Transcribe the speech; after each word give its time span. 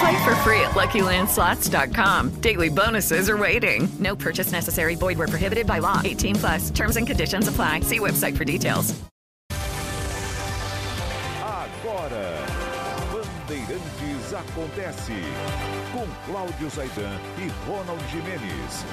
Play 0.00 0.24
for 0.24 0.34
free 0.36 0.60
at 0.60 0.72
LuckyLandSlots.com. 0.72 2.40
Daily 2.40 2.68
bonuses 2.68 3.30
are 3.30 3.36
waiting. 3.36 3.88
No 3.98 4.14
purchase 4.16 4.52
necessary. 4.52 4.94
Void 4.94 5.18
where 5.18 5.28
prohibited 5.28 5.66
by 5.66 5.78
law. 5.78 6.00
18 6.04 6.34
plus. 6.36 6.70
Terms 6.70 6.96
and 6.96 7.06
conditions 7.06 7.48
apply. 7.48 7.80
See 7.80 7.98
website 7.98 8.36
for 8.36 8.44
details. 8.44 8.94
Agora, 11.40 12.46
Bandeirantes 13.12 14.34
acontece 14.34 15.12
com 15.92 16.06
Cláudio 16.26 16.68
Zaidan 16.68 17.20
e 17.38 17.50
Ronald 17.66 18.02
Jimenez. 18.10 18.84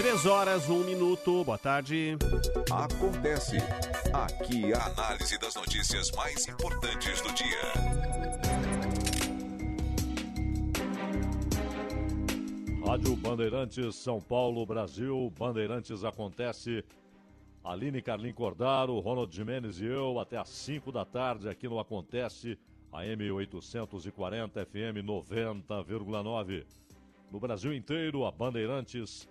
Três 0.00 0.24
horas, 0.24 0.66
um 0.70 0.82
minuto. 0.82 1.44
Boa 1.44 1.58
tarde. 1.58 2.16
Acontece. 2.72 3.58
Aqui 4.14 4.72
a 4.72 4.86
análise 4.86 5.38
das 5.38 5.54
notícias 5.54 6.10
mais 6.12 6.48
importantes 6.48 7.20
do 7.20 7.30
dia. 7.34 7.60
Rádio 12.82 13.14
Bandeirantes, 13.14 13.94
São 13.96 14.22
Paulo, 14.22 14.64
Brasil. 14.64 15.30
Bandeirantes 15.38 16.02
acontece. 16.02 16.82
Aline 17.62 18.00
Carlin 18.00 18.32
Cordaro, 18.32 18.98
Ronald 19.00 19.36
Jimenez 19.36 19.82
e 19.82 19.84
eu, 19.84 20.18
até 20.18 20.38
às 20.38 20.48
5 20.48 20.90
da 20.90 21.04
tarde 21.04 21.46
aqui 21.46 21.68
no 21.68 21.78
Acontece, 21.78 22.58
AM 22.90 23.30
840 23.32 24.64
FM 24.64 25.04
90,9. 25.04 26.64
No 27.30 27.38
Brasil 27.38 27.74
inteiro, 27.74 28.24
a 28.24 28.30
Bandeirantes, 28.30 29.28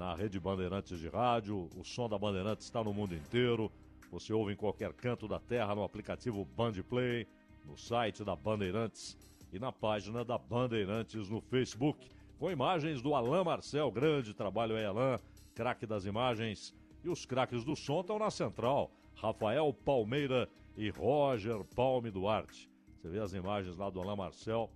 na 0.00 0.14
rede 0.14 0.40
Bandeirantes 0.40 0.98
de 0.98 1.08
rádio, 1.10 1.68
o 1.76 1.84
som 1.84 2.08
da 2.08 2.18
Bandeirantes 2.18 2.64
está 2.64 2.82
no 2.82 2.90
mundo 2.90 3.14
inteiro. 3.14 3.70
Você 4.10 4.32
ouve 4.32 4.54
em 4.54 4.56
qualquer 4.56 4.94
canto 4.94 5.28
da 5.28 5.38
terra 5.38 5.74
no 5.74 5.84
aplicativo 5.84 6.42
Bandplay, 6.56 7.26
no 7.66 7.76
site 7.76 8.24
da 8.24 8.34
Bandeirantes 8.34 9.14
e 9.52 9.58
na 9.58 9.70
página 9.70 10.24
da 10.24 10.38
Bandeirantes 10.38 11.28
no 11.28 11.42
Facebook, 11.42 12.08
com 12.38 12.50
imagens 12.50 13.02
do 13.02 13.14
Alain 13.14 13.44
Marcel, 13.44 13.90
grande 13.90 14.32
trabalho 14.32 14.74
aí, 14.74 14.86
Alain, 14.86 15.18
craque 15.54 15.84
das 15.84 16.06
imagens. 16.06 16.74
E 17.04 17.10
os 17.10 17.26
craques 17.26 17.62
do 17.62 17.76
som 17.76 18.00
estão 18.00 18.18
na 18.18 18.30
central, 18.30 18.90
Rafael 19.14 19.70
Palmeira 19.84 20.48
e 20.78 20.88
Roger 20.88 21.62
Palme 21.76 22.10
Duarte. 22.10 22.70
Você 22.96 23.08
vê 23.10 23.18
as 23.18 23.34
imagens 23.34 23.76
lá 23.76 23.90
do 23.90 24.00
Alain 24.00 24.16
Marcel 24.16 24.70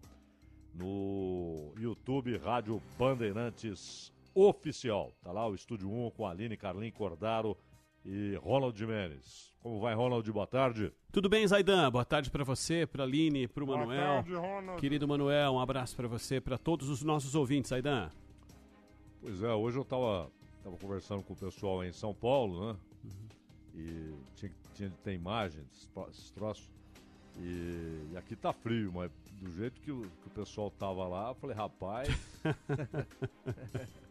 no 0.75 1.73
YouTube 1.79 2.37
Rádio 2.37 2.79
Bandeirantes 2.99 4.13
Oficial. 4.35 5.15
Tá 5.23 5.31
lá 5.31 5.47
o 5.47 5.55
Estúdio 5.55 5.89
1 5.91 6.11
com 6.11 6.27
a 6.27 6.31
Aline 6.31 6.57
Carlin 6.57 6.91
Cordaro 6.91 7.57
e 8.05 8.35
Ronald 8.43 8.77
Jimenez. 8.77 9.55
Como 9.61 9.81
vai, 9.81 9.95
Ronald? 9.95 10.31
Boa 10.31 10.47
tarde. 10.47 10.93
Tudo 11.13 11.29
bem, 11.29 11.47
Zaidan? 11.47 11.91
Boa 11.91 12.05
tarde 12.05 12.31
para 12.31 12.43
você, 12.43 12.85
para 12.87 13.05
Aline, 13.05 13.47
para 13.47 13.63
o 13.63 13.67
Manuel. 13.67 14.15
tarde, 14.17 14.35
Ronald. 14.35 14.81
Querido 14.81 15.07
Manuel, 15.07 15.53
um 15.53 15.61
abraço 15.61 15.95
para 15.97 16.09
você, 16.09 16.41
para 16.41 16.59
todos 16.59 16.89
os 16.89 17.03
nossos 17.03 17.35
ouvintes, 17.35 17.71
Zaidan. 17.71 18.11
Pois 19.21 19.43
é, 19.43 19.55
hoje 19.55 19.79
eu 19.79 19.85
tava, 19.85 20.31
tava 20.63 20.77
conversando 20.77 21.23
com 21.23 21.33
o 21.33 21.37
pessoal 21.37 21.85
em 21.85 21.93
São 21.93 22.13
Paulo, 22.13 22.73
né? 22.73 22.77
E 23.75 24.15
tinha, 24.35 24.53
tinha 24.75 24.91
de 24.91 24.97
ter 24.97 25.15
imagens, 25.15 25.89
esses 26.11 26.31
troços. 26.33 26.69
E, 27.39 28.11
e 28.13 28.17
aqui 28.17 28.37
tá 28.37 28.53
frio, 28.53 28.93
mas 28.93 29.11
do 29.41 29.51
jeito 29.51 29.81
que 29.81 29.91
o, 29.91 30.03
que 30.03 30.27
o 30.27 30.31
pessoal 30.31 30.71
tava 30.71 31.07
lá, 31.09 31.31
eu 31.31 31.35
falei, 31.37 31.57
rapaz. 31.57 32.09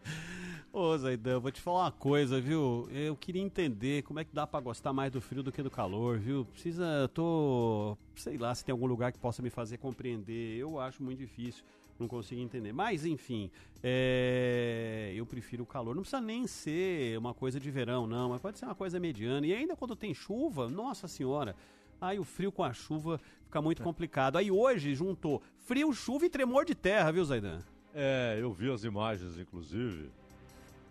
Ô, 0.76 0.98
Zaidan, 0.98 1.40
vou 1.40 1.52
te 1.52 1.62
falar 1.62 1.84
uma 1.84 1.92
coisa, 1.92 2.42
viu? 2.42 2.90
Eu 2.90 3.16
queria 3.16 3.44
entender 3.44 4.02
como 4.02 4.20
é 4.20 4.24
que 4.24 4.34
dá 4.34 4.48
pra 4.48 4.60
gostar 4.60 4.92
mais 4.92 5.12
do 5.12 5.22
frio 5.22 5.44
do 5.44 5.52
que 5.52 5.62
do 5.62 5.70
calor, 5.70 6.18
viu? 6.18 6.46
Precisa, 6.46 6.84
eu 6.84 7.08
tô, 7.08 7.96
sei 8.16 8.40
lá, 8.40 8.56
se 8.56 8.66
tem 8.66 8.74
algum 8.74 8.88
lugar 8.88 9.12
que 9.12 9.20
possa 9.20 9.44
me 9.44 9.52
fazer 9.52 9.78
compreender. 9.78 10.58
Eu 10.58 10.80
acho 10.80 11.04
muito 11.04 11.20
difícil, 11.20 11.64
não 12.00 12.08
consigo 12.08 12.42
entender. 12.42 12.74
Mas, 12.74 13.06
enfim, 13.06 13.52
é, 13.84 15.14
eu 15.16 15.28
prefiro 15.28 15.62
o 15.62 15.68
calor. 15.68 15.94
Não 15.94 16.02
precisa 16.02 16.20
nem 16.20 16.48
ser 16.48 17.20
uma 17.20 17.36
coisa 17.36 17.60
de 17.60 17.70
verão, 17.70 18.08
não, 18.08 18.30
mas 18.30 18.42
pode 18.42 18.58
ser 18.58 18.66
uma 18.66 18.74
coisa 18.74 19.00
mediana. 19.00 19.46
E 19.46 19.54
ainda 19.54 19.76
quando 19.76 19.96
tem 19.96 20.12
chuva, 20.12 20.68
nossa 20.72 21.08
senhora, 21.08 21.56
aí 22.02 22.18
o 22.18 22.24
frio 22.24 22.52
com 22.52 22.64
a 22.64 22.74
chuva 22.74 23.20
fica 23.46 23.62
muito 23.62 23.84
complicado. 23.84 24.38
Aí 24.38 24.50
hoje 24.50 24.96
juntou 24.96 25.40
frio, 25.56 25.94
chuva 25.94 26.26
e 26.26 26.30
tremor 26.32 26.66
de 26.66 26.74
terra, 26.74 27.12
viu, 27.12 27.24
Zaidan? 27.24 27.62
É, 27.94 28.38
eu 28.40 28.52
vi 28.54 28.72
as 28.72 28.84
imagens, 28.84 29.38
inclusive. 29.38 30.12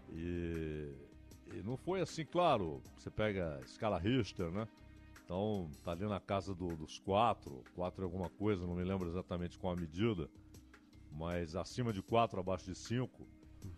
E, 0.09 0.95
e 1.47 1.63
não 1.63 1.77
foi 1.77 2.01
assim, 2.01 2.25
claro. 2.25 2.83
Você 2.97 3.11
pega 3.11 3.59
a 3.59 3.63
escala 3.63 3.99
Richter, 3.99 4.51
né? 4.53 4.69
Então 5.25 5.71
tá 5.85 5.93
ali 5.93 6.07
na 6.07 6.21
casa 6.21 6.55
do- 6.55 6.77
dos 6.77 6.99
quatro, 6.99 7.65
quatro 7.75 8.05
alguma 8.05 8.31
coisa, 8.31 8.67
não 8.67 8.75
me 8.77 8.85
lembro 8.85 9.09
exatamente 9.09 9.59
qual 9.59 9.73
a 9.75 9.77
medida, 9.77 10.31
mas 11.11 11.57
acima 11.57 11.93
de 11.93 12.03
quatro, 12.03 12.41
abaixo 12.41 12.67
de 12.67 12.77
cinco. 12.77 13.29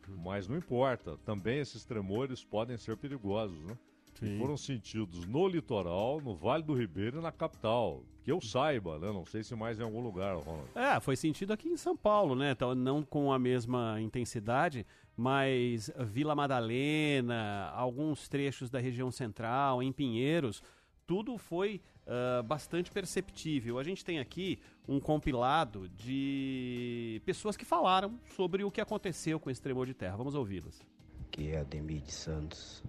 Mas 0.07 0.49
não 0.49 0.57
importa, 0.57 1.19
também 1.19 1.61
esses 1.61 1.85
tremores 1.85 2.45
podem 2.45 2.79
ser 2.79 2.97
perigosos, 2.99 3.65
né? 3.67 3.79
Sim. 4.21 4.39
foram 4.39 4.57
sentidos 4.57 5.27
no 5.27 5.47
litoral, 5.49 6.21
no 6.21 6.35
Vale 6.35 6.63
do 6.63 6.75
Ribeiro 6.75 7.19
e 7.19 7.23
na 7.23 7.33
capital. 7.33 8.03
Que 8.23 8.33
eu 8.33 8.41
saiba, 8.41 8.99
né? 8.99 9.13
Não 9.13 9.27
sei 9.27 9.43
se 9.43 9.55
mais 9.55 9.79
em 9.79 9.83
algum 9.83 10.01
lugar, 10.01 10.37
Ronald. 10.37 10.69
É, 10.75 10.99
foi 10.99 11.15
sentido 11.15 11.53
aqui 11.53 11.69
em 11.69 11.77
São 11.77 11.97
Paulo, 11.97 12.35
né? 12.35 12.53
Então, 12.53 12.75
não 12.75 13.03
com 13.03 13.31
a 13.33 13.39
mesma 13.39 14.01
intensidade, 14.01 14.87
mas 15.17 15.91
Vila 15.99 16.35
Madalena, 16.35 17.71
alguns 17.75 18.29
trechos 18.29 18.71
da 18.71 18.79
região 18.79 19.11
central, 19.11 19.83
em 19.83 19.93
Pinheiros, 19.93 20.63
tudo 21.07 21.37
foi 21.37 21.83
ah, 22.07 22.43
bastante 22.43 22.91
perceptível. 22.91 23.79
A 23.79 23.83
gente 23.83 24.05
tem 24.05 24.19
aqui 24.19 24.59
um 24.87 25.01
compilado 25.01 25.89
de 25.89 27.21
pessoas 27.25 27.57
que 27.57 27.65
falaram 27.65 28.19
sobre 28.37 28.63
o 28.65 28.71
que 28.71 28.81
aconteceu 28.81 29.41
com 29.41 29.51
esse 29.51 29.61
tremor 29.61 29.87
de 29.87 29.95
terra. 29.95 30.17
Vamos 30.17 30.35
ouvi-las. 30.35 30.83
que 31.31 31.51
é 31.51 31.61
Ademir 31.61 32.03
de 32.03 32.13
Santos. 32.13 32.83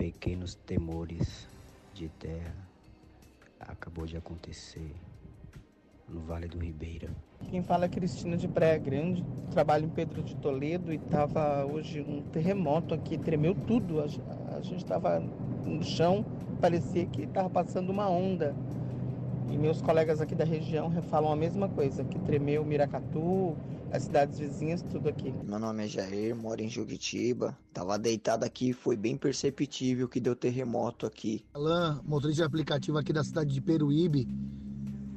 Pequenos 0.00 0.54
temores 0.54 1.46
de 1.92 2.08
terra 2.08 2.56
acabou 3.60 4.06
de 4.06 4.16
acontecer 4.16 4.96
no 6.08 6.22
Vale 6.22 6.48
do 6.48 6.58
Ribeira. 6.58 7.10
Quem 7.50 7.62
fala 7.62 7.84
é 7.84 7.88
Cristina 7.90 8.34
de 8.38 8.48
Praia 8.48 8.78
Grande, 8.78 9.22
trabalho 9.50 9.84
em 9.84 9.90
Pedro 9.90 10.22
de 10.22 10.34
Toledo 10.36 10.90
e 10.90 10.96
estava 10.96 11.66
hoje 11.66 12.00
um 12.00 12.22
terremoto 12.32 12.94
aqui, 12.94 13.18
tremeu 13.18 13.54
tudo. 13.66 14.00
A, 14.00 14.06
ge- 14.06 14.22
a 14.56 14.62
gente 14.62 14.82
estava 14.82 15.20
no 15.20 15.84
chão, 15.84 16.24
parecia 16.62 17.04
que 17.04 17.24
estava 17.24 17.50
passando 17.50 17.90
uma 17.90 18.08
onda. 18.08 18.56
E 19.50 19.58
meus 19.58 19.82
colegas 19.82 20.20
aqui 20.20 20.34
da 20.34 20.44
região 20.44 20.90
falam 21.10 21.32
a 21.32 21.36
mesma 21.36 21.68
coisa, 21.68 22.04
que 22.04 22.18
tremeu 22.20 22.64
Miracatu, 22.64 23.56
as 23.90 24.04
cidades 24.04 24.38
vizinhas, 24.38 24.80
tudo 24.82 25.08
aqui. 25.08 25.34
Meu 25.44 25.58
nome 25.58 25.84
é 25.84 25.88
Jair, 25.88 26.36
moro 26.36 26.62
em 26.62 26.68
Juquitiba. 26.68 27.58
Tava 27.72 27.98
deitado 27.98 28.44
aqui, 28.44 28.72
foi 28.72 28.96
bem 28.96 29.16
perceptível 29.16 30.08
que 30.08 30.20
deu 30.20 30.36
terremoto 30.36 31.04
aqui. 31.04 31.44
Alain, 31.52 32.00
motorista 32.04 32.42
de 32.42 32.46
aplicativo 32.46 32.96
aqui 32.96 33.12
da 33.12 33.24
cidade 33.24 33.52
de 33.52 33.60
Peruíbe. 33.60 34.28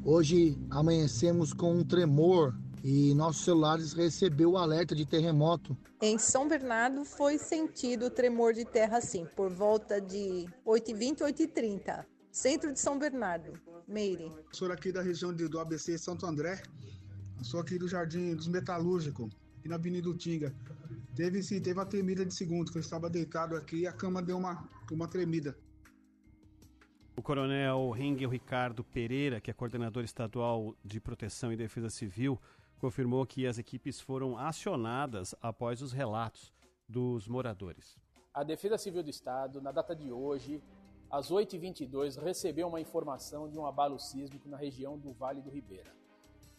Hoje 0.03 0.57
amanhecemos 0.71 1.53
com 1.53 1.71
um 1.71 1.83
tremor 1.83 2.55
e 2.83 3.13
nossos 3.13 3.45
celulares 3.45 3.93
recebeu 3.93 4.51
o 4.51 4.57
alerta 4.57 4.95
de 4.95 5.05
terremoto. 5.05 5.77
Em 6.01 6.17
São 6.17 6.47
Bernardo 6.47 7.05
foi 7.05 7.37
sentido 7.37 8.07
o 8.07 8.09
tremor 8.09 8.53
de 8.53 8.65
terra 8.65 8.97
assim, 8.97 9.25
por 9.35 9.49
volta 9.49 10.01
de 10.01 10.47
8h20, 10.65 11.19
8h30. 11.19 12.03
Centro 12.33 12.73
de 12.73 12.79
São 12.79 12.97
Bernardo, 12.97 13.53
Meire. 13.87 14.31
Sou 14.51 14.71
aqui 14.71 14.91
da 14.91 15.03
região 15.03 15.31
de- 15.31 15.47
do 15.47 15.59
ABC 15.59 15.99
Santo 15.99 16.25
André. 16.25 16.63
Sou 17.43 17.59
aqui 17.59 17.77
do 17.77 17.87
Jardim 17.87 18.35
dos 18.35 18.47
Metalúrgicos, 18.47 19.29
aqui 19.59 19.69
na 19.69 19.75
Avenida 19.75 20.09
Utinga. 20.09 20.51
Teve 21.15 21.43
sim, 21.43 21.61
teve 21.61 21.77
uma 21.79 21.85
tremida 21.85 22.25
de 22.25 22.33
segundo, 22.33 22.71
que 22.71 22.77
eu 22.77 22.81
estava 22.81 23.07
deitado 23.07 23.55
aqui 23.55 23.81
e 23.81 23.87
a 23.87 23.93
cama 23.93 24.19
deu 24.19 24.35
uma, 24.37 24.67
uma 24.91 25.07
tremida. 25.07 25.55
O 27.15 27.21
coronel 27.21 27.91
Ringel 27.91 28.31
Ricardo 28.31 28.83
Pereira, 28.83 29.39
que 29.39 29.51
é 29.51 29.53
coordenador 29.53 30.03
estadual 30.03 30.75
de 30.83 30.99
proteção 30.99 31.53
e 31.53 31.55
defesa 31.55 31.91
civil, 31.91 32.41
confirmou 32.79 33.23
que 33.27 33.45
as 33.45 33.59
equipes 33.59 34.01
foram 34.01 34.35
acionadas 34.39 35.35
após 35.39 35.83
os 35.83 35.91
relatos 35.91 36.51
dos 36.89 37.27
moradores. 37.27 37.95
A 38.33 38.43
Defesa 38.43 38.79
Civil 38.79 39.03
do 39.03 39.11
Estado, 39.11 39.61
na 39.61 39.71
data 39.71 39.95
de 39.95 40.11
hoje, 40.11 40.59
às 41.13 41.31
8h22, 41.31 42.19
recebeu 42.19 42.67
uma 42.67 42.81
informação 42.81 43.47
de 43.47 43.59
um 43.59 43.67
abalo 43.67 43.99
sísmico 43.99 44.49
na 44.49 44.57
região 44.57 44.97
do 44.97 45.13
Vale 45.13 45.43
do 45.43 45.49
Ribeira. 45.51 45.93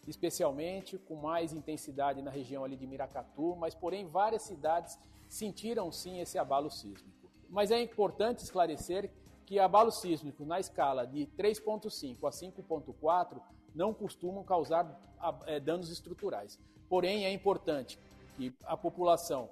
Especialmente 0.06 0.96
com 0.96 1.16
mais 1.16 1.52
intensidade 1.52 2.22
na 2.22 2.30
região 2.30 2.62
ali 2.62 2.76
de 2.76 2.86
Miracatu, 2.86 3.56
mas 3.56 3.74
porém 3.74 4.06
várias 4.06 4.42
cidades 4.42 4.96
sentiram 5.28 5.90
sim 5.90 6.20
esse 6.20 6.38
abalo 6.38 6.70
sísmico. 6.70 7.28
Mas 7.50 7.72
é 7.72 7.82
importante 7.82 8.44
esclarecer 8.44 9.10
que 9.44 9.58
abalo 9.58 9.90
sísmico 9.90 10.44
na 10.44 10.60
escala 10.60 11.04
de 11.04 11.26
3.5 11.36 12.24
a 12.24 12.30
5.4 12.30 13.40
não 13.74 13.92
costumam 13.92 14.44
causar 14.44 15.16
é, 15.46 15.58
danos 15.58 15.90
estruturais. 15.90 16.60
Porém, 16.88 17.24
é 17.24 17.32
importante 17.32 17.98
que 18.36 18.54
a 18.62 18.76
população, 18.76 19.50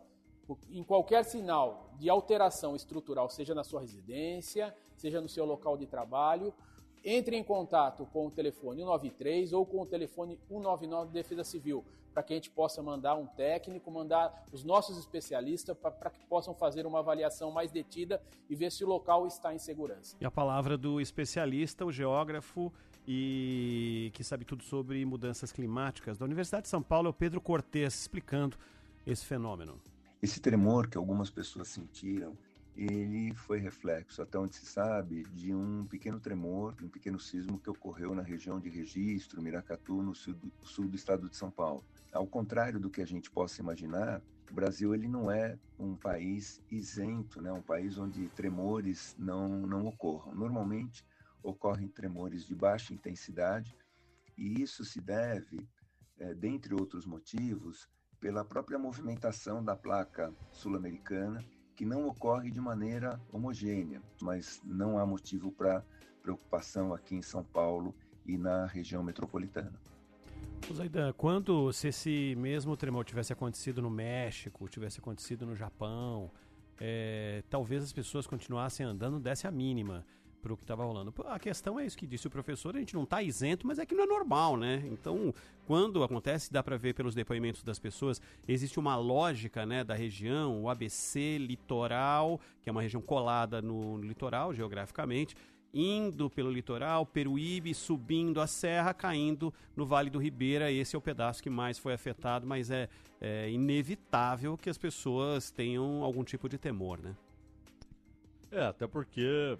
em 0.71 0.85
qualquer 0.85 1.25
sinal 1.25 1.91
de 1.99 2.09
alteração 2.09 2.77
estrutural, 2.77 3.29
seja 3.29 3.53
na 3.53 3.65
sua 3.65 3.81
residência, 3.81 4.73
seja 5.03 5.21
no 5.21 5.29
seu 5.29 5.45
local 5.45 5.77
de 5.77 5.85
trabalho, 5.85 6.55
entre 7.05 7.37
em 7.37 7.43
contato 7.43 8.07
com 8.13 8.29
o 8.29 8.31
telefone 8.31 8.79
193 8.83 9.53
ou 9.53 9.67
com 9.67 9.83
o 9.83 9.87
telefone 9.87 10.39
199 10.49 11.09
de 11.09 11.13
Defesa 11.13 11.43
Civil, 11.43 11.85
para 12.15 12.23
que 12.23 12.33
a 12.33 12.37
gente 12.37 12.51
possa 12.51 12.81
mandar 12.81 13.17
um 13.17 13.27
técnico, 13.27 13.91
mandar 13.91 14.45
os 14.53 14.63
nossos 14.63 14.97
especialistas 14.97 15.77
para 15.77 16.11
que 16.11 16.25
possam 16.27 16.55
fazer 16.55 16.87
uma 16.87 17.01
avaliação 17.01 17.51
mais 17.51 17.73
detida 17.73 18.23
e 18.49 18.55
ver 18.55 18.71
se 18.71 18.85
o 18.85 18.87
local 18.87 19.27
está 19.27 19.53
em 19.53 19.59
segurança. 19.59 20.17
E 20.21 20.25
a 20.25 20.31
palavra 20.31 20.79
do 20.79 21.01
especialista, 21.01 21.85
o 21.85 21.91
geógrafo 21.91 22.73
e 23.09 24.13
que 24.15 24.23
sabe 24.23 24.45
tudo 24.45 24.63
sobre 24.63 25.05
mudanças 25.05 25.51
climáticas 25.51 26.17
da 26.17 26.25
Universidade 26.25 26.65
de 26.65 26.69
São 26.69 26.83
Paulo, 26.83 27.09
é 27.09 27.11
o 27.11 27.15
Pedro 27.15 27.41
Cortes, 27.41 28.03
explicando 28.03 28.57
esse 29.05 29.27
fenômeno. 29.27 29.81
Esse 30.23 30.41
tremor 30.41 30.87
que 30.87 30.97
algumas 30.97 31.29
pessoas 31.29 31.67
sentiram 31.67 32.37
ele 32.75 33.35
foi 33.35 33.59
reflexo, 33.59 34.23
até 34.23 34.39
onde 34.39 34.57
se 34.57 34.65
sabe, 34.65 35.25
de 35.25 35.55
um 35.55 35.85
pequeno 35.87 36.19
tremor, 36.19 36.75
um 36.83 36.89
pequeno 36.89 37.21
sismo 37.21 37.59
que 37.59 37.69
ocorreu 37.69 38.15
na 38.15 38.23
região 38.23 38.59
de 38.59 38.71
Registro, 38.71 39.43
Miracatu, 39.43 40.03
no 40.03 40.15
sul 40.15 40.35
do, 40.35 40.53
sul 40.63 40.89
do 40.89 40.97
estado 40.97 41.29
de 41.29 41.37
São 41.37 41.51
Paulo. 41.51 41.85
Ao 42.13 42.27
contrário 42.27 42.81
do 42.81 42.91
que 42.91 43.03
a 43.03 43.07
gente 43.07 43.31
possa 43.31 43.61
imaginar, 43.61 44.23
o 44.51 44.55
Brasil 44.55 44.95
ele 44.95 45.07
não 45.07 45.31
é 45.31 45.59
um 45.79 45.97
país 45.97 46.63
isento, 46.71 47.41
né? 47.41 47.53
um 47.53 47.63
país 47.63 47.99
onde 47.99 48.29
tremores 48.31 49.15
não, 49.19 49.67
não 49.67 49.87
ocorram. 49.87 50.35
Normalmente 50.35 51.05
ocorrem 51.43 51.89
tremores 51.89 52.47
de 52.47 52.55
baixa 52.55 52.95
intensidade 52.95 53.77
e 54.37 54.63
isso 54.63 54.85
se 54.85 55.01
deve, 55.01 55.69
é, 56.19 56.35
dentre 56.35 56.75
outros 56.75 57.05
motivos, 57.05 57.89
pela 58.21 58.45
própria 58.45 58.79
movimentação 58.79 59.65
da 59.65 59.75
placa 59.75 60.33
sul-americana 60.51 61.45
que 61.77 61.85
não 61.85 62.07
ocorre 62.07 62.51
de 62.51 62.61
maneira 62.61 63.21
homogênea, 63.33 64.03
mas 64.21 64.61
não 64.65 64.99
há 64.99 65.07
motivo 65.07 65.51
para 65.51 65.85
preocupação 66.23 66.95
aqui 66.95 67.15
em 67.15 67.23
São 67.23 67.43
Paulo 67.43 67.95
e 68.25 68.37
na 68.37 68.67
região 68.67 69.03
metropolitana. 69.03 69.73
Zaidan, 70.73 71.13
quando 71.15 71.73
se 71.73 71.89
esse 71.89 72.35
mesmo 72.37 72.77
tremor 72.77 73.05
tivesse 73.05 73.33
acontecido 73.33 73.83
no 73.83 73.91
México, 73.91 74.69
tivesse 74.69 75.01
acontecido 75.01 75.45
no 75.45 75.57
Japão, 75.57 76.31
é, 76.81 77.43
talvez 77.51 77.83
as 77.83 77.93
pessoas 77.93 78.27
continuassem 78.27 78.87
andando 78.87 79.19
desse 79.19 79.47
a 79.47 79.51
mínima 79.51 80.07
para 80.43 80.53
o 80.53 80.56
que 80.56 80.65
estava 80.65 80.85
rolando. 80.85 81.15
A 81.27 81.39
questão 81.39 81.79
é 81.79 81.87
isso 81.87 81.97
que 81.97 82.06
disse 82.06 82.27
o 82.27 82.31
professor, 82.31 82.75
a 82.75 82.79
gente 82.81 82.94
não 82.94 83.05
está 83.05 83.23
isento, 83.23 83.67
mas 83.67 83.79
é 83.79 83.87
que 83.87 83.94
não 83.94 84.03
é 84.03 84.06
normal, 84.06 84.56
né? 84.56 84.83
Então, 84.91 85.33
quando 85.67 86.03
acontece, 86.03 86.53
dá 86.53 86.62
para 86.62 86.77
ver 86.77 86.94
pelos 86.94 87.15
depoimentos 87.15 87.62
das 87.62 87.79
pessoas, 87.79 88.21
existe 88.47 88.79
uma 88.79 88.97
lógica, 88.97 89.65
né, 89.65 89.85
da 89.85 89.94
região, 89.94 90.62
o 90.62 90.69
ABC 90.69 91.39
litoral, 91.39 92.41
que 92.61 92.69
é 92.69 92.73
uma 92.73 92.83
região 92.83 93.00
colada 93.00 93.62
no, 93.62 93.97
no 93.97 94.05
litoral 94.05 94.53
geograficamente, 94.53 95.37
indo 95.73 96.29
pelo 96.29 96.50
litoral, 96.50 97.06
Peruíbe, 97.06 97.73
subindo 97.73 98.41
a 98.41 98.47
serra, 98.47 98.93
caindo 98.93 99.55
no 99.75 99.87
Vale 99.87 100.11
do 100.11 100.19
Ribeira. 100.19 100.71
Esse 100.71 100.97
é 100.97 100.99
o 100.99 101.03
pedaço 101.03 101.43
que 101.43 101.49
mais 101.49 101.79
foi 101.79 101.94
afetado, 101.94 102.47
mas 102.47 102.71
é, 102.71 102.89
é 103.21 103.50
inevitável 103.50 104.59
que 104.59 104.69
as 104.69 104.77
pessoas 104.77 105.50
tenham 105.50 106.03
algum 106.03 106.25
tipo 106.25 106.49
de 106.49 106.59
temor, 106.59 107.00
né? 107.00 107.17
É, 108.50 108.67
até 108.67 108.87
porque 108.87 109.56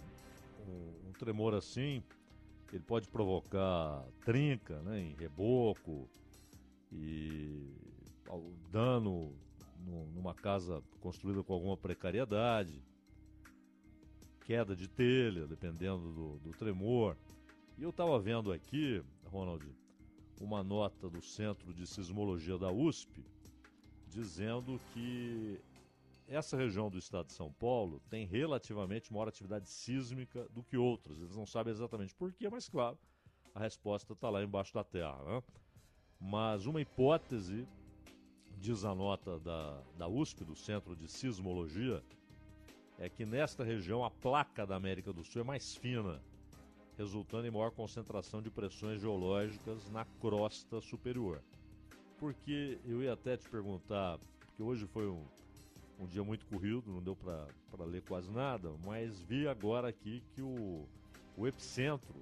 um, 0.67 1.09
um 1.09 1.13
tremor 1.13 1.55
assim, 1.55 2.03
ele 2.73 2.83
pode 2.83 3.09
provocar 3.09 4.05
trinca 4.25 4.81
né, 4.83 5.01
em 5.01 5.15
reboco 5.15 6.09
e 6.91 7.71
dano 8.71 9.35
no, 9.79 10.07
numa 10.13 10.35
casa 10.35 10.83
construída 11.01 11.43
com 11.43 11.53
alguma 11.53 11.77
precariedade, 11.77 12.83
queda 14.45 14.75
de 14.75 14.89
telha, 14.89 15.47
dependendo 15.47 16.13
do, 16.13 16.39
do 16.39 16.51
tremor. 16.53 17.17
E 17.77 17.83
eu 17.83 17.91
estava 17.91 18.19
vendo 18.19 18.53
aqui, 18.53 19.03
Ronald, 19.25 19.65
uma 20.41 20.63
nota 20.63 21.09
do 21.09 21.23
Centro 21.23 21.73
de 21.73 21.87
Sismologia 21.87 22.59
da 22.59 22.71
USP, 22.71 23.25
dizendo 24.09 24.81
que 24.93 25.61
essa 26.33 26.57
região 26.57 26.91
do 26.91 26.99
estado 26.99 27.27
de 27.27 27.33
São 27.35 27.53
Paulo 27.53 28.01
tem 28.09 28.27
relativamente 28.27 29.13
maior 29.13 29.29
atividade 29.29 29.69
sísmica 29.69 30.49
do 30.49 30.63
que 30.63 30.77
outras. 30.77 31.21
Eles 31.21 31.37
não 31.37 31.45
sabem 31.45 31.73
exatamente 31.73 32.15
por 32.15 32.33
quê, 32.33 32.49
mas 32.49 32.69
claro, 32.69 32.99
a 33.55 33.61
resposta 33.61 34.15
está 34.15 34.31
lá 34.31 34.43
embaixo 34.43 34.73
da 34.73 34.83
terra. 34.83 35.23
Né? 35.25 35.43
Mas 36.19 36.65
uma 36.65 36.81
hipótese, 36.81 37.69
diz 38.57 38.85
a 38.85 38.95
nota 38.95 39.39
da, 39.41 39.83
da 39.99 40.09
USP, 40.09 40.43
do 40.45 40.57
Centro 40.57 40.97
de 40.97 41.07
Sismologia, 41.07 42.03
é 42.99 43.11
que 43.11 43.27
nesta 43.27 43.63
região 43.63 44.05
a 44.05 44.11
placa 44.11 44.67
da 44.67 44.77
América 44.77 45.13
do 45.13 45.25
Sul 45.25 45.43
é 45.43 45.45
mais 45.45 45.77
fina, 45.77 46.23
resultando 46.97 47.47
em 47.47 47.51
maior 47.51 47.73
concentração 47.73 48.41
de 48.41 48.51
pressões 48.51 49.01
geológicas 49.01 49.91
na 49.91 50.05
crosta 50.05 50.81
superior. 50.81 51.43
Porque 52.17 52.79
eu 52.87 53.03
ia 53.03 53.13
até 53.13 53.37
te 53.37 53.49
perguntar, 53.51 54.19
porque 54.39 54.63
hoje 54.63 54.87
foi 54.87 55.09
um, 55.09 55.27
um 55.99 56.07
dia 56.07 56.23
muito 56.25 56.47
corrido, 56.47 56.91
não 56.91 57.03
deu 57.03 57.17
para 57.17 57.85
ler 57.85 58.03
quase 58.03 58.31
nada, 58.31 58.73
mas 58.85 59.21
vi 59.23 59.47
agora 59.47 59.89
aqui 59.89 60.23
que 60.35 60.43
o, 60.43 60.87
o 61.37 61.47
epicentro 61.47 62.15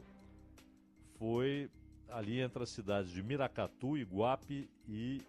foi 1.19 1.71
ali 2.09 2.41
entre 2.41 2.63
as 2.63 2.71
cidades 2.71 3.11
de 3.11 3.23
Miracatu, 3.23 3.97
Iguape 3.97 4.69
e 4.89 5.21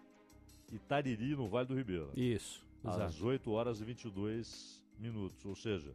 Itariri, 0.72 1.36
no 1.36 1.48
Vale 1.48 1.68
do 1.68 1.74
Ribeira. 1.74 2.08
Isso. 2.16 2.64
Às 2.84 2.96
exato. 2.96 3.26
8 3.26 3.50
horas 3.50 3.80
e 3.80 3.84
22 3.84 4.82
minutos. 4.98 5.44
Ou 5.44 5.54
seja, 5.54 5.94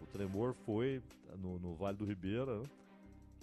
o 0.00 0.06
tremor 0.06 0.54
foi 0.54 1.02
no, 1.38 1.58
no 1.58 1.74
Vale 1.74 1.96
do 1.96 2.04
Ribeira 2.04 2.58
né? 2.58 2.64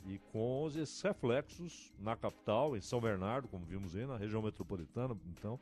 e 0.07 0.17
com 0.31 0.67
esses 0.67 1.01
reflexos 1.01 1.93
na 1.99 2.15
capital, 2.15 2.75
em 2.75 2.81
São 2.81 2.99
Bernardo, 2.99 3.47
como 3.47 3.65
vimos 3.65 3.95
aí, 3.95 4.05
na 4.05 4.17
região 4.17 4.41
metropolitana. 4.41 5.15
Então, 5.37 5.59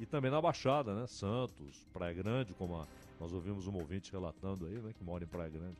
e 0.00 0.06
também 0.06 0.30
na 0.30 0.40
Baixada, 0.40 0.94
né? 0.94 1.06
Santos, 1.06 1.86
Praia 1.92 2.14
Grande, 2.14 2.54
como 2.54 2.74
a, 2.76 2.86
nós 3.20 3.32
ouvimos 3.34 3.66
um 3.66 3.76
ouvinte 3.76 4.10
relatando 4.10 4.66
aí, 4.66 4.78
né? 4.78 4.94
Que 4.96 5.04
mora 5.04 5.22
em 5.22 5.26
Praia 5.26 5.50
Grande. 5.50 5.76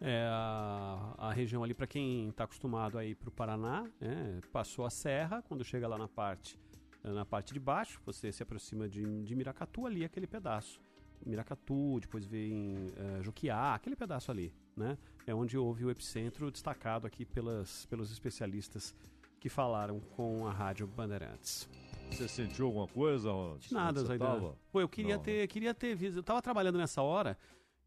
É, 0.00 0.28
a, 0.30 1.14
a 1.18 1.32
região 1.32 1.64
ali, 1.64 1.74
para 1.74 1.88
quem 1.88 2.28
está 2.28 2.44
acostumado 2.44 2.96
a 2.96 3.04
ir 3.04 3.16
para 3.16 3.28
o 3.28 3.32
Paraná, 3.32 3.88
né, 4.00 4.40
passou 4.52 4.84
a 4.84 4.90
serra, 4.90 5.42
quando 5.42 5.64
chega 5.64 5.88
lá 5.88 5.96
na 5.96 6.08
parte, 6.08 6.58
na 7.02 7.24
parte 7.24 7.54
de 7.54 7.60
baixo, 7.60 8.00
você 8.04 8.30
se 8.30 8.42
aproxima 8.42 8.88
de, 8.88 9.22
de 9.24 9.34
Miracatu, 9.34 9.86
ali 9.86 10.04
aquele 10.04 10.26
pedaço. 10.26 10.80
Miracatu, 11.24 12.00
depois 12.00 12.26
vem 12.26 12.74
uh, 12.76 13.22
Juquiá, 13.22 13.74
aquele 13.74 13.96
pedaço 13.96 14.30
ali, 14.30 14.52
né? 14.76 14.98
É 15.26 15.34
onde 15.34 15.56
houve 15.56 15.84
o 15.84 15.90
epicentro 15.90 16.50
destacado 16.50 17.06
aqui 17.06 17.24
pelas, 17.24 17.86
pelos 17.86 18.10
especialistas 18.12 18.94
que 19.40 19.48
falaram 19.48 20.00
com 20.00 20.46
a 20.46 20.52
Rádio 20.52 20.86
Bandeirantes. 20.86 21.68
Você 22.14 22.28
sentiu 22.28 22.66
alguma 22.66 22.86
coisa? 22.86 23.30
Nada, 23.72 24.04
Zaidan. 24.04 24.54
Pô, 24.70 24.80
eu 24.80 24.88
queria 24.88 25.16
Não. 25.16 25.22
ter, 25.22 25.48
queria 25.48 25.74
ter 25.74 25.94
visto. 25.96 26.16
Eu 26.16 26.22
tava 26.22 26.40
trabalhando 26.40 26.78
nessa 26.78 27.02
hora 27.02 27.36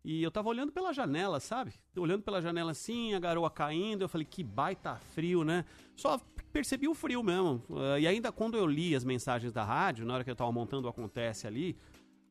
e 0.04 0.22
eu 0.22 0.30
tava 0.30 0.50
olhando 0.50 0.72
pela 0.72 0.94
janela, 0.94 1.40
sabe? 1.40 1.74
Olhando 1.96 2.24
pela 2.24 2.42
janela 2.42 2.72
assim, 2.72 3.14
a 3.14 3.20
garoa 3.20 3.50
caindo, 3.50 4.04
eu 4.04 4.10
falei, 4.10 4.26
que 4.30 4.44
baita 4.44 4.96
frio, 4.96 5.44
né? 5.44 5.66
Só 5.96 6.20
percebi 6.52 6.88
o 6.88 6.94
frio 6.94 7.24
mesmo. 7.24 7.64
Uh, 7.70 7.98
e 8.00 8.08
ainda 8.08 8.32
quando 8.32 8.58
eu 8.58 8.66
li 8.66 8.96
as 8.96 9.04
mensagens 9.04 9.54
da 9.54 9.64
rádio, 9.64 10.06
na 10.06 10.14
hora 10.14 10.24
que 10.24 10.32
eu 10.32 10.36
tava 10.36 10.52
montando 10.52 10.86
o 10.86 10.90
Acontece 10.90 11.48
ali, 11.48 11.78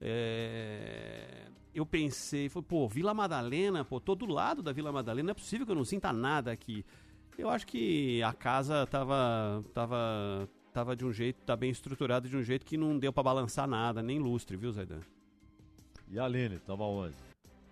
é... 0.00 1.48
eu 1.74 1.86
pensei, 1.86 2.48
foi, 2.48 2.62
pô, 2.62 2.86
Vila 2.88 3.14
Madalena, 3.14 3.84
pô, 3.84 4.00
tô 4.00 4.14
do 4.14 4.26
lado 4.26 4.62
da 4.62 4.72
Vila 4.72 4.92
Madalena, 4.92 5.28
não 5.28 5.30
é 5.32 5.34
possível 5.34 5.64
que 5.64 5.72
eu 5.72 5.76
não 5.76 5.84
sinta 5.84 6.12
nada 6.12 6.52
aqui. 6.52 6.84
Eu 7.38 7.50
acho 7.50 7.66
que 7.66 8.22
a 8.22 8.32
casa 8.32 8.86
tava, 8.86 9.62
tava 9.74 10.48
tava 10.76 10.94
de 10.94 11.06
um 11.06 11.12
jeito, 11.12 11.38
tá 11.46 11.56
bem 11.56 11.70
estruturado 11.70 12.28
de 12.28 12.36
um 12.36 12.42
jeito 12.42 12.66
que 12.66 12.76
não 12.76 12.98
deu 12.98 13.10
para 13.10 13.22
balançar 13.22 13.66
nada, 13.66 14.02
nem 14.02 14.18
lustre, 14.18 14.58
viu, 14.58 14.70
Zaidan? 14.70 15.00
E 16.06 16.18
a 16.18 16.24
Aline, 16.26 16.58
tava 16.58 16.84
onde? 16.84 17.14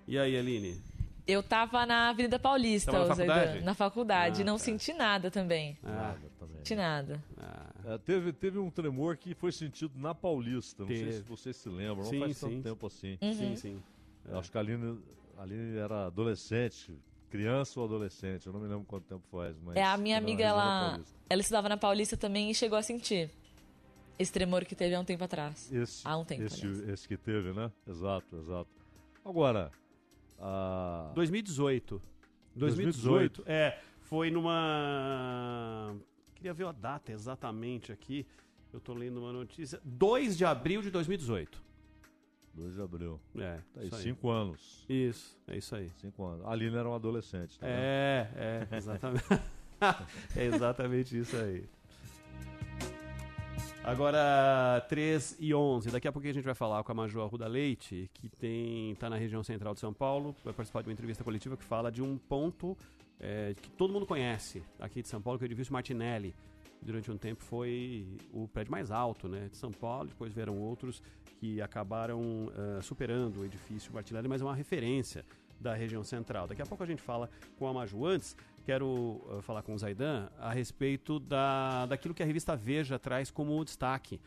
E 0.08 0.18
aí, 0.18 0.34
Aline? 0.34 0.80
Eu 1.26 1.42
tava 1.42 1.84
na 1.84 2.08
Avenida 2.08 2.38
Paulista, 2.38 2.92
Tava 2.92 3.08
na 3.08 3.14
Zaidan, 3.14 3.34
faculdade? 3.34 3.64
na 3.64 3.74
faculdade. 3.74 4.42
Ah, 4.42 4.44
não 4.46 4.54
tá. 4.54 4.64
senti 4.64 4.94
nada 4.94 5.30
também. 5.30 5.76
Nada 5.82 6.30
também. 6.38 6.56
Senti 6.56 6.74
nada. 6.76 7.22
É, 7.84 7.98
teve, 7.98 8.32
teve 8.32 8.58
um 8.58 8.70
tremor 8.70 9.18
que 9.18 9.34
foi 9.34 9.52
sentido 9.52 9.92
na 9.98 10.14
Paulista. 10.14 10.82
Não 10.82 10.88
sei 10.88 11.00
Teve. 11.00 11.12
se 11.12 11.22
vocês 11.22 11.56
se 11.56 11.68
lembram. 11.68 12.04
Não 12.04 12.10
Sim, 12.10 12.20
faz 12.20 12.36
sim. 12.38 12.48
tanto 12.48 12.62
tempo 12.62 12.86
assim. 12.86 13.18
Uhum. 13.20 13.34
Sim, 13.34 13.56
sim. 13.56 13.82
Eu 14.26 14.38
Acho 14.38 14.50
que 14.50 14.56
a 14.56 14.60
Aline, 14.60 14.98
a 15.36 15.42
Aline 15.42 15.76
era 15.76 16.06
adolescente, 16.06 16.98
criança 17.34 17.80
ou 17.80 17.86
adolescente. 17.86 18.46
Eu 18.46 18.52
não 18.52 18.60
me 18.60 18.68
lembro 18.68 18.84
quanto 18.84 19.06
tempo 19.06 19.24
faz. 19.28 19.56
Mas 19.58 19.74
É, 19.74 19.82
a 19.82 19.96
minha 19.96 20.16
amiga, 20.16 20.44
ela, 20.44 21.00
ela 21.28 21.40
estudava 21.40 21.68
na 21.68 21.76
Paulista 21.76 22.16
também 22.16 22.48
e 22.48 22.54
chegou 22.54 22.78
a 22.78 22.82
sentir 22.82 23.28
esse 24.16 24.32
tremor 24.32 24.64
que 24.64 24.76
teve 24.76 24.94
há 24.94 25.00
um 25.00 25.04
tempo 25.04 25.24
atrás. 25.24 25.72
Esse, 25.72 26.06
há 26.06 26.16
um 26.16 26.24
tempo, 26.24 26.44
esse, 26.44 26.64
aliás. 26.64 26.88
esse 26.88 27.08
que 27.08 27.16
teve, 27.16 27.52
né? 27.52 27.72
Exato, 27.88 28.36
exato. 28.36 28.70
Agora, 29.24 29.72
a... 30.38 31.10
2018. 31.16 32.00
2018. 32.54 33.42
É, 33.46 33.80
foi 34.02 34.30
numa. 34.30 35.96
Queria 36.36 36.54
ver 36.54 36.66
a 36.66 36.72
data 36.72 37.10
exatamente 37.10 37.90
aqui. 37.90 38.24
Eu 38.72 38.78
tô 38.78 38.94
lendo 38.94 39.18
uma 39.18 39.32
notícia. 39.32 39.80
2 39.84 40.38
de 40.38 40.44
abril 40.44 40.82
de 40.82 40.90
2018. 40.92 41.60
2 42.54 42.74
de 42.74 42.82
abril. 42.82 43.20
É. 43.36 43.56
Tá 43.56 43.80
aí, 43.80 43.86
isso 43.86 43.96
aí. 43.96 44.02
cinco 44.02 44.30
anos. 44.30 44.84
Isso, 44.88 45.38
é 45.46 45.56
isso 45.56 45.74
aí. 45.74 45.90
Cinco 46.00 46.24
anos. 46.24 46.46
A 46.46 46.50
Aline 46.50 46.76
era 46.76 46.88
um 46.88 46.94
adolescente. 46.94 47.58
Tá 47.58 47.66
É, 47.68 48.66
é, 48.70 48.76
exatamente. 48.76 49.24
é 50.36 50.44
exatamente 50.44 51.18
isso 51.18 51.36
aí. 51.36 51.64
Agora, 53.82 54.80
3 54.88 55.36
e 55.40 55.54
11. 55.54 55.90
Daqui 55.90 56.08
a 56.08 56.12
pouquinho 56.12 56.30
a 56.30 56.34
gente 56.34 56.44
vai 56.44 56.54
falar 56.54 56.82
com 56.82 56.92
a 56.92 56.94
Major 56.94 57.22
Arruda 57.22 57.46
Leite, 57.46 58.10
que 58.14 58.30
tem 58.30 58.94
tá 58.94 59.10
na 59.10 59.16
região 59.16 59.42
central 59.42 59.74
de 59.74 59.80
São 59.80 59.92
Paulo, 59.92 60.34
vai 60.42 60.54
participar 60.54 60.80
de 60.80 60.88
uma 60.88 60.94
entrevista 60.94 61.22
coletiva 61.22 61.54
que 61.54 61.64
fala 61.64 61.92
de 61.92 62.02
um 62.02 62.16
ponto 62.16 62.74
é, 63.20 63.54
que 63.60 63.70
todo 63.70 63.92
mundo 63.92 64.06
conhece 64.06 64.62
aqui 64.80 65.02
de 65.02 65.08
São 65.08 65.20
Paulo, 65.20 65.38
que 65.38 65.44
é 65.44 65.46
o 65.46 65.48
edifício 65.48 65.72
Martinelli. 65.72 66.34
Durante 66.84 67.10
um 67.10 67.16
tempo 67.16 67.42
foi 67.42 68.06
o 68.32 68.46
prédio 68.46 68.70
mais 68.70 68.90
alto 68.90 69.26
né, 69.28 69.48
de 69.50 69.56
São 69.56 69.72
Paulo, 69.72 70.08
depois 70.08 70.32
vieram 70.32 70.58
outros 70.58 71.02
que 71.40 71.60
acabaram 71.60 72.52
eh, 72.56 72.82
superando 72.82 73.40
o 73.40 73.44
edifício 73.44 73.92
Martinelli, 73.92 74.28
mas 74.28 74.40
é 74.40 74.44
uma 74.44 74.54
referência 74.54 75.24
da 75.60 75.74
região 75.74 76.04
central. 76.04 76.46
Daqui 76.46 76.62
a 76.62 76.66
pouco 76.66 76.82
a 76.82 76.86
gente 76.86 77.00
fala 77.00 77.30
com 77.58 77.66
a 77.66 77.72
Maju. 77.72 78.04
Antes, 78.04 78.36
quero 78.64 79.20
eh, 79.30 79.42
falar 79.42 79.62
com 79.62 79.74
o 79.74 79.78
Zaidan 79.78 80.28
a 80.38 80.52
respeito 80.52 81.18
da, 81.18 81.86
daquilo 81.86 82.14
que 82.14 82.22
a 82.22 82.26
revista 82.26 82.54
Veja 82.54 82.98
traz 82.98 83.30
como 83.30 83.64
destaque. 83.64 84.20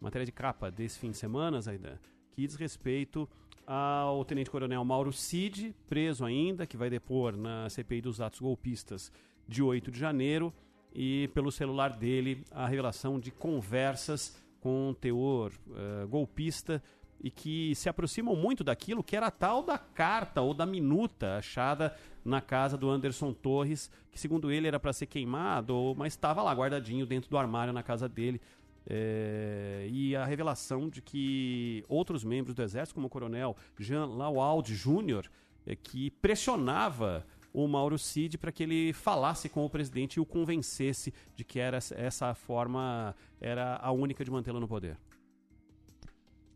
Matéria 0.00 0.26
de 0.26 0.32
capa 0.32 0.70
desse 0.70 0.98
fim 0.98 1.10
de 1.10 1.16
semana, 1.16 1.60
Zaidan, 1.60 1.96
que 2.32 2.46
diz 2.46 2.56
respeito 2.56 3.28
ao 3.66 4.24
tenente-coronel 4.24 4.84
Mauro 4.84 5.12
Cid, 5.12 5.74
preso 5.86 6.24
ainda, 6.24 6.66
que 6.66 6.76
vai 6.76 6.90
depor 6.90 7.36
na 7.36 7.70
CPI 7.70 8.00
dos 8.00 8.20
atos 8.20 8.40
golpistas 8.40 9.12
de 9.46 9.62
8 9.62 9.90
de 9.90 9.98
janeiro, 9.98 10.52
e 10.94 11.28
pelo 11.34 11.50
celular 11.50 11.90
dele 11.90 12.44
a 12.50 12.66
revelação 12.66 13.18
de 13.18 13.30
conversas 13.30 14.36
com 14.60 14.94
teor 15.00 15.52
eh, 15.74 16.06
golpista 16.06 16.82
e 17.22 17.30
que 17.30 17.74
se 17.74 17.88
aproximam 17.88 18.34
muito 18.34 18.64
daquilo 18.64 19.02
que 19.02 19.16
era 19.16 19.30
tal 19.30 19.62
da 19.62 19.78
carta 19.78 20.40
ou 20.40 20.52
da 20.52 20.66
minuta 20.66 21.36
achada 21.36 21.96
na 22.24 22.40
casa 22.40 22.76
do 22.76 22.90
Anderson 22.90 23.32
Torres, 23.32 23.90
que 24.10 24.18
segundo 24.18 24.50
ele 24.50 24.66
era 24.66 24.78
para 24.78 24.92
ser 24.92 25.06
queimado, 25.06 25.94
mas 25.96 26.12
estava 26.12 26.42
lá 26.42 26.52
guardadinho 26.52 27.06
dentro 27.06 27.30
do 27.30 27.38
armário 27.38 27.72
na 27.72 27.82
casa 27.82 28.08
dele. 28.08 28.40
É, 28.84 29.86
e 29.88 30.16
a 30.16 30.24
revelação 30.24 30.88
de 30.88 31.00
que 31.00 31.84
outros 31.88 32.24
membros 32.24 32.54
do 32.54 32.62
Exército, 32.62 32.96
como 32.96 33.06
o 33.06 33.10
coronel 33.10 33.56
Jean 33.78 34.06
Lawalde 34.06 34.74
Júnior, 34.74 35.30
é, 35.64 35.76
que 35.76 36.10
pressionava 36.10 37.24
o 37.52 37.68
Mauro 37.68 37.98
Cid 37.98 38.38
para 38.38 38.50
que 38.52 38.62
ele 38.62 38.92
falasse 38.92 39.48
com 39.48 39.64
o 39.64 39.70
presidente 39.70 40.14
e 40.16 40.20
o 40.20 40.26
convencesse 40.26 41.12
de 41.36 41.44
que 41.44 41.58
era 41.58 41.76
essa- 41.76 42.34
forma 42.34 43.14
era 43.40 43.76
a 43.76 43.90
única 43.92 44.24
de 44.24 44.30
mantê-lo 44.30 44.60
no 44.60 44.68
poder. 44.68 44.96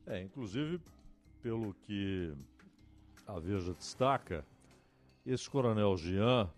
É, 0.07 0.23
inclusive, 0.23 0.81
pelo 1.43 1.75
que 1.75 2.33
a 3.27 3.39
Veja 3.39 3.75
destaca, 3.75 4.45
esse 5.25 5.51
coronel 5.51 5.97
Jean 5.97 6.49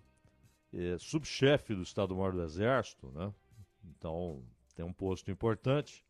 é 0.73 0.99
subchefe 0.99 1.75
do 1.75 1.83
Estado-Maior 1.83 2.33
do 2.33 2.43
Exército, 2.43 3.11
né? 3.13 3.33
Então, 3.83 4.43
tem 4.75 4.85
um 4.85 4.93
posto 4.93 5.31
importante. 5.31 6.05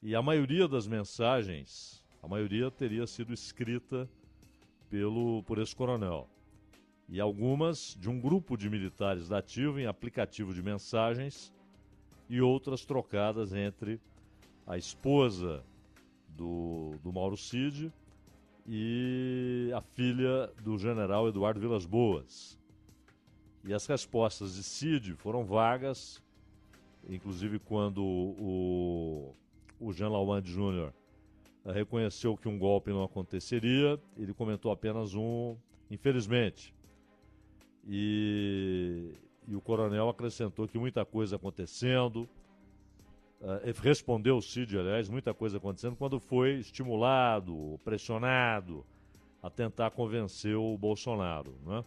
E 0.00 0.14
a 0.14 0.22
maioria 0.22 0.68
das 0.68 0.86
mensagens, 0.86 2.04
a 2.22 2.28
maioria 2.28 2.70
teria 2.70 3.06
sido 3.06 3.34
escrita 3.34 4.08
pelo, 4.88 5.42
por 5.42 5.58
esse 5.58 5.74
coronel. 5.74 6.30
E 7.12 7.20
algumas 7.20 7.96
de 7.98 8.08
um 8.08 8.20
grupo 8.20 8.56
de 8.56 8.70
militares 8.70 9.28
da 9.28 9.38
ativa 9.38 9.80
em 9.80 9.86
aplicativo 9.86 10.54
de 10.54 10.62
mensagens 10.62 11.52
e 12.28 12.40
outras 12.40 12.84
trocadas 12.84 13.52
entre 13.52 14.00
a 14.64 14.78
esposa 14.78 15.64
do, 16.28 16.94
do 17.02 17.12
Mauro 17.12 17.36
Cid 17.36 17.92
e 18.64 19.72
a 19.74 19.80
filha 19.80 20.52
do 20.62 20.78
general 20.78 21.26
Eduardo 21.26 21.58
Vilas 21.58 21.84
Boas. 21.84 22.56
E 23.64 23.74
as 23.74 23.84
respostas 23.86 24.54
de 24.54 24.62
Cid 24.62 25.16
foram 25.16 25.44
vagas, 25.44 26.22
inclusive 27.08 27.58
quando 27.58 28.04
o, 28.04 29.34
o 29.80 29.92
Jean 29.92 30.10
Lawande 30.10 30.56
eh, 31.64 31.72
reconheceu 31.72 32.36
que 32.36 32.48
um 32.48 32.56
golpe 32.56 32.90
não 32.90 33.02
aconteceria, 33.02 34.00
ele 34.16 34.32
comentou 34.32 34.70
apenas 34.70 35.12
um, 35.16 35.56
infelizmente. 35.90 36.72
E, 37.92 39.12
e 39.48 39.56
o 39.56 39.60
coronel 39.60 40.08
acrescentou 40.08 40.68
que 40.68 40.78
muita 40.78 41.04
coisa 41.04 41.34
acontecendo, 41.34 42.28
Uh, 43.42 43.72
respondeu 43.80 44.36
o 44.36 44.42
Cid, 44.42 44.78
aliás, 44.78 45.08
muita 45.08 45.32
coisa 45.32 45.56
acontecendo, 45.56 45.96
quando 45.96 46.20
foi 46.20 46.58
estimulado, 46.58 47.80
pressionado 47.82 48.84
a 49.42 49.48
tentar 49.48 49.92
convencer 49.92 50.54
o 50.54 50.76
Bolsonaro. 50.76 51.54
Né? 51.64 51.82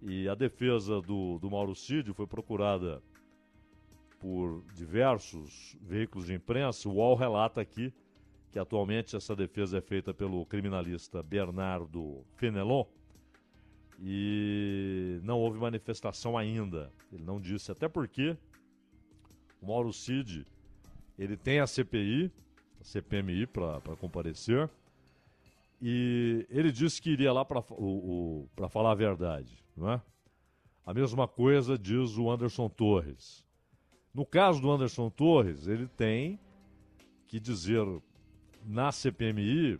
E 0.00 0.26
a 0.26 0.34
defesa 0.34 1.02
do, 1.02 1.38
do 1.38 1.50
Mauro 1.50 1.74
Cid 1.74 2.14
foi 2.14 2.26
procurada 2.26 3.02
por 4.18 4.64
diversos 4.74 5.76
veículos 5.82 6.26
de 6.26 6.32
imprensa. 6.32 6.88
O 6.88 6.94
UOL 6.94 7.14
relata 7.14 7.60
aqui 7.60 7.92
que 8.50 8.58
atualmente 8.58 9.14
essa 9.14 9.36
defesa 9.36 9.76
é 9.76 9.80
feita 9.82 10.14
pelo 10.14 10.46
criminalista 10.46 11.22
Bernardo 11.22 12.24
Fenelon 12.36 12.86
e 14.00 15.20
não 15.22 15.38
houve 15.38 15.58
manifestação 15.58 16.36
ainda. 16.38 16.92
Ele 17.12 17.24
não 17.24 17.40
disse, 17.40 17.72
até 17.72 17.88
porque 17.88 18.36
o 19.60 19.66
Mauro 19.66 19.92
Cid, 19.92 20.46
ele 21.18 21.36
tem 21.36 21.60
a 21.60 21.66
CPI, 21.66 22.30
a 22.80 22.84
CPMI 22.84 23.46
para 23.46 23.96
comparecer, 23.98 24.70
e 25.80 26.46
ele 26.50 26.70
disse 26.72 27.00
que 27.00 27.10
iria 27.10 27.32
lá 27.32 27.44
para 27.44 27.62
falar 28.68 28.92
a 28.92 28.96
verdade, 28.96 29.64
não 29.76 29.92
é? 29.92 30.02
A 30.84 30.94
mesma 30.94 31.28
coisa 31.28 31.76
diz 31.76 32.16
o 32.16 32.30
Anderson 32.30 32.68
Torres. 32.68 33.44
No 34.14 34.24
caso 34.24 34.60
do 34.60 34.70
Anderson 34.70 35.10
Torres, 35.10 35.66
ele 35.66 35.86
tem 35.86 36.40
que 37.26 37.38
dizer 37.38 37.84
na 38.64 38.90
CPMI 38.90 39.78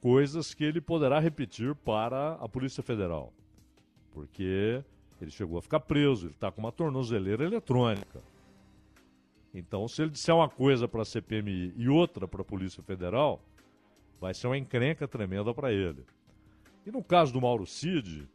coisas 0.00 0.54
que 0.54 0.64
ele 0.64 0.80
poderá 0.80 1.18
repetir 1.18 1.74
para 1.74 2.34
a 2.34 2.48
Polícia 2.48 2.82
Federal. 2.82 3.32
Porque 4.14 4.82
ele 5.20 5.30
chegou 5.30 5.58
a 5.58 5.62
ficar 5.62 5.80
preso, 5.80 6.26
ele 6.26 6.34
está 6.34 6.50
com 6.50 6.60
uma 6.60 6.72
tornozeleira 6.72 7.44
eletrônica. 7.44 8.22
Então, 9.52 9.86
se 9.86 10.02
ele 10.02 10.10
disser 10.10 10.34
uma 10.34 10.48
coisa 10.48 10.88
para 10.88 11.02
a 11.02 11.04
CPMI 11.04 11.74
e 11.76 11.88
outra 11.88 12.26
para 12.26 12.40
a 12.40 12.44
Polícia 12.44 12.82
Federal, 12.82 13.40
vai 14.20 14.32
ser 14.32 14.46
uma 14.46 14.56
encrenca 14.56 15.06
tremenda 15.06 15.52
para 15.52 15.72
ele. 15.72 16.04
E 16.86 16.90
no 16.90 17.02
caso 17.02 17.32
do 17.32 17.40
Mauro 17.40 17.66
Cid, 17.66 18.28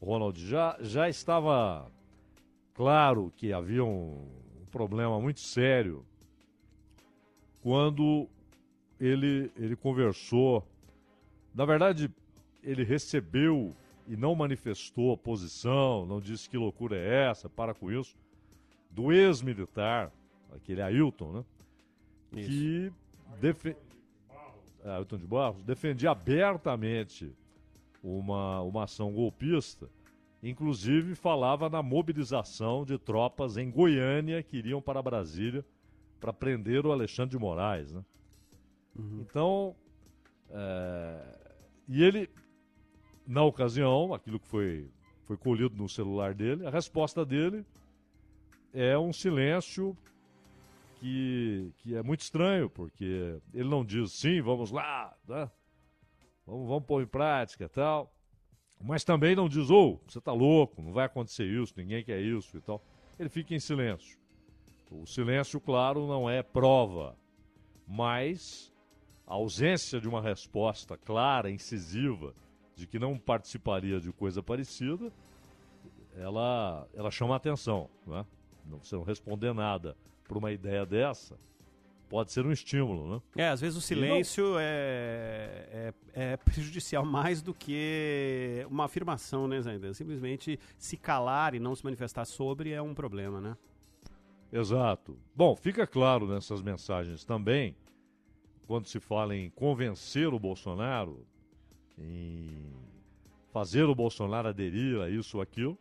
Ronald, 0.00 0.44
já, 0.44 0.76
já 0.80 1.08
estava 1.08 1.90
claro 2.74 3.32
que 3.36 3.52
havia 3.52 3.84
um, 3.84 4.26
um 4.60 4.66
problema 4.70 5.20
muito 5.20 5.40
sério 5.40 6.04
quando 7.60 8.28
ele, 9.00 9.50
ele 9.56 9.76
conversou. 9.76 10.66
Na 11.54 11.64
verdade, 11.64 12.10
ele 12.62 12.84
recebeu 12.84 13.74
e 14.06 14.16
não 14.16 14.34
manifestou 14.34 15.12
oposição, 15.12 16.06
não 16.06 16.20
disse 16.20 16.48
que 16.48 16.56
loucura 16.56 16.96
é 16.96 17.30
essa, 17.30 17.48
para 17.48 17.74
com 17.74 17.90
isso, 17.90 18.16
do 18.90 19.12
ex-militar, 19.12 20.12
aquele 20.54 20.82
Ailton, 20.82 21.32
né? 21.32 21.44
Isso. 22.32 22.48
Que 22.48 22.92
defe... 23.40 23.76
Ailton 24.84 25.16
de 25.16 25.26
Barros 25.26 25.62
defendia 25.62 26.10
abertamente 26.10 27.32
uma, 28.02 28.60
uma 28.62 28.84
ação 28.84 29.12
golpista, 29.12 29.88
inclusive 30.42 31.14
falava 31.14 31.70
na 31.70 31.82
mobilização 31.82 32.84
de 32.84 32.98
tropas 32.98 33.56
em 33.56 33.70
Goiânia 33.70 34.42
que 34.42 34.56
iriam 34.56 34.82
para 34.82 35.00
Brasília 35.00 35.64
para 36.18 36.32
prender 36.32 36.84
o 36.84 36.92
Alexandre 36.92 37.30
de 37.30 37.38
Moraes, 37.38 37.92
né? 37.92 38.04
Então, 39.20 39.74
é, 40.50 41.38
e 41.88 42.02
ele, 42.02 42.28
na 43.32 43.42
ocasião, 43.42 44.12
aquilo 44.12 44.38
que 44.38 44.46
foi, 44.46 44.90
foi 45.24 45.38
colhido 45.38 45.74
no 45.74 45.88
celular 45.88 46.34
dele, 46.34 46.66
a 46.66 46.70
resposta 46.70 47.24
dele 47.24 47.64
é 48.74 48.96
um 48.98 49.12
silêncio 49.12 49.96
que, 51.00 51.72
que 51.78 51.96
é 51.96 52.02
muito 52.02 52.20
estranho, 52.20 52.68
porque 52.68 53.40
ele 53.54 53.68
não 53.68 53.84
diz 53.84 54.12
sim, 54.12 54.42
vamos 54.42 54.70
lá, 54.70 55.16
né? 55.26 55.50
vamos, 56.46 56.68
vamos 56.68 56.84
pôr 56.84 57.02
em 57.02 57.06
prática 57.06 57.68
tal, 57.70 58.12
mas 58.78 59.02
também 59.02 59.34
não 59.34 59.48
diz, 59.48 59.70
ô, 59.70 59.94
oh, 59.94 60.00
você 60.06 60.20
tá 60.20 60.32
louco, 60.32 60.82
não 60.82 60.92
vai 60.92 61.06
acontecer 61.06 61.46
isso, 61.46 61.72
ninguém 61.76 62.04
quer 62.04 62.20
isso 62.20 62.56
e 62.58 62.60
tal. 62.60 62.84
Ele 63.18 63.30
fica 63.30 63.54
em 63.54 63.60
silêncio. 63.60 64.18
O 64.90 65.06
silêncio, 65.06 65.58
claro, 65.58 66.06
não 66.06 66.28
é 66.28 66.42
prova, 66.42 67.16
mas 67.88 68.70
a 69.26 69.32
ausência 69.32 69.98
de 69.98 70.06
uma 70.06 70.20
resposta 70.20 70.98
clara, 70.98 71.50
incisiva, 71.50 72.34
de 72.82 72.86
que 72.88 72.98
não 72.98 73.16
participaria 73.16 74.00
de 74.00 74.12
coisa 74.12 74.42
parecida, 74.42 75.12
ela, 76.16 76.88
ela 76.94 77.12
chama 77.12 77.34
a 77.34 77.36
atenção. 77.36 77.88
Né? 78.04 78.26
Você 78.82 78.96
não 78.96 79.04
responder 79.04 79.54
nada 79.54 79.96
por 80.24 80.36
uma 80.36 80.50
ideia 80.50 80.84
dessa 80.84 81.36
pode 82.08 82.30
ser 82.30 82.44
um 82.44 82.52
estímulo, 82.52 83.14
né? 83.14 83.22
É, 83.36 83.48
às 83.48 83.60
vezes 83.62 83.78
o 83.78 83.80
silêncio 83.80 84.58
é, 84.58 85.66
é, 85.72 85.94
é, 86.12 86.36
prejudicial 86.36 87.06
mais 87.06 87.40
do 87.40 87.54
que 87.54 88.66
uma 88.68 88.84
afirmação, 88.84 89.48
né, 89.48 89.62
Zaidan? 89.62 89.94
Simplesmente 89.94 90.60
se 90.76 90.98
calar 90.98 91.54
e 91.54 91.58
não 91.58 91.74
se 91.74 91.82
manifestar 91.82 92.26
sobre 92.26 92.70
é 92.70 92.82
um 92.82 92.92
problema, 92.92 93.40
né? 93.40 93.56
Exato. 94.52 95.16
Bom, 95.34 95.56
fica 95.56 95.86
claro 95.86 96.26
nessas 96.26 96.60
mensagens 96.60 97.24
também, 97.24 97.74
quando 98.66 98.88
se 98.88 99.00
fala 99.00 99.34
em 99.34 99.48
convencer 99.48 100.34
o 100.34 100.38
Bolsonaro, 100.38 101.24
em 101.98 102.72
fazer 103.52 103.84
o 103.84 103.94
Bolsonaro 103.94 104.48
aderir 104.48 105.00
a 105.00 105.10
isso 105.10 105.36
ou 105.36 105.42
aquilo, 105.42 105.78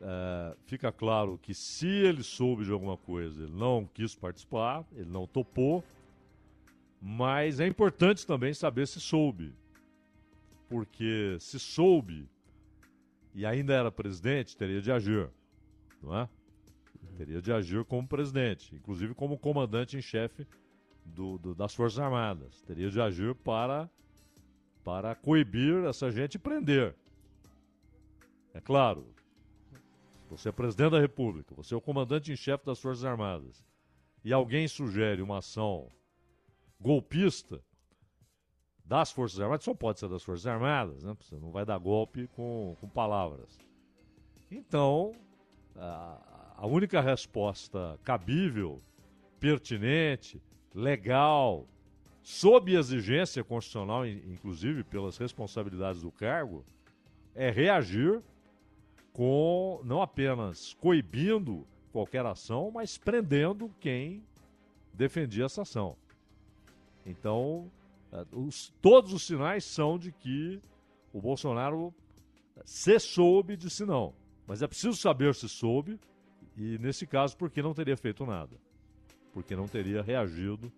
é, 0.00 0.56
fica 0.66 0.92
claro 0.92 1.38
que 1.42 1.54
se 1.54 1.86
ele 1.86 2.22
soube 2.22 2.64
de 2.64 2.72
alguma 2.72 2.96
coisa, 2.96 3.42
ele 3.42 3.52
não 3.52 3.88
quis 3.92 4.14
participar, 4.14 4.84
ele 4.92 5.10
não 5.10 5.26
topou, 5.26 5.82
mas 7.00 7.60
é 7.60 7.66
importante 7.66 8.26
também 8.26 8.54
saber 8.54 8.86
se 8.86 9.00
soube. 9.00 9.52
Porque 10.68 11.36
se 11.40 11.58
soube 11.58 12.28
e 13.34 13.44
ainda 13.44 13.74
era 13.74 13.90
presidente, 13.90 14.56
teria 14.56 14.80
de 14.80 14.92
agir, 14.92 15.28
não 16.02 16.16
é? 16.16 16.28
Teria 17.16 17.40
de 17.40 17.52
agir 17.52 17.84
como 17.84 18.06
presidente, 18.06 18.74
inclusive 18.74 19.14
como 19.14 19.38
comandante 19.38 19.96
em 19.96 20.02
chefe 20.02 20.46
do, 21.04 21.38
do, 21.38 21.54
das 21.54 21.74
Forças 21.74 21.98
Armadas. 21.98 22.62
Teria 22.62 22.90
de 22.90 23.00
agir 23.00 23.34
para, 23.36 23.90
para 24.84 25.14
coibir 25.14 25.84
essa 25.84 26.10
gente 26.10 26.34
e 26.34 26.38
prender. 26.38 26.94
É 28.52 28.60
claro, 28.60 29.06
você 30.30 30.50
é 30.50 30.52
presidente 30.52 30.92
da 30.92 31.00
República, 31.00 31.54
você 31.54 31.74
é 31.74 31.76
o 31.76 31.80
comandante 31.80 32.30
em 32.30 32.36
chefe 32.36 32.64
das 32.66 32.78
Forças 32.78 33.04
Armadas, 33.04 33.64
e 34.22 34.32
alguém 34.32 34.68
sugere 34.68 35.22
uma 35.22 35.38
ação 35.38 35.90
golpista 36.80 37.60
das 38.84 39.10
Forças 39.10 39.40
Armadas, 39.40 39.64
só 39.64 39.74
pode 39.74 39.98
ser 39.98 40.08
das 40.08 40.22
Forças 40.22 40.46
Armadas, 40.46 41.02
né? 41.02 41.16
Você 41.20 41.36
não 41.36 41.50
vai 41.50 41.64
dar 41.64 41.78
golpe 41.78 42.28
com, 42.28 42.76
com 42.80 42.88
palavras. 42.88 43.58
Então, 44.50 45.14
a, 45.74 46.54
a 46.56 46.66
única 46.66 47.00
resposta 47.00 47.98
cabível, 48.04 48.82
pertinente, 49.40 50.40
legal, 50.74 51.66
sob 52.24 52.74
exigência 52.74 53.44
constitucional, 53.44 54.06
inclusive 54.06 54.82
pelas 54.82 55.18
responsabilidades 55.18 56.00
do 56.00 56.10
cargo, 56.10 56.64
é 57.34 57.50
reagir 57.50 58.22
com 59.12 59.80
não 59.84 60.00
apenas 60.00 60.72
coibindo 60.80 61.66
qualquer 61.92 62.24
ação, 62.24 62.70
mas 62.70 62.96
prendendo 62.96 63.70
quem 63.78 64.24
defendia 64.94 65.44
essa 65.44 65.62
ação. 65.62 65.98
Então, 67.04 67.70
é, 68.10 68.24
os, 68.32 68.72
todos 68.80 69.12
os 69.12 69.26
sinais 69.26 69.64
são 69.64 69.98
de 69.98 70.10
que 70.10 70.62
o 71.12 71.20
Bolsonaro 71.20 71.94
se 72.64 72.98
soube 72.98 73.54
de 73.54 73.68
se 73.68 73.84
não. 73.84 74.14
Mas 74.46 74.62
é 74.62 74.66
preciso 74.66 74.96
saber 74.96 75.34
se 75.34 75.48
soube, 75.48 76.00
e 76.56 76.78
nesse 76.78 77.06
caso, 77.06 77.36
porque 77.36 77.60
não 77.60 77.74
teria 77.74 77.98
feito 77.98 78.24
nada. 78.24 78.56
Porque 79.30 79.54
não 79.54 79.68
teria 79.68 80.00
reagido 80.00 80.72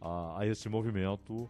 a, 0.00 0.40
a 0.40 0.46
esse 0.46 0.68
movimento 0.68 1.48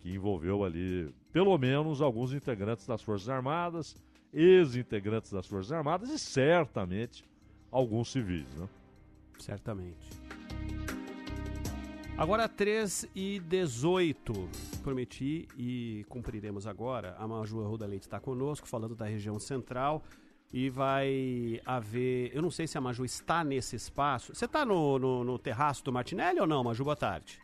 que 0.00 0.12
envolveu 0.12 0.64
ali, 0.64 1.14
pelo 1.32 1.56
menos, 1.56 2.00
alguns 2.00 2.32
integrantes 2.32 2.86
das 2.86 3.02
Forças 3.02 3.28
Armadas, 3.28 3.96
ex-integrantes 4.32 5.32
das 5.32 5.46
Forças 5.46 5.72
Armadas 5.72 6.10
e 6.10 6.18
certamente 6.18 7.24
alguns 7.70 8.10
civis. 8.10 8.46
Né? 8.54 8.68
Certamente. 9.38 10.24
Agora 12.16 12.48
3 12.48 13.08
e 13.14 13.40
18. 13.40 14.32
Prometi 14.82 15.48
e 15.56 16.06
cumpriremos 16.08 16.66
agora. 16.66 17.16
A 17.18 17.26
Maju 17.26 17.64
Arruda 17.64 17.86
Leite 17.86 18.02
está 18.02 18.20
conosco, 18.20 18.68
falando 18.68 18.94
da 18.94 19.04
região 19.04 19.38
central. 19.40 20.02
E 20.52 20.70
vai 20.70 21.60
haver. 21.66 22.30
Eu 22.32 22.40
não 22.40 22.52
sei 22.52 22.68
se 22.68 22.78
a 22.78 22.80
Maju 22.80 23.04
está 23.04 23.42
nesse 23.42 23.74
espaço. 23.74 24.32
Você 24.32 24.44
está 24.44 24.64
no, 24.64 24.96
no, 24.96 25.24
no 25.24 25.38
terraço 25.40 25.82
do 25.82 25.92
Martinelli 25.92 26.38
ou 26.38 26.46
não, 26.46 26.62
Maju? 26.62 26.84
Boa 26.84 26.94
tarde. 26.94 27.40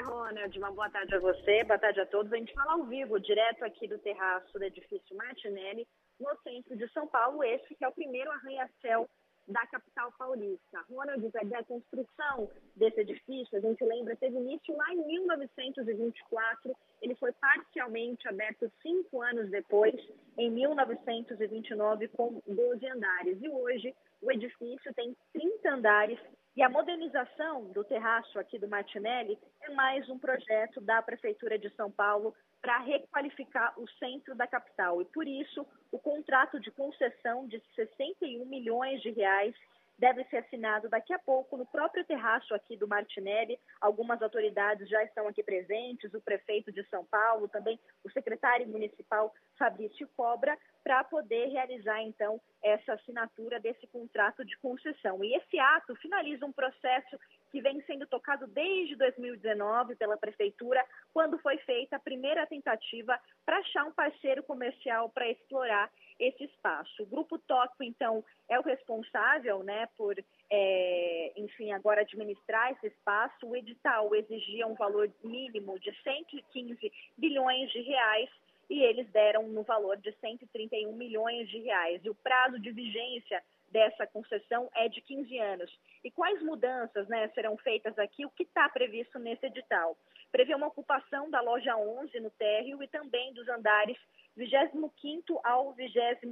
Ronald, 0.00 0.58
uma 0.58 0.70
boa 0.70 0.88
tarde 0.88 1.14
a 1.14 1.20
você, 1.20 1.62
boa 1.64 1.78
tarde 1.78 2.00
a 2.00 2.06
todos. 2.06 2.32
A 2.32 2.36
gente 2.36 2.54
fala 2.54 2.72
ao 2.72 2.84
vivo, 2.84 3.20
direto 3.20 3.64
aqui 3.64 3.86
do 3.86 3.98
terraço 3.98 4.58
do 4.58 4.64
edifício 4.64 5.16
Martinelli, 5.16 5.86
no 6.18 6.34
centro 6.42 6.76
de 6.76 6.88
São 6.92 7.06
Paulo, 7.06 7.44
esse 7.44 7.74
que 7.74 7.84
é 7.84 7.88
o 7.88 7.92
primeiro 7.92 8.30
arranha-céu 8.30 9.08
da 9.46 9.66
capital 9.66 10.12
paulista. 10.12 10.84
Ronald, 10.88 11.30
a 11.34 11.64
construção 11.64 12.48
desse 12.76 13.00
edifício, 13.00 13.58
a 13.58 13.60
gente 13.60 13.84
lembra, 13.84 14.16
teve 14.16 14.36
início 14.36 14.74
lá 14.76 14.92
em 14.92 15.04
1924, 15.04 16.76
ele 17.02 17.14
foi 17.16 17.32
parcialmente 17.32 18.26
aberto 18.28 18.70
cinco 18.80 19.20
anos 19.20 19.50
depois, 19.50 19.94
em 20.38 20.50
1929, 20.50 22.08
com 22.08 22.40
12 22.46 22.86
andares. 22.86 23.42
E 23.42 23.48
hoje 23.48 23.94
o 24.22 24.30
edifício 24.30 24.94
tem 24.94 25.16
30 25.32 25.70
andares 25.70 26.18
e 26.54 26.62
a 26.62 26.68
modernização 26.68 27.64
do 27.72 27.82
terraço 27.82 28.38
aqui 28.38 28.58
do 28.58 28.68
Martinelli 28.68 29.38
é 29.62 29.70
mais 29.70 30.08
um 30.10 30.18
projeto 30.18 30.82
da 30.82 31.00
Prefeitura 31.00 31.58
de 31.58 31.70
São 31.70 31.90
Paulo 31.90 32.34
para 32.60 32.78
requalificar 32.78 33.72
o 33.78 33.88
centro 33.98 34.34
da 34.34 34.46
capital. 34.46 35.00
E 35.00 35.06
por 35.06 35.26
isso, 35.26 35.66
o 35.90 35.98
contrato 35.98 36.60
de 36.60 36.70
concessão 36.70 37.48
de 37.48 37.60
61 37.74 38.44
milhões 38.44 39.00
de 39.00 39.10
reais 39.10 39.54
deve 39.98 40.24
ser 40.24 40.38
assinado 40.38 40.88
daqui 40.88 41.12
a 41.12 41.18
pouco 41.18 41.56
no 41.56 41.64
próprio 41.64 42.04
terraço 42.04 42.54
aqui 42.54 42.76
do 42.76 42.88
Martinelli. 42.88 43.58
Algumas 43.80 44.20
autoridades 44.20 44.88
já 44.88 45.02
estão 45.04 45.28
aqui 45.28 45.42
presentes, 45.42 46.12
o 46.12 46.20
prefeito 46.20 46.72
de 46.72 46.84
São 46.88 47.04
Paulo, 47.04 47.48
também 47.48 47.78
o 48.04 48.10
secretário 48.10 48.66
municipal 48.68 49.32
Fabrício 49.56 50.08
Cobra, 50.16 50.58
para 50.82 51.04
poder 51.04 51.48
realizar 51.48 52.02
então 52.02 52.40
essa 52.62 52.94
assinatura 52.94 53.58
desse 53.58 53.86
contrato 53.88 54.44
de 54.44 54.56
concessão. 54.58 55.22
E 55.24 55.34
esse 55.34 55.58
ato 55.58 55.96
finaliza 55.96 56.46
um 56.46 56.52
processo 56.52 57.18
que 57.50 57.60
vem 57.60 57.82
sendo 57.82 58.06
tocado 58.06 58.46
desde 58.46 58.96
2019 58.96 59.96
pela 59.96 60.16
prefeitura, 60.16 60.82
quando 61.12 61.38
foi 61.38 61.58
feita 61.58 61.96
a 61.96 62.00
primeira 62.00 62.46
tentativa 62.46 63.18
para 63.44 63.58
achar 63.58 63.84
um 63.84 63.92
parceiro 63.92 64.42
comercial 64.42 65.10
para 65.10 65.28
explorar 65.28 65.90
esse 66.18 66.44
espaço. 66.44 67.02
O 67.02 67.06
Grupo 67.06 67.38
Tóquio, 67.38 67.82
então, 67.82 68.24
é 68.48 68.58
o 68.58 68.62
responsável 68.62 69.62
né, 69.62 69.86
por, 69.96 70.16
é, 70.50 71.32
enfim, 71.36 71.72
agora 71.72 72.02
administrar 72.02 72.72
esse 72.72 72.86
espaço. 72.86 73.46
O 73.46 73.56
edital 73.56 74.14
exigia 74.14 74.66
um 74.66 74.74
valor 74.74 75.10
mínimo 75.22 75.78
de 75.78 75.92
115 76.02 76.92
bilhões 77.18 77.70
de 77.70 77.82
reais 77.82 78.30
e 78.72 78.82
eles 78.82 79.06
deram 79.10 79.46
no 79.48 79.62
valor 79.62 79.98
de 79.98 80.10
131 80.12 80.96
milhões 80.96 81.46
de 81.50 81.58
reais. 81.58 82.00
E 82.02 82.08
o 82.08 82.14
prazo 82.14 82.58
de 82.58 82.70
vigência 82.72 83.42
dessa 83.70 84.06
concessão 84.06 84.70
é 84.74 84.88
de 84.88 85.02
15 85.02 85.38
anos. 85.38 85.78
E 86.02 86.10
quais 86.10 86.42
mudanças 86.42 87.06
né, 87.06 87.28
serão 87.34 87.54
feitas 87.58 87.98
aqui? 87.98 88.24
O 88.24 88.30
que 88.30 88.44
está 88.44 88.66
previsto 88.70 89.18
nesse 89.18 89.44
edital? 89.44 89.94
Prevê 90.30 90.54
uma 90.54 90.68
ocupação 90.68 91.30
da 91.30 91.42
loja 91.42 91.76
11 91.76 92.18
no 92.20 92.30
térreo 92.30 92.82
e 92.82 92.88
também 92.88 93.34
dos 93.34 93.46
andares 93.46 93.98
25 94.38 95.38
ao 95.44 95.74
28 95.74 96.26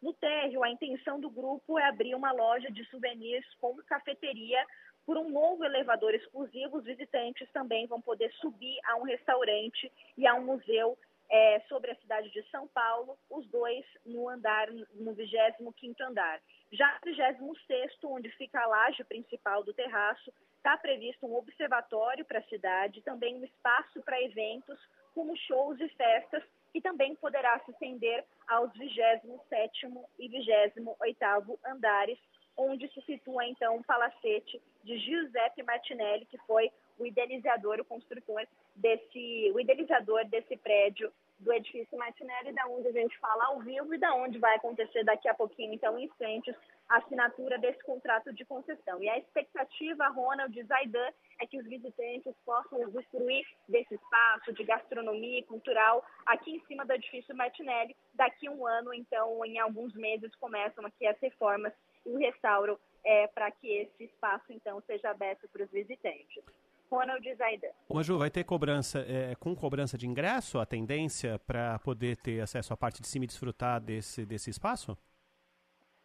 No 0.00 0.14
térreo, 0.14 0.64
a 0.64 0.70
intenção 0.70 1.20
do 1.20 1.28
grupo 1.28 1.78
é 1.78 1.84
abrir 1.84 2.14
uma 2.14 2.32
loja 2.32 2.70
de 2.70 2.82
souvenirs 2.86 3.44
com 3.60 3.76
cafeteria 3.82 4.66
por 5.04 5.18
um 5.18 5.28
novo 5.28 5.64
elevador 5.64 6.14
exclusivo. 6.14 6.78
Os 6.78 6.84
visitantes 6.84 7.46
também 7.52 7.86
vão 7.86 8.00
poder 8.00 8.32
subir 8.40 8.78
a 8.84 8.96
um 8.96 9.02
restaurante 9.02 9.92
e 10.16 10.26
a 10.26 10.34
um 10.34 10.44
museu 10.44 10.96
é, 11.28 11.60
sobre 11.68 11.90
a 11.90 11.96
cidade 11.96 12.30
de 12.30 12.42
São 12.50 12.68
Paulo, 12.68 13.18
os 13.30 13.46
dois 13.48 13.84
no 14.04 14.28
andar, 14.28 14.70
no 14.70 15.14
25º 15.14 16.00
andar. 16.00 16.40
Já 16.72 16.98
no 17.04 17.12
26º, 17.12 17.88
onde 18.04 18.30
fica 18.30 18.60
a 18.60 18.66
laje 18.66 19.04
principal 19.04 19.62
do 19.62 19.74
terraço, 19.74 20.32
está 20.56 20.76
previsto 20.76 21.26
um 21.26 21.36
observatório 21.36 22.24
para 22.24 22.40
a 22.40 22.48
cidade, 22.48 23.02
também 23.02 23.36
um 23.36 23.44
espaço 23.44 24.02
para 24.02 24.22
eventos, 24.22 24.78
como 25.14 25.36
shows 25.36 25.80
e 25.80 25.88
festas, 25.90 26.42
que 26.72 26.80
também 26.80 27.14
poderá 27.14 27.58
se 27.60 27.70
estender 27.70 28.24
aos 28.48 28.70
27º 28.72 30.04
e 30.18 30.28
28º 30.28 31.58
andares, 31.64 32.18
onde 32.56 32.88
se 32.92 33.00
situa 33.02 33.46
então 33.46 33.76
o 33.76 33.84
palacete 33.84 34.60
de 34.82 34.98
Giuseppe 34.98 35.62
Martinelli, 35.62 36.26
que 36.26 36.38
foi 36.38 36.70
o 36.98 37.06
idealizador, 37.06 37.80
o 37.80 37.84
construtor 37.84 38.46
desse, 38.74 39.52
o 39.54 39.60
idealizador 39.60 40.24
desse 40.26 40.56
prédio 40.56 41.12
do 41.38 41.52
edifício 41.52 41.98
Martinelli, 41.98 42.52
da 42.52 42.66
onde 42.66 42.88
a 42.88 42.92
gente 42.92 43.16
fala 43.18 43.46
ao 43.46 43.60
vivo 43.60 43.94
e 43.94 43.98
da 43.98 44.14
onde 44.14 44.38
vai 44.38 44.56
acontecer 44.56 45.04
daqui 45.04 45.28
a 45.28 45.34
pouquinho, 45.34 45.74
então, 45.74 45.98
em 45.98 46.04
instantes, 46.04 46.54
a 46.88 46.98
assinatura 46.98 47.58
desse 47.58 47.82
contrato 47.84 48.32
de 48.32 48.44
concessão. 48.44 49.02
E 49.02 49.08
a 49.08 49.18
expectativa, 49.18 50.08
Ronald 50.08 50.62
Zaidan, 50.64 51.08
é 51.40 51.46
que 51.46 51.58
os 51.58 51.66
visitantes 51.66 52.34
possam 52.44 52.80
usufruir 52.82 53.44
desse 53.68 53.94
espaço 53.94 54.52
de 54.52 54.64
gastronomia 54.64 55.40
e 55.40 55.42
cultural 55.42 56.04
aqui 56.24 56.52
em 56.52 56.60
cima 56.66 56.86
do 56.86 56.92
edifício 56.92 57.36
Martinelli. 57.36 57.94
Daqui 58.14 58.46
a 58.46 58.50
um 58.50 58.66
ano, 58.66 58.94
então, 58.94 59.44
em 59.44 59.58
alguns 59.58 59.94
meses, 59.94 60.34
começam 60.36 60.86
aqui 60.86 61.06
as 61.06 61.18
reformas 61.20 61.72
e 62.06 62.10
o 62.10 62.18
restauro 62.18 62.78
é, 63.04 63.26
para 63.28 63.50
que 63.50 63.68
esse 63.68 64.04
espaço, 64.04 64.52
então, 64.52 64.80
seja 64.86 65.10
aberto 65.10 65.48
para 65.48 65.64
os 65.64 65.70
visitantes. 65.70 66.42
Ronald 66.90 67.34
Zaidan. 67.34 67.68
Ô, 67.88 68.02
Ju, 68.02 68.18
vai 68.18 68.30
ter 68.30 68.44
cobrança, 68.44 69.00
é, 69.00 69.34
com 69.36 69.54
cobrança 69.54 69.96
de 69.98 70.06
ingresso, 70.06 70.58
a 70.58 70.66
tendência 70.66 71.38
para 71.40 71.78
poder 71.80 72.16
ter 72.16 72.40
acesso 72.40 72.72
à 72.72 72.76
parte 72.76 73.00
de 73.00 73.08
cima 73.08 73.24
e 73.24 73.28
desfrutar 73.28 73.80
desse, 73.80 74.24
desse 74.24 74.50
espaço? 74.50 74.96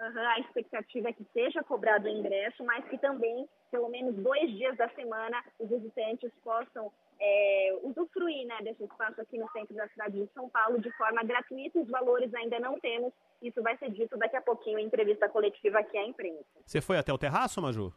Uhum, 0.01 0.27
a 0.27 0.39
expectativa 0.39 1.09
é 1.09 1.13
que 1.13 1.23
seja 1.31 1.63
cobrado 1.63 2.07
o 2.07 2.09
ingresso, 2.09 2.63
mas 2.63 2.83
que 2.89 2.97
também, 2.97 3.47
pelo 3.69 3.87
menos 3.87 4.15
dois 4.15 4.49
dias 4.51 4.75
da 4.75 4.89
semana, 4.89 5.43
os 5.59 5.69
visitantes 5.69 6.31
possam 6.43 6.91
é, 7.19 7.79
usufruir 7.83 8.47
né, 8.47 8.57
desse 8.63 8.83
espaço 8.83 9.21
aqui 9.21 9.37
no 9.37 9.47
centro 9.51 9.75
da 9.75 9.87
cidade 9.89 10.19
de 10.19 10.33
São 10.33 10.49
Paulo 10.49 10.81
de 10.81 10.91
forma 10.97 11.23
gratuita. 11.23 11.79
Os 11.79 11.87
valores 11.87 12.33
ainda 12.33 12.59
não 12.59 12.79
temos. 12.79 13.13
Isso 13.43 13.61
vai 13.61 13.77
ser 13.77 13.91
dito 13.91 14.17
daqui 14.17 14.35
a 14.35 14.41
pouquinho 14.41 14.79
em 14.79 14.85
entrevista 14.85 15.29
coletiva 15.29 15.79
aqui 15.79 15.95
à 15.97 16.05
imprensa. 16.05 16.45
Você 16.65 16.81
foi 16.81 16.97
até 16.97 17.13
o 17.13 17.17
terraço, 17.17 17.61
Maju? 17.61 17.93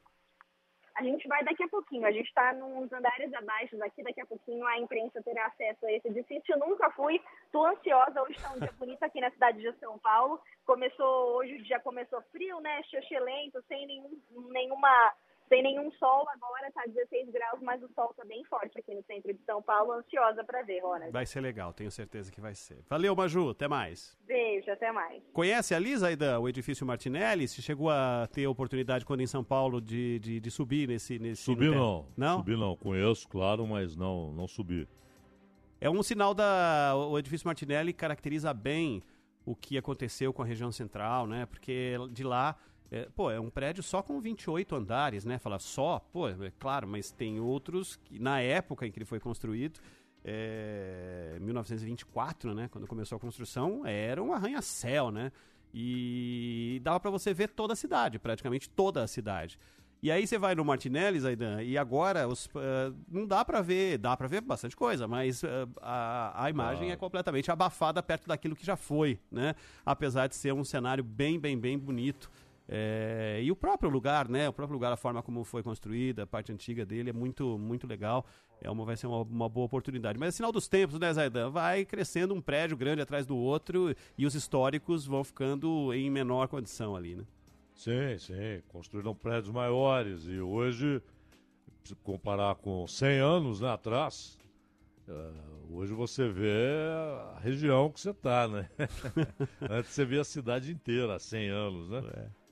A 0.97 1.03
gente 1.03 1.27
vai 1.27 1.43
daqui 1.45 1.63
a 1.63 1.69
pouquinho. 1.69 2.07
A 2.07 2.13
gente 2.13 2.29
está 2.29 2.53
nos 2.53 2.93
andares 2.93 3.33
abaixo 3.35 3.77
daqui. 3.77 4.03
Daqui 4.03 4.21
a 4.21 4.27
pouquinho 4.27 4.65
a 4.67 4.79
imprensa 4.79 5.23
terá 5.23 5.47
acesso 5.47 5.85
a 5.87 5.93
esse 5.93 6.09
edifício. 6.09 6.55
Eu 6.55 6.59
nunca 6.59 6.91
fui. 6.93 7.21
Estou 7.47 7.67
ansiosa. 7.67 8.23
Hoje 8.23 8.37
está 8.37 8.53
um 8.53 8.61
dia 8.61 8.73
bonito 8.79 9.03
aqui 9.03 9.21
na 9.21 9.31
cidade 9.31 9.61
de 9.61 9.73
São 9.79 9.99
Paulo. 9.99 10.41
Começou 10.65 11.37
hoje 11.37 11.55
o 11.55 11.63
dia 11.63 11.81
começou 11.81 12.23
frio, 12.31 12.61
né? 12.61 12.83
Xoxelento, 12.85 13.63
sem 13.67 13.87
nenhum, 13.87 14.21
nenhuma 14.51 15.13
sem 15.55 15.63
nenhum 15.63 15.91
sol 15.93 16.27
agora, 16.29 16.71
tá 16.73 16.83
16 16.87 17.31
graus, 17.31 17.61
mas 17.63 17.81
o 17.83 17.89
sol 17.95 18.13
tá 18.17 18.25
bem 18.25 18.43
forte 18.45 18.77
aqui 18.77 18.93
no 18.93 19.05
centro 19.05 19.33
de 19.33 19.41
São 19.45 19.63
Paulo. 19.63 19.93
Ansiosa 19.93 20.43
para 20.43 20.63
ver, 20.63 20.81
Ronald. 20.81 21.13
Vai 21.13 21.27
ser 21.27 21.41
legal, 21.41 21.73
tenho 21.73 21.91
certeza 21.93 22.33
que 22.33 22.41
vai 22.41 22.55
ser. 22.55 22.79
Valeu, 22.89 23.15
Maju, 23.15 23.51
até 23.51 23.69
mais. 23.69 24.19
Beijo, 24.27 24.69
até 24.71 24.91
mais. 24.91 25.23
Conhece 25.33 25.73
ali, 25.73 25.97
Zaida, 25.97 26.41
o 26.41 26.49
edifício 26.49 26.85
Martinelli? 26.85 27.47
Você 27.47 27.63
chegou 27.63 27.89
a 27.89 28.29
ter 28.33 28.47
a 28.47 28.51
oportunidade, 28.51 29.05
quando 29.05 29.21
em 29.21 29.27
São 29.27 29.45
Paulo, 29.45 29.81
de, 29.81 30.19
de, 30.19 30.41
de 30.41 30.51
subir 30.51 30.89
nesse... 30.89 31.21
nesse 31.21 31.43
Subir 31.43 31.71
no 31.71 31.75
não. 31.77 32.07
Não? 32.17 32.39
Subir 32.39 32.57
não. 32.59 32.77
Conheço, 32.77 33.29
claro, 33.29 33.65
mas 33.65 33.95
não, 33.95 34.33
não 34.33 34.49
subi. 34.49 34.89
É 35.81 35.89
um 35.89 36.03
sinal 36.03 36.35
da... 36.35 36.95
O 36.97 37.17
edifício 37.17 37.47
Martinelli 37.47 37.93
caracteriza 37.93 38.53
bem 38.53 39.05
o 39.47 39.55
que 39.55 39.79
aconteceu 39.79 40.33
com 40.33 40.43
a 40.43 40.47
região 40.47 40.73
central, 40.73 41.29
né? 41.29 41.47
Porque 41.47 41.97
de 42.11 42.25
lá... 42.25 42.57
É, 42.91 43.09
pô, 43.15 43.31
é 43.31 43.41
um 43.41 43.51
prédio 43.51 43.83
só 43.83 44.03
com 44.03 44.21
28 44.21 44.77
andares, 44.77 45.25
né? 45.25 45.39
Fala 45.39 45.59
só, 45.59 45.99
pô, 46.13 46.29
é 46.29 46.53
claro, 46.59 46.87
mas 46.87 47.11
tem 47.11 47.41
outros 47.41 47.97
que 47.97 48.19
na 48.19 48.41
época 48.41 48.87
em 48.87 48.93
que 48.93 48.99
ele 48.99 49.05
foi 49.05 49.19
construído, 49.19 49.81
é, 50.25 51.37
1924, 51.41 52.55
né? 52.55 52.69
Quando 52.69 52.87
começou 52.87 53.17
a 53.17 53.21
construção, 53.21 53.85
era 53.85 54.23
um 54.23 54.33
arranha-céu, 54.33 55.11
né? 55.11 55.33
E 55.73 56.81
dava 56.83 57.01
para 57.01 57.11
você 57.11 57.35
ver 57.35 57.49
toda 57.49 57.73
a 57.73 57.77
cidade, 57.77 58.19
praticamente 58.19 58.69
toda 58.71 59.03
a 59.03 59.07
cidade. 59.07 59.59
E 60.05 60.11
aí 60.11 60.27
você 60.27 60.37
vai 60.37 60.55
no 60.55 60.63
Martinelli, 60.63 61.19
Zaidan, 61.19 61.63
e 61.63 61.79
agora 61.79 62.29
os, 62.29 62.45
uh, 62.47 62.95
não 63.09 63.27
dá 63.27 63.43
para 63.43 63.63
ver, 63.63 63.97
dá 63.97 64.15
para 64.15 64.29
ver 64.29 64.43
bastante 64.43 64.77
coisa, 64.77 65.09
mas 65.09 65.43
uh, 65.43 65.47
a, 65.81 66.45
a 66.45 66.51
imagem 66.51 66.91
é 66.91 66.97
completamente 66.97 67.51
abafada 67.51 68.03
perto 68.03 68.29
daquilo 68.29 68.55
que 68.55 68.67
já 68.67 68.77
foi, 68.77 69.19
né? 69.31 69.55
Apesar 69.85 70.27
de 70.27 70.37
ser 70.37 70.53
um 70.53 70.63
cenário 70.63 71.03
bem, 71.03 71.41
bem, 71.41 71.59
bem 71.59 71.79
bonito. 71.79 72.31
É, 72.69 73.41
e 73.43 73.51
o 73.51 73.57
próprio 73.57 73.91
lugar, 73.91 74.29
né? 74.29 74.49
O 74.49 74.53
próprio 74.53 74.75
lugar, 74.75 74.93
a 74.93 74.97
forma 74.97 75.23
como 75.23 75.45
foi 75.45 75.63
construída, 75.63 76.23
a 76.23 76.27
parte 76.27 76.51
antiga 76.51 76.85
dele 76.85 77.11
é 77.11 77.13
muito, 77.13 77.59
muito 77.59 77.87
legal. 77.87 78.25
É 78.61 78.71
uma, 78.71 78.85
vai 78.85 78.97
ser 78.97 79.07
uma, 79.07 79.23
uma 79.23 79.49
boa 79.49 79.67
oportunidade. 79.67 80.19
Mas 80.19 80.29
é 80.29 80.33
sinal 80.33 80.51
dos 80.51 80.67
tempos, 80.67 80.99
né, 80.99 81.13
Zaidan? 81.13 81.51
Vai 81.51 81.85
crescendo 81.85 82.35
um 82.35 82.41
prédio 82.41 82.77
grande 82.77 83.03
atrás 83.03 83.27
do 83.27 83.37
outro 83.37 83.95
e 84.17 84.25
os 84.25 84.35
históricos 84.35 85.05
vão 85.05 85.23
ficando 85.23 85.93
em 85.93 86.11
menor 86.11 86.49
condição 86.49 86.97
ali, 86.97 87.15
né? 87.15 87.25
Sim, 87.75 88.19
sim. 88.19 88.63
Construíram 88.69 89.15
prédios 89.15 89.53
maiores 89.53 90.25
e 90.27 90.41
hoje, 90.41 91.03
se 91.83 91.95
comparar 91.97 92.55
com 92.55 92.87
100 92.87 93.19
anos 93.19 93.61
né, 93.61 93.69
atrás, 93.69 94.39
uh, 95.09 95.77
hoje 95.77 95.93
você 95.93 96.29
vê 96.29 96.71
a 97.35 97.41
região 97.41 97.91
que 97.91 98.01
você 98.01 98.11
está, 98.11 98.49
né? 98.49 98.71
Antes 99.69 99.91
você 99.91 100.05
via 100.05 100.21
a 100.23 100.25
cidade 100.25 100.73
inteira 100.73 101.17
há 101.17 101.19
100 101.19 101.49
anos, 101.49 101.91
né? 101.91 102.03
É. 102.15 102.44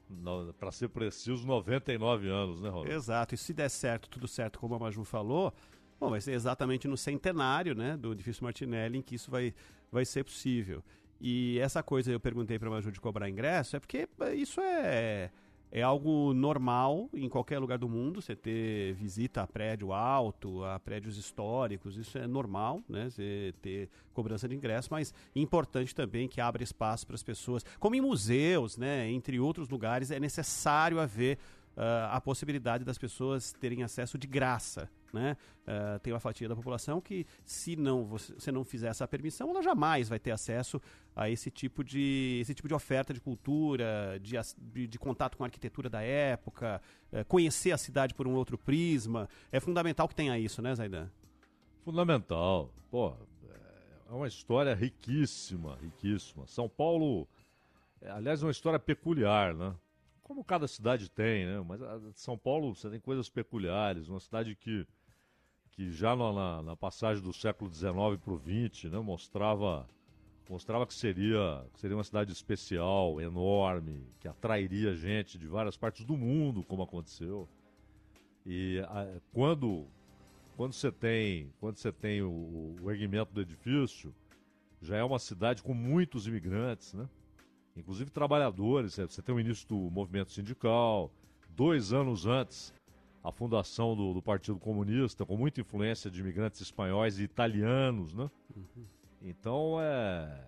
Para 0.59 0.73
ser 0.73 0.89
preciso, 0.89 1.47
99 1.47 2.29
anos, 2.29 2.61
né, 2.61 2.69
Ronaldo? 2.69 2.93
Exato. 2.93 3.35
E 3.35 3.39
se 3.39 3.53
der 3.53 3.69
certo, 3.69 4.09
tudo 4.09 4.29
certo, 4.29 4.59
como 4.59 4.75
a 4.75 4.79
Maju 4.79 5.05
falou, 5.05 5.53
bom, 5.99 6.11
vai 6.11 6.21
ser 6.21 6.33
exatamente 6.33 6.87
no 6.87 6.97
centenário 6.97 7.75
né, 7.75 7.97
do 7.97 8.13
edifício 8.13 8.45
Martinelli 8.45 8.99
em 8.99 9.03
que 9.03 9.15
isso 9.15 9.31
vai, 9.31 9.55
vai 9.91 10.05
ser 10.05 10.25
possível. 10.25 10.83
E 11.21 11.59
essa 11.61 11.83
coisa 11.83 12.11
eu 12.11 12.19
perguntei 12.19 12.59
para 12.59 12.69
a 12.69 12.71
Maju 12.71 12.91
de 12.91 13.01
cobrar 13.01 13.29
ingresso, 13.29 13.77
é 13.77 13.81
porque 13.81 14.09
isso 14.35 14.61
é, 14.61 15.31
é 15.75 15.81
algo 15.81 16.35
normal 16.35 17.09
em 17.15 17.31
qualquer 17.31 17.59
lugar 17.59 17.79
do 17.79 17.89
mundo, 17.89 18.21
você 18.21 18.37
ter 18.37 18.93
visita 18.93 19.41
a 19.41 19.47
prédio 19.47 19.91
alto, 19.91 20.63
a 20.65 20.79
prédios 20.79 21.17
históricos, 21.17 21.97
isso 21.97 22.19
é 22.19 22.27
normal, 22.27 22.83
né? 22.87 23.09
Você 23.09 23.55
ter 23.63 23.89
cobrança 24.13 24.47
de 24.47 24.55
ingresso, 24.55 24.89
mas 24.91 25.15
importante 25.35 25.95
também 25.95 26.29
que 26.29 26.43
abra 26.43 26.63
espaço 26.63 27.07
para 27.07 27.15
as 27.15 27.23
pessoas, 27.23 27.65
como 27.81 27.95
em 27.95 28.03
museus, 28.03 28.77
né? 28.77 29.11
Entre 29.11 29.41
outros 29.41 29.71
lugares, 29.71 30.11
é 30.11 30.21
necessário 30.21 31.01
haver 31.01 31.39
uh, 31.75 32.11
a 32.11 32.21
possibilidade 32.21 32.85
das 32.85 32.99
pessoas 32.99 33.55
terem 33.55 33.83
acesso 33.83 34.19
de 34.19 34.27
graça. 34.27 34.91
Né? 35.13 35.37
Uh, 35.63 35.99
tem 36.01 36.13
uma 36.13 36.21
fatia 36.21 36.49
da 36.49 36.57
população 36.57 37.01
que, 37.01 37.27
se 37.45 37.77
não 37.77 38.07
você, 38.07 38.51
não 38.51 38.65
fizer 38.65 38.89
essa 38.89 39.07
permissão, 39.07 39.51
ela 39.51 39.63
jamais 39.63 40.09
vai 40.09 40.19
ter 40.19 40.31
acesso 40.31 40.81
a 41.15 41.29
esse 41.29 41.51
tipo 41.51 41.85
de, 41.85 42.39
esse 42.41 42.55
tipo 42.55 42.67
de 42.67 42.73
oferta 42.73 43.13
de 43.13 43.21
cultura, 43.21 44.19
de, 44.23 44.37
de, 44.59 44.87
de 44.87 44.99
contato 44.99 45.37
com 45.37 45.45
a 45.45 45.47
arquitetura 45.47 45.91
da 45.91 46.01
época, 46.01 46.81
uh, 47.13 47.25
conhecer 47.27 47.73
a 47.73 47.79
cidade 47.79 48.15
por 48.15 48.27
um 48.27 48.33
outro 48.33 48.57
prisma. 48.57 49.29
É 49.51 49.61
fundamental 49.61 50.09
que 50.09 50.15
tenha 50.15 50.39
isso, 50.39 50.63
né, 50.63 50.75
Zaidan? 50.75 51.11
Fundamental. 51.85 52.73
Pô, 52.91 53.15
é 54.13 54.15
uma 54.15 54.29
história 54.29 54.75
riquíssima, 54.75 55.79
riquíssima. 55.81 56.47
São 56.47 56.69
Paulo, 56.69 57.27
é, 58.01 58.11
aliás, 58.11 58.43
é 58.43 58.45
uma 58.45 58.53
história 58.53 58.79
peculiar, 58.79 59.55
né? 59.55 59.75
Como 60.23 60.45
cada 60.45 60.69
cidade 60.69 61.11
tem, 61.11 61.47
né? 61.47 61.65
Mas 61.67 61.83
a 61.83 61.99
São 62.15 62.37
Paulo 62.37 62.75
você 62.75 62.91
tem 62.91 63.01
coisas 63.01 63.31
peculiares. 63.31 64.11
Uma 64.11 64.21
cidade 64.21 64.55
que, 64.55 64.87
que 65.73 65.91
já 65.91 66.15
na, 66.15 66.63
na 66.63 66.77
passagem 66.77 67.23
do 67.23 67.33
século 67.33 67.73
XIX 67.73 67.93
para 68.23 68.35
o 68.35 68.39
XX, 68.39 68.91
né? 68.91 68.99
Mostrava, 68.99 69.89
mostrava 70.49 70.87
que 70.87 70.95
seria, 70.95 71.67
que 71.73 71.81
seria 71.81 71.97
uma 71.97 72.05
cidade 72.05 72.31
especial, 72.31 73.21
enorme, 73.21 74.07
que 74.21 74.29
atrairia 74.29 74.95
gente 74.95 75.39
de 75.39 75.47
várias 75.47 75.77
partes 75.77 76.05
do 76.05 76.17
mundo, 76.17 76.63
como 76.63 76.83
aconteceu. 76.83 77.49
E 78.45 78.81
a, 78.87 79.21
quando 79.33 79.87
quando 80.57 80.75
você 80.75 80.93
tem, 80.93 81.51
quando 81.59 81.77
você 81.77 81.91
tem 81.91 82.23
o, 82.23 82.77
o 82.83 82.91
erguimento 82.91 83.33
do 83.33 83.41
edifício, 83.41 84.15
já 84.81 84.97
é 84.97 85.03
uma 85.03 85.19
cidade 85.19 85.63
com 85.63 85.73
muitos 85.73 86.27
imigrantes, 86.27 86.93
né? 86.93 87.09
Inclusive 87.75 88.11
trabalhadores. 88.11 88.97
Você 88.97 89.23
tem 89.23 89.35
o 89.35 89.41
início 89.41 89.67
do 89.67 89.91
movimento 89.91 90.31
sindical, 90.31 91.11
dois 91.49 91.93
anos 91.93 92.27
antes 92.27 92.75
a 93.23 93.31
fundação 93.31 93.95
do, 93.95 94.15
do, 94.15 94.23
Partido 94.23 94.59
Comunista, 94.59 95.25
com 95.25 95.37
muita 95.37 95.61
influência 95.61 96.11
de 96.11 96.21
imigrantes 96.21 96.61
espanhóis 96.61 97.19
e 97.19 97.25
italianos, 97.25 98.15
né? 98.15 98.31
Uhum. 98.57 98.85
Então, 99.23 99.77
é, 99.81 100.45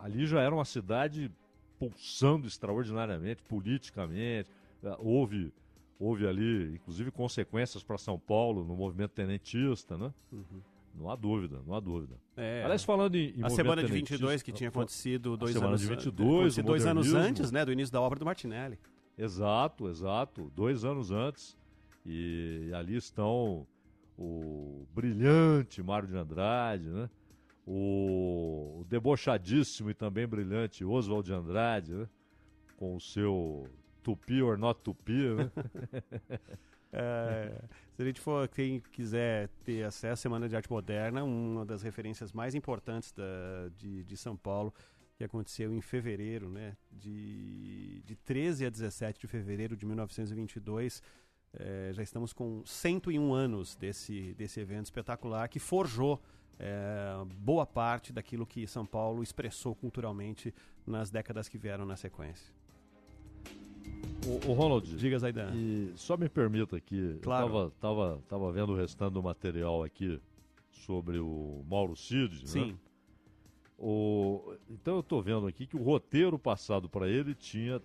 ali 0.00 0.26
já 0.26 0.40
era 0.40 0.54
uma 0.54 0.64
cidade 0.64 1.30
pulsando 1.78 2.46
extraordinariamente, 2.46 3.42
politicamente. 3.42 4.50
É, 4.82 4.96
houve 4.98 5.52
houve 5.98 6.26
ali, 6.26 6.74
inclusive, 6.74 7.10
consequências 7.10 7.82
para 7.82 7.96
São 7.96 8.18
Paulo 8.18 8.64
no 8.64 8.76
movimento 8.76 9.12
tenentista, 9.12 9.96
né? 9.96 10.12
Uhum. 10.30 10.60
Não 10.94 11.10
há 11.10 11.16
dúvida, 11.16 11.60
não 11.66 11.74
há 11.74 11.80
dúvida. 11.80 12.14
É. 12.36 12.62
Aliás, 12.64 12.82
falando 12.82 13.14
em, 13.14 13.34
em 13.36 13.44
A 13.44 13.50
semana 13.50 13.82
de 13.82 13.88
tenentista, 13.88 14.16
22 14.16 14.42
que 14.42 14.52
tinha 14.52 14.68
acontecido 14.68 15.36
dois 15.36 15.56
anos 15.56 15.80
de 15.80 15.86
an- 15.86 15.90
22, 15.90 16.30
acontecido 16.30 16.64
o 16.64 16.66
dois 16.66 16.86
anos 16.86 17.12
antes, 17.12 17.50
né, 17.50 17.64
do 17.64 17.72
início 17.72 17.92
da 17.92 18.00
obra 18.00 18.18
do 18.18 18.24
Martinelli. 18.24 18.78
Exato, 19.18 19.88
exato. 19.88 20.50
Dois 20.54 20.84
anos 20.84 21.10
antes. 21.10 21.56
E 22.06 22.70
ali 22.72 22.96
estão 22.96 23.66
o 24.16 24.86
brilhante 24.94 25.82
Mário 25.82 26.08
de 26.08 26.16
Andrade, 26.16 26.88
né? 26.88 27.10
O, 27.66 28.78
o 28.80 28.84
debochadíssimo 28.84 29.90
e 29.90 29.94
também 29.94 30.26
brilhante 30.26 30.84
Oswald 30.84 31.26
de 31.26 31.34
Andrade, 31.34 31.92
né? 31.92 32.08
Com 32.76 32.94
o 32.94 33.00
seu 33.00 33.68
tupi 34.02 34.40
or 34.40 34.56
not 34.56 34.80
tupi, 34.82 35.34
né? 35.34 35.50
É, 36.98 37.62
se 37.94 38.00
a 38.00 38.04
gente 38.06 38.20
for, 38.20 38.48
quem 38.48 38.80
quiser 38.80 39.48
ter 39.64 39.84
acesso 39.84 40.12
à 40.12 40.16
Semana 40.16 40.48
de 40.48 40.56
Arte 40.56 40.70
Moderna, 40.70 41.24
uma 41.24 41.66
das 41.66 41.82
referências 41.82 42.32
mais 42.32 42.54
importantes 42.54 43.12
da, 43.12 43.68
de, 43.76 44.02
de 44.02 44.16
São 44.16 44.34
Paulo, 44.34 44.72
que 45.16 45.24
aconteceu 45.24 45.74
em 45.74 45.80
fevereiro, 45.82 46.48
né, 46.48 46.74
de, 46.90 48.02
de 48.02 48.16
13 48.16 48.66
a 48.66 48.70
17 48.70 49.20
de 49.20 49.26
fevereiro 49.26 49.76
de 49.76 49.84
1922. 49.84 51.02
É, 51.54 51.90
já 51.92 52.02
estamos 52.02 52.32
com 52.32 52.62
101 52.64 53.32
anos 53.32 53.74
desse, 53.76 54.34
desse 54.34 54.60
evento 54.60 54.86
espetacular 54.86 55.48
que 55.48 55.58
forjou 55.58 56.20
é, 56.58 57.14
boa 57.38 57.64
parte 57.66 58.12
daquilo 58.12 58.46
que 58.46 58.66
São 58.66 58.84
Paulo 58.84 59.22
expressou 59.22 59.74
culturalmente 59.74 60.54
nas 60.86 61.10
décadas 61.10 61.48
que 61.48 61.56
vieram 61.58 61.86
na 61.86 61.96
sequência. 61.96 62.52
O, 64.26 64.50
o 64.50 64.52
Ronald, 64.54 64.96
Diga, 64.96 65.18
Zaidan. 65.18 65.52
E 65.54 65.92
só 65.96 66.16
me 66.16 66.28
permita 66.28 66.76
aqui, 66.76 67.18
Claro. 67.22 67.46
eu 67.46 67.50
tava, 67.50 67.70
tava, 67.80 68.22
tava 68.28 68.52
vendo 68.52 68.72
o 68.72 68.76
restante 68.76 69.12
do 69.14 69.22
material 69.22 69.82
aqui 69.84 70.20
sobre 70.70 71.18
o 71.18 71.64
Mauro 71.68 71.96
Cid, 71.96 72.40
né? 72.40 72.46
Sim. 72.46 72.78
O, 73.78 74.54
então 74.70 74.96
eu 74.96 75.02
tô 75.02 75.20
vendo 75.20 75.46
aqui 75.46 75.66
que 75.66 75.76
o 75.76 75.82
roteiro 75.82 76.38
passado 76.38 76.88
para 76.88 77.08
ele 77.08 77.34
tinha 77.34 77.80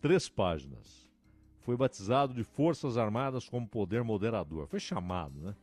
três 0.00 0.28
páginas. 0.28 1.07
Foi 1.68 1.76
batizado 1.76 2.32
de 2.32 2.42
Forças 2.42 2.96
Armadas 2.96 3.46
como 3.46 3.68
Poder 3.68 4.02
Moderador. 4.02 4.66
Foi 4.68 4.80
chamado, 4.80 5.38
né? 5.38 5.54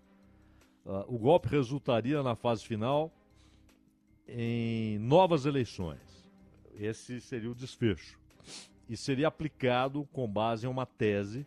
Ah, 0.86 1.04
o 1.08 1.18
golpe 1.18 1.48
resultaria 1.48 2.22
na 2.22 2.36
fase 2.36 2.64
final 2.64 3.12
em 4.28 5.00
novas 5.00 5.48
eleições. 5.48 6.30
Esse 6.76 7.20
seria 7.20 7.50
o 7.50 7.56
desfecho. 7.56 8.20
E 8.88 8.96
seria 8.96 9.28
aplicado 9.28 10.08
com 10.14 10.28
base 10.28 10.68
em 10.68 10.70
uma 10.70 10.86
tese 10.86 11.44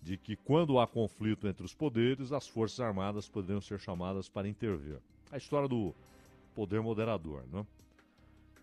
de 0.00 0.16
que 0.16 0.34
quando 0.34 0.78
há 0.78 0.86
conflito 0.86 1.46
entre 1.46 1.66
os 1.66 1.74
poderes, 1.74 2.32
as 2.32 2.48
Forças 2.48 2.80
Armadas 2.80 3.28
poderiam 3.28 3.60
ser 3.60 3.78
chamadas 3.78 4.30
para 4.30 4.48
intervir. 4.48 4.96
A 5.30 5.36
história 5.36 5.68
do 5.68 5.94
poder 6.54 6.80
moderador, 6.80 7.44
né? 7.52 7.66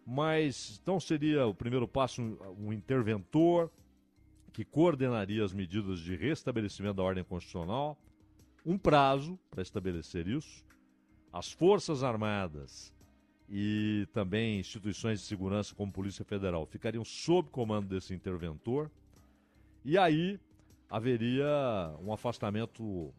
Mas 0.04 0.80
então 0.82 1.00
seria 1.00 1.46
o 1.46 1.54
primeiro 1.54 1.88
passo 1.88 2.24
um, 2.24 2.38
um 2.60 2.74
interventor 2.74 3.70
que 4.58 4.66
coordenaria 4.66 5.46
as 5.46 5.54
medidas 5.54 6.00
de 6.00 6.16
restabelecimento 6.16 6.96
da 6.96 7.04
ordem 7.04 7.24
constitucional, 7.24 7.96
um 8.66 8.76
prazo 8.76 9.38
para 9.52 9.62
estabelecer 9.62 10.28
isso, 10.28 10.66
as 11.32 11.52
Forças 11.52 12.02
Armadas 12.02 12.92
e 13.48 14.08
também 14.12 14.60
instituições 14.60 15.20
de 15.20 15.28
segurança 15.28 15.76
como 15.76 15.92
Polícia 15.92 16.26
Federal 16.26 16.66
ficariam 16.66 17.06
sob 17.06 17.52
comando 17.52 17.90
desse 17.90 18.16
interventor, 18.16 18.90
e 19.86 19.96
aí 19.96 20.40
haveria 20.90 21.96
um 22.02 22.12
afastamento 22.12 23.14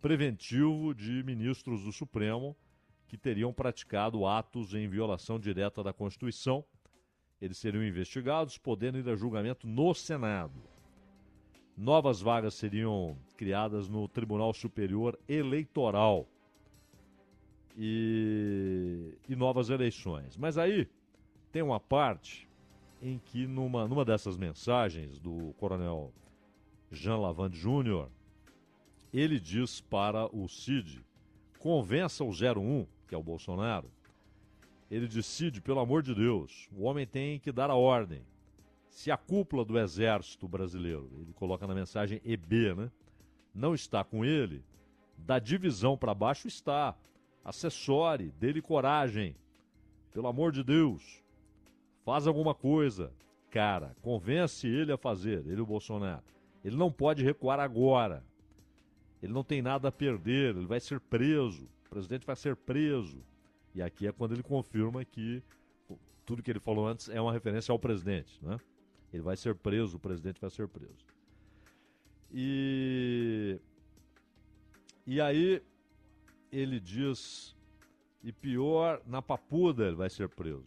preventivo 0.00 0.94
de 0.94 1.22
ministros 1.24 1.84
do 1.84 1.92
Supremo 1.92 2.56
que 3.06 3.18
teriam 3.18 3.52
praticado 3.52 4.24
atos 4.24 4.72
em 4.72 4.88
violação 4.88 5.38
direta 5.38 5.82
da 5.82 5.92
Constituição. 5.92 6.64
Eles 7.38 7.58
seriam 7.58 7.84
investigados, 7.84 8.56
podendo 8.56 8.96
ir 8.96 9.06
a 9.10 9.14
julgamento 9.14 9.66
no 9.66 9.92
Senado. 9.92 10.69
Novas 11.80 12.20
vagas 12.20 12.52
seriam 12.52 13.16
criadas 13.38 13.88
no 13.88 14.06
Tribunal 14.06 14.52
Superior 14.52 15.18
Eleitoral 15.26 16.28
e, 17.74 19.14
e 19.26 19.34
novas 19.34 19.70
eleições. 19.70 20.36
Mas 20.36 20.58
aí 20.58 20.86
tem 21.50 21.62
uma 21.62 21.80
parte 21.80 22.46
em 23.00 23.18
que, 23.18 23.46
numa, 23.46 23.88
numa 23.88 24.04
dessas 24.04 24.36
mensagens 24.36 25.18
do 25.18 25.54
coronel 25.58 26.12
Jean 26.92 27.16
Lavande 27.16 27.58
Júnior, 27.58 28.10
ele 29.10 29.40
diz 29.40 29.80
para 29.80 30.26
o 30.36 30.46
Cid: 30.50 31.02
convença 31.58 32.22
o 32.22 32.28
01, 32.28 32.86
que 33.08 33.14
é 33.14 33.18
o 33.18 33.22
Bolsonaro. 33.22 33.90
Ele 34.90 35.08
diz: 35.08 35.24
Cid, 35.24 35.62
pelo 35.62 35.80
amor 35.80 36.02
de 36.02 36.14
Deus, 36.14 36.68
o 36.76 36.82
homem 36.82 37.06
tem 37.06 37.40
que 37.40 37.50
dar 37.50 37.70
a 37.70 37.74
ordem. 37.74 38.20
Se 38.90 39.10
a 39.10 39.16
cúpula 39.16 39.64
do 39.64 39.78
exército 39.78 40.46
brasileiro, 40.48 41.10
ele 41.20 41.32
coloca 41.32 41.66
na 41.66 41.74
mensagem 41.74 42.20
EB, 42.24 42.74
né? 42.74 42.90
Não 43.54 43.74
está 43.74 44.04
com 44.04 44.24
ele, 44.24 44.62
da 45.16 45.38
divisão 45.38 45.96
para 45.96 46.12
baixo 46.12 46.48
está. 46.48 46.94
Acessore, 47.44 48.30
dele 48.32 48.60
coragem. 48.60 49.34
Pelo 50.12 50.26
amor 50.26 50.52
de 50.52 50.62
Deus, 50.62 51.22
faz 52.04 52.26
alguma 52.26 52.54
coisa. 52.54 53.12
Cara, 53.50 53.96
convence 54.02 54.66
ele 54.66 54.92
a 54.92 54.98
fazer, 54.98 55.46
ele 55.46 55.60
o 55.60 55.66
Bolsonaro. 55.66 56.22
Ele 56.64 56.76
não 56.76 56.90
pode 56.90 57.24
recuar 57.24 57.58
agora. 57.58 58.22
Ele 59.22 59.32
não 59.32 59.44
tem 59.44 59.62
nada 59.62 59.88
a 59.88 59.92
perder, 59.92 60.56
ele 60.56 60.66
vai 60.66 60.80
ser 60.80 61.00
preso. 61.00 61.64
O 61.86 61.90
presidente 61.90 62.26
vai 62.26 62.36
ser 62.36 62.56
preso. 62.56 63.22
E 63.74 63.80
aqui 63.80 64.06
é 64.06 64.12
quando 64.12 64.32
ele 64.32 64.42
confirma 64.42 65.04
que 65.04 65.42
tudo 66.24 66.42
que 66.42 66.50
ele 66.50 66.60
falou 66.60 66.86
antes 66.86 67.08
é 67.08 67.20
uma 67.20 67.32
referência 67.32 67.72
ao 67.72 67.78
presidente, 67.78 68.38
né? 68.44 68.58
Ele 69.12 69.22
vai 69.22 69.36
ser 69.36 69.54
preso, 69.54 69.96
o 69.96 70.00
presidente 70.00 70.40
vai 70.40 70.50
ser 70.50 70.68
preso. 70.68 71.04
E 72.32 73.58
e 75.06 75.20
aí 75.20 75.62
ele 76.52 76.78
diz 76.78 77.56
e 78.22 78.32
pior, 78.32 79.00
na 79.06 79.22
papuda 79.22 79.86
ele 79.86 79.96
vai 79.96 80.10
ser 80.10 80.28
preso. 80.28 80.66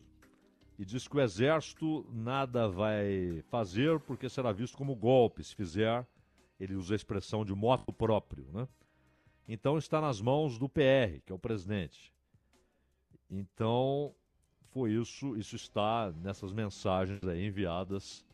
E 0.77 0.83
diz 0.83 1.07
que 1.07 1.15
o 1.15 1.21
exército 1.21 2.05
nada 2.11 2.67
vai 2.67 3.43
fazer 3.49 3.99
porque 4.01 4.27
será 4.27 4.51
visto 4.51 4.75
como 4.75 4.95
golpe 4.95 5.43
se 5.43 5.55
fizer. 5.55 6.05
Ele 6.59 6.75
usa 6.75 6.93
a 6.93 6.95
expressão 6.95 7.45
de 7.45 7.53
moto 7.53 7.93
próprio, 7.93 8.45
né? 8.51 8.67
Então 9.47 9.77
está 9.77 10.01
nas 10.01 10.19
mãos 10.21 10.57
do 10.57 10.67
PR, 10.67 11.21
que 11.25 11.31
é 11.31 11.35
o 11.35 11.39
presidente. 11.39 12.13
Então 13.29 14.15
foi 14.71 14.93
isso, 14.93 15.37
isso 15.37 15.55
está 15.55 16.11
nessas 16.11 16.51
mensagens 16.51 17.23
aí 17.23 17.45
enviadas 17.45 18.25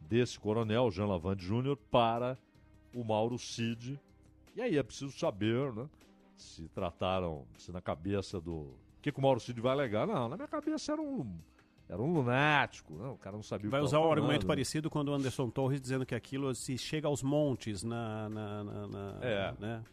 desse 0.00 0.38
coronel 0.38 0.90
Jean 0.90 1.06
Lavande 1.06 1.44
Júnior 1.44 1.76
para 1.90 2.38
o 2.94 3.04
Mauro 3.04 3.38
Cid. 3.38 3.98
E 4.56 4.60
aí 4.62 4.76
é 4.76 4.82
preciso 4.82 5.16
saber, 5.18 5.72
né? 5.72 5.88
Se 6.36 6.68
trataram, 6.68 7.44
se 7.58 7.70
na 7.70 7.80
cabeça 7.80 8.40
do. 8.40 8.52
O 8.52 9.02
que, 9.02 9.12
que 9.12 9.18
o 9.18 9.22
Mauro 9.22 9.40
Cid 9.40 9.60
vai 9.60 9.72
alegar? 9.72 10.06
Não, 10.06 10.28
na 10.28 10.36
minha 10.36 10.48
cabeça 10.48 10.92
era 10.92 11.00
um. 11.00 11.38
Era 11.88 12.00
um 12.00 12.12
lunático, 12.12 12.94
né? 12.94 13.08
o 13.08 13.16
cara 13.16 13.34
não 13.34 13.42
sabia 13.42 13.68
Vai 13.68 13.80
o 13.80 13.82
que 13.82 13.86
usar 13.88 13.98
um 14.00 14.12
argumento 14.12 14.46
parecido 14.46 14.88
quando 14.88 15.08
o 15.08 15.12
Anderson 15.12 15.50
Torres 15.50 15.80
dizendo 15.80 16.06
que 16.06 16.14
aquilo 16.14 16.54
se 16.54 16.78
chega 16.78 17.08
aos 17.08 17.20
montes 17.22 17.82
na. 17.82 18.28
na, 18.28 18.64
na- 18.64 18.86
na- 18.86 19.18
É. 19.20 19.54
Né? 19.58 19.84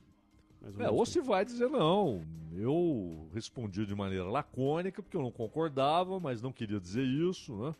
Ou 0.77 0.81
É, 0.85 0.89
ou 0.91 1.05
se 1.05 1.19
vai 1.21 1.43
dizer 1.43 1.69
não. 1.69 2.21
Eu 2.53 3.27
respondi 3.33 3.85
de 3.85 3.95
maneira 3.95 4.25
lacônica, 4.25 5.01
porque 5.01 5.17
eu 5.17 5.21
não 5.21 5.31
concordava, 5.31 6.19
mas 6.19 6.41
não 6.41 6.51
queria 6.51 6.79
dizer 6.79 7.03
isso, 7.03 7.55
né? 7.55 7.75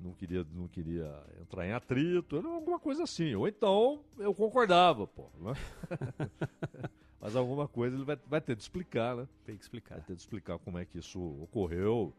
Não 0.00 0.12
queria, 0.12 0.46
não 0.54 0.68
queria 0.68 1.24
entrar 1.40 1.66
em 1.66 1.72
atrito, 1.72 2.36
alguma 2.36 2.78
coisa 2.78 3.02
assim. 3.02 3.34
Ou 3.34 3.48
então 3.48 4.00
eu 4.18 4.34
concordava, 4.34 5.06
pô. 5.06 5.28
Né? 5.40 5.54
mas 7.20 7.34
alguma 7.34 7.66
coisa 7.66 7.96
ele 7.96 8.04
vai, 8.04 8.16
vai 8.26 8.40
ter 8.40 8.54
de 8.54 8.62
explicar, 8.62 9.16
né? 9.16 9.28
Tem 9.44 9.56
que 9.56 9.62
explicar. 9.62 9.96
Vai 9.96 10.04
ter 10.04 10.14
de 10.14 10.20
explicar 10.20 10.58
como 10.58 10.78
é 10.78 10.84
que 10.84 10.98
isso 10.98 11.20
ocorreu, 11.42 12.12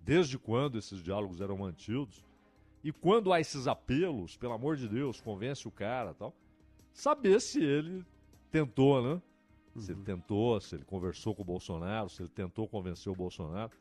desde 0.00 0.38
quando 0.38 0.78
esses 0.78 1.02
diálogos 1.02 1.40
eram 1.40 1.58
mantidos. 1.58 2.24
E 2.84 2.92
quando 2.92 3.32
há 3.32 3.40
esses 3.40 3.66
apelos, 3.66 4.36
pelo 4.36 4.52
amor 4.52 4.76
de 4.76 4.88
Deus, 4.88 5.20
convence 5.20 5.66
o 5.66 5.70
cara 5.72 6.14
tal, 6.14 6.32
saber 6.92 7.40
se 7.40 7.62
ele 7.62 8.04
tentou, 8.50 9.02
né? 9.02 9.20
Se 9.76 9.92
ele 9.92 10.02
tentou, 10.02 10.58
se 10.60 10.74
ele 10.74 10.84
conversou 10.84 11.34
com 11.34 11.42
o 11.42 11.44
Bolsonaro, 11.44 12.08
se 12.08 12.22
ele 12.22 12.30
tentou 12.30 12.66
convencer 12.66 13.12
o 13.12 13.16
Bolsonaro. 13.16 13.72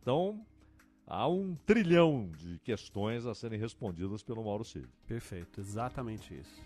Então, 0.00 0.44
há 1.10 1.28
um 1.28 1.56
trilhão 1.66 2.30
de 2.38 2.58
questões 2.60 3.26
a 3.26 3.34
serem 3.34 3.58
respondidas 3.58 4.22
pelo 4.22 4.44
Mauro 4.44 4.64
Cid. 4.64 4.86
Perfeito, 5.08 5.60
exatamente 5.60 6.32
isso. 6.32 6.62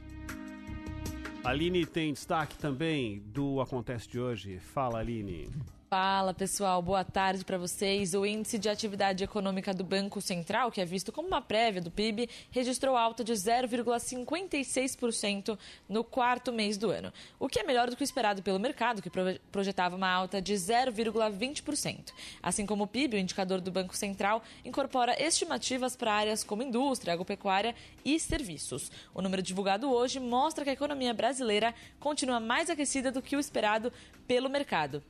Aline 1.43 1.85
tem 1.87 2.13
destaque 2.13 2.57
também 2.59 3.21
do 3.21 3.61
Acontece 3.61 4.09
de 4.09 4.21
hoje. 4.21 4.59
Fala, 4.59 5.01
Aline. 5.01 5.51
Fala 5.97 6.35
pessoal, 6.35 6.83
boa 6.83 7.05
tarde 7.05 7.45
para 7.45 7.57
vocês. 7.57 8.15
O 8.15 8.27
índice 8.27 8.59
de 8.59 8.69
atividade 8.69 9.23
econômica 9.23 9.73
do 9.73 9.85
Banco 9.85 10.21
Central, 10.21 10.73
que 10.73 10.81
é 10.81 10.85
visto 10.85 11.13
como 11.13 11.29
uma 11.29 11.41
prévia 11.41 11.81
do 11.81 11.89
PIB, 11.89 12.29
registrou 12.51 12.97
alta 12.97 13.23
de 13.23 13.33
0,56% 13.33 15.57
no 15.89 16.03
quarto 16.03 16.53
mês 16.53 16.77
do 16.77 16.91
ano, 16.91 17.13
o 17.39 17.49
que 17.49 17.61
é 17.61 17.63
melhor 17.63 17.89
do 17.89 17.95
que 17.95 18.03
o 18.03 18.05
esperado 18.05 18.43
pelo 18.43 18.59
mercado, 18.59 19.01
que 19.01 19.09
projetava 19.53 19.95
uma 19.95 20.11
alta 20.11 20.43
de 20.43 20.55
0,20%. 20.55 22.13
Assim 22.43 22.67
como 22.67 22.83
o 22.83 22.89
PIB, 22.89 23.17
o 23.17 23.21
indicador 23.21 23.61
do 23.61 23.71
Banco 23.71 23.97
Central, 23.97 24.43
incorpora 24.65 25.15
estimativas 25.23 25.95
para 25.95 26.13
áreas 26.13 26.43
como 26.43 26.65
indústria, 26.65 27.13
agropecuária 27.13 27.73
e 28.05 28.19
serviços. 28.19 28.91
O 29.15 29.23
número 29.23 29.43
divulgado 29.43 29.93
hoje 29.93 30.19
mostra 30.19 30.65
que 30.65 30.71
a 30.71 30.73
economia 30.73 31.15
brasileira 31.15 31.73
continua 32.01 32.41
mais 32.41 32.69
aquecida 32.69 33.13
do 33.13 33.23
que 33.23 33.37
o 33.37 33.39
esperado 33.39 33.93
pelo 34.27 34.51
mercado. 34.51 35.01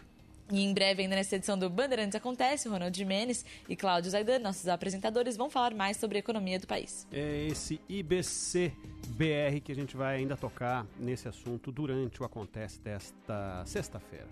E 0.53 0.63
em 0.63 0.75
breve, 0.75 1.03
ainda 1.03 1.17
nessa 1.17 1.37
edição 1.37 1.59
do 1.59 1.71
Bandeirantes 1.71 2.15
Acontece, 2.15 2.69
Ronald 2.69 2.97
Jimenez 2.97 3.45
e 3.69 3.75
Cláudio 3.75 4.11
Zaidan, 4.11 4.39
nossos 4.39 4.69
apresentadores, 4.69 5.37
vão 5.37 5.49
falar 5.49 5.75
mais 5.75 5.97
sobre 5.97 6.19
a 6.19 6.21
economia 6.21 6.59
do 6.59 6.67
país. 6.67 7.07
É 7.11 7.47
esse 7.47 7.81
IBC-BR 7.89 9.61
que 9.65 9.73
a 9.73 9.75
gente 9.75 9.97
vai 9.97 10.17
ainda 10.17 10.37
tocar 10.37 10.87
nesse 10.99 11.29
assunto 11.29 11.73
durante 11.73 12.21
o 12.21 12.25
Acontece 12.25 12.81
desta 12.81 13.65
sexta-feira. 13.65 14.29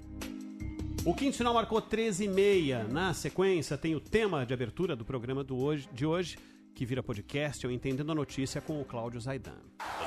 O 1.05 1.15
quinto 1.15 1.37
sinal 1.37 1.55
marcou 1.55 1.81
13 1.81 2.25
e 2.25 2.29
meia. 2.29 2.85
Na 2.85 3.13
sequência, 3.13 3.77
tem 3.77 3.95
o 3.95 4.01
tema 4.01 4.47
de 4.47 4.55
abertura 4.55 4.95
do 4.95 5.05
programa 5.05 5.43
do 5.43 5.59
hoje, 5.59 5.89
de 5.93 6.07
hoje, 6.07 6.39
que 6.75 6.87
vira 6.87 7.03
podcast, 7.03 7.65
eu 7.65 7.71
Entendendo 7.71 8.13
a 8.13 8.15
Notícia 8.15 8.61
com 8.61 8.81
o 8.81 8.85
Cláudio 8.85 9.21
Zaidan. 9.21 9.59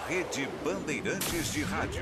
Rede 0.07 0.47
Bandeirantes 0.63 1.51
de 1.51 1.63
Rádio. 1.63 2.01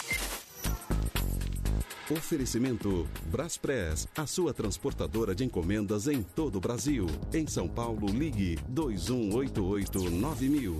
Oferecimento 2.11 3.07
Braspress, 3.27 4.07
a 4.17 4.27
sua 4.27 4.53
transportadora 4.53 5.33
de 5.33 5.45
encomendas 5.45 6.09
em 6.09 6.21
todo 6.21 6.57
o 6.57 6.59
Brasil. 6.59 7.05
Em 7.33 7.47
São 7.47 7.69
Paulo, 7.69 8.07
ligue 8.07 8.59
2188-9000. 8.69 10.75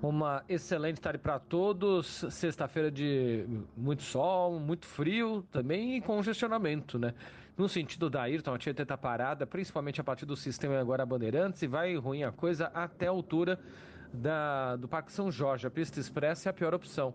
Uma 0.00 0.42
excelente 0.48 1.02
tarde 1.02 1.18
para 1.18 1.38
todos. 1.38 2.24
Sexta-feira 2.30 2.90
de 2.90 3.44
muito 3.76 4.02
sol, 4.02 4.58
muito 4.58 4.86
frio 4.86 5.44
também 5.52 5.98
e 5.98 6.00
congestionamento, 6.00 6.98
né? 6.98 7.12
No 7.58 7.68
sentido 7.68 8.08
da 8.08 8.22
Ayrton, 8.22 8.54
a 8.54 8.58
Tietê 8.58 8.84
está 8.84 8.96
parada, 8.96 9.46
principalmente 9.46 10.00
a 10.00 10.04
partir 10.04 10.24
do 10.24 10.34
sistema 10.34 10.80
agora 10.80 11.04
Bandeirantes, 11.04 11.60
e 11.60 11.66
vai 11.66 11.94
ruim 11.94 12.22
a 12.22 12.32
coisa 12.32 12.70
até 12.74 13.06
a 13.06 13.10
altura 13.10 13.60
da, 14.14 14.76
do 14.76 14.86
Parque 14.86 15.12
São 15.12 15.30
Jorge. 15.30 15.66
A 15.66 15.70
pista 15.70 15.98
expressa 15.98 16.48
é 16.48 16.50
a 16.50 16.52
pior 16.52 16.74
opção. 16.74 17.14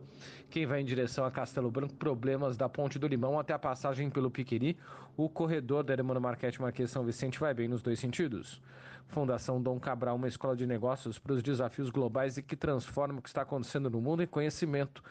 Quem 0.50 0.66
vai 0.66 0.82
em 0.82 0.86
direção 0.86 1.26
a 1.26 1.32
Castelo 1.32 1.72
Branco, 1.72 1.96
problemas 1.96 2.58
da 2.58 2.68
Ponte 2.68 3.00
do 3.00 3.08
Limão 3.08 3.40
até 3.40 3.54
a 3.54 3.60
passagem 3.60 4.10
pelo 4.10 4.30
Piqueri. 4.30 4.78
O 5.16 5.30
corredor 5.30 5.84
da 5.84 5.94
Hermano 5.94 6.20
Marquete 6.20 6.62
Marquês 6.62 6.92
São 6.92 7.04
Vicente 7.04 7.40
vai 7.40 7.54
bem 7.54 7.68
nos 7.68 7.82
dois 7.82 8.00
sentidos. 8.00 8.62
Fundação 9.08 9.62
Dom 9.62 9.80
Cabral, 9.80 10.16
uma 10.16 10.28
escola 10.28 10.56
de 10.56 10.68
negócios 10.68 11.18
para 11.18 11.34
os 11.34 11.42
desafios 11.42 11.90
globais 11.90 12.38
e 12.38 12.44
que 12.44 12.56
transforma 12.56 13.20
o 13.20 13.22
que 13.22 13.30
está 13.30 13.42
acontecendo 13.42 13.90
no 13.90 14.00
mundo 14.00 14.22
em 14.22 14.28
conhecimento. 14.28 15.04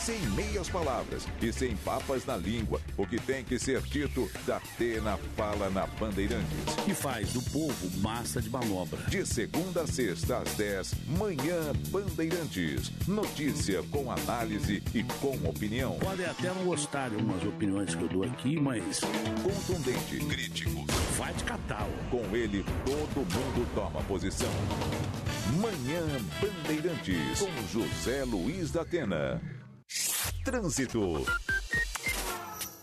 sem 0.05 0.21
meias 0.33 0.69
palavras 0.69 1.27
e 1.41 1.51
sem 1.51 1.75
papas 1.77 2.27
na 2.27 2.37
língua. 2.37 2.79
O 2.95 3.07
que 3.07 3.19
tem 3.19 3.43
que 3.43 3.59
ser 3.59 3.81
dito, 3.81 4.31
da 4.47 4.59
Atena 4.59 5.19
fala 5.35 5.71
na 5.71 5.87
Bandeirantes. 5.87 6.75
Que 6.85 6.93
faz 6.93 7.33
do 7.33 7.41
povo 7.51 8.01
massa 8.01 8.43
de 8.43 8.51
manobra. 8.51 8.99
De 9.09 9.25
segunda 9.25 9.81
a 9.81 9.87
sexta 9.87 10.39
às 10.39 10.55
10, 10.57 10.95
manhã 11.19 11.73
Bandeirantes. 11.89 12.93
Notícia 13.09 13.83
com 13.85 14.13
análise 14.13 14.83
e 14.95 15.03
com 15.05 15.37
opinião. 15.49 15.99
Podem 15.99 16.27
até 16.27 16.49
não 16.53 16.65
gostar 16.67 17.09
de 17.09 17.15
algumas 17.15 17.43
opiniões 17.43 17.95
que 17.95 18.03
eu 18.03 18.09
dou 18.09 18.25
aqui, 18.25 18.61
mas. 18.61 19.01
Contundente, 19.43 20.19
crítico. 20.27 20.85
Vai 21.17 21.33
de 21.33 21.45
catal. 21.45 21.89
Com 22.11 22.37
ele, 22.37 22.63
todo 22.85 23.17
mundo 23.17 23.67
toma 23.75 24.03
posição. 24.03 24.51
Manhã 25.63 26.05
Bandeirantes. 26.43 27.41
Com 27.41 27.67
José 27.73 28.23
Luiz 28.25 28.71
da 28.71 28.83
Atena. 28.83 29.41
Trânsito. 30.45 31.25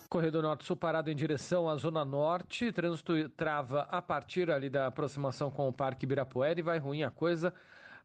Corredor 0.10 0.42
Norte-Sul 0.42 0.76
parado 0.76 1.12
em 1.12 1.16
direção 1.16 1.70
à 1.70 1.76
Zona 1.78 2.04
Norte. 2.04 2.72
Trânsito 2.72 3.30
trava 3.30 3.84
a 3.84 4.02
partir 4.02 4.50
ali 4.50 4.70
da 4.70 4.88
aproximação 4.88 5.52
com 5.52 5.68
o 5.68 5.74
Parque 5.74 6.06
Ibirapuera 6.06 6.60
e 6.60 6.64
vai 6.64 6.80
ruim 6.80 7.04
a 7.04 7.12
coisa 7.12 7.54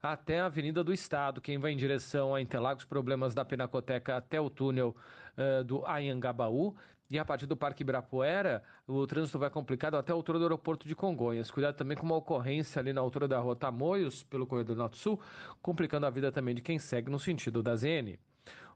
até 0.03 0.41
a 0.41 0.47
Avenida 0.47 0.85
do 0.85 0.93
Estado. 0.93 1.41
Quem 1.41 1.59
vai 1.59 1.73
em 1.73 1.77
direção 1.77 2.35
a 2.35 2.41
Interlagos, 2.41 2.85
problemas 2.85 3.35
da 3.35 3.45
Pinacoteca 3.45 4.17
até 4.17 4.41
o 4.41 4.51
túnel 4.51 4.95
uh, 5.37 5.65
do 5.65 5.85
Ayangabaú. 5.87 6.77
E 7.09 7.19
a 7.19 7.25
partir 7.25 7.47
do 7.47 7.57
Parque 7.57 7.83
Ibirapuera, 7.83 8.63
o 8.87 9.07
trânsito 9.07 9.39
vai 9.39 9.49
complicado 9.49 9.97
até 9.97 10.13
a 10.13 10.15
altura 10.15 10.39
do 10.39 10.45
aeroporto 10.45 10.87
de 10.87 10.95
Congonhas. 10.95 11.51
Cuidado 11.51 11.77
também 11.77 11.97
com 11.97 12.05
uma 12.05 12.17
ocorrência 12.17 12.79
ali 12.79 12.93
na 12.93 13.01
altura 13.01 13.27
da 13.27 13.39
Rua 13.39 13.57
Tamoios, 13.57 14.23
pelo 14.25 14.47
Corredor 14.47 14.77
Norte-Sul, 14.77 15.21
complicando 15.63 16.05
a 16.05 16.11
vida 16.11 16.31
também 16.31 16.55
de 16.55 16.61
quem 16.61 16.79
segue 16.79 17.11
no 17.11 17.19
sentido 17.19 17.63
da 17.63 17.75
ZN. 17.75 18.19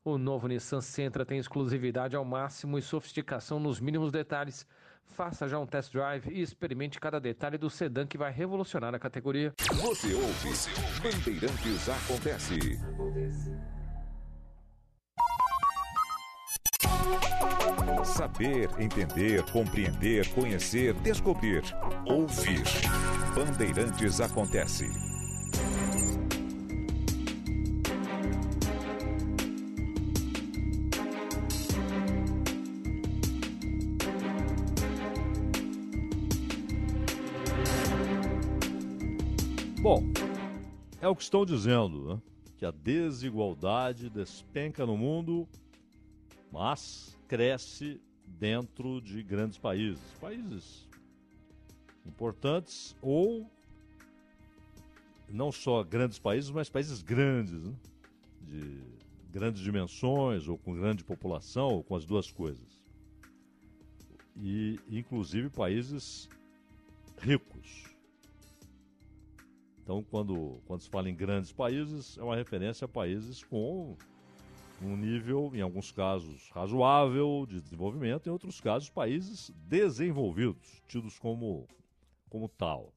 O 0.02 0.16
novo 0.16 0.48
Nissan 0.48 0.80
Sentra 0.80 1.26
tem 1.26 1.38
exclusividade 1.38 2.16
ao 2.16 2.24
máximo 2.24 2.78
e 2.78 2.82
sofisticação 2.82 3.60
nos 3.60 3.80
mínimos 3.80 4.10
detalhes. 4.10 4.66
Faça 5.04 5.46
já 5.46 5.58
um 5.58 5.66
test 5.66 5.92
drive 5.92 6.30
e 6.30 6.40
experimente 6.40 6.98
cada 6.98 7.20
detalhe 7.20 7.58
do 7.58 7.68
sedã 7.68 8.06
que 8.06 8.16
vai 8.16 8.32
revolucionar 8.32 8.94
a 8.94 8.98
categoria. 8.98 9.52
Você 9.58 10.14
ouve, 10.14 10.50
Bandeirantes 11.02 11.88
Acontece. 11.88 12.80
Saber, 18.04 18.70
entender, 18.78 19.42
compreender, 19.52 20.26
conhecer, 20.32 20.94
descobrir. 20.94 21.62
Ouvir. 22.06 22.62
Bandeirantes 23.34 24.18
Acontece. 24.18 24.86
O 41.10 41.16
que 41.16 41.22
estão 41.22 41.44
dizendo, 41.44 42.08
né? 42.08 42.22
Que 42.56 42.66
a 42.66 42.70
desigualdade 42.70 44.08
despenca 44.10 44.86
no 44.86 44.96
mundo, 44.96 45.48
mas 46.52 47.16
cresce 47.26 48.00
dentro 48.26 49.00
de 49.00 49.22
grandes 49.22 49.58
países. 49.58 50.02
Países 50.20 50.88
importantes 52.06 52.96
ou 53.00 53.50
não 55.28 55.52
só 55.52 55.82
grandes 55.84 56.18
países, 56.18 56.50
mas 56.50 56.68
países 56.68 57.02
grandes, 57.02 57.62
né? 57.62 57.74
de 58.42 58.82
grandes 59.30 59.62
dimensões, 59.62 60.48
ou 60.48 60.58
com 60.58 60.74
grande 60.74 61.04
população, 61.04 61.68
ou 61.68 61.84
com 61.84 61.94
as 61.94 62.04
duas 62.04 62.30
coisas. 62.32 62.82
E, 64.36 64.80
inclusive, 64.88 65.48
países 65.50 66.28
ricos. 67.18 67.89
Então, 69.90 70.04
quando, 70.04 70.62
quando 70.66 70.82
se 70.82 70.88
fala 70.88 71.10
em 71.10 71.16
grandes 71.16 71.50
países, 71.50 72.16
é 72.16 72.22
uma 72.22 72.36
referência 72.36 72.84
a 72.84 72.88
países 72.88 73.42
com 73.42 73.96
um 74.80 74.96
nível, 74.96 75.50
em 75.52 75.60
alguns 75.60 75.90
casos, 75.90 76.48
razoável 76.54 77.44
de 77.44 77.60
desenvolvimento, 77.60 78.28
em 78.28 78.30
outros 78.30 78.60
casos, 78.60 78.88
países 78.88 79.50
desenvolvidos, 79.66 80.80
tidos 80.86 81.18
como, 81.18 81.66
como 82.28 82.48
tal, 82.48 82.94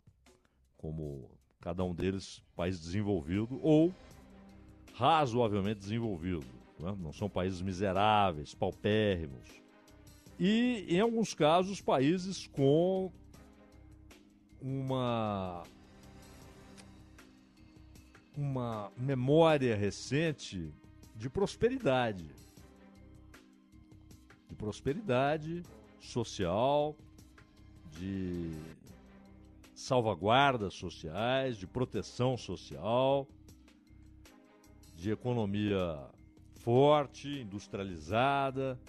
como 0.77 1.31
cada 1.59 1.83
um 1.83 1.95
deles 1.95 2.43
país 2.55 2.79
desenvolvido 2.79 3.59
ou 3.63 3.91
razoavelmente 4.93 5.79
desenvolvido. 5.79 6.45
Né? 6.77 6.95
Não 6.99 7.11
são 7.11 7.27
países 7.27 7.59
miseráveis, 7.59 8.53
paupérrimos. 8.53 9.49
E, 10.39 10.85
em 10.87 10.99
alguns 10.99 11.33
casos, 11.33 11.81
países 11.81 12.45
com 12.45 13.11
uma 14.61 15.63
uma 18.36 18.91
memória 18.97 19.75
recente 19.75 20.73
de 21.15 21.29
prosperidade. 21.29 22.29
De 24.49 24.55
prosperidade 24.55 25.63
social, 25.99 26.95
de 27.91 28.51
salvaguardas 29.75 30.73
sociais, 30.73 31.57
de 31.57 31.67
proteção 31.67 32.38
social, 32.38 33.27
de 34.95 35.11
economia 35.11 35.99
forte, 36.55 37.41
industrializada, 37.41 38.79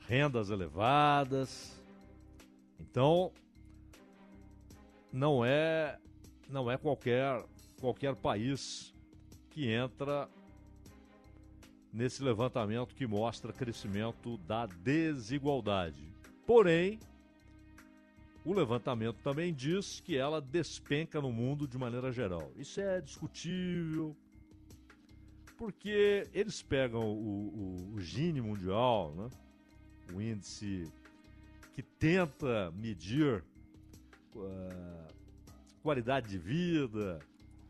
rendas 0.00 0.50
elevadas. 0.50 1.80
Então, 2.78 3.32
não 5.12 5.44
é 5.44 5.98
não 6.48 6.70
é 6.70 6.76
qualquer 6.78 7.44
qualquer 7.80 8.14
país 8.16 8.94
que 9.50 9.68
entra 9.70 10.28
nesse 11.92 12.22
levantamento 12.22 12.94
que 12.94 13.06
mostra 13.06 13.52
crescimento 13.52 14.36
da 14.38 14.66
desigualdade. 14.66 16.12
Porém, 16.46 16.98
o 18.44 18.52
levantamento 18.52 19.16
também 19.22 19.52
diz 19.52 20.00
que 20.00 20.16
ela 20.16 20.40
despenca 20.40 21.20
no 21.20 21.32
mundo 21.32 21.66
de 21.66 21.76
maneira 21.76 22.12
geral. 22.12 22.52
Isso 22.56 22.80
é 22.80 23.00
discutível, 23.00 24.16
porque 25.56 26.28
eles 26.32 26.62
pegam 26.62 27.02
o, 27.02 27.90
o, 27.92 27.94
o 27.94 28.00
Gini 28.00 28.40
mundial, 28.40 29.12
né? 29.14 29.28
o 30.14 30.20
índice 30.20 30.90
que 31.74 31.82
tenta 31.82 32.70
medir 32.72 33.44
uh, 34.34 35.14
qualidade 35.82 36.28
de 36.28 36.38
vida, 36.38 37.18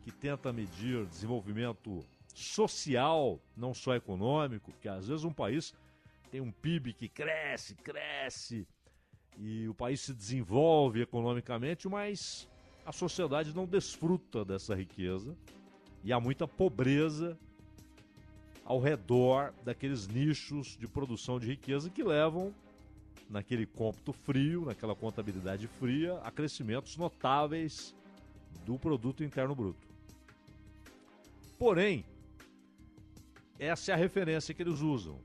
que 0.09 0.17
tenta 0.17 0.51
medir 0.51 1.05
desenvolvimento 1.05 2.03
social, 2.33 3.39
não 3.55 3.73
só 3.73 3.95
econômico, 3.95 4.71
porque 4.71 4.89
às 4.89 5.07
vezes 5.07 5.23
um 5.23 5.31
país 5.31 5.73
tem 6.31 6.41
um 6.41 6.51
PIB 6.51 6.93
que 6.93 7.07
cresce, 7.07 7.75
cresce, 7.75 8.67
e 9.37 9.67
o 9.67 9.73
país 9.73 10.01
se 10.01 10.13
desenvolve 10.13 11.01
economicamente, 11.01 11.87
mas 11.87 12.47
a 12.85 12.91
sociedade 12.91 13.55
não 13.55 13.65
desfruta 13.65 14.43
dessa 14.43 14.75
riqueza 14.75 15.35
e 16.03 16.11
há 16.11 16.19
muita 16.19 16.47
pobreza 16.47 17.37
ao 18.65 18.79
redor 18.79 19.53
daqueles 19.63 20.07
nichos 20.07 20.77
de 20.77 20.87
produção 20.87 21.39
de 21.39 21.47
riqueza 21.47 21.89
que 21.89 22.03
levam, 22.03 22.53
naquele 23.29 23.65
cômputo 23.65 24.11
frio, 24.11 24.65
naquela 24.65 24.95
contabilidade 24.95 25.67
fria, 25.67 26.19
a 26.23 26.31
crescimentos 26.31 26.97
notáveis 26.97 27.95
do 28.65 28.77
produto 28.77 29.23
interno 29.23 29.55
bruto. 29.55 29.88
Porém, 31.59 32.05
essa 33.59 33.91
é 33.91 33.93
a 33.93 33.97
referência 33.97 34.53
que 34.53 34.61
eles 34.63 34.79
usam. 34.79 35.19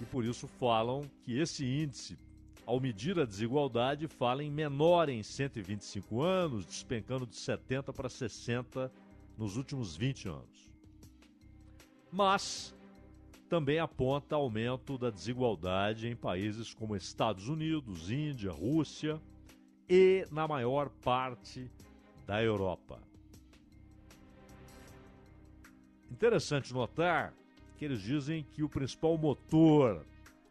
E 0.00 0.04
por 0.04 0.24
isso 0.24 0.48
falam 0.48 1.08
que 1.22 1.38
esse 1.38 1.64
índice, 1.64 2.18
ao 2.66 2.80
medir 2.80 3.16
a 3.20 3.24
desigualdade, 3.24 4.08
fala 4.08 4.42
em 4.42 4.50
menor 4.50 5.08
em 5.08 5.22
125 5.22 6.20
anos, 6.20 6.66
despencando 6.66 7.24
de 7.24 7.36
70 7.36 7.92
para 7.92 8.08
60 8.08 8.90
nos 9.38 9.56
últimos 9.56 9.96
20 9.96 10.28
anos. 10.28 10.72
Mas 12.10 12.74
também 13.48 13.78
aponta 13.78 14.34
aumento 14.34 14.98
da 14.98 15.10
desigualdade 15.10 16.08
em 16.08 16.16
países 16.16 16.74
como 16.74 16.96
Estados 16.96 17.48
Unidos, 17.48 18.10
Índia, 18.10 18.50
Rússia 18.50 19.22
e 19.88 20.26
na 20.32 20.48
maior 20.48 20.88
parte 20.88 21.70
da 22.26 22.42
Europa. 22.42 23.13
Interessante 26.10 26.72
notar 26.72 27.34
que 27.76 27.84
eles 27.84 28.00
dizem 28.00 28.44
que 28.44 28.62
o 28.62 28.68
principal 28.68 29.18
motor 29.18 30.04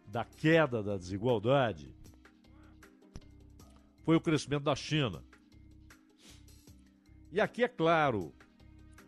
da 0.07 0.25
queda 0.25 0.83
da 0.83 0.97
desigualdade 0.97 1.89
foi 4.03 4.15
o 4.15 4.21
crescimento 4.21 4.63
da 4.63 4.75
China. 4.75 5.23
E 7.31 7.39
aqui 7.39 7.63
é 7.63 7.67
claro 7.67 8.33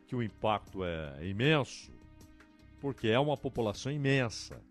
que 0.07 0.15
o 0.15 0.23
impacto 0.23 0.83
é 0.83 1.27
imenso, 1.27 1.91
porque 2.79 3.07
é 3.07 3.19
uma 3.19 3.37
população 3.37 3.91
imensa. 3.91 4.61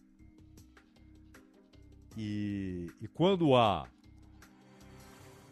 E, 2.16 2.90
e 3.00 3.08
quando 3.08 3.54
há 3.54 3.88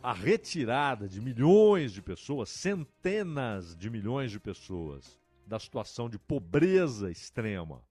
a 0.02 0.12
retirada 0.12 1.08
de 1.08 1.20
milhões 1.20 1.92
de 1.92 2.02
pessoas, 2.02 2.48
centenas 2.48 3.76
de 3.76 3.88
milhões 3.88 4.32
de 4.32 4.40
pessoas, 4.40 5.18
da 5.52 5.58
situação 5.58 6.08
de 6.08 6.18
pobreza 6.18 7.10
extrema 7.10 7.82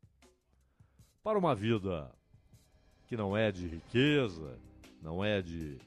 para 1.21 1.37
uma 1.37 1.53
vida 1.53 2.11
que 3.05 3.15
não 3.15 3.37
é 3.37 3.51
de 3.51 3.67
riqueza, 3.67 4.57
não 4.99 5.23
é 5.23 5.43
de, 5.43 5.77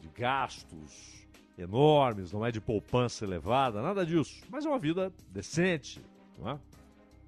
de 0.00 0.08
gastos 0.16 1.28
enormes, 1.58 2.32
não 2.32 2.46
é 2.46 2.50
de 2.50 2.58
poupança 2.58 3.22
elevada, 3.22 3.82
nada 3.82 4.06
disso, 4.06 4.46
mas 4.48 4.64
é 4.64 4.68
uma 4.70 4.78
vida 4.78 5.12
decente, 5.28 6.00
não 6.38 6.52
é? 6.52 6.58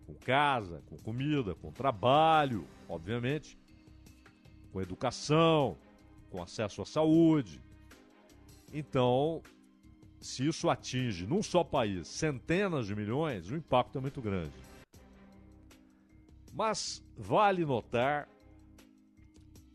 com 0.07 0.15
casa, 0.15 0.83
com 0.87 0.97
comida, 0.97 1.55
com 1.55 1.71
trabalho, 1.71 2.67
obviamente, 2.89 3.59
com 4.73 4.81
educação, 4.81 5.77
com 6.31 6.43
acesso 6.43 6.81
à 6.81 6.87
saúde. 6.87 7.61
Então, 8.73 9.43
se 10.27 10.47
isso 10.47 10.69
atinge 10.69 11.27
num 11.27 11.43
só 11.43 11.63
país 11.63 12.09
centenas 12.09 12.87
de 12.87 12.95
milhões, 12.95 13.49
o 13.49 13.57
impacto 13.57 13.97
é 13.97 14.01
muito 14.01 14.21
grande. 14.21 14.53
Mas 16.53 17.03
vale 17.17 17.65
notar 17.65 18.29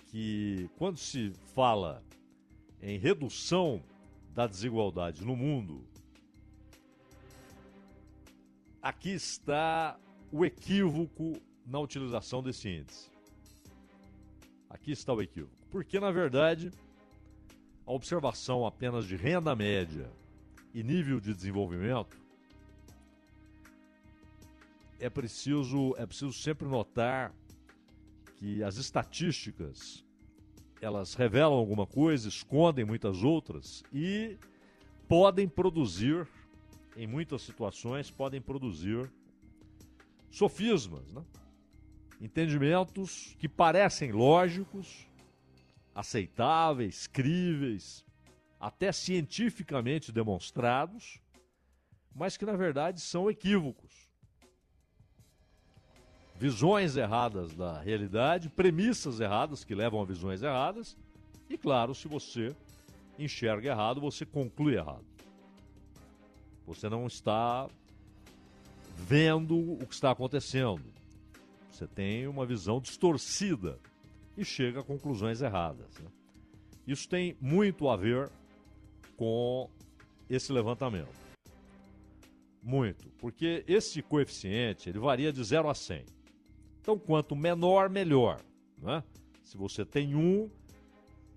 que 0.07 0.69
quando 0.77 0.97
se 0.97 1.31
fala 1.55 2.03
em 2.81 2.97
redução 2.97 3.81
da 4.33 4.45
desigualdade 4.45 5.23
no 5.23 5.35
mundo, 5.35 5.85
aqui 8.81 9.11
está 9.11 9.97
o 10.31 10.43
equívoco 10.43 11.33
na 11.65 11.79
utilização 11.79 12.43
desse 12.43 12.67
índice. 12.67 13.09
Aqui 14.69 14.91
está 14.91 15.13
o 15.13 15.21
equívoco. 15.21 15.55
Porque, 15.69 15.99
na 15.99 16.11
verdade, 16.11 16.71
a 17.85 17.91
observação 17.91 18.65
apenas 18.65 19.05
de 19.05 19.15
renda 19.15 19.55
média 19.55 20.09
e 20.73 20.83
nível 20.83 21.19
de 21.19 21.33
desenvolvimento 21.33 22.17
é 24.99 25.09
preciso, 25.09 25.95
é 25.97 26.05
preciso 26.05 26.31
sempre 26.31 26.67
notar 26.67 27.33
que 28.35 28.63
as 28.63 28.77
estatísticas 28.77 30.05
elas 30.81 31.13
revelam 31.13 31.53
alguma 31.53 31.85
coisa, 31.85 32.27
escondem 32.27 32.85
muitas 32.85 33.23
outras 33.23 33.83
e 33.93 34.37
podem 35.07 35.47
produzir, 35.47 36.27
em 36.95 37.05
muitas 37.05 37.41
situações, 37.41 38.09
podem 38.09 38.41
produzir 38.41 39.11
sofismas, 40.29 41.11
né? 41.11 41.23
entendimentos 42.19 43.35
que 43.39 43.47
parecem 43.47 44.11
lógicos, 44.11 45.07
aceitáveis, 45.93 47.07
críveis, 47.07 48.05
até 48.61 48.91
cientificamente 48.91 50.11
demonstrados, 50.11 51.19
mas 52.15 52.37
que 52.37 52.45
na 52.45 52.55
verdade 52.55 53.01
são 53.01 53.29
equívocos. 53.29 54.07
Visões 56.35 56.95
erradas 56.95 57.55
da 57.55 57.81
realidade, 57.81 58.49
premissas 58.49 59.19
erradas 59.19 59.63
que 59.63 59.73
levam 59.73 59.99
a 59.99 60.05
visões 60.05 60.43
erradas, 60.43 60.95
e 61.49 61.57
claro, 61.57 61.95
se 61.95 62.07
você 62.07 62.55
enxerga 63.17 63.69
errado, 63.69 63.99
você 63.99 64.25
conclui 64.25 64.75
errado. 64.75 65.05
Você 66.67 66.87
não 66.87 67.07
está 67.07 67.67
vendo 68.95 69.57
o 69.57 69.85
que 69.85 69.93
está 69.93 70.11
acontecendo. 70.11 70.83
Você 71.71 71.87
tem 71.87 72.27
uma 72.27 72.45
visão 72.45 72.79
distorcida 72.79 73.79
e 74.37 74.45
chega 74.45 74.81
a 74.81 74.83
conclusões 74.83 75.41
erradas. 75.41 75.97
Né? 75.99 76.09
Isso 76.87 77.09
tem 77.09 77.35
muito 77.41 77.89
a 77.89 77.95
ver 77.95 78.31
com 79.21 79.69
esse 80.27 80.51
levantamento. 80.51 81.13
Muito, 82.59 83.07
porque 83.19 83.63
esse 83.67 84.01
coeficiente 84.01 84.89
ele 84.89 84.97
varia 84.97 85.31
de 85.31 85.43
0 85.43 85.69
a 85.69 85.75
100. 85.75 86.03
Então, 86.81 86.97
quanto 86.97 87.35
menor, 87.35 87.87
melhor. 87.87 88.41
Né? 88.79 89.03
Se 89.43 89.55
você 89.57 89.85
tem 89.85 90.15
1, 90.15 90.19
um, 90.19 90.49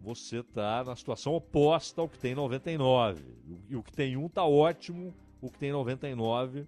você 0.01 0.39
está 0.39 0.82
na 0.82 0.97
situação 0.97 1.35
oposta 1.35 2.01
ao 2.01 2.09
que 2.09 2.18
tem 2.18 2.35
99. 2.35 3.22
E 3.68 3.76
o 3.76 3.82
que 3.82 3.93
tem 3.93 4.16
1 4.16 4.22
um 4.22 4.26
está 4.28 4.47
ótimo, 4.47 5.14
o 5.43 5.51
que 5.51 5.59
tem 5.59 5.70
99 5.70 6.66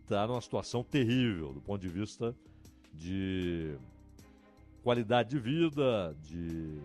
está 0.00 0.26
numa 0.26 0.40
situação 0.40 0.82
terrível 0.82 1.52
do 1.52 1.60
ponto 1.60 1.82
de 1.82 1.88
vista 1.90 2.34
de 2.94 3.76
qualidade 4.82 5.28
de 5.28 5.38
vida, 5.38 6.16
de 6.22 6.80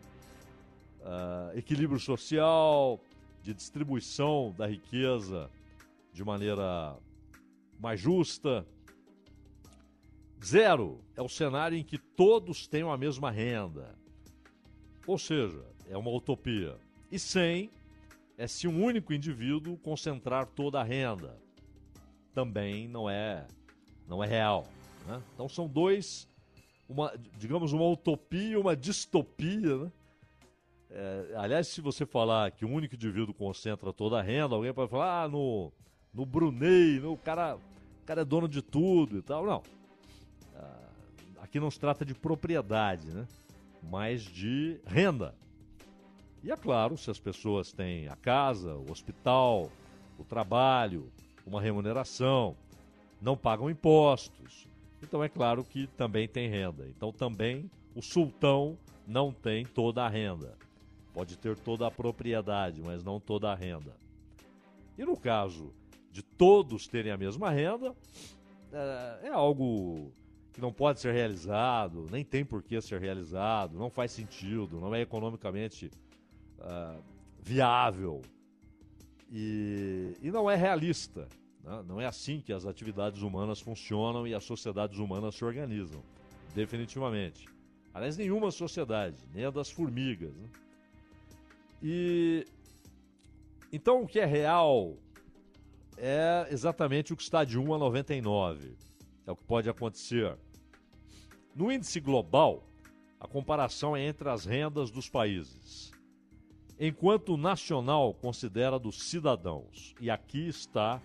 uh, 1.00 1.58
equilíbrio 1.58 2.02
social, 2.02 3.00
de 3.46 3.54
distribuição 3.54 4.52
da 4.58 4.66
riqueza 4.66 5.52
de 6.12 6.24
maneira 6.24 6.98
mais 7.80 8.00
justa. 8.00 8.66
Zero 10.44 11.00
é 11.16 11.22
o 11.22 11.30
cenário 11.30 11.78
em 11.78 11.84
que 11.84 12.00
todos 12.00 12.66
tenham 12.66 12.92
a 12.92 12.98
mesma 12.98 13.30
renda. 13.30 13.96
Ou 15.06 15.20
seja, 15.20 15.64
é 15.88 15.96
uma 15.96 16.10
utopia. 16.10 16.76
E 17.12 17.20
100 17.20 17.70
é 18.36 18.48
se 18.48 18.68
um 18.68 18.84
único 18.84 19.14
indivíduo 19.14 19.78
concentrar 19.78 20.48
toda 20.48 20.82
a 20.82 20.84
renda. 20.84 21.38
Também 22.34 22.88
não 22.88 23.08
é, 23.08 23.46
não 24.08 24.24
é 24.24 24.28
real. 24.28 24.66
Né? 25.06 25.22
Então 25.36 25.48
são 25.48 25.68
dois, 25.68 26.28
uma, 26.90 27.14
digamos, 27.38 27.74
uma 27.74 27.88
utopia 27.88 28.54
e 28.54 28.58
uma 28.58 28.76
distopia. 28.76 29.78
Né? 29.78 29.92
É, 30.98 31.36
aliás, 31.36 31.68
se 31.68 31.82
você 31.82 32.06
falar 32.06 32.52
que 32.52 32.64
um 32.64 32.74
único 32.74 32.96
indivíduo 32.96 33.34
concentra 33.34 33.92
toda 33.92 34.18
a 34.18 34.22
renda, 34.22 34.56
alguém 34.56 34.74
pode 34.74 34.90
falar, 34.90 35.24
ah, 35.24 35.28
no, 35.28 35.70
no 36.14 36.26
Brunei, 36.26 37.02
no, 37.02 37.12
o, 37.12 37.18
cara, 37.18 37.58
o 37.58 38.06
cara 38.06 38.22
é 38.22 38.26
dono 38.26 38.48
de 38.48 38.62
tudo 38.62 39.18
e 39.18 39.22
tal. 39.22 39.46
Não. 39.46 39.62
Ah, 40.56 40.90
aqui 41.42 41.60
não 41.60 41.70
se 41.70 41.78
trata 41.78 42.06
de 42.06 42.16
propriedade, 42.16 43.08
né? 43.08 43.28
mas 43.84 44.22
de 44.22 44.80
renda. 44.86 45.36
E 46.42 46.50
é 46.50 46.56
claro, 46.56 46.98
se 46.98 47.12
as 47.12 47.20
pessoas 47.20 47.74
têm 47.74 48.08
a 48.08 48.16
casa, 48.16 48.76
o 48.76 48.90
hospital, 48.90 49.70
o 50.18 50.24
trabalho, 50.24 51.12
uma 51.46 51.62
remuneração, 51.62 52.56
não 53.22 53.36
pagam 53.36 53.70
impostos, 53.70 54.66
então 55.04 55.22
é 55.22 55.28
claro 55.28 55.64
que 55.66 55.88
também 55.88 56.26
tem 56.26 56.50
renda. 56.50 56.88
Então 56.88 57.12
também 57.12 57.70
o 57.94 58.02
sultão 58.02 58.78
não 59.06 59.34
tem 59.34 59.66
toda 59.66 60.04
a 60.04 60.10
renda. 60.10 60.58
Pode 61.16 61.38
ter 61.38 61.58
toda 61.58 61.88
a 61.88 61.92
propriedade, 61.92 62.82
mas 62.82 63.02
não 63.02 63.22
toda 63.22 63.50
a 63.50 63.56
renda. 63.56 63.96
E 64.98 65.06
no 65.06 65.16
caso 65.16 65.74
de 66.12 66.22
todos 66.22 66.88
terem 66.88 67.10
a 67.10 67.18
mesma 67.18 67.50
renda, 67.50 67.96
é, 68.70 69.28
é 69.28 69.30
algo 69.30 70.12
que 70.52 70.60
não 70.60 70.74
pode 70.74 71.00
ser 71.00 71.14
realizado, 71.14 72.08
nem 72.12 72.26
tem 72.26 72.44
por 72.44 72.62
que 72.62 72.82
ser 72.82 73.00
realizado, 73.00 73.80
não 73.80 73.90
faz 73.90 74.12
sentido, 74.12 74.78
não 74.82 74.94
é 74.94 75.00
economicamente 75.00 75.90
uh, 76.60 77.02
viável 77.42 78.22
e, 79.32 80.18
e 80.22 80.30
não 80.30 80.52
é 80.52 80.58
realista. 80.58 81.30
Né? 81.64 81.82
Não 81.88 82.02
é 82.02 82.06
assim 82.06 82.42
que 82.42 82.52
as 82.52 82.66
atividades 82.66 83.22
humanas 83.22 83.62
funcionam 83.62 84.28
e 84.28 84.34
as 84.34 84.44
sociedades 84.44 85.00
humanas 85.00 85.36
se 85.36 85.46
organizam. 85.46 86.04
Definitivamente. 86.54 87.48
Aliás, 87.94 88.18
nenhuma 88.18 88.52
sociedade, 88.52 89.18
nem 89.34 89.46
a 89.46 89.50
das 89.50 89.72
formigas. 89.72 90.36
Né? 90.36 90.50
E 91.88 92.48
então 93.72 94.02
o 94.02 94.08
que 94.08 94.20
é 94.20 94.26
real 94.26 94.98
é 95.96 96.48
exatamente 96.50 97.14
o 97.14 97.16
que 97.16 97.22
está 97.22 97.44
de 97.44 97.60
1 97.60 97.76
a 97.76 97.78
99. 97.78 98.76
É 99.28 99.32
o 99.32 99.36
que 99.36 99.44
pode 99.44 99.70
acontecer. 99.70 100.36
No 101.54 101.72
índice 101.72 102.00
global, 102.00 102.64
a 103.20 103.28
comparação 103.28 103.96
é 103.96 104.02
entre 104.02 104.28
as 104.28 104.46
rendas 104.46 104.90
dos 104.90 105.08
países. 105.08 105.92
Enquanto 106.80 107.36
o 107.36 107.38
nacional 107.38 108.16
considera 108.16 108.80
dos 108.80 109.04
cidadãos. 109.04 109.94
E 110.02 110.10
aqui 110.10 110.48
está 110.48 111.00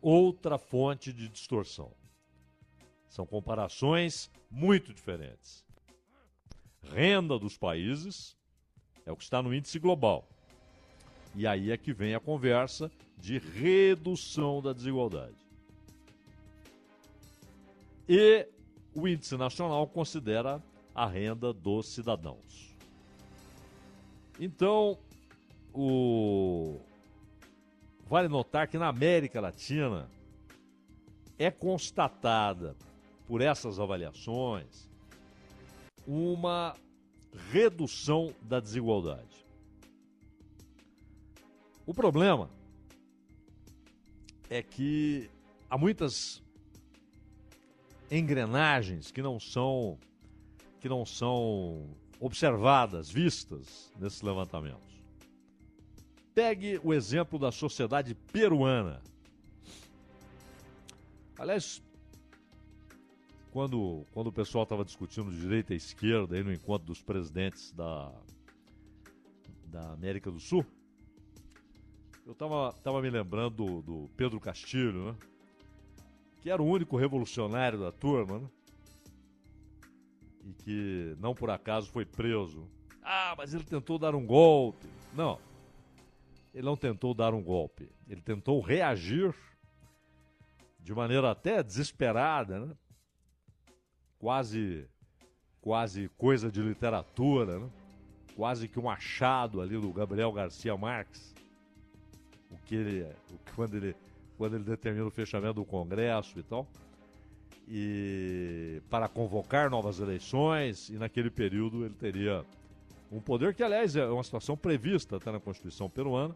outra 0.00 0.58
fonte 0.58 1.12
de 1.12 1.28
distorção. 1.28 1.92
São 3.08 3.26
comparações 3.26 4.30
muito 4.48 4.94
diferentes. 4.94 5.66
Renda 6.84 7.36
dos 7.36 7.58
países 7.58 8.38
é 9.10 9.12
o 9.12 9.16
que 9.16 9.24
está 9.24 9.42
no 9.42 9.54
índice 9.54 9.78
global. 9.78 10.26
E 11.34 11.46
aí 11.46 11.70
é 11.70 11.76
que 11.76 11.92
vem 11.92 12.14
a 12.14 12.20
conversa 12.20 12.90
de 13.18 13.38
redução 13.38 14.62
da 14.62 14.72
desigualdade. 14.72 15.36
E 18.08 18.48
o 18.94 19.06
índice 19.06 19.36
nacional 19.36 19.86
considera 19.86 20.62
a 20.94 21.06
renda 21.06 21.52
dos 21.52 21.88
cidadãos. 21.88 22.74
Então, 24.38 24.98
o, 25.72 26.80
Vale 28.10 28.26
notar 28.26 28.66
que 28.66 28.76
na 28.76 28.88
América 28.88 29.40
Latina 29.40 30.10
é 31.38 31.48
constatada 31.48 32.76
por 33.24 33.40
essas 33.40 33.78
avaliações 33.78 34.90
uma 36.04 36.74
redução 37.50 38.34
da 38.42 38.60
desigualdade. 38.60 39.46
O 41.86 41.94
problema 41.94 42.50
é 44.48 44.62
que 44.62 45.30
há 45.68 45.78
muitas 45.78 46.42
engrenagens 48.10 49.10
que 49.10 49.22
não 49.22 49.38
são 49.38 49.98
que 50.80 50.88
não 50.88 51.04
são 51.04 51.94
observadas, 52.18 53.10
vistas 53.10 53.92
nesses 53.98 54.22
levantamentos. 54.22 54.98
Pegue 56.34 56.80
o 56.82 56.94
exemplo 56.94 57.38
da 57.38 57.52
sociedade 57.52 58.14
peruana. 58.14 59.02
Aliás, 61.38 61.82
quando, 63.50 64.06
quando 64.12 64.28
o 64.28 64.32
pessoal 64.32 64.64
estava 64.64 64.84
discutindo 64.84 65.30
direita 65.30 65.74
e 65.74 65.76
esquerda 65.76 66.36
aí 66.36 66.42
no 66.42 66.52
encontro 66.52 66.86
dos 66.86 67.02
presidentes 67.02 67.72
da, 67.72 68.12
da 69.66 69.92
América 69.92 70.30
do 70.30 70.40
Sul, 70.40 70.64
eu 72.26 72.32
estava 72.32 72.72
tava 72.82 73.02
me 73.02 73.10
lembrando 73.10 73.56
do, 73.56 73.82
do, 73.82 74.10
Pedro 74.16 74.38
Castilho, 74.38 75.12
né? 75.12 75.16
Que 76.40 76.50
era 76.50 76.62
o 76.62 76.66
único 76.66 76.96
revolucionário 76.96 77.78
da 77.78 77.92
turma, 77.92 78.38
né? 78.38 78.48
E 80.44 80.52
que 80.54 81.16
não 81.18 81.34
por 81.34 81.50
acaso 81.50 81.90
foi 81.90 82.04
preso. 82.04 82.66
Ah, 83.02 83.34
mas 83.36 83.52
ele 83.52 83.64
tentou 83.64 83.98
dar 83.98 84.14
um 84.14 84.24
golpe. 84.24 84.86
Não 85.12 85.38
ele 86.54 86.64
não 86.64 86.76
tentou 86.76 87.14
dar 87.14 87.32
um 87.32 87.42
golpe, 87.42 87.90
ele 88.08 88.20
tentou 88.20 88.60
reagir 88.60 89.34
de 90.78 90.92
maneira 90.94 91.30
até 91.30 91.62
desesperada, 91.62 92.66
né? 92.66 92.76
Quase 94.20 94.86
quase 95.60 96.08
coisa 96.16 96.50
de 96.50 96.62
literatura, 96.62 97.58
né? 97.58 97.70
quase 98.34 98.68
que 98.68 98.78
um 98.78 98.88
achado 98.88 99.60
ali 99.60 99.78
do 99.78 99.92
Gabriel 99.92 100.32
Garcia 100.32 100.76
Marques, 100.76 101.34
o 102.50 102.56
que 102.64 102.74
ele, 102.74 103.02
o, 103.02 103.54
quando, 103.54 103.76
ele, 103.76 103.94
quando 104.38 104.54
ele 104.54 104.64
determina 104.64 105.06
o 105.06 105.10
fechamento 105.10 105.54
do 105.54 105.64
Congresso 105.64 106.38
e 106.38 106.42
tal, 106.42 106.66
e 107.68 108.82
para 108.88 109.08
convocar 109.08 109.68
novas 109.68 110.00
eleições, 110.00 110.88
e 110.88 110.94
naquele 110.94 111.30
período 111.30 111.84
ele 111.84 111.94
teria 111.94 112.44
um 113.12 113.20
poder 113.20 113.54
que, 113.54 113.62
aliás, 113.62 113.94
é 113.96 114.06
uma 114.06 114.24
situação 114.24 114.56
prevista 114.56 115.16
até 115.16 115.30
na 115.30 115.40
Constituição 115.40 115.90
peruana, 115.90 116.34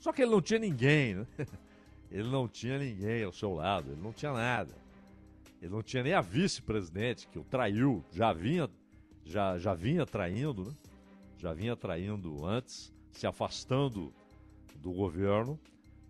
só 0.00 0.12
que 0.12 0.22
ele 0.22 0.32
não 0.32 0.42
tinha 0.42 0.58
ninguém, 0.58 1.14
né? 1.14 1.26
Ele 2.10 2.28
não 2.28 2.46
tinha 2.46 2.78
ninguém 2.78 3.24
ao 3.24 3.32
seu 3.32 3.54
lado, 3.54 3.90
ele 3.90 4.02
não 4.02 4.12
tinha 4.12 4.34
nada. 4.34 4.74
Ele 5.62 5.70
não 5.70 5.82
tinha 5.82 6.02
nem 6.02 6.12
a 6.12 6.20
vice-presidente, 6.20 7.28
que 7.28 7.38
o 7.38 7.44
traiu, 7.44 8.04
já 8.10 8.32
vinha, 8.32 8.68
já, 9.24 9.56
já 9.58 9.72
vinha 9.72 10.04
traindo, 10.04 10.64
né? 10.64 10.76
Já 11.38 11.52
vinha 11.52 11.76
traindo 11.76 12.44
antes, 12.44 12.92
se 13.12 13.28
afastando 13.28 14.12
do 14.74 14.90
governo 14.92 15.56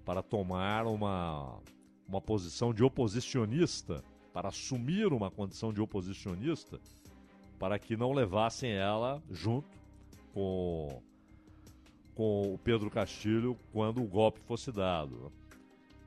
para 0.06 0.22
tomar 0.22 0.86
uma, 0.86 1.60
uma 2.08 2.20
posição 2.20 2.72
de 2.72 2.82
oposicionista, 2.82 4.02
para 4.32 4.48
assumir 4.48 5.12
uma 5.12 5.30
condição 5.30 5.70
de 5.70 5.82
oposicionista, 5.82 6.80
para 7.58 7.78
que 7.78 7.94
não 7.94 8.12
levassem 8.12 8.72
ela 8.72 9.22
junto 9.30 9.68
com, 10.32 11.02
com 12.14 12.54
o 12.54 12.58
Pedro 12.58 12.90
Castilho 12.90 13.58
quando 13.70 14.02
o 14.02 14.06
golpe 14.06 14.40
fosse 14.40 14.72
dado. 14.72 15.30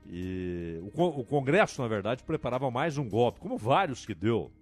E 0.08 0.80
o, 0.82 1.24
Congresso, 1.24 1.82
na 1.82 1.88
verdade, 1.88 2.22
preparava 2.22 2.70
mais 2.70 2.96
um 2.96 3.08
golpe, 3.08 3.40
como 3.40 3.58
vários 3.58 4.06
que 4.06 4.14
deu 4.14 4.52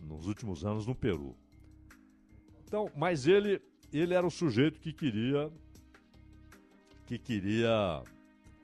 nos 0.00 0.26
últimos 0.26 0.64
anos 0.64 0.86
no 0.86 0.94
Peru. 0.94 1.36
Então, 2.64 2.90
mas 2.96 3.26
ele, 3.26 3.62
ele 3.92 4.14
era 4.14 4.26
o 4.26 4.30
sujeito 4.30 4.80
que 4.80 4.92
queria 4.92 5.50
que 7.06 7.18
queria 7.18 8.02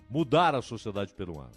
mudar 0.08 0.54
a 0.54 0.62
sociedade 0.62 1.12
peruana. 1.12 1.52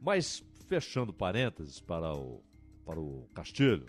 Mas 0.00 0.44
fechando 0.68 1.12
parênteses 1.12 1.80
para 1.80 2.14
o 2.14 2.40
para 2.84 2.98
o 2.98 3.28
Castilho, 3.32 3.86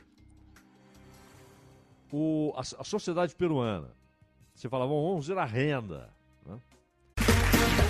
o, 2.12 2.54
a, 2.56 2.62
a 2.62 2.84
sociedade 2.84 3.36
peruana, 3.36 3.92
você 4.54 4.70
falava, 4.70 4.92
vamos 4.92 5.28
ver 5.28 5.38
a 5.38 5.46
renda? 5.46 6.14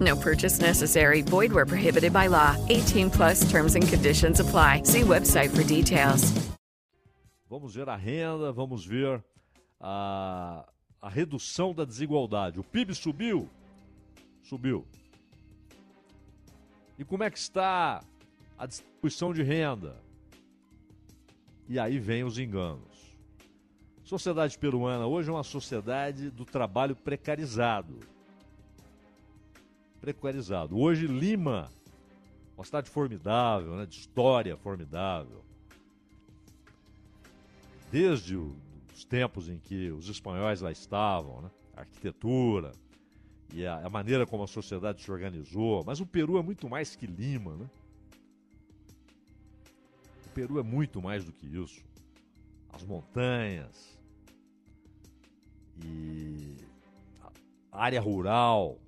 No 0.00 0.16
purchase 0.16 0.58
necessary. 0.58 1.20
Void 1.20 1.52
where 1.52 1.66
prohibited 1.66 2.12
by 2.12 2.28
law. 2.28 2.56
18 2.70 3.10
plus 3.10 3.48
terms 3.50 3.74
and 3.74 3.86
conditions 3.86 4.40
apply. 4.40 4.82
See 4.84 5.02
website 5.02 5.50
for 5.50 5.62
details. 5.62 6.32
Vamos 7.50 7.74
ver 7.74 7.88
a 7.88 7.96
renda, 7.96 8.50
vamos 8.52 8.86
ver 8.86 9.22
a, 9.78 10.64
a 11.02 11.08
redução 11.08 11.74
da 11.74 11.84
desigualdade. 11.84 12.58
O 12.58 12.64
PIB 12.64 12.94
subiu? 12.94 13.48
Subiu. 14.42 14.86
E 16.98 17.04
como 17.04 17.24
é 17.24 17.30
que 17.30 17.38
está 17.38 18.02
a 18.56 18.66
distribuição 18.66 19.34
de 19.34 19.42
renda? 19.42 19.96
E 21.68 21.78
aí 21.78 21.98
vem 21.98 22.24
os 22.24 22.38
enganos. 22.38 23.18
Sociedade 24.04 24.58
peruana 24.58 25.06
hoje 25.06 25.28
é 25.28 25.32
uma 25.32 25.44
sociedade 25.44 26.30
do 26.30 26.44
trabalho 26.44 26.96
precarizado 26.96 27.98
precarizado. 30.00 30.78
Hoje, 30.78 31.06
Lima, 31.06 31.70
uma 32.56 32.64
cidade 32.64 32.88
formidável, 32.88 33.76
né, 33.76 33.86
de 33.86 33.98
história 33.98 34.56
formidável. 34.56 35.44
Desde 37.90 38.36
os 38.36 39.04
tempos 39.04 39.48
em 39.48 39.58
que 39.58 39.90
os 39.90 40.08
espanhóis 40.08 40.60
lá 40.60 40.70
estavam, 40.70 41.42
né, 41.42 41.50
a 41.76 41.80
arquitetura 41.80 42.72
e 43.52 43.66
a, 43.66 43.86
a 43.86 43.90
maneira 43.90 44.26
como 44.26 44.44
a 44.44 44.46
sociedade 44.46 45.02
se 45.02 45.10
organizou. 45.10 45.82
Mas 45.84 46.00
o 46.00 46.06
Peru 46.06 46.38
é 46.38 46.42
muito 46.42 46.68
mais 46.68 46.94
que 46.94 47.06
Lima, 47.06 47.56
né? 47.56 47.68
O 50.26 50.30
Peru 50.30 50.58
é 50.58 50.62
muito 50.62 51.02
mais 51.02 51.24
do 51.24 51.32
que 51.32 51.46
isso. 51.46 51.82
As 52.72 52.84
montanhas 52.84 53.98
e 55.84 56.56
a 57.72 57.84
área 57.84 58.00
rural, 58.00 58.78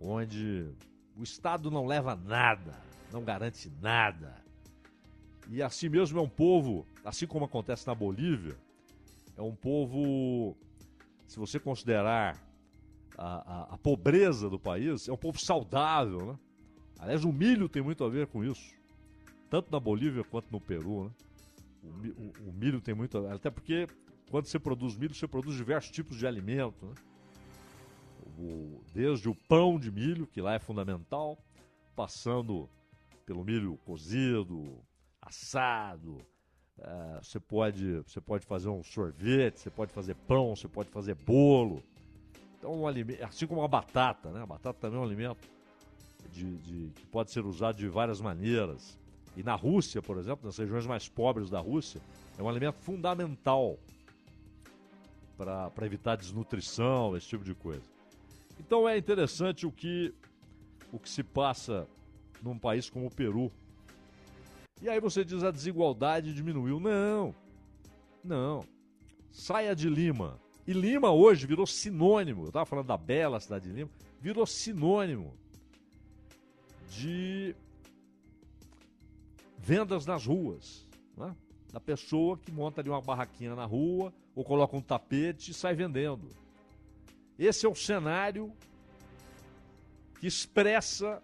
onde 0.00 0.70
o 1.16 1.22
Estado 1.22 1.70
não 1.70 1.86
leva 1.86 2.14
nada, 2.14 2.74
não 3.12 3.24
garante 3.24 3.70
nada. 3.80 4.42
E 5.50 5.62
assim 5.62 5.88
mesmo 5.88 6.18
é 6.18 6.22
um 6.22 6.28
povo, 6.28 6.86
assim 7.04 7.26
como 7.26 7.44
acontece 7.44 7.86
na 7.86 7.94
Bolívia, 7.94 8.56
é 9.36 9.42
um 9.42 9.54
povo, 9.54 10.56
se 11.26 11.38
você 11.38 11.58
considerar 11.58 12.36
a, 13.16 13.26
a, 13.26 13.74
a 13.74 13.78
pobreza 13.78 14.50
do 14.50 14.58
país, 14.58 15.08
é 15.08 15.12
um 15.12 15.16
povo 15.16 15.40
saudável, 15.40 16.26
né? 16.26 16.38
Aliás, 16.98 17.24
o 17.24 17.32
milho 17.32 17.68
tem 17.68 17.80
muito 17.80 18.04
a 18.04 18.08
ver 18.08 18.26
com 18.26 18.44
isso, 18.44 18.74
tanto 19.48 19.70
na 19.70 19.80
Bolívia 19.80 20.24
quanto 20.24 20.50
no 20.50 20.60
Peru, 20.60 21.04
né? 21.04 21.10
O, 21.82 22.46
o, 22.46 22.50
o 22.50 22.52
milho 22.52 22.80
tem 22.80 22.94
muito 22.94 23.16
a 23.16 23.20
ver, 23.20 23.32
até 23.32 23.50
porque 23.50 23.86
quando 24.30 24.46
você 24.46 24.58
produz 24.58 24.96
milho, 24.96 25.14
você 25.14 25.26
produz 25.26 25.56
diversos 25.56 25.90
tipos 25.90 26.16
de 26.16 26.26
alimento, 26.26 26.84
né? 26.84 26.94
O, 28.38 28.84
desde 28.94 29.28
o 29.28 29.34
pão 29.34 29.78
de 29.78 29.90
milho, 29.90 30.26
que 30.26 30.40
lá 30.40 30.54
é 30.54 30.58
fundamental, 30.58 31.38
passando 31.96 32.68
pelo 33.26 33.44
milho 33.44 33.76
cozido, 33.84 34.78
assado. 35.20 36.18
É, 36.78 37.18
você, 37.20 37.40
pode, 37.40 37.98
você 37.98 38.20
pode 38.20 38.46
fazer 38.46 38.68
um 38.68 38.82
sorvete, 38.84 39.58
você 39.58 39.70
pode 39.70 39.92
fazer 39.92 40.14
pão, 40.14 40.54
você 40.54 40.68
pode 40.68 40.88
fazer 40.90 41.14
bolo. 41.16 41.82
Então, 42.56 42.72
um 42.72 42.86
alimento, 42.86 43.22
assim 43.24 43.46
como 43.46 43.62
a 43.62 43.68
batata, 43.68 44.30
né? 44.30 44.42
A 44.42 44.46
batata 44.46 44.78
também 44.78 44.98
é 44.98 45.00
um 45.00 45.04
alimento 45.04 45.48
de, 46.30 46.56
de, 46.58 46.90
que 46.94 47.06
pode 47.06 47.32
ser 47.32 47.44
usado 47.44 47.76
de 47.76 47.88
várias 47.88 48.20
maneiras. 48.20 48.96
E 49.36 49.42
na 49.42 49.54
Rússia, 49.54 50.00
por 50.00 50.18
exemplo, 50.18 50.46
nas 50.46 50.56
regiões 50.56 50.86
mais 50.86 51.08
pobres 51.08 51.50
da 51.50 51.60
Rússia, 51.60 52.00
é 52.38 52.42
um 52.42 52.48
alimento 52.48 52.78
fundamental 52.78 53.78
para 55.36 55.86
evitar 55.86 56.16
desnutrição, 56.16 57.16
esse 57.16 57.28
tipo 57.28 57.44
de 57.44 57.54
coisa. 57.54 57.97
Então 58.58 58.88
é 58.88 58.96
interessante 58.96 59.66
o 59.66 59.72
que, 59.72 60.14
o 60.92 60.98
que 60.98 61.08
se 61.08 61.22
passa 61.22 61.88
num 62.42 62.58
país 62.58 62.90
como 62.90 63.06
o 63.06 63.10
Peru. 63.10 63.52
E 64.80 64.88
aí 64.88 65.00
você 65.00 65.24
diz 65.24 65.42
a 65.42 65.50
desigualdade 65.50 66.34
diminuiu. 66.34 66.78
Não, 66.78 67.34
não. 68.22 68.64
Saia 69.30 69.74
de 69.74 69.88
Lima. 69.88 70.40
E 70.66 70.72
Lima 70.72 71.10
hoje 71.10 71.46
virou 71.46 71.66
sinônimo. 71.66 72.42
Eu 72.42 72.48
estava 72.48 72.66
falando 72.66 72.86
da 72.86 72.96
bela 72.96 73.40
cidade 73.40 73.68
de 73.68 73.74
Lima. 73.74 73.90
Virou 74.20 74.46
sinônimo 74.46 75.34
de 76.90 77.54
vendas 79.58 80.06
nas 80.06 80.26
ruas. 80.26 80.86
Né? 81.16 81.34
Da 81.72 81.80
pessoa 81.80 82.38
que 82.38 82.50
monta 82.52 82.80
ali 82.80 82.88
uma 82.88 83.00
barraquinha 83.00 83.54
na 83.54 83.64
rua 83.64 84.12
ou 84.34 84.44
coloca 84.44 84.76
um 84.76 84.80
tapete 84.80 85.50
e 85.50 85.54
sai 85.54 85.74
vendendo. 85.74 86.28
Esse 87.38 87.66
é 87.66 87.68
o 87.68 87.74
cenário 87.74 88.52
que 90.18 90.26
expressa 90.26 91.22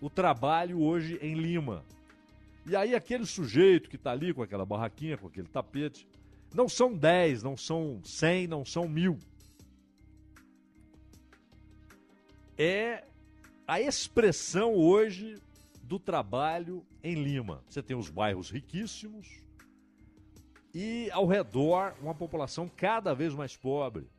o 0.00 0.08
trabalho 0.08 0.80
hoje 0.80 1.18
em 1.20 1.34
Lima. 1.34 1.84
E 2.66 2.74
aí 2.74 2.94
aquele 2.94 3.26
sujeito 3.26 3.90
que 3.90 3.96
está 3.96 4.12
ali 4.12 4.32
com 4.32 4.42
aquela 4.42 4.64
barraquinha, 4.64 5.18
com 5.18 5.26
aquele 5.26 5.48
tapete, 5.48 6.08
não 6.54 6.68
são 6.68 6.94
10, 6.94 7.42
não 7.42 7.56
são 7.56 8.00
100, 8.02 8.46
não 8.46 8.64
são 8.64 8.88
mil. 8.88 9.18
é 12.58 13.04
a 13.66 13.80
expressão 13.80 14.74
hoje 14.74 15.40
do 15.84 15.98
trabalho 15.98 16.84
em 17.02 17.14
Lima. 17.14 17.62
Você 17.68 17.80
tem 17.80 17.96
os 17.96 18.10
bairros 18.10 18.50
riquíssimos 18.50 19.28
e 20.74 21.08
ao 21.12 21.26
redor 21.26 21.94
uma 22.02 22.14
população 22.14 22.68
cada 22.68 23.14
vez 23.14 23.32
mais 23.32 23.56
pobre. 23.56 24.10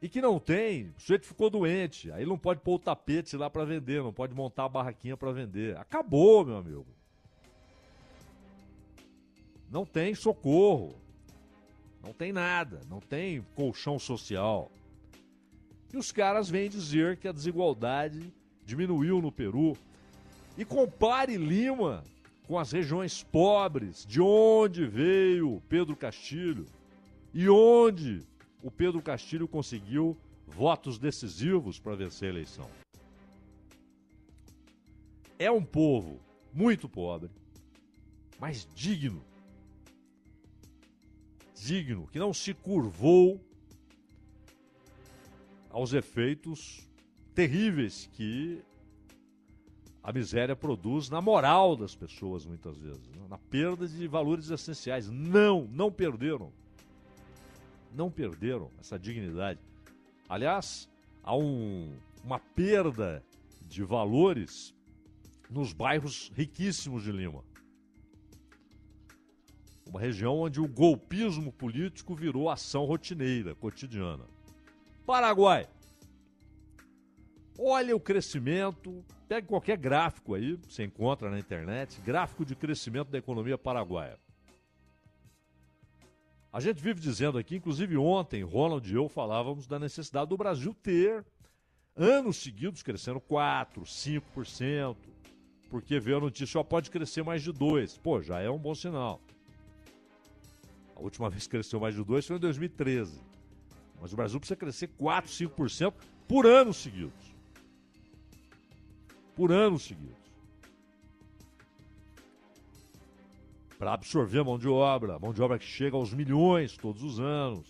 E 0.00 0.08
que 0.08 0.20
não 0.20 0.38
tem, 0.38 0.94
o 0.96 1.00
sujeito 1.00 1.26
ficou 1.26 1.50
doente, 1.50 2.10
aí 2.12 2.24
não 2.24 2.38
pode 2.38 2.60
pôr 2.60 2.74
o 2.74 2.78
tapete 2.78 3.36
lá 3.36 3.50
para 3.50 3.64
vender, 3.64 4.02
não 4.02 4.12
pode 4.12 4.32
montar 4.32 4.64
a 4.64 4.68
barraquinha 4.68 5.16
para 5.16 5.32
vender. 5.32 5.76
Acabou, 5.76 6.44
meu 6.44 6.56
amigo. 6.56 6.86
Não 9.70 9.84
tem 9.84 10.14
socorro. 10.14 10.94
Não 12.02 12.12
tem 12.12 12.32
nada, 12.32 12.80
não 12.88 13.00
tem 13.00 13.44
colchão 13.56 13.98
social. 13.98 14.70
E 15.92 15.96
os 15.96 16.12
caras 16.12 16.48
vêm 16.48 16.70
dizer 16.70 17.16
que 17.16 17.26
a 17.26 17.32
desigualdade 17.32 18.32
diminuiu 18.64 19.20
no 19.20 19.32
Peru. 19.32 19.76
E 20.56 20.64
compare 20.64 21.36
Lima 21.36 22.04
com 22.46 22.58
as 22.58 22.72
regiões 22.72 23.22
pobres, 23.22 24.06
de 24.06 24.20
onde 24.20 24.86
veio 24.86 25.62
Pedro 25.68 25.96
Castilho 25.96 26.66
e 27.34 27.48
onde 27.48 28.26
o 28.62 28.70
Pedro 28.70 29.00
Castilho 29.00 29.46
conseguiu 29.46 30.16
votos 30.46 30.98
decisivos 30.98 31.78
para 31.78 31.94
vencer 31.94 32.28
a 32.28 32.32
eleição. 32.32 32.68
É 35.38 35.50
um 35.50 35.64
povo 35.64 36.20
muito 36.52 36.88
pobre, 36.88 37.30
mas 38.38 38.68
digno. 38.74 39.24
Digno, 41.54 42.08
que 42.08 42.18
não 42.18 42.32
se 42.32 42.54
curvou 42.54 43.40
aos 45.70 45.92
efeitos 45.92 46.88
terríveis 47.34 48.08
que 48.12 48.62
a 50.02 50.12
miséria 50.12 50.56
produz 50.56 51.10
na 51.10 51.20
moral 51.20 51.76
das 51.76 51.94
pessoas, 51.94 52.46
muitas 52.46 52.78
vezes, 52.78 53.06
né? 53.08 53.26
na 53.28 53.36
perda 53.36 53.86
de 53.86 54.08
valores 54.08 54.50
essenciais. 54.50 55.08
Não, 55.10 55.68
não 55.70 55.92
perderam. 55.92 56.52
Não 57.92 58.10
perderam 58.10 58.70
essa 58.78 58.98
dignidade. 58.98 59.60
Aliás, 60.28 60.88
há 61.22 61.36
um, 61.36 61.96
uma 62.22 62.38
perda 62.38 63.24
de 63.62 63.82
valores 63.82 64.74
nos 65.50 65.72
bairros 65.72 66.30
riquíssimos 66.34 67.02
de 67.02 67.12
Lima. 67.12 67.44
Uma 69.86 70.00
região 70.00 70.36
onde 70.38 70.60
o 70.60 70.68
golpismo 70.68 71.50
político 71.50 72.14
virou 72.14 72.50
ação 72.50 72.84
rotineira, 72.84 73.54
cotidiana. 73.54 74.24
Paraguai. 75.06 75.66
Olha 77.58 77.96
o 77.96 78.00
crescimento, 78.00 79.04
pega 79.26 79.46
qualquer 79.46 79.78
gráfico 79.78 80.34
aí, 80.34 80.54
você 80.68 80.84
encontra 80.84 81.30
na 81.30 81.38
internet, 81.38 82.00
gráfico 82.02 82.44
de 82.44 82.54
crescimento 82.54 83.08
da 83.10 83.18
economia 83.18 83.56
paraguaia. 83.56 84.18
A 86.58 86.60
gente 86.60 86.82
vive 86.82 86.98
dizendo 86.98 87.38
aqui, 87.38 87.54
inclusive 87.54 87.96
ontem, 87.96 88.42
Ronald 88.42 88.90
e 88.90 88.92
eu 88.92 89.08
falávamos 89.08 89.68
da 89.68 89.78
necessidade 89.78 90.28
do 90.28 90.36
Brasil 90.36 90.74
ter 90.74 91.24
anos 91.94 92.38
seguidos 92.38 92.82
crescendo 92.82 93.20
4%, 93.20 93.84
5%, 94.34 94.96
porque 95.70 96.00
veio 96.00 96.16
a 96.16 96.20
notícia, 96.20 96.48
só 96.48 96.64
pode 96.64 96.90
crescer 96.90 97.22
mais 97.22 97.44
de 97.44 97.52
2%. 97.52 98.00
Pô, 98.00 98.20
já 98.20 98.40
é 98.40 98.50
um 98.50 98.58
bom 98.58 98.74
sinal. 98.74 99.20
A 100.96 101.00
última 101.00 101.30
vez 101.30 101.44
que 101.44 101.50
cresceu 101.50 101.78
mais 101.78 101.94
de 101.94 102.02
2% 102.02 102.26
foi 102.26 102.36
em 102.36 102.40
2013. 102.40 103.20
Mas 104.00 104.12
o 104.12 104.16
Brasil 104.16 104.40
precisa 104.40 104.56
crescer 104.56 104.88
4, 104.98 105.30
5% 105.30 105.94
por 106.26 106.44
ano 106.44 106.74
seguidos. 106.74 107.36
Por 109.36 109.52
anos 109.52 109.82
seguidos. 109.84 110.27
Para 113.78 113.92
absorver 113.92 114.42
mão 114.42 114.58
de 114.58 114.68
obra, 114.68 115.18
mão 115.18 115.32
de 115.32 115.40
obra 115.40 115.58
que 115.58 115.64
chega 115.64 115.96
aos 115.96 116.12
milhões 116.12 116.76
todos 116.76 117.02
os 117.02 117.20
anos. 117.20 117.66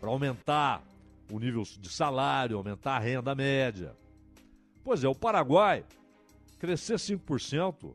Para 0.00 0.10
aumentar 0.10 0.82
o 1.30 1.38
nível 1.38 1.62
de 1.62 1.88
salário, 1.88 2.56
aumentar 2.56 2.96
a 2.96 2.98
renda 2.98 3.34
média. 3.34 3.96
Pois 4.84 5.02
é, 5.02 5.08
o 5.08 5.14
Paraguai 5.14 5.84
crescer 6.58 6.94
5% 6.94 7.94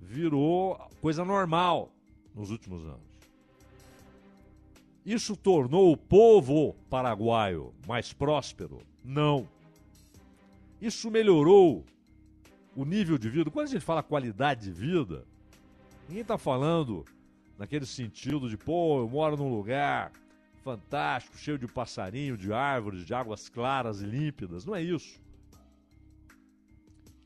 virou 0.00 0.76
coisa 1.00 1.24
normal 1.24 1.90
nos 2.34 2.50
últimos 2.50 2.84
anos. 2.84 3.06
Isso 5.04 5.36
tornou 5.36 5.92
o 5.92 5.96
povo 5.96 6.74
paraguaio 6.90 7.72
mais 7.86 8.12
próspero? 8.12 8.80
Não. 9.04 9.48
Isso 10.80 11.10
melhorou 11.10 11.84
o 12.74 12.84
nível 12.84 13.16
de 13.16 13.30
vida. 13.30 13.50
Quando 13.50 13.68
a 13.68 13.70
gente 13.70 13.84
fala 13.84 14.02
qualidade 14.02 14.64
de 14.64 14.72
vida, 14.72 15.24
ninguém 16.08 16.22
está 16.22 16.38
falando 16.38 17.04
naquele 17.58 17.86
sentido 17.86 18.48
de, 18.48 18.56
pô, 18.56 19.00
eu 19.00 19.08
moro 19.08 19.36
num 19.36 19.48
lugar 19.48 20.12
fantástico, 20.62 21.38
cheio 21.38 21.58
de 21.58 21.66
passarinho, 21.66 22.36
de 22.36 22.52
árvores, 22.52 23.04
de 23.06 23.14
águas 23.14 23.48
claras 23.48 24.02
e 24.02 24.06
límpidas. 24.06 24.64
Não 24.64 24.74
é 24.74 24.82
isso. 24.82 25.20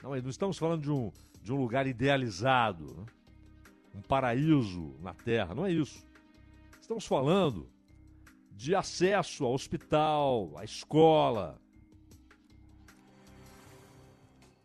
Não, 0.03 0.11
não 0.11 0.31
estamos 0.31 0.59
falando 0.59 0.83
de 0.83 0.91
um, 0.91 1.11
de 1.43 1.53
um 1.53 1.57
lugar 1.57 1.87
idealizado, 1.87 2.95
né? 2.95 3.07
um 3.95 4.03
paraíso 4.03 4.95
na 5.01 5.15
Terra. 5.15 5.55
Não 5.55 5.67
é 5.67 5.73
isso. 5.73 6.07
Estamos 6.81 7.07
falando 7.07 7.69
de 8.53 8.75
acesso 8.75 9.45
ao 9.45 9.55
hospital, 9.55 10.53
à 10.57 10.65
escola, 10.65 11.59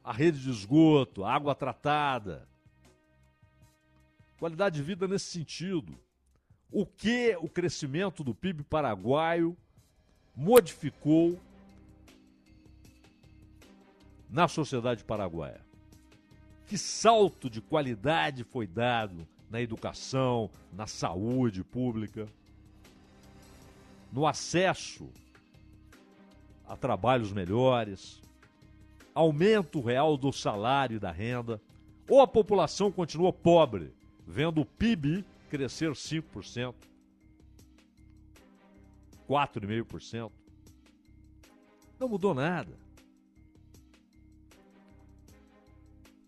à 0.03 0.11
rede 0.11 0.41
de 0.41 0.49
esgoto, 0.49 1.24
à 1.24 1.34
água 1.34 1.55
tratada. 1.55 2.47
Qualidade 4.46 4.76
de 4.76 4.84
vida 4.84 5.08
nesse 5.08 5.26
sentido. 5.26 5.98
O 6.72 6.86
que 6.86 7.36
o 7.38 7.50
crescimento 7.50 8.24
do 8.24 8.36
PIB 8.36 8.62
paraguaio 8.62 9.58
modificou 10.36 11.41
na 14.30 14.48
sociedade 14.48 15.04
paraguaia? 15.04 15.66
Que 16.68 16.78
salto 16.78 17.50
de 17.50 17.60
qualidade 17.60 18.43
foi 18.43 18.68
dado 18.68 19.28
na 19.50 19.60
educação, 19.60 20.52
na 20.72 20.86
saúde 20.86 21.64
pública, 21.64 22.28
no 24.14 24.28
acesso 24.28 25.10
a 26.68 26.78
trabalhos 26.78 27.32
melhores, 27.32 28.22
aumento 29.16 29.82
real 29.82 30.16
do 30.16 30.32
salário 30.32 30.98
e 30.98 31.00
da 31.00 31.10
renda, 31.10 31.60
ou 32.08 32.22
a 32.22 32.28
população 32.28 32.91
continua 32.91 33.34
pobre, 33.34 33.91
vendo 34.26 34.61
o 34.61 34.65
PIB 34.65 35.23
crescer 35.49 35.91
5%, 35.91 36.73
4,5%. 39.28 40.32
Não 41.99 42.09
mudou 42.09 42.34
nada. 42.34 42.78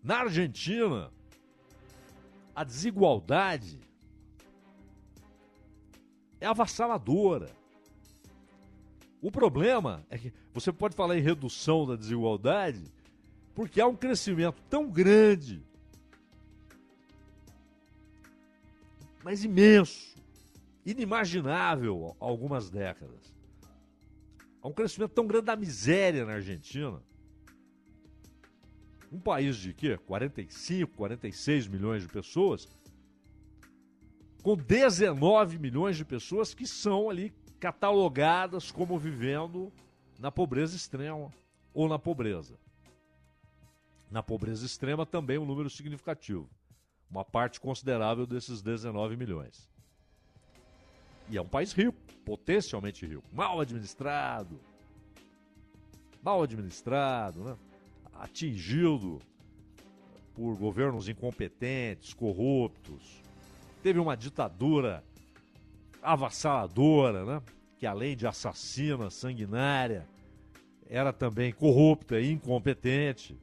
Na 0.02 0.20
Argentina, 0.20 1.10
a 2.54 2.64
desigualdade 2.64 3.78
é 6.40 6.46
avassaladora. 6.46 7.50
O 9.20 9.30
problema 9.30 10.06
é 10.08 10.16
que 10.16 10.32
você 10.54 10.72
pode 10.72 10.94
falar 10.94 11.18
em 11.18 11.20
redução 11.20 11.86
da 11.86 11.96
desigualdade 11.96 12.84
porque 13.54 13.80
há 13.80 13.86
um 13.88 13.96
crescimento 13.96 14.62
tão 14.70 14.88
grande, 14.88 15.60
mas 19.22 19.44
imenso, 19.44 20.16
inimaginável 20.84 22.16
há 22.20 22.24
algumas 22.24 22.70
décadas. 22.70 23.34
Há 24.62 24.68
um 24.68 24.72
crescimento 24.72 25.12
tão 25.12 25.26
grande 25.26 25.46
da 25.46 25.56
miséria 25.56 26.24
na 26.24 26.34
Argentina. 26.34 27.02
Um 29.10 29.18
país 29.18 29.56
de 29.56 29.72
quê? 29.72 29.96
45, 29.96 30.92
46 30.94 31.66
milhões 31.66 32.02
de 32.02 32.08
pessoas, 32.08 32.68
com 34.42 34.56
19 34.56 35.58
milhões 35.58 35.96
de 35.96 36.04
pessoas 36.04 36.54
que 36.54 36.66
são 36.66 37.10
ali 37.10 37.32
catalogadas 37.58 38.70
como 38.70 38.98
vivendo 38.98 39.72
na 40.18 40.30
pobreza 40.30 40.76
extrema 40.76 41.30
ou 41.72 41.88
na 41.88 41.98
pobreza. 41.98 42.58
Na 44.10 44.22
pobreza 44.22 44.64
extrema 44.64 45.04
também 45.04 45.38
um 45.38 45.44
número 45.44 45.68
significativo, 45.68 46.48
uma 47.10 47.24
parte 47.24 47.60
considerável 47.60 48.26
desses 48.26 48.62
19 48.62 49.16
milhões. 49.16 49.68
E 51.30 51.36
é 51.36 51.42
um 51.42 51.48
país 51.48 51.72
rico, 51.72 51.98
potencialmente 52.24 53.06
rico, 53.06 53.24
mal 53.32 53.60
administrado, 53.60 54.60
mal 56.22 56.42
administrado, 56.42 57.44
né? 57.44 57.56
atingido 58.14 59.20
por 60.34 60.56
governos 60.56 61.08
incompetentes, 61.08 62.14
corruptos. 62.14 63.22
Teve 63.82 63.98
uma 63.98 64.16
ditadura 64.16 65.04
avassaladora, 66.02 67.24
né? 67.24 67.42
que 67.78 67.86
além 67.86 68.16
de 68.16 68.26
assassina, 68.26 69.10
sanguinária, 69.10 70.06
era 70.88 71.12
também 71.12 71.52
corrupta 71.52 72.18
e 72.20 72.32
incompetente. 72.32 73.36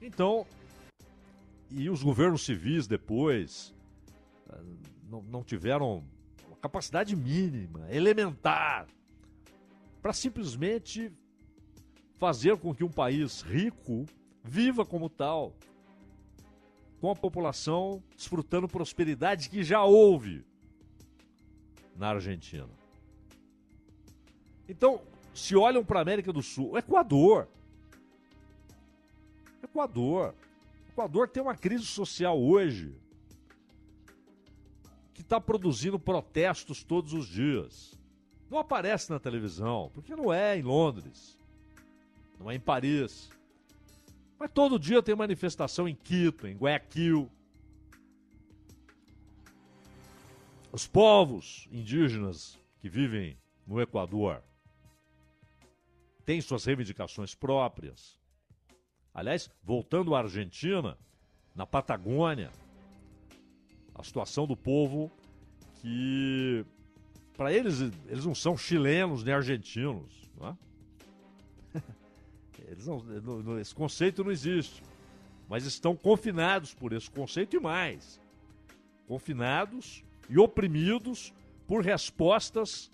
Então, 0.00 0.46
e 1.70 1.88
os 1.90 2.02
governos 2.02 2.44
civis 2.44 2.86
depois 2.86 3.74
ah, 4.48 4.60
não, 5.08 5.22
não 5.22 5.42
tiveram 5.42 6.04
capacidade 6.64 7.14
mínima, 7.14 7.86
elementar, 7.90 8.86
para 10.00 10.14
simplesmente 10.14 11.12
fazer 12.16 12.56
com 12.56 12.74
que 12.74 12.82
um 12.82 12.90
país 12.90 13.42
rico 13.42 14.06
viva 14.42 14.86
como 14.86 15.10
tal, 15.10 15.54
com 17.02 17.10
a 17.10 17.14
população 17.14 18.02
desfrutando 18.16 18.66
prosperidade 18.66 19.50
que 19.50 19.62
já 19.62 19.84
houve 19.84 20.42
na 21.94 22.08
Argentina. 22.08 22.70
Então, 24.66 25.02
se 25.34 25.54
olham 25.54 25.84
para 25.84 25.98
a 25.98 26.02
América 26.02 26.32
do 26.32 26.42
Sul, 26.42 26.78
Equador. 26.78 27.46
Equador. 29.62 30.34
Equador 30.94 31.28
tem 31.28 31.42
uma 31.42 31.56
crise 31.56 31.84
social 31.86 32.40
hoje 32.40 32.96
que 35.12 35.22
está 35.22 35.40
produzindo 35.40 35.98
protestos 35.98 36.84
todos 36.84 37.12
os 37.12 37.26
dias. 37.26 37.98
Não 38.48 38.58
aparece 38.58 39.10
na 39.10 39.18
televisão, 39.18 39.90
porque 39.92 40.14
não 40.14 40.32
é 40.32 40.56
em 40.56 40.62
Londres, 40.62 41.36
não 42.38 42.48
é 42.48 42.54
em 42.54 42.60
Paris. 42.60 43.28
Mas 44.38 44.52
todo 44.52 44.78
dia 44.78 45.02
tem 45.02 45.16
manifestação 45.16 45.88
em 45.88 45.96
Quito, 45.96 46.46
em 46.46 46.56
Guayaquil. 46.56 47.28
Os 50.70 50.86
povos 50.86 51.66
indígenas 51.72 52.56
que 52.78 52.88
vivem 52.88 53.36
no 53.66 53.80
Equador 53.80 54.44
têm 56.24 56.40
suas 56.40 56.64
reivindicações 56.64 57.34
próprias. 57.34 58.16
Aliás, 59.14 59.48
voltando 59.62 60.12
à 60.14 60.18
Argentina, 60.18 60.98
na 61.54 61.64
Patagônia, 61.64 62.50
a 63.94 64.02
situação 64.02 64.44
do 64.44 64.56
povo 64.56 65.08
que, 65.76 66.66
para 67.36 67.52
eles, 67.52 67.80
eles 68.08 68.26
não 68.26 68.34
são 68.34 68.56
chilenos 68.56 69.22
nem 69.22 69.32
argentinos. 69.32 70.28
Não 70.36 70.48
é? 70.48 70.56
Eles 72.66 72.86
não, 72.86 73.60
esse 73.60 73.74
conceito 73.74 74.24
não 74.24 74.32
existe. 74.32 74.82
Mas 75.48 75.64
estão 75.64 75.94
confinados 75.94 76.74
por 76.74 76.92
esse 76.92 77.08
conceito 77.08 77.54
e 77.54 77.60
mais. 77.60 78.18
Confinados 79.06 80.02
e 80.28 80.38
oprimidos 80.38 81.32
por 81.68 81.84
respostas 81.84 82.90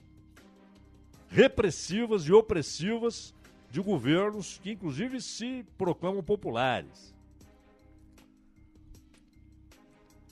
repressivas 1.28 2.24
e 2.24 2.32
opressivas 2.32 3.32
de 3.70 3.80
governos 3.80 4.58
que, 4.58 4.72
inclusive, 4.72 5.20
se 5.20 5.64
proclamam 5.78 6.22
populares. 6.22 7.14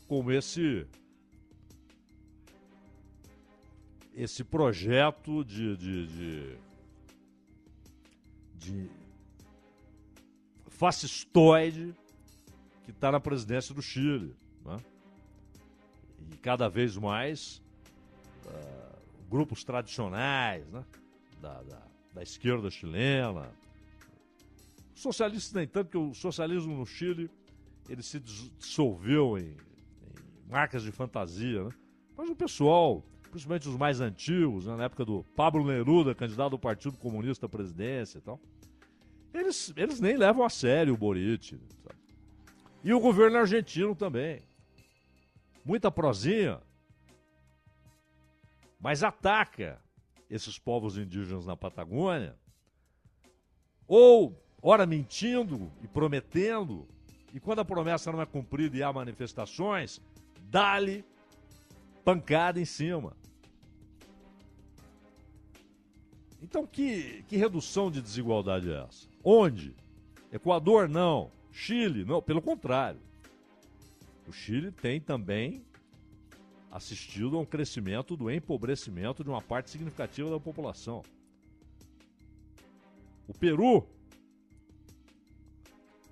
Como 0.08 0.32
esse. 0.32 0.86
Esse 4.12 4.42
projeto 4.42 5.44
de, 5.44 5.76
de, 5.76 6.06
de, 6.08 6.58
de 8.54 8.90
fascistoide 10.66 11.94
que 12.84 12.90
está 12.90 13.12
na 13.12 13.20
presidência 13.20 13.72
do 13.72 13.80
Chile. 13.80 14.34
Né? 14.64 14.76
E 16.32 16.36
cada 16.38 16.68
vez 16.68 16.96
mais 16.96 17.62
uh, 18.44 19.28
grupos 19.30 19.62
tradicionais 19.62 20.68
né? 20.72 20.84
da, 21.40 21.62
da, 21.62 21.87
da, 22.12 22.22
esquerda 22.22 22.70
chilena. 22.70 23.50
Socialistas 24.94 25.52
nem 25.52 25.66
tanto, 25.66 25.86
porque 25.86 25.98
o 25.98 26.14
socialismo 26.14 26.76
no 26.76 26.86
Chile 26.86 27.30
ele 27.88 28.02
se 28.02 28.20
dissolveu 28.20 29.38
em, 29.38 29.50
em 29.50 30.50
marcas 30.50 30.82
de 30.82 30.92
fantasia. 30.92 31.64
Né? 31.64 31.70
Mas 32.16 32.28
o 32.28 32.36
pessoal, 32.36 33.04
principalmente 33.30 33.68
os 33.68 33.76
mais 33.76 34.00
antigos, 34.00 34.66
né? 34.66 34.76
na 34.76 34.84
época 34.84 35.04
do 35.04 35.24
Pablo 35.36 35.64
Neruda, 35.64 36.14
candidato 36.14 36.50
do 36.50 36.58
Partido 36.58 36.96
Comunista 36.98 37.46
à 37.46 37.48
presidência 37.48 38.18
e 38.18 38.20
tal, 38.20 38.40
eles, 39.32 39.72
eles 39.76 40.00
nem 40.00 40.16
levam 40.16 40.44
a 40.44 40.50
sério 40.50 40.94
o 40.94 40.96
Boric. 40.96 41.58
Sabe? 41.82 41.98
E 42.82 42.92
o 42.92 43.00
governo 43.00 43.38
argentino 43.38 43.94
também. 43.94 44.42
Muita 45.64 45.90
prosinha, 45.90 46.60
mas 48.80 49.02
ataca 49.02 49.80
esses 50.30 50.58
povos 50.58 50.96
indígenas 50.96 51.46
na 51.46 51.56
Patagônia, 51.56 52.36
ou, 53.86 54.38
ora, 54.62 54.84
mentindo 54.86 55.72
e 55.82 55.88
prometendo, 55.88 56.86
e 57.32 57.40
quando 57.40 57.60
a 57.60 57.64
promessa 57.64 58.12
não 58.12 58.20
é 58.20 58.26
cumprida 58.26 58.76
e 58.76 58.82
há 58.82 58.92
manifestações, 58.92 60.00
dá-lhe 60.50 61.04
pancada 62.04 62.60
em 62.60 62.64
cima. 62.64 63.16
Então, 66.42 66.66
que, 66.66 67.24
que 67.28 67.36
redução 67.36 67.90
de 67.90 68.00
desigualdade 68.00 68.70
é 68.70 68.84
essa? 68.84 69.08
Onde? 69.24 69.74
Equador 70.32 70.88
não. 70.88 71.30
Chile 71.50 72.04
não. 72.04 72.22
Pelo 72.22 72.40
contrário. 72.40 73.00
O 74.26 74.32
Chile 74.32 74.70
tem 74.70 75.00
também 75.00 75.64
assistido 76.70 77.36
a 77.36 77.40
um 77.40 77.44
crescimento 77.44 78.16
do 78.16 78.30
empobrecimento 78.30 79.24
de 79.24 79.30
uma 79.30 79.40
parte 79.40 79.70
significativa 79.70 80.30
da 80.30 80.40
população. 80.40 81.02
O 83.26 83.34
Peru. 83.34 83.86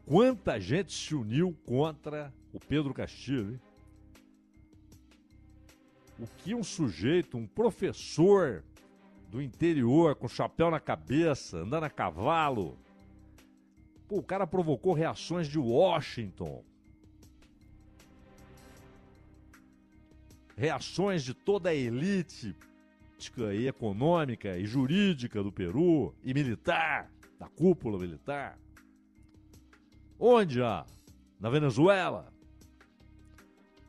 Quanta 0.04 0.60
gente 0.60 0.92
se 0.92 1.14
uniu 1.14 1.56
contra 1.64 2.32
o 2.52 2.60
Pedro 2.60 2.94
Castilho, 2.94 3.52
hein? 3.52 3.60
O 6.18 6.26
que 6.38 6.54
um 6.54 6.62
sujeito, 6.62 7.36
um 7.36 7.46
professor 7.46 8.64
do 9.28 9.42
interior, 9.42 10.14
com 10.14 10.28
chapéu 10.28 10.70
na 10.70 10.78
cabeça, 10.78 11.58
andando 11.58 11.84
a 11.84 11.90
cavalo, 11.90 12.78
Pô, 14.08 14.18
o 14.18 14.22
cara 14.22 14.46
provocou 14.46 14.92
reações 14.92 15.48
de 15.48 15.58
Washington. 15.58 16.64
Reações 20.56 21.22
de 21.22 21.34
toda 21.34 21.70
a 21.70 21.74
elite 21.74 22.56
e 23.54 23.66
econômica 23.66 24.56
e 24.56 24.66
jurídica 24.66 25.42
do 25.42 25.52
Peru 25.52 26.14
e 26.22 26.32
militar, 26.34 27.10
da 27.38 27.48
cúpula 27.48 27.98
militar. 27.98 28.58
Onde 30.18 30.62
há? 30.62 30.86
Na 31.38 31.50
Venezuela. 31.50 32.32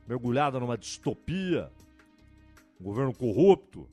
Mergulhada 0.08 0.60
numa 0.60 0.78
distopia, 0.78 1.72
um 2.80 2.84
governo 2.84 3.14
corrupto, 3.14 3.88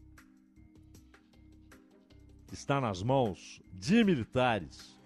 está 2.53 2.81
nas 2.81 3.03
mãos 3.03 3.61
de 3.73 4.05
militares 4.05 4.97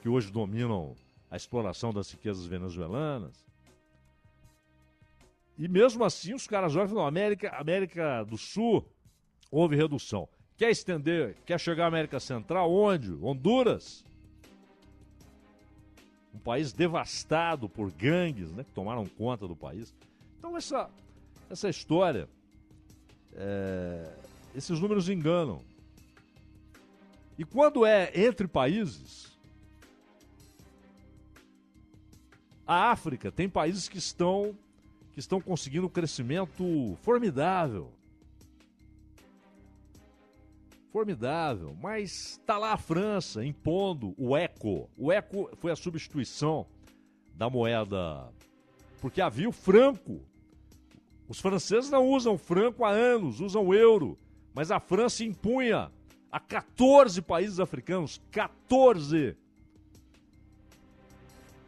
que 0.00 0.08
hoje 0.08 0.32
dominam 0.32 0.96
a 1.30 1.36
exploração 1.36 1.92
das 1.92 2.10
riquezas 2.10 2.46
venezuelanas. 2.46 3.49
E 5.60 5.68
mesmo 5.68 6.02
assim, 6.04 6.32
os 6.32 6.46
caras 6.46 6.74
olham 6.74 6.86
e 6.86 6.88
falam: 6.88 7.06
América, 7.06 7.50
América 7.50 8.24
do 8.24 8.38
Sul, 8.38 8.82
houve 9.50 9.76
redução. 9.76 10.26
Quer 10.56 10.70
estender, 10.70 11.36
quer 11.44 11.60
chegar 11.60 11.84
à 11.84 11.88
América 11.88 12.18
Central? 12.18 12.72
Onde? 12.72 13.12
Honduras? 13.22 14.02
Um 16.34 16.38
país 16.38 16.72
devastado 16.72 17.68
por 17.68 17.90
gangues 17.92 18.50
né, 18.52 18.64
que 18.64 18.70
tomaram 18.70 19.04
conta 19.04 19.46
do 19.46 19.54
país. 19.54 19.94
Então, 20.38 20.56
essa, 20.56 20.88
essa 21.50 21.68
história, 21.68 22.26
é, 23.34 24.14
esses 24.54 24.80
números 24.80 25.10
enganam. 25.10 25.60
E 27.36 27.44
quando 27.44 27.84
é 27.84 28.10
entre 28.14 28.48
países, 28.48 29.30
A 32.66 32.92
África 32.92 33.32
tem 33.32 33.48
países 33.48 33.88
que 33.88 33.98
estão 33.98 34.56
que 35.20 35.24
estão 35.24 35.40
conseguindo 35.40 35.86
um 35.86 35.90
crescimento 35.90 36.96
formidável. 37.02 37.92
Formidável, 40.90 41.76
mas 41.80 42.38
está 42.38 42.56
lá 42.56 42.72
a 42.72 42.78
França 42.78 43.44
impondo 43.44 44.14
o 44.16 44.34
eco. 44.34 44.88
O 44.96 45.12
eco 45.12 45.50
foi 45.56 45.70
a 45.70 45.76
substituição 45.76 46.66
da 47.34 47.50
moeda 47.50 48.32
porque 48.98 49.20
havia 49.20 49.48
o 49.48 49.52
franco. 49.52 50.22
Os 51.28 51.38
franceses 51.38 51.90
não 51.90 52.08
usam 52.08 52.38
franco 52.38 52.82
há 52.82 52.90
anos, 52.90 53.40
usam 53.40 53.74
euro, 53.74 54.18
mas 54.54 54.70
a 54.70 54.80
França 54.80 55.22
impunha 55.22 55.92
a 56.32 56.40
14 56.40 57.20
países 57.20 57.60
africanos, 57.60 58.20
14 58.30 59.36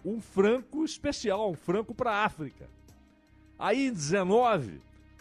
um 0.05 0.21
franco 0.21 0.85
especial, 0.85 1.51
um 1.51 1.55
franco 1.55 1.95
para 1.95 2.13
a 2.13 2.25
África. 2.25 2.69
Aí 3.63 3.87
em 3.87 3.93
19, 3.93 4.81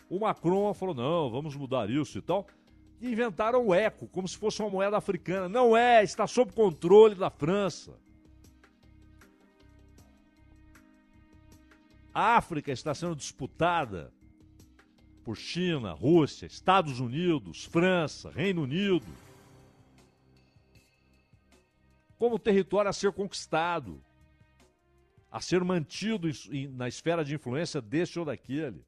o 0.10 0.20
Macron 0.20 0.74
falou: 0.74 0.96
não, 0.96 1.30
vamos 1.30 1.56
mudar 1.56 1.88
isso 1.92 2.18
e 2.18 2.22
tal. 2.24 2.48
inventaram 3.00 3.68
o 3.68 3.72
eco, 3.72 4.08
como 4.08 4.28
se 4.28 4.36
fosse 4.36 4.60
uma 4.64 4.70
moeda 4.72 4.98
africana. 4.98 5.48
Não 5.48 5.78
é, 5.78 6.04
está 6.04 6.26
sob 6.26 6.52
controle 6.52 7.14
da 7.14 7.30
França. 7.30 7.94
A 12.12 12.36
África 12.36 12.72
está 12.72 12.96
sendo 12.96 13.16
disputada 13.16 14.12
por 15.24 15.38
China, 15.38 15.94
Rússia, 15.94 16.48
Estados 16.48 17.00
Unidos, 17.00 17.66
França, 17.66 18.32
Reino 18.32 18.64
Unido, 18.64 19.06
como 22.18 22.40
território 22.40 22.90
a 22.90 22.94
ser 22.94 23.12
conquistado, 23.12 24.02
a 25.32 25.40
ser 25.40 25.64
mantido 25.64 26.28
na 26.72 26.88
esfera 26.90 27.24
de 27.24 27.34
influência 27.34 27.82
deste 27.82 28.20
ou 28.20 28.26
daquele. 28.26 28.84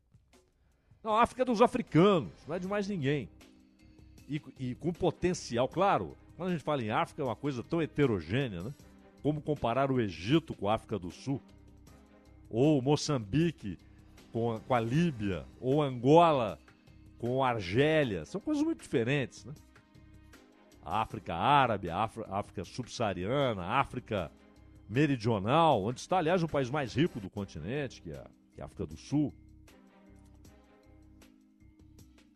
Não, 1.01 1.15
a 1.15 1.23
África 1.23 1.43
é 1.43 1.45
dos 1.45 1.61
africanos, 1.61 2.31
não 2.45 2.55
é 2.55 2.59
de 2.59 2.67
mais 2.67 2.87
ninguém. 2.87 3.29
E, 4.27 4.41
e, 4.59 4.75
com 4.75 4.91
potencial, 4.91 5.67
claro, 5.67 6.17
quando 6.35 6.49
a 6.49 6.51
gente 6.51 6.63
fala 6.63 6.83
em 6.83 6.89
África 6.89 7.21
é 7.21 7.25
uma 7.25 7.35
coisa 7.35 7.63
tão 7.63 7.81
heterogênea, 7.81 8.61
né? 8.61 8.73
Como 9.21 9.41
comparar 9.41 9.89
o 9.89 10.01
Egito 10.01 10.53
com 10.53 10.67
a 10.67 10.75
África 10.75 10.99
do 10.99 11.11
Sul, 11.11 11.41
ou 12.49 12.81
Moçambique 12.81 13.77
com 14.31 14.53
a, 14.53 14.59
com 14.59 14.73
a 14.73 14.79
Líbia, 14.79 15.45
ou 15.61 15.81
Angola 15.81 16.59
com 17.19 17.43
a 17.43 17.49
Argélia, 17.49 18.25
são 18.25 18.41
coisas 18.41 18.63
muito 18.63 18.81
diferentes, 18.81 19.45
né? 19.45 19.53
A 20.85 21.01
África 21.01 21.33
Árabe, 21.33 21.89
a 21.89 22.09
África 22.29 22.65
Subsaariana, 22.65 23.63
a 23.63 23.79
África 23.79 24.29
Meridional, 24.89 25.83
onde 25.83 25.99
está, 25.99 26.17
aliás, 26.17 26.43
o 26.43 26.47
país 26.47 26.69
mais 26.69 26.93
rico 26.93 27.19
do 27.19 27.29
continente, 27.29 28.01
que 28.01 28.11
é, 28.11 28.23
que 28.53 28.61
é 28.61 28.63
a 28.63 28.65
África 28.65 28.85
do 28.85 28.97
Sul. 28.97 29.33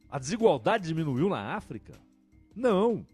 A 0.09 0.17
desigualdade 0.17 0.87
diminuiu 0.87 1.29
na 1.29 1.55
África? 1.55 1.93
Não. 2.55 3.05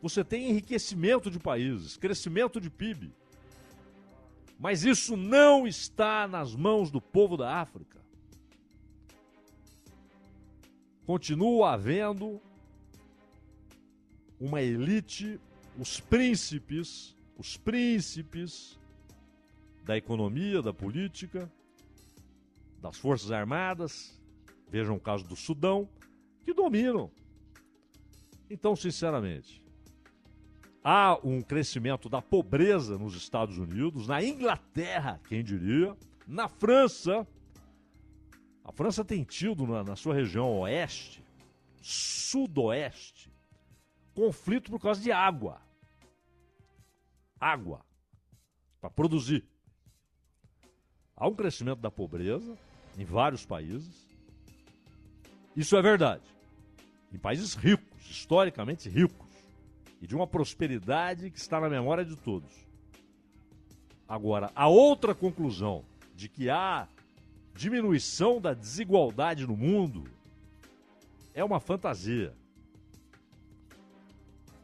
Você 0.00 0.22
tem 0.22 0.50
enriquecimento 0.50 1.30
de 1.30 1.38
países, 1.38 1.96
crescimento 1.96 2.60
de 2.60 2.70
PIB. 2.70 3.12
Mas 4.58 4.84
isso 4.84 5.16
não 5.16 5.66
está 5.66 6.26
nas 6.28 6.54
mãos 6.54 6.90
do 6.90 7.00
povo 7.00 7.36
da 7.36 7.60
África. 7.60 8.00
Continua 11.04 11.72
havendo 11.72 12.40
uma 14.40 14.62
elite, 14.62 15.40
os 15.78 16.00
príncipes, 16.00 17.15
os 17.36 17.56
príncipes 17.56 18.78
da 19.84 19.96
economia, 19.96 20.62
da 20.62 20.72
política, 20.72 21.50
das 22.80 22.96
Forças 22.96 23.30
Armadas, 23.30 24.20
vejam 24.68 24.96
o 24.96 25.00
caso 25.00 25.24
do 25.24 25.36
Sudão, 25.36 25.88
que 26.44 26.52
dominam. 26.52 27.10
Então, 28.48 28.74
sinceramente, 28.74 29.64
há 30.82 31.18
um 31.22 31.42
crescimento 31.42 32.08
da 32.08 32.22
pobreza 32.22 32.98
nos 32.98 33.14
Estados 33.14 33.58
Unidos, 33.58 34.06
na 34.06 34.22
Inglaterra, 34.22 35.20
quem 35.28 35.42
diria, 35.42 35.96
na 36.26 36.48
França. 36.48 37.26
A 38.64 38.72
França 38.72 39.04
tem 39.04 39.24
tido 39.24 39.66
na, 39.66 39.84
na 39.84 39.96
sua 39.96 40.14
região 40.14 40.60
oeste, 40.60 41.24
sudoeste, 41.80 43.32
conflito 44.14 44.70
por 44.70 44.80
causa 44.80 45.00
de 45.00 45.12
água. 45.12 45.65
Água. 47.40 47.84
Para 48.80 48.90
produzir. 48.90 49.44
Há 51.16 51.26
um 51.26 51.34
crescimento 51.34 51.80
da 51.80 51.90
pobreza 51.90 52.56
em 52.98 53.04
vários 53.04 53.44
países. 53.44 54.06
Isso 55.56 55.76
é 55.76 55.82
verdade 55.82 56.36
em 57.12 57.18
países 57.18 57.54
ricos, 57.54 58.10
historicamente 58.10 58.88
ricos, 58.88 59.26
e 60.00 60.06
de 60.06 60.14
uma 60.14 60.26
prosperidade 60.26 61.30
que 61.30 61.38
está 61.38 61.60
na 61.60 61.68
memória 61.68 62.04
de 62.04 62.16
todos. 62.16 62.52
Agora, 64.06 64.50
a 64.54 64.68
outra 64.68 65.14
conclusão 65.14 65.84
de 66.14 66.28
que 66.28 66.50
há 66.50 66.86
diminuição 67.54 68.40
da 68.40 68.52
desigualdade 68.52 69.46
no 69.46 69.56
mundo 69.56 70.04
é 71.34 71.42
uma 71.42 71.58
fantasia. 71.58 72.34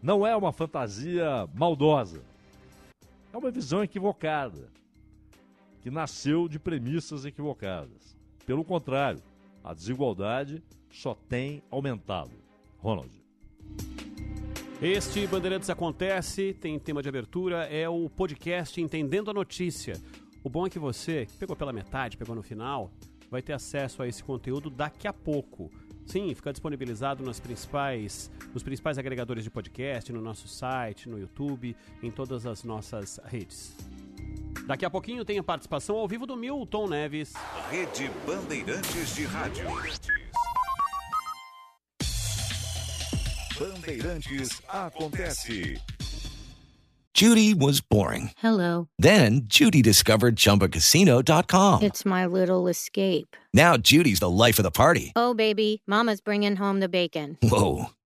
Não 0.03 0.27
é 0.27 0.37
uma 0.37 0.53
fantasia 0.53 1.49
maldosa. 1.55 2.23
É 3.33 3.39
uma 3.39 3.51
visão 3.51 3.83
equivocada, 3.83 4.69
que 5.81 5.91
nasceu 5.91 6.47
de 6.47 6.59
premissas 6.59 7.25
equivocadas. 7.25 8.15
Pelo 8.45 8.63
contrário, 8.63 9.23
a 9.65 9.73
desigualdade 9.73 10.63
só 10.91 11.15
tem 11.15 11.63
aumentado. 11.71 12.33
Ronald. 12.77 13.11
Este 14.83 15.27
Bandeirantes 15.27 15.71
Acontece 15.71 16.53
tem 16.53 16.79
tema 16.79 17.03
de 17.03 17.09
abertura, 17.09 17.65
é 17.65 17.89
o 17.89 18.11
podcast 18.11 18.79
Entendendo 18.79 19.31
a 19.31 19.35
Notícia. 19.35 19.95
O 20.45 20.51
bom 20.51 20.67
é 20.67 20.71
que 20.71 20.79
você, 20.79 21.25
que 21.25 21.39
pegou 21.39 21.57
pela 21.57 21.73
metade, 21.73 22.19
pegou 22.19 22.35
no 22.35 22.43
final, 22.43 22.93
vai 23.31 23.41
ter 23.41 23.55
acesso 23.55 24.03
a 24.03 24.07
esse 24.09 24.23
conteúdo 24.23 24.69
daqui 24.69 25.09
a 25.09 25.13
pouco. 25.13 25.71
Sim, 26.05 26.35
fica 26.35 26.53
disponibilizado 26.53 27.25
nas 27.25 27.41
principais, 27.41 28.31
nos 28.53 28.63
principais 28.63 28.99
agregadores 28.99 29.45
de 29.45 29.51
podcast, 29.51 30.13
no 30.13 30.21
nosso 30.21 30.47
site, 30.49 31.09
no 31.09 31.19
YouTube, 31.19 31.77
em 32.03 32.11
todas 32.11 32.47
as 32.47 32.65
nossas 32.65 33.21
redes. 33.25 33.75
Daqui 34.67 34.85
a 34.85 34.91
pouquinho 34.91 35.25
tem 35.25 35.39
a 35.39 35.43
participação 35.43 35.97
ao 35.97 36.07
vivo 36.07 36.27
do 36.27 36.37
Milton 36.37 36.89
Neves. 36.89 37.33
Rede 37.71 38.11
Bandeirantes 38.27 39.15
de 39.15 39.25
Rádio. 39.25 39.65
Bandeirantes 43.59 44.61
acontece. 44.69 45.81
Judy 47.15 47.53
was 47.55 47.81
boring. 47.81 48.31
Hello. 48.39 48.89
Then 48.99 49.43
Judy 49.45 49.83
discovered 49.83 50.37
chumbacasino.com. 50.37 51.83
It's 51.83 52.05
my 52.07 52.25
little 52.25 52.69
escape. 52.69 53.37
Now 53.53 53.77
Judy's 53.77 54.21
the 54.21 54.31
life 54.31 54.59
of 54.59 54.65
the 54.65 54.71
party. 54.71 55.13
Oh, 55.15 55.35
baby, 55.35 55.83
Mama's 55.87 56.23
bringing 56.23 56.57
home 56.57 56.81
the 56.81 56.89
bacon. 56.89 57.37
Whoa. 57.43 57.91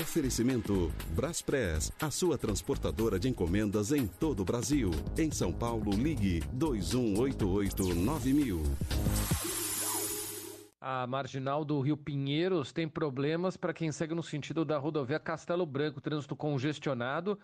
Oferecimento 0.00 0.92
Braspress, 1.10 1.92
a 2.00 2.08
sua 2.08 2.38
transportadora 2.38 3.18
de 3.18 3.28
encomendas 3.28 3.90
em 3.90 4.06
todo 4.06 4.42
o 4.42 4.44
Brasil. 4.44 4.92
Em 5.18 5.28
São 5.32 5.52
Paulo, 5.52 5.90
ligue 5.90 6.40
2188-9000. 6.56 8.62
A 10.80 11.04
marginal 11.04 11.64
do 11.64 11.80
Rio 11.80 11.96
Pinheiros 11.96 12.72
tem 12.72 12.86
problemas 12.86 13.56
para 13.56 13.74
quem 13.74 13.90
segue 13.90 14.14
no 14.14 14.22
sentido 14.22 14.64
da 14.64 14.78
rodovia 14.78 15.18
Castelo 15.18 15.66
Branco, 15.66 16.00
trânsito 16.00 16.36
congestionado 16.36 17.36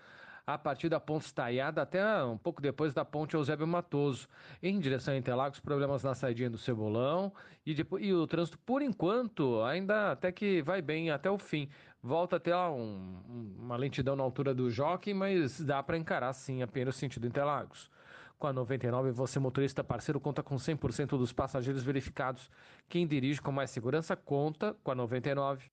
a 0.47 0.59
partir 0.59 0.89
da 0.89 1.01
ponte 1.01 1.27
Estaiada 1.27 1.83
até 1.83 2.23
um 2.23 2.37
pouco 2.37 2.61
depois 2.61 2.93
da 2.93 3.05
ponte 3.05 3.35
Eusébio 3.35 3.67
Matoso. 3.67 4.29
Em 4.63 4.79
direção 4.79 5.15
a 5.15 5.17
Interlagos, 5.17 5.61
problemas 5.61 6.03
na 6.03 6.15
saidinha 6.15 6.51
do 6.51 6.59
Cebolão 6.59 7.33
e, 7.65 7.75
depois, 7.75 8.05
e 8.05 8.13
o 8.13 8.27
trânsito, 8.27 8.59
por 8.59 8.83
enquanto, 8.83 9.63
ainda 9.63 10.13
até 10.13 10.31
que 10.31 10.63
vai 10.63 10.83
bem 10.83 11.11
até 11.11 11.31
o 11.31 11.39
fim. 11.39 11.69
Volta 12.07 12.37
a 12.37 12.39
ter 12.39 12.55
um, 12.55 13.55
uma 13.59 13.79
lentidão 13.79 14.15
na 14.15 14.23
altura 14.23 14.55
do 14.55 14.71
Jockey, 14.71 15.15
mas 15.15 15.59
dá 15.59 15.83
para 15.83 15.97
encarar 15.97 16.35
sim 16.35 16.61
apenas 16.61 16.97
sentido 16.97 17.27
Interlagos. 17.27 17.91
Com 18.39 18.47
a 18.47 18.53
99, 18.53 19.11
você 19.11 19.39
motorista 19.39 19.83
parceiro 19.83 20.21
conta 20.21 20.43
com 20.43 20.57
100% 20.57 21.17
dos 21.17 21.33
passageiros 21.33 21.83
verificados. 21.83 22.51
Quem 22.91 23.07
dirige 23.07 23.41
com 23.41 23.51
mais 23.51 23.71
segurança 23.71 24.15
conta 24.15 24.77
com 24.85 24.91
a 24.91 24.95
99. 24.95 25.71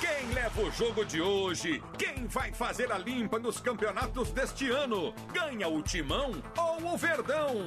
Quem 0.00 0.32
leva 0.32 0.62
o 0.62 0.70
jogo 0.70 1.04
de 1.04 1.20
hoje? 1.20 1.82
Quem 1.98 2.28
vai 2.28 2.52
fazer 2.52 2.92
a 2.92 2.98
limpa 2.98 3.40
nos 3.40 3.58
campeonatos 3.58 4.30
deste 4.30 4.70
ano? 4.70 5.12
Ganha 5.34 5.66
o 5.66 5.82
Timão 5.82 6.30
ou 6.56 6.94
o 6.94 6.96
Verdão? 6.96 7.66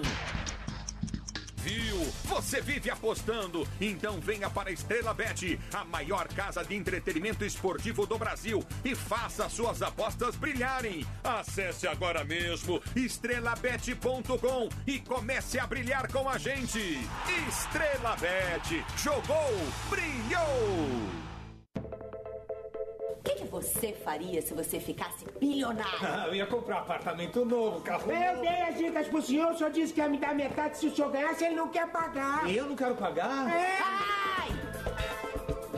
Viu? 1.64 1.97
Você 2.26 2.59
vive 2.59 2.89
apostando? 2.89 3.68
Então 3.80 4.20
venha 4.20 4.49
para 4.49 4.70
a 4.70 4.74
Estrela 4.74 5.14
Bet, 5.14 5.59
a 5.74 5.86
maior 5.86 6.28
casa 6.30 6.64
de 6.64 6.76
entretenimento 6.76 7.45
esportivo 7.45 8.05
do 8.07 8.18
Brasil 8.18 8.66
e 8.84 8.95
faça 8.95 9.47
suas 9.47 9.82
apostas 9.82 10.36
brilharem. 10.36 11.05
Acesse 11.24 11.88
agora 11.88 12.24
mesmo 12.24 12.82
estrelabet.com 12.95 14.70
e 14.88 14.99
comece 14.99 15.59
a 15.59 15.68
brilhar 15.68 16.12
com 16.12 16.28
a 16.28 16.38
gente. 16.38 16.99
Estrela 17.47 18.16
Bet, 18.18 18.84
jogou, 18.97 19.51
brilhou. 19.89 21.30
O 23.22 23.24
que, 23.24 23.36
que 23.36 23.45
você 23.45 23.93
faria 23.93 24.41
se 24.41 24.51
você 24.51 24.80
ficasse 24.80 25.24
bilionário? 25.39 25.99
Ah, 26.01 26.26
eu 26.28 26.34
ia 26.36 26.47
comprar 26.47 26.78
um 26.78 26.80
apartamento 26.80 27.45
novo, 27.45 27.80
carro 27.82 28.11
Eu 28.11 28.30
novo. 28.38 28.41
dei 28.41 28.61
as 28.63 28.78
dicas 28.78 29.07
pro 29.07 29.22
senhor, 29.22 29.51
o 29.51 29.57
senhor 29.57 29.72
disse 29.72 29.93
que 29.93 29.99
ia 30.01 30.09
me 30.09 30.17
dar 30.17 30.34
metade 30.34 30.80
se 30.80 30.88
o 30.88 30.95
senhor 30.95 31.11
ganhasse, 31.11 31.43
ele 31.45 31.53
não 31.55 31.67
quer 31.67 31.88
pagar. 31.91 32.49
Eu 32.49 32.65
não 32.65 32.76
quero 32.76 32.95
pagar? 32.95 33.30
Ai! 33.47 34.49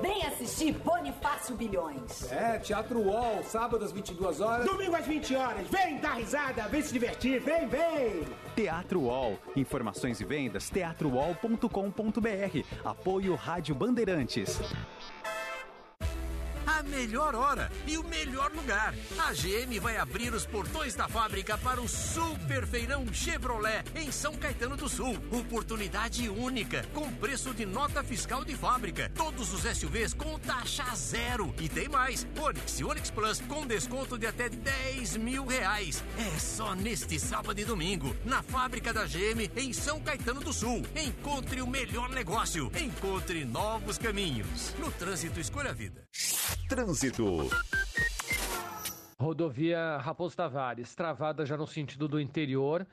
Vem 0.01 0.25
assistir 0.25 0.73
Bonifácio 0.73 1.55
Bilhões. 1.55 2.29
É, 2.31 2.59
Teatro 2.59 2.99
UOL, 2.99 3.41
sábado 3.43 3.83
às 3.85 3.91
22 3.91 4.39
horas. 4.41 4.65
Domingo 4.65 4.95
às 4.95 5.05
20 5.05 5.35
horas. 5.35 5.67
Vem 5.67 5.97
dar 5.97 6.13
risada, 6.15 6.63
vem 6.67 6.81
se 6.81 6.91
divertir, 6.93 7.39
vem, 7.41 7.67
vem. 7.67 8.23
Teatro 8.55 9.01
UOL. 9.01 9.37
Informações 9.55 10.19
e 10.19 10.25
vendas 10.25 10.69
teatrowall.com.br. 10.69 12.63
Apoio 12.85 13.35
Rádio 13.35 13.75
Bandeirantes. 13.75 14.59
A 16.73 16.81
melhor 16.81 17.35
hora 17.35 17.71
e 17.85 17.99
o 17.99 18.03
melhor 18.03 18.51
lugar. 18.51 18.95
A 19.19 19.31
GM 19.31 19.79
vai 19.79 19.97
abrir 19.97 20.33
os 20.33 20.43
portões 20.43 20.95
da 20.95 21.07
fábrica 21.07 21.55
para 21.55 21.79
o 21.79 21.87
Super 21.87 22.65
Feirão 22.65 23.05
Chevrolet 23.13 23.83
em 23.95 24.11
São 24.11 24.33
Caetano 24.33 24.75
do 24.75 24.89
Sul. 24.89 25.15
Oportunidade 25.31 26.27
única, 26.27 26.83
com 26.91 27.13
preço 27.13 27.53
de 27.53 27.63
nota 27.63 28.03
fiscal 28.03 28.43
de 28.43 28.55
fábrica. 28.55 29.11
Todos 29.13 29.53
os 29.53 29.61
SUVs 29.61 30.15
com 30.15 30.39
taxa 30.39 30.83
zero. 30.95 31.53
E 31.59 31.69
tem 31.69 31.87
mais: 31.87 32.25
Onix 32.41 32.79
e 32.79 32.83
Onix 32.83 33.11
Plus 33.11 33.39
com 33.41 33.67
desconto 33.67 34.17
de 34.17 34.25
até 34.25 34.49
10 34.49 35.17
mil 35.17 35.45
reais. 35.45 36.03
É 36.17 36.39
só 36.39 36.73
neste 36.73 37.19
sábado 37.19 37.59
e 37.59 37.65
domingo, 37.65 38.15
na 38.25 38.41
fábrica 38.41 38.91
da 38.91 39.05
GM 39.05 39.47
em 39.55 39.71
São 39.73 39.99
Caetano 39.99 40.41
do 40.41 40.51
Sul. 40.51 40.81
Encontre 40.95 41.61
o 41.61 41.67
melhor 41.67 42.09
negócio. 42.09 42.71
Encontre 42.75 43.45
novos 43.45 43.99
caminhos. 43.99 44.73
No 44.79 44.91
trânsito, 44.91 45.39
escolha 45.39 45.69
a 45.69 45.73
vida. 45.73 46.02
Trânsito. 46.69 47.49
Rodovia 49.19 49.97
Raposo 49.97 50.35
Tavares, 50.35 50.93
travada 50.95 51.45
já 51.45 51.57
no 51.57 51.65
sentido 51.65 52.07
do 52.07 52.19
interior, 52.19 52.85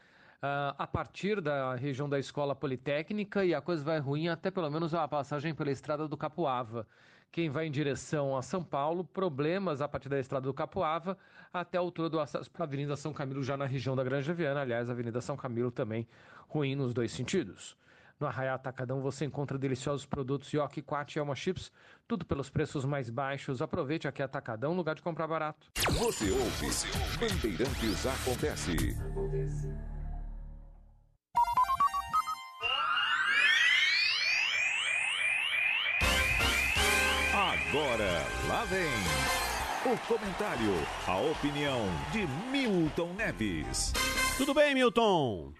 ah, 0.43 0.75
a 0.79 0.87
partir 0.87 1.41
da 1.41 1.75
região 1.75 2.09
da 2.09 2.18
Escola 2.18 2.55
Politécnica, 2.55 3.45
e 3.45 3.55
a 3.55 3.61
coisa 3.61 3.83
vai 3.83 3.99
ruim 3.99 4.29
até 4.29 4.51
pelo 4.51 4.71
menos 4.71 4.95
a 4.95 5.07
passagem 5.09 5.55
pela 5.55 5.71
estrada 5.71 6.07
do 6.09 6.16
Capuava. 6.16 6.87
Quem 7.33 7.49
vai 7.49 7.66
em 7.66 7.71
direção 7.71 8.37
a 8.37 8.43
São 8.43 8.62
Paulo, 8.62 9.05
problemas 9.05 9.81
a 9.81 9.89
partir 9.89 10.09
da 10.09 10.18
estrada 10.18 10.47
do 10.47 10.55
Capuava 10.55 11.16
até 11.53 11.79
a 11.79 11.81
altura 11.81 12.09
do 12.09 12.18
acesso 12.18 12.51
para 12.51 12.64
a 12.64 12.66
Avenida 12.66 12.97
São 12.97 13.12
Camilo, 13.12 13.43
já 13.43 13.57
na 13.57 13.66
região 13.66 13.95
da 13.95 14.03
Granja 14.03 14.33
Viana. 14.35 14.62
Aliás, 14.62 14.89
a 14.89 14.93
Avenida 14.93 15.21
São 15.21 15.37
Camilo 15.37 15.71
também 15.71 16.09
ruim 16.49 16.75
nos 16.75 16.93
dois 16.93 17.12
sentidos. 17.12 17.77
No 18.21 18.27
Arraial 18.27 18.57
Atacadão 18.57 19.01
você 19.01 19.25
encontra 19.25 19.57
deliciosos 19.57 20.05
produtos 20.05 20.53
Yoki, 20.53 20.83
Quat 20.83 21.16
e 21.16 21.18
Elma 21.18 21.35
Chips, 21.35 21.73
tudo 22.07 22.27
pelos 22.27 22.51
preços 22.51 22.85
mais 22.85 23.09
baixos. 23.09 23.62
Aproveite 23.62 24.07
aqui 24.07 24.23
Atacadão, 24.23 24.75
lugar 24.75 24.95
de 24.95 25.01
comprar 25.01 25.27
barato. 25.27 25.68
Você 25.99 26.31
ouve, 26.31 26.66
Bandeirantes 27.18 28.07
acontece. 28.07 28.77
Agora, 37.33 38.27
lá 38.49 38.64
vem 38.66 38.91
o 39.91 39.97
comentário, 40.07 40.75
a 41.07 41.16
opinião 41.16 41.87
de 42.12 42.27
Milton 42.51 43.14
Neves. 43.14 43.95
Tudo 44.37 44.53
bem, 44.53 44.75
Milton? 44.75 45.55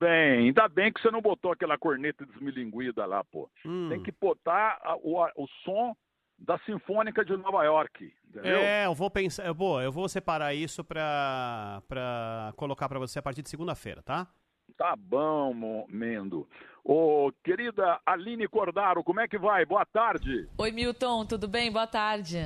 Bem, 0.00 0.38
ainda 0.46 0.68
bem 0.68 0.92
que 0.92 1.00
você 1.00 1.10
não 1.10 1.20
botou 1.20 1.50
aquela 1.52 1.76
corneta 1.76 2.24
desmilinguida 2.24 3.04
lá, 3.04 3.24
pô. 3.24 3.50
Hum. 3.66 3.88
Tem 3.88 4.02
que 4.02 4.12
botar 4.12 4.78
a- 4.82 4.96
o, 5.02 5.22
a- 5.22 5.32
o 5.36 5.46
som 5.64 5.96
da 6.38 6.56
Sinfônica 6.60 7.24
de 7.24 7.36
Nova 7.36 7.64
York, 7.64 8.14
entendeu? 8.28 8.58
É, 8.58 8.86
eu 8.86 8.94
vou 8.94 9.10
pensar, 9.10 9.44
eu 9.44 9.54
vou, 9.54 9.82
eu 9.82 9.90
vou 9.90 10.08
separar 10.08 10.54
isso 10.54 10.84
pra, 10.84 11.82
pra 11.88 12.52
colocar 12.56 12.88
pra 12.88 13.00
você 13.00 13.18
a 13.18 13.22
partir 13.22 13.42
de 13.42 13.48
segunda-feira, 13.50 14.00
tá? 14.02 14.28
Tá 14.76 14.94
bom, 14.96 15.84
Mendo. 15.88 16.48
Ô, 16.84 17.32
querida 17.42 17.98
Aline 18.06 18.46
Cordaro, 18.46 19.02
como 19.02 19.18
é 19.18 19.26
que 19.26 19.36
vai? 19.36 19.66
Boa 19.66 19.84
tarde. 19.84 20.48
Oi, 20.56 20.70
Milton, 20.70 21.26
tudo 21.26 21.48
bem? 21.48 21.72
Boa 21.72 21.88
tarde. 21.88 22.38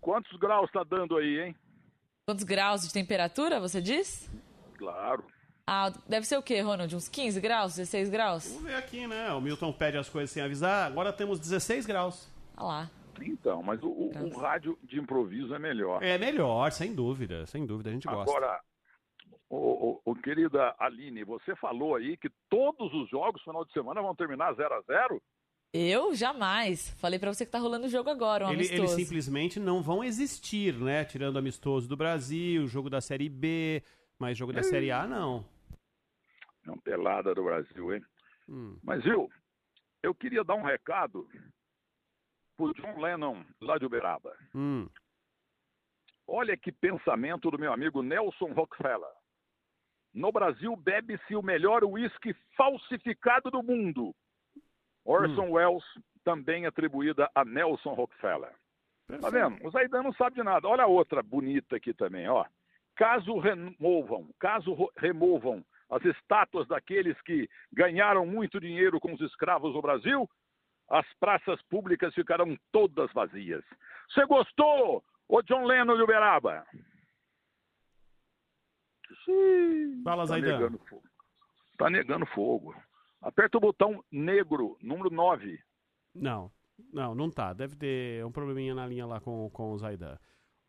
Quantos 0.00 0.38
graus 0.38 0.70
tá 0.72 0.82
dando 0.82 1.18
aí, 1.18 1.40
hein? 1.40 1.56
Quantos 2.26 2.44
graus 2.44 2.82
de 2.86 2.92
temperatura, 2.92 3.60
você 3.60 3.82
diz? 3.82 4.30
Claro. 4.78 5.22
Ah, 5.66 5.92
deve 6.08 6.26
ser 6.26 6.36
o 6.36 6.42
quê, 6.42 6.60
Ronald? 6.60 6.94
Uns 6.94 7.08
15 7.08 7.40
graus, 7.40 7.76
16 7.76 8.08
graus? 8.10 8.46
Vamos 8.48 8.64
ver 8.64 8.74
aqui, 8.74 9.06
né? 9.06 9.32
O 9.32 9.40
Milton 9.40 9.72
pede 9.72 9.96
as 9.96 10.08
coisas 10.08 10.30
sem 10.30 10.42
avisar, 10.42 10.86
agora 10.86 11.12
temos 11.12 11.38
16 11.38 11.86
graus. 11.86 12.28
Olha 12.56 12.66
lá. 12.66 12.90
Então, 13.22 13.62
mas 13.62 13.82
o, 13.82 13.88
o- 13.88 14.12
o 14.34 14.38
rádio 14.38 14.78
de 14.82 14.98
improviso 14.98 15.54
é 15.54 15.58
melhor. 15.58 16.02
É 16.02 16.16
melhor, 16.18 16.72
sem 16.72 16.94
dúvida, 16.94 17.46
sem 17.46 17.66
dúvida, 17.66 17.90
a 17.90 17.92
gente 17.92 18.06
gosta. 18.06 18.30
Agora, 18.30 18.60
ô, 19.48 19.56
ô, 19.56 20.00
ô, 20.06 20.14
querida 20.16 20.74
Aline, 20.78 21.22
você 21.24 21.54
falou 21.56 21.94
aí 21.96 22.16
que 22.16 22.30
todos 22.48 22.92
os 22.94 23.08
jogos 23.10 23.42
final 23.42 23.64
de 23.64 23.72
semana 23.72 24.00
vão 24.00 24.14
terminar 24.14 24.54
0 24.54 24.74
a 24.74 24.80
0 24.82 25.22
Eu 25.72 26.14
jamais. 26.14 26.90
Falei 26.98 27.18
pra 27.18 27.32
você 27.32 27.44
que 27.44 27.52
tá 27.52 27.58
rolando 27.58 27.86
o 27.86 27.90
jogo 27.90 28.08
agora, 28.10 28.46
um 28.46 28.50
Ele- 28.50 28.56
amistoso. 28.60 28.82
eles 28.82 28.90
simplesmente 28.92 29.60
não 29.60 29.82
vão 29.82 30.02
existir, 30.02 30.74
né? 30.74 31.04
Tirando 31.04 31.38
amistoso 31.38 31.86
do 31.86 31.96
Brasil, 31.96 32.66
jogo 32.66 32.88
da 32.88 33.00
Série 33.02 33.28
B, 33.28 33.82
mas 34.20 34.36
jogo 34.36 34.52
da 34.52 34.62
Série 34.62 34.92
A 34.92 35.06
não. 35.06 35.44
É 36.66 36.70
uma 36.70 36.80
pelada 36.82 37.34
do 37.34 37.42
Brasil, 37.42 37.94
hein? 37.94 38.04
Hum. 38.46 38.78
Mas, 38.82 39.02
viu, 39.02 39.30
eu 40.02 40.14
queria 40.14 40.44
dar 40.44 40.54
um 40.54 40.62
recado 40.62 41.26
pro 42.54 42.74
John 42.74 43.00
Lennon, 43.00 43.42
lá 43.62 43.78
de 43.78 43.86
Uberaba. 43.86 44.36
Hum. 44.54 44.86
Olha 46.28 46.54
que 46.56 46.70
pensamento 46.70 47.50
do 47.50 47.58
meu 47.58 47.72
amigo 47.72 48.02
Nelson 48.02 48.52
Rockefeller. 48.52 49.10
No 50.12 50.30
Brasil 50.30 50.76
bebe-se 50.76 51.34
o 51.34 51.42
melhor 51.42 51.82
uísque 51.82 52.34
falsificado 52.56 53.50
do 53.50 53.62
mundo. 53.62 54.14
Orson 55.04 55.50
Welles, 55.50 55.84
também 56.22 56.66
atribuída 56.66 57.30
a 57.34 57.42
Nelson 57.44 57.94
Rockefeller. 57.94 58.54
Tá 59.20 59.30
vendo? 59.30 59.66
O 59.66 59.70
Zaidan 59.70 60.02
não 60.02 60.12
sabe 60.12 60.36
de 60.36 60.42
nada. 60.42 60.68
Olha 60.68 60.84
a 60.84 60.86
outra 60.86 61.22
bonita 61.22 61.76
aqui 61.76 61.94
também, 61.94 62.28
ó. 62.28 62.44
Caso 63.00 63.38
removam, 63.38 64.28
caso 64.38 64.76
removam 64.98 65.64
as 65.88 66.04
estátuas 66.04 66.68
daqueles 66.68 67.18
que 67.22 67.48
ganharam 67.72 68.26
muito 68.26 68.60
dinheiro 68.60 69.00
com 69.00 69.14
os 69.14 69.20
escravos 69.22 69.74
no 69.74 69.80
Brasil, 69.80 70.28
as 70.86 71.06
praças 71.14 71.62
públicas 71.62 72.12
ficarão 72.12 72.54
todas 72.70 73.10
vazias. 73.14 73.64
Você 74.10 74.26
gostou, 74.26 75.02
ô 75.26 75.40
John 75.40 75.64
Lennon 75.64 75.96
de 75.96 76.02
Uberaba? 76.02 76.66
Sim, 79.24 80.02
Fala, 80.04 80.24
tá 80.24 80.26
Zaidan. 80.26 80.58
negando 80.58 80.78
fogo. 80.80 81.08
Tá 81.78 81.88
negando 81.88 82.26
fogo. 82.26 82.82
Aperta 83.22 83.56
o 83.56 83.62
botão 83.62 84.04
negro, 84.12 84.76
número 84.82 85.08
9. 85.08 85.58
Não, 86.14 86.52
não, 86.92 87.14
não 87.14 87.30
tá. 87.30 87.54
Deve 87.54 87.76
ter 87.76 88.22
um 88.26 88.30
probleminha 88.30 88.74
na 88.74 88.86
linha 88.86 89.06
lá 89.06 89.22
com, 89.22 89.48
com 89.48 89.72
o 89.72 89.78
Zaidan. 89.78 90.18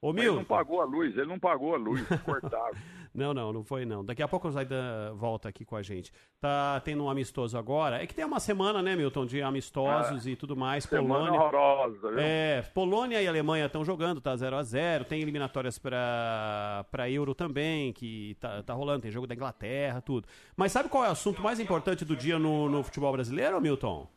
Ô, 0.02 0.10
Ele 0.10 0.22
Milton. 0.22 0.38
não 0.39 0.45
pagou 0.45 0.82
a 0.82 0.86
luz, 0.86 1.16
ele 1.16 1.28
não 1.28 1.39
pagou 1.39 1.76
a 1.76 1.78
luz, 1.78 2.02
cortaram. 2.26 2.76
Não, 3.14 3.34
não, 3.34 3.52
não 3.52 3.62
foi 3.64 3.84
não. 3.86 4.06
Daqui 4.06 4.24
a 4.24 4.28
pouco 4.28 4.47
o 4.47 4.52
Zaidan 4.52 5.14
volta 5.16 5.49
aqui 5.49 5.66
com 5.66 5.76
a 5.76 5.82
gente. 5.84 6.14
Tá 6.39 6.80
tendo 6.80 7.04
um 7.04 7.10
amistoso 7.10 7.58
agora. 7.58 8.02
É 8.02 8.08
que 8.08 8.16
tem 8.16 8.24
uma 8.24 8.39
semana, 8.39 8.82
né, 8.82 8.95
Milton, 8.95 9.26
de 9.26 9.41
amistosos 9.41 10.26
e 10.26 10.36
tudo 10.38 10.56
mais. 10.56 10.86
Semana 10.86 11.26
Polônia. 11.26 11.39
horrorosa, 11.41 12.10
viu? 12.10 12.20
É, 12.20 12.62
Polônia 12.74 13.22
e 13.22 13.28
Alemanha 13.28 13.66
estão 13.66 13.84
jogando, 13.84 14.22
tá 14.22 14.34
0 14.34 14.55
a 14.55 14.63
0 14.63 15.04
Tem 15.04 15.21
eliminatórias 15.21 15.78
pra, 15.78 16.86
pra 16.89 17.09
Euro 17.09 17.36
também, 17.36 17.92
que 17.92 18.38
tá, 18.39 18.63
tá 18.63 18.74
rolando. 18.74 19.01
Tem 19.01 19.12
jogo 19.12 19.28
da 19.28 19.36
Inglaterra, 19.36 20.00
tudo. 20.00 20.26
Mas 20.55 20.71
sabe 20.71 20.88
qual 20.88 21.04
é 21.04 21.09
o 21.09 21.12
assunto 21.12 21.42
mais 21.42 21.59
importante 21.59 22.05
do 22.05 22.16
dia 22.16 22.39
no, 22.39 22.70
no 22.70 22.82
futebol 22.82 23.12
brasileiro, 23.12 23.59
Milton? 23.59 24.08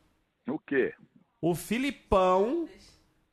O 0.47 0.57
quê? 0.57 0.93
O 1.41 1.53
Filipão 1.53 2.65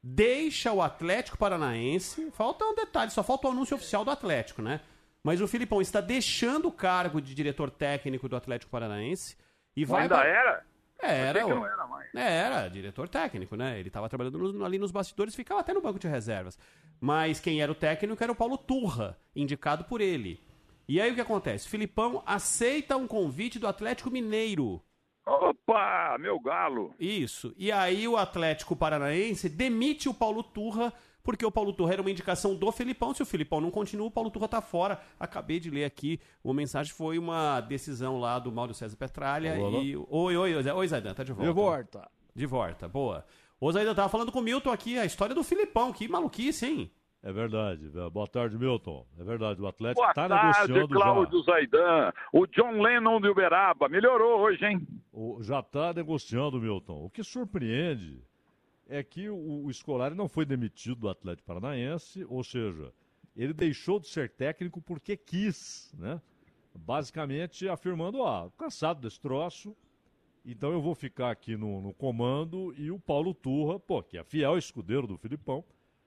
deixa 0.03 0.73
o 0.73 0.83
Atlético 0.83 1.39
Paranaense. 1.39 2.31
Falta 2.33 2.65
um 2.65 2.75
detalhe, 2.75 3.11
só 3.11 3.23
falta 3.23 3.49
o 3.49 3.51
anúncio 3.51 3.77
oficial 3.77 4.05
do 4.05 4.11
Atlético, 4.11 4.63
né? 4.63 4.81
Mas 5.23 5.41
o 5.41 5.47
Filipão 5.47 5.81
está 5.81 6.01
deixando 6.01 6.67
o 6.69 6.73
cargo 6.73 7.21
de 7.21 7.35
diretor 7.35 7.71
técnico 7.71 8.29
do 8.29 8.35
Atlético 8.37 8.71
Paranaense 8.73 9.37
e 9.77 9.85
vai. 9.85 10.03
Ainda 10.03 10.23
era? 10.25 10.65
Era, 11.01 11.41
não 11.47 11.67
era 11.67 11.87
mais. 11.87 12.09
Era 12.15 12.69
diretor 12.69 13.09
técnico, 13.09 13.57
né? 13.57 13.79
Ele 13.79 13.89
estava 13.89 14.09
trabalhando 14.09 14.39
nos- 14.39 14.63
ali 14.63 14.79
nos 14.79 14.93
bastidores, 14.93 15.35
ficava 15.35 15.61
até 15.61 15.73
no 15.73 15.81
banco 15.81 15.99
de 15.99 16.07
reservas. 16.07 16.57
Mas 17.01 17.41
quem 17.41 17.61
era 17.61 17.71
o 17.73 17.75
técnico 17.75 18.23
era 18.23 18.31
o 18.33 18.37
Paulo 18.37 18.57
Turra, 18.57 19.19
indicado 19.35 19.85
por 19.85 20.01
ele. 20.01 20.41
E 20.89 21.01
aí 21.01 21.11
o 21.11 21.15
que 21.15 21.21
acontece? 21.21 21.69
Filipão 21.69 22.23
aceita 22.27 22.97
um 22.97 23.07
convite 23.09 23.59
do 23.59 23.67
Atlético 23.67 24.11
Mineiro. 24.11 24.81
Opa, 25.27 26.17
meu 26.19 26.39
galo. 26.41 26.95
Isso. 26.99 27.55
E 27.57 27.71
aí 27.71 28.07
o 28.09 28.17
Atlético 28.17 28.75
Paranaense 28.75 29.49
demite 29.49 30.09
o 30.09 30.15
Paulo 30.15 30.43
Turra, 30.43 30.93
porque 31.23 31.47
o 31.47 31.51
Paulo 31.53 31.73
Turra 31.73 31.93
era 31.93 32.03
uma 32.03 32.11
indicação 32.11 32.55
do 32.57 32.73
Filipão. 32.73 33.15
Se 33.15 33.23
o 33.23 33.27
Filipão 33.27 33.61
não 33.61 33.71
continua, 33.71 34.07
o 34.07 34.11
Paulo 34.11 34.31
Turra 34.31 34.49
tá 34.49 34.61
fora. 34.61 35.01
Acabei 35.21 35.61
de 35.61 35.71
ler 35.71 35.85
aqui, 35.85 36.21
uma 36.43 36.55
mensagem 36.55 36.93
foi 36.93 37.19
uma 37.19 37.61
decisão 37.61 38.19
lá 38.19 38.39
do 38.39 38.51
Mauro 38.51 38.75
César 38.75 38.97
Petralha. 38.97 39.55
Alô? 39.55 39.81
E... 39.81 39.97
Oi, 39.97 40.37
oi, 40.37 40.55
oi, 40.57 40.63
Zé- 40.63 40.75
oi, 40.75 40.89
Zaidan, 40.89 41.15
tá 41.15 41.23
de 41.23 41.33
volta. 41.33 41.47
De 41.49 41.55
volta. 41.55 42.11
De 42.35 42.47
volta, 42.47 42.89
boa. 42.89 43.25
Ô, 43.61 43.71
Zaidan, 43.71 43.95
tava 43.95 44.09
falando 44.09 44.33
com 44.33 44.41
o 44.41 44.43
Milton 44.43 44.71
aqui, 44.71 44.99
a 44.99 45.05
história 45.05 45.35
do 45.35 45.45
Filipão, 45.45 45.93
que 45.93 46.09
maluquice, 46.09 46.67
hein? 46.67 46.91
É 47.23 47.33
verdade. 47.33 47.89
Boa 48.13 48.27
tarde, 48.27 48.59
Milton. 48.59 49.07
É 49.19 49.23
verdade, 49.23 49.61
o 49.63 49.67
Atlético 49.69 50.05
está 50.09 50.29
negociando 50.29 50.89
Cláudio 50.89 51.43
Zaidan. 51.43 52.13
O 52.33 52.47
John 52.49 52.83
Lennon 52.83 53.21
de 53.21 53.29
Uberaba 53.29 53.89
melhorou 53.89 54.41
hoje, 54.41 54.65
hein? 54.65 54.81
já. 54.81 55.19
O- 55.19 55.43
Já 55.43 55.61
está 55.61 55.93
negociando, 55.95 56.61
Milton. 56.61 57.05
O 57.05 57.09
que 57.11 57.23
surpreende 57.23 58.21
é 58.89 59.05
que 59.05 59.29
o, 59.29 59.65
o 59.67 59.73
Scolari 59.73 60.17
não 60.17 60.29
foi 60.29 60.45
demitido 60.45 60.97
do 60.97 61.09
Atlético 61.09 61.47
Paranaense, 61.47 62.25
ou 62.29 62.43
seja, 62.43 62.93
ele 63.37 63.53
deixou 63.53 64.01
de 64.01 64.09
ser 64.09 64.29
técnico 64.31 64.83
porque 64.83 65.17
quis, 65.17 65.95
né? 65.97 66.21
Basicamente 66.75 67.69
afirmando, 67.69 68.25
ah, 68.25 68.51
cansado 68.59 69.01
desse 69.01 69.21
troço, 69.21 69.77
então 70.45 70.73
eu 70.73 70.81
vou 70.83 70.95
ficar 70.95 71.31
aqui 71.31 71.57
no, 71.57 71.81
no 71.81 71.93
comando 71.95 72.75
e 72.77 72.91
o 72.91 72.99
Paulo 72.99 73.33
Turra, 73.33 73.79
pô, 73.79 74.03
que 74.03 74.19
é 74.19 74.25
fiel 74.25 74.59
escudeiro 74.59 75.07
do 75.07 75.17
Filipão, 75.17 75.63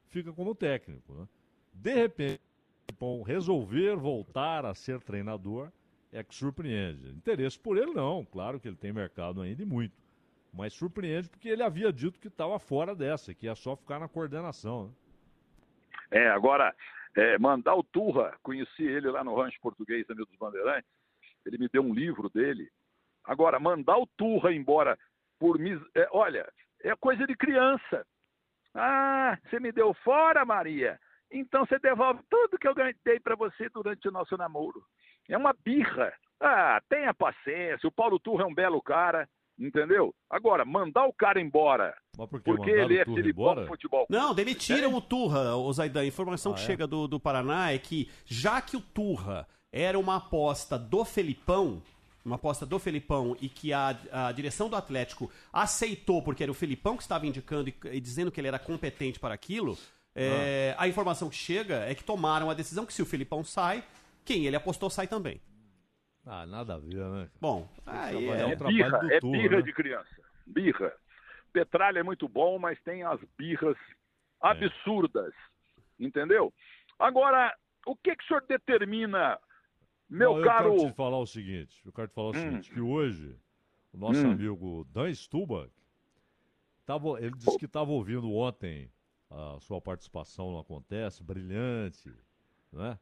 fica 0.10 0.32
como 0.32 0.56
técnico, 0.56 1.14
né? 1.14 1.27
De 1.73 1.94
repente, 1.94 2.41
Filipão 2.88 3.22
resolver 3.23 3.95
voltar 3.95 4.65
a 4.65 4.73
ser 4.73 5.02
treinador 5.02 5.72
é 6.11 6.23
que 6.23 6.34
surpreende. 6.34 7.10
Interesse 7.10 7.60
por 7.60 7.77
ele 7.77 7.94
não, 7.94 8.23
claro 8.23 8.60
que 8.60 8.68
ele 8.68 8.77
tem 8.77 8.94
mercado 8.94 9.41
ainda 9.41 9.61
e 9.61 9.65
muito. 9.65 9.94
Mas 10.53 10.73
surpreende 10.73 11.27
porque 11.27 11.49
ele 11.49 11.64
havia 11.64 11.91
dito 11.91 12.19
que 12.19 12.30
estava 12.30 12.57
fora 12.60 12.95
dessa, 12.95 13.34
que 13.34 13.48
ia 13.48 13.56
só 13.56 13.76
ficar 13.76 13.99
na 13.99 14.07
coordenação. 14.07 14.86
Né? 14.86 14.91
É, 16.11 16.27
agora, 16.30 16.73
é, 17.15 17.38
mandar 17.38 17.76
o 17.76 17.84
Turra, 17.84 18.38
conheci 18.41 18.84
ele 18.84 19.10
lá 19.10 19.23
no 19.23 19.36
Rancho 19.36 19.60
Português, 19.60 20.10
amigo 20.10 20.27
dos 20.27 20.38
Bandeirantes, 20.38 20.90
ele 21.45 21.57
me 21.57 21.68
deu 21.68 21.82
um 21.82 21.94
livro 21.94 22.30
dele. 22.30 22.72
Agora, 23.23 23.60
mandar 23.60 23.98
o 23.98 24.07
Turra 24.07 24.53
embora 24.53 24.98
por... 25.38 25.60
mis- 25.60 25.82
é, 25.94 26.07
olha, 26.11 26.49
é 26.82 26.95
coisa 26.95 27.27
de 27.27 27.36
criança. 27.36 28.06
Ah, 28.76 29.38
você 29.49 29.60
me 29.60 29.72
deu 29.72 29.93
fora, 30.03 30.43
Maria? 30.45 30.99
Então 31.31 31.65
você 31.65 31.80
devolve 31.80 32.22
tudo 32.30 32.57
que 32.60 32.68
eu 32.68 32.76
ganhei 32.76 33.19
para 33.23 33.35
você 33.35 33.69
durante 33.69 34.07
o 34.07 34.11
nosso 34.11 34.38
namoro. 34.38 34.84
É 35.30 35.38
uma 35.38 35.53
birra. 35.64 36.14
Ah, 36.39 36.80
tenha 36.89 37.14
paciência. 37.14 37.88
O 37.88 37.91
Paulo 37.91 38.19
Turra 38.19 38.43
é 38.43 38.45
um 38.45 38.53
belo 38.53 38.81
cara, 38.81 39.27
entendeu? 39.57 40.14
Agora, 40.30 40.65
mandar 40.65 41.06
o 41.06 41.14
cara 41.14 41.39
embora 41.41 41.95
Mas 42.18 42.30
por 42.30 42.41
que 42.41 42.52
porque 42.52 42.69
ele 42.69 42.97
é 42.97 43.06
filipão 43.06 43.30
embora? 43.30 43.61
do 43.61 43.68
futebol. 43.68 44.06
Não, 44.10 44.35
demitiram 44.35 44.93
o 44.93 45.02
Turra, 45.02 45.56
o 45.56 45.72
Zaidan. 45.73 46.02
A 46.02 46.06
informação 46.06 46.52
Ah, 46.52 46.56
que 46.56 46.61
é? 46.61 46.65
chega 46.65 46.85
do, 46.85 47.07
do 47.07 47.19
Paraná 47.19 47.72
é 47.72 47.77
que, 47.80 48.10
já 48.26 48.61
que 48.61 48.76
o 48.77 48.81
Turra 48.81 49.47
era 49.72 49.97
uma 49.97 50.18
aposta 50.18 50.77
do 50.77 51.03
Felipão, 51.03 51.81
uma 52.26 52.35
aposta 52.38 52.65
do 52.65 52.80
Felipão, 52.80 53.38
e 53.39 53.47
que 53.47 53.72
a, 53.72 53.95
a 54.11 54.31
direção 54.31 54.68
do 54.68 54.76
Atlético 54.76 55.31
aceitou, 55.53 56.23
porque 56.23 56.41
era 56.43 56.52
o 56.52 56.56
Felipão 56.56 56.97
que 56.97 57.03
estava 57.03 57.26
indicando 57.27 57.69
e, 57.69 57.76
e 57.91 58.02
dizendo 58.02 58.31
que 58.31 58.41
ele 58.41 58.47
era 58.47 58.57
competente 58.60 59.19
para 59.19 59.34
aquilo, 59.35 59.77
é, 60.15 60.73
Ah. 60.77 60.84
a 60.84 60.88
informação 60.88 61.30
que 61.30 61.35
chega 61.35 61.76
é 61.85 61.93
que 61.93 62.03
tomaram 62.03 62.49
a 62.49 62.53
decisão 62.53 62.85
que 62.85 62.93
se 62.93 63.02
o 63.02 63.06
Felipão 63.06 63.43
sai, 63.43 63.84
quem 64.26 64.45
ele 64.47 64.56
apostou 64.56 64.89
sai 64.89 65.07
também. 65.07 65.39
Ah, 66.26 66.45
nada 66.47 66.73
a 66.73 66.77
ver, 66.80 66.95
né? 66.95 67.30
Bom, 67.39 67.69
aí 67.85 68.26
trabalho 68.26 68.41
é, 68.41 68.45
um 68.45 68.49
É 68.49 68.56
trabalho 68.56 68.76
birra, 68.77 69.14
é 69.14 69.19
birra 69.19 69.56
né? 69.57 69.61
de 69.61 69.73
criança. 69.73 70.22
Birra. 70.47 70.93
Petralha 71.53 71.99
é 71.99 72.03
muito 72.03 72.27
bom, 72.27 72.57
mas 72.57 72.81
tem 72.81 73.03
as 73.03 73.19
birras 73.38 73.77
absurdas. 74.41 75.34
Entendeu? 75.99 76.52
Agora, 76.97 77.53
o 77.85 77.95
que, 77.95 78.15
que 78.15 78.23
o 78.23 78.27
senhor 78.27 78.43
determina, 78.47 79.38
meu 80.10 80.34
Não, 80.34 80.40
eu 80.40 80.45
caro. 80.45 80.73
quero 80.76 80.90
te 80.90 80.95
falar 80.95 81.18
o 81.19 81.26
seguinte, 81.26 81.82
eu 81.86 81.91
quero 81.91 82.07
te 82.07 82.14
falar 82.14 82.30
o 82.30 82.34
Hum. 82.34 82.41
seguinte, 82.41 82.72
que 82.72 82.80
hoje 82.80 83.38
o 83.94 83.98
nosso 83.98 84.26
Hum. 84.26 84.32
amigo 84.32 84.86
Dan 84.91 85.14
Stubach, 85.14 85.72
tava, 86.86 87.19
ele 87.19 87.36
disse 87.36 87.57
que 87.57 87.65
estava 87.65 87.91
ouvindo 87.91 88.32
ontem 88.34 88.91
a 89.30 89.57
sua 89.60 89.82
participação 89.82 90.52
no 90.52 90.60
Acontece, 90.60 91.23
brilhante, 91.23 92.14
né? 92.72 92.99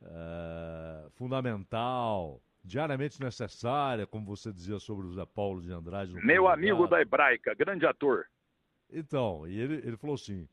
É, 0.00 1.08
fundamental, 1.10 2.40
diariamente 2.64 3.20
necessária, 3.20 4.06
como 4.06 4.24
você 4.24 4.52
dizia 4.52 4.78
sobre 4.78 5.06
o 5.06 5.12
Zé 5.12 5.26
Paulo 5.26 5.60
de 5.60 5.72
Andrade. 5.72 6.14
Meu 6.24 6.48
amigo 6.48 6.86
da 6.86 7.00
Hebraica, 7.00 7.54
grande 7.54 7.84
ator. 7.84 8.26
Então, 8.90 9.46
e 9.46 9.58
ele, 9.58 9.74
ele 9.86 9.96
falou 9.96 10.14
assim, 10.14 10.48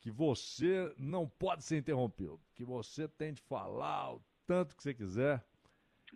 que 0.00 0.10
você 0.10 0.92
não 0.98 1.28
pode 1.28 1.62
ser 1.62 1.76
interrompido, 1.78 2.40
que 2.54 2.64
você 2.64 3.06
tem 3.06 3.32
de 3.32 3.42
falar 3.42 4.14
o 4.14 4.22
tanto 4.46 4.76
que 4.76 4.82
você 4.82 4.94
quiser, 4.94 5.42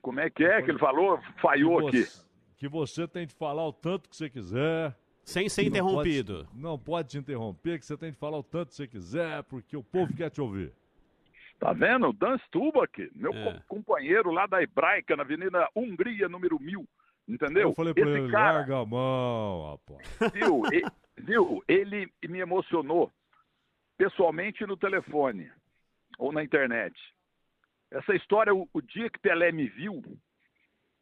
Como 0.01 0.21
é 0.21 0.31
que 0.31 0.45
é 0.45 0.63
que 0.63 0.71
ele 0.71 0.79
falou? 0.79 1.21
Falhou 1.43 1.91
que 1.91 1.99
aqui. 2.03 2.11
que 2.57 2.69
você 2.69 3.07
tem 3.07 3.27
de 3.27 3.35
falar 3.35 3.67
o 3.67 3.73
tanto 3.73 4.09
que 4.09 4.17
você 4.17 4.31
quiser. 4.31 4.97
Sem 5.25 5.49
ser 5.49 5.63
Não 5.63 5.69
interrompido. 5.69 6.45
pode- 6.47 6.59
não 6.61 6.79
pode 6.79 7.09
te 7.09 7.19
interromper, 7.19 7.79
que 7.79 7.85
você 7.87 7.97
tem 7.97 8.11
de 8.11 8.17
falar 8.17 8.39
o 8.39 8.43
tanto 8.43 8.69
que 8.71 8.75
você 8.75 8.89
quiser, 8.89 9.43
porque 9.45 9.77
o 9.77 9.83
povo 9.85 10.15
quer 10.17 10.31
te 10.31 10.41
ouvir. 10.41 10.73
Tá 11.59 11.73
vendo? 11.75 12.13
Dan 12.15 12.39
Stubach, 12.47 12.91
meu 13.15 13.33
É. 13.35 13.45
co- 13.53 13.63
companheiro 13.69 14.31
lá 14.31 14.47
da 14.47 14.63
Hebraica, 14.63 15.15
na 15.15 15.23
Avenida 15.23 15.69
Hungria, 15.77 16.29
número 16.29 16.59
1000. 16.59 16.89
Entendeu? 17.29 17.69
Eu 17.69 17.75
falei 17.75 17.93
pra 17.95 18.03
Esse 18.09 18.19
ele, 18.19 18.33
cara, 18.33 18.53
larga 18.59 18.79
a 18.79 18.87
mão, 18.87 19.71
rapaz. 19.73 20.33
viu, 20.33 20.63
e- 20.73 20.83
viu, 21.23 21.63
ele 21.69 22.11
me 22.27 22.39
emocionou 22.41 23.13
pessoalmente 23.99 24.67
no 24.67 24.77
telefone 24.77 25.51
ou 26.19 26.33
na 26.33 26.43
internet. 26.43 26.95
Essa 27.91 28.15
história, 28.15 28.55
o, 28.55 28.69
o 28.73 28.81
dia 28.81 29.11
que 29.11 29.19
Pelé 29.19 29.51
me 29.53 29.69
viu, 29.69 30.01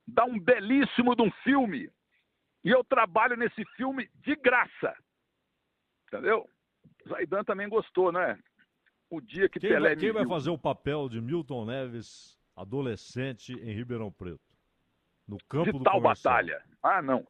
dá 0.07 0.25
um 0.25 0.39
belíssimo 0.39 1.15
de 1.15 1.23
um 1.23 1.31
filme. 1.45 1.91
E 2.65 2.71
eu 2.71 2.83
trabalho 2.83 3.37
nesse 3.37 3.65
filme 3.77 4.09
de 4.15 4.35
graça. 4.37 4.97
Entendeu? 6.07 6.49
Zaidan 7.09 7.45
também 7.45 7.69
gostou, 7.69 8.11
né? 8.11 8.39
O 9.11 9.21
dia 9.21 9.49
que 9.49 9.61
Quem, 9.61 9.71
Pelé 9.71 9.89
vai, 9.91 9.95
me 9.97 10.01
quem 10.01 10.13
vai 10.13 10.23
viu. 10.23 10.31
fazer 10.31 10.51
o 10.51 10.59
papel 10.59 11.09
de 11.09 11.21
Milton 11.21 11.65
Neves, 11.67 12.39
adolescente 12.57 13.53
em 13.53 13.73
Ribeirão 13.73 14.11
Preto? 14.11 14.41
No 15.27 15.39
campo 15.49 15.73
de 15.73 15.79
do 15.79 15.85
tal 15.85 16.01
comercial. 16.01 16.35
batalha. 16.35 16.65
Ah, 16.83 17.03
não. 17.03 17.27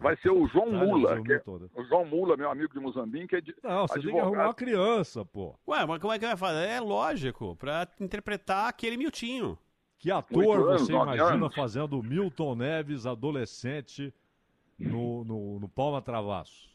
Vai 0.00 0.16
ser 0.18 0.30
o 0.30 0.46
João 0.46 0.70
Mula. 0.70 1.20
que 1.22 1.32
é- 1.32 1.42
o 1.44 1.84
João 1.88 2.04
Mula, 2.04 2.36
meu 2.36 2.48
amigo 2.50 2.72
de 2.72 2.78
Moçambique, 2.78 3.34
é 3.34 3.40
de 3.40 3.54
Não, 3.62 3.86
você 3.86 3.94
tem 3.94 4.02
que 4.02 4.08
advogado. 4.08 4.26
arrumar 4.28 4.46
uma 4.48 4.54
criança, 4.54 5.24
pô. 5.24 5.58
Ué, 5.66 5.84
mas 5.84 5.98
como 6.00 6.12
é 6.12 6.18
que 6.18 6.26
vai 6.26 6.36
fazer? 6.36 6.68
É 6.68 6.80
lógico, 6.80 7.56
pra 7.56 7.88
interpretar 8.00 8.68
aquele 8.68 8.96
Miltinho. 8.96 9.58
Que 9.98 10.10
ator 10.10 10.68
anos, 10.70 10.82
você 10.82 10.92
imagina 10.92 11.24
anos. 11.24 11.54
fazendo 11.54 11.98
o 11.98 12.02
Milton 12.02 12.54
Neves 12.56 13.06
adolescente 13.06 14.12
no, 14.78 15.24
no, 15.24 15.60
no 15.60 15.68
Palma 15.68 16.00
Travasso? 16.02 16.70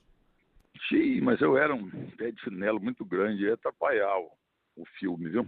Sim, 0.90 1.22
mas 1.22 1.42
eu 1.42 1.58
era 1.58 1.74
um 1.74 1.90
pé 2.12 2.32
de 2.32 2.40
chinelo 2.42 2.80
muito 2.80 3.04
grande, 3.06 3.44
ia 3.44 3.54
atrapalhar 3.56 4.18
o, 4.20 4.32
o 4.78 4.86
filme, 5.00 5.30
viu? 5.30 5.46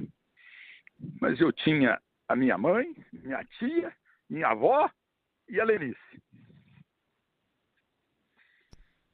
Mas 1.22 1.40
eu 1.40 1.52
tinha 1.52 2.00
a 2.28 2.36
minha 2.36 2.58
mãe, 2.58 2.96
minha 3.14 3.44
tia, 3.58 3.94
minha 4.30 4.48
avó 4.48 4.90
e 5.48 5.60
a 5.60 5.64
Lenice. 5.64 6.00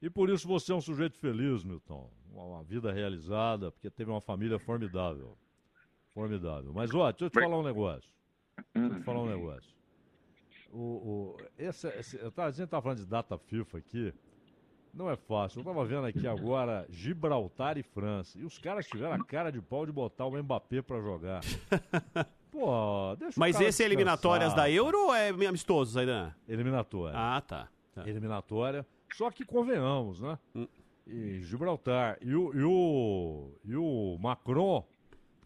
E 0.06 0.10
por 0.10 0.30
isso 0.30 0.48
você 0.48 0.72
é 0.72 0.76
um 0.76 0.82
sujeito 0.82 1.18
feliz, 1.18 1.64
Milton. 1.64 2.08
Uma, 2.32 2.44
uma 2.44 2.64
vida 2.64 2.92
realizada, 2.92 3.72
porque 3.72 3.90
teve 3.90 4.12
uma 4.12 4.22
família 4.22 4.60
formidável. 4.60 5.36
Formidável. 6.14 6.72
Mas, 6.72 6.94
ó, 6.94 7.12
deixa 7.12 7.26
eu 7.26 7.30
te 7.32 7.42
falar 7.42 7.58
um 7.58 7.64
negócio. 7.64 8.08
Deixa 8.76 8.94
eu 8.94 9.00
te 9.00 9.04
falar 9.04 9.24
um 9.24 9.26
negócio. 9.26 9.74
O, 10.72 10.78
o, 10.78 11.38
esse, 11.58 11.88
esse, 11.88 12.18
eu 12.18 12.32
tava, 12.32 12.50
a 12.50 12.52
gente 12.52 12.70
tá 12.70 12.80
falando 12.80 13.00
de 13.00 13.06
data 13.08 13.36
FIFA 13.36 13.80
aqui. 13.80 14.14
Não 14.94 15.10
é 15.10 15.16
fácil. 15.16 15.62
Eu 15.62 15.64
tava 15.64 15.84
vendo 15.84 16.06
aqui 16.06 16.28
agora 16.28 16.86
Gibraltar 16.88 17.76
e 17.80 17.82
França. 17.82 18.38
E 18.38 18.46
os 18.46 18.60
caras 18.60 18.86
tiveram 18.86 19.16
a 19.16 19.26
cara 19.26 19.52
de 19.52 19.60
pau 19.60 19.88
de 19.88 19.92
botar 19.92 20.28
o 20.28 20.38
Mbappé 20.38 20.84
pra 20.84 21.02
jogar. 21.02 21.42
Pô, 22.52 23.16
deixa 23.18 23.40
Mas 23.40 23.60
esse 23.60 23.82
é 23.82 23.88
eliminatórias 23.88 24.54
da 24.54 24.70
Euro 24.70 25.08
ou 25.08 25.16
é 25.16 25.30
amistoso, 25.30 25.94
Zaidan? 25.94 26.32
Eliminatória. 26.48 27.18
Ah, 27.18 27.42
tá. 27.42 27.70
tá. 27.92 28.08
Eliminatória. 28.08 28.86
Só 29.14 29.32
que 29.32 29.46
convenhamos, 29.46 30.22
né? 30.22 30.38
Hum. 30.56 30.68
E 31.08 31.42
Gibraltar. 31.42 32.18
E 32.22 32.34
o, 32.36 32.54
e 32.54 32.64
o, 32.64 33.52
e 33.64 33.76
o 33.76 34.18
Macron. 34.20 34.86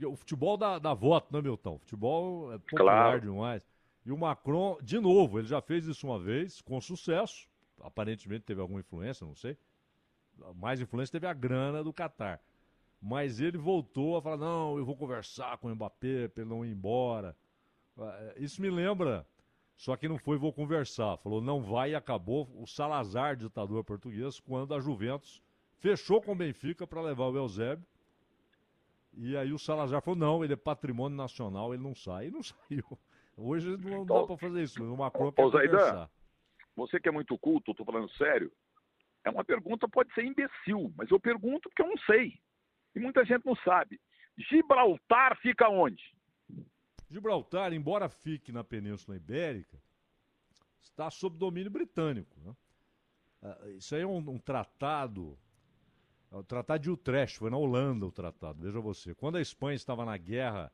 O 0.04 0.16
futebol 0.16 0.56
dá, 0.58 0.80
dá 0.80 0.94
voto, 0.94 1.34
né, 1.34 1.42
Milton? 1.42 1.76
O 1.76 1.80
futebol 1.80 2.54
é 2.54 2.58
popular 2.58 2.94
Claro. 3.20 3.22
demais. 3.22 3.62
E 4.06 4.12
o 4.12 4.18
Macron, 4.18 4.78
de 4.82 4.98
novo, 5.00 5.40
ele 5.40 5.48
já 5.48 5.62
fez 5.62 5.86
isso 5.86 6.08
uma 6.08 6.18
vez, 6.18 6.62
com 6.62 6.80
sucesso. 6.80 7.48
Aparentemente 7.82 8.46
teve 8.46 8.62
alguma 8.62 8.80
influência, 8.80 9.28
não 9.28 9.36
sei. 9.36 9.58
Mais 10.56 10.80
influência 10.80 11.12
teve 11.12 11.28
a 11.28 11.34
grana 11.34 11.84
do 11.84 11.92
Catar. 11.92 12.42
Mas 13.02 13.40
ele 13.42 13.58
voltou 13.58 14.16
a 14.18 14.22
falar: 14.22 14.38
não, 14.38 14.78
eu 14.78 14.86
vou 14.86 14.96
conversar 14.96 15.58
com 15.58 15.68
o 15.68 15.76
Mbappé 15.76 16.30
para 16.30 16.44
ele 16.44 16.50
não 16.50 16.66
ir 16.66 16.72
embora. 16.72 17.36
Ah, 17.98 18.34
Isso 18.38 18.62
me 18.62 18.70
lembra. 18.70 19.28
Só 19.80 19.96
que 19.96 20.10
não 20.10 20.18
foi, 20.18 20.38
vou 20.38 20.52
conversar. 20.52 21.16
Falou, 21.20 21.40
não 21.40 21.62
vai 21.62 21.92
e 21.92 21.96
acabou 21.96 22.50
o 22.62 22.68
Salazar, 22.68 23.38
ditador 23.38 23.82
português, 23.82 24.38
quando 24.38 24.74
a 24.74 24.80
Juventus 24.82 25.42
fechou 25.78 26.22
com 26.22 26.34
o 26.34 26.36
Benfica 26.36 26.86
para 26.86 27.02
levar 27.02 27.28
o 27.28 27.38
Eusébio. 27.38 27.86
E 29.14 29.38
aí 29.38 29.54
o 29.54 29.58
Salazar 29.58 30.02
falou, 30.02 30.20
não, 30.20 30.44
ele 30.44 30.52
é 30.52 30.58
patrimônio 30.58 31.18
nacional, 31.18 31.74
ele 31.74 31.82
não 31.82 31.96
sai. 31.96 32.28
E 32.28 32.32
não 32.32 32.44
saiu. 32.44 33.00
Hoje 33.38 33.78
não 33.78 34.06
dá 34.06 34.22
para 34.26 34.38
fazer 34.38 34.64
isso. 34.64 34.84
O 34.84 34.98
Macron 34.98 35.32
quer 35.32 35.44
conversar. 35.44 36.10
você 36.76 37.00
que 37.00 37.08
é 37.08 37.12
muito 37.12 37.38
culto, 37.38 37.74
tô 37.74 37.86
falando 37.86 38.12
sério, 38.18 38.52
É 39.24 39.30
uma 39.30 39.46
pergunta, 39.46 39.88
pode 39.88 40.14
ser 40.14 40.26
imbecil, 40.26 40.94
mas 40.98 41.10
eu 41.10 41.22
pergunto 41.22 41.70
porque 41.70 41.82
eu 41.82 41.88
não 41.88 41.98
sei. 42.00 42.38
E 42.94 43.00
muita 43.00 43.24
gente 43.24 43.46
não 43.46 43.56
sabe. 43.64 43.98
Gibraltar 44.38 45.38
fica 45.38 45.70
onde? 45.70 46.04
Gibraltar, 47.10 47.74
embora 47.74 48.08
fique 48.08 48.52
na 48.52 48.64
Península 48.64 49.18
Ibérica, 49.18 49.82
está 50.82 51.10
sob 51.10 51.38
domínio 51.38 51.72
britânico. 51.72 52.40
né? 52.42 52.56
Ah, 53.42 53.70
Isso 53.70 53.96
aí 53.96 54.02
é 54.02 54.08
um, 54.08 54.18
um 54.18 54.38
tratado, 54.38 55.38
é 56.32 56.36
o 56.36 56.44
Tratado 56.44 56.84
de 56.84 56.92
Utrecht, 56.92 57.40
foi 57.40 57.50
na 57.50 57.58
Holanda 57.58 58.06
o 58.06 58.12
tratado, 58.12 58.62
veja 58.62 58.80
você. 58.80 59.16
Quando 59.16 59.38
a 59.38 59.42
Espanha 59.42 59.76
estava 59.76 60.06
na 60.06 60.18
guerra, 60.18 60.72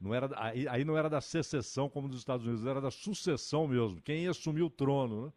não 0.00 0.14
era, 0.14 0.30
aí, 0.36 0.68
aí 0.68 0.84
não 0.84 0.96
era 0.96 1.10
da 1.10 1.20
secessão 1.20 1.88
como 1.88 2.08
dos 2.08 2.18
Estados 2.20 2.46
Unidos, 2.46 2.66
era 2.66 2.80
da 2.80 2.90
sucessão 2.90 3.66
mesmo. 3.66 4.00
Quem 4.02 4.24
ia 4.24 4.30
assumir 4.30 4.62
o 4.62 4.70
trono, 4.70 5.26
né? 5.26 5.32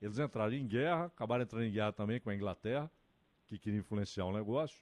Eles 0.00 0.18
entraram 0.18 0.54
em 0.54 0.66
guerra, 0.66 1.06
acabaram 1.06 1.42
entrando 1.42 1.64
em 1.64 1.72
guerra 1.72 1.92
também 1.92 2.20
com 2.20 2.30
a 2.30 2.34
Inglaterra, 2.34 2.90
que 3.48 3.58
queria 3.58 3.80
influenciar 3.80 4.24
o 4.26 4.32
negócio. 4.32 4.80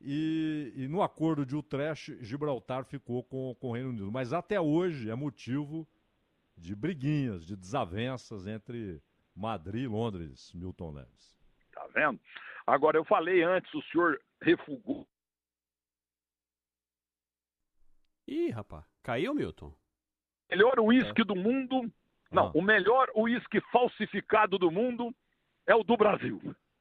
E, 0.00 0.72
e 0.76 0.88
no 0.88 1.02
acordo 1.02 1.46
de 1.46 1.56
Utrecht, 1.56 2.22
Gibraltar 2.22 2.84
ficou 2.84 3.24
com, 3.24 3.54
com 3.54 3.68
o 3.68 3.72
Reino 3.72 3.90
Unido. 3.90 4.12
Mas 4.12 4.32
até 4.32 4.60
hoje 4.60 5.10
é 5.10 5.14
motivo 5.14 5.88
de 6.56 6.74
briguinhas, 6.74 7.46
de 7.46 7.56
desavenças 7.56 8.46
entre 8.46 9.02
Madrid 9.34 9.84
e 9.84 9.88
Londres, 9.88 10.52
Milton 10.54 10.92
Neves. 10.92 11.36
Tá 11.72 11.86
vendo? 11.94 12.20
Agora, 12.66 12.98
eu 12.98 13.04
falei 13.04 13.42
antes, 13.42 13.72
o 13.74 13.82
senhor 13.84 14.20
refugou. 14.42 15.06
Ih, 18.26 18.50
rapaz, 18.50 18.84
caiu, 19.02 19.34
Milton? 19.34 19.72
melhor 20.50 20.78
uísque 20.80 21.24
do 21.24 21.34
mundo. 21.34 21.90
Não, 22.30 22.50
o 22.52 22.62
melhor 22.62 23.08
uísque 23.14 23.60
falsificado 23.72 24.58
do 24.58 24.70
mundo 24.70 25.14
é 25.66 25.74
o 25.74 25.82
do 25.82 25.96
Brasil. 25.96 26.40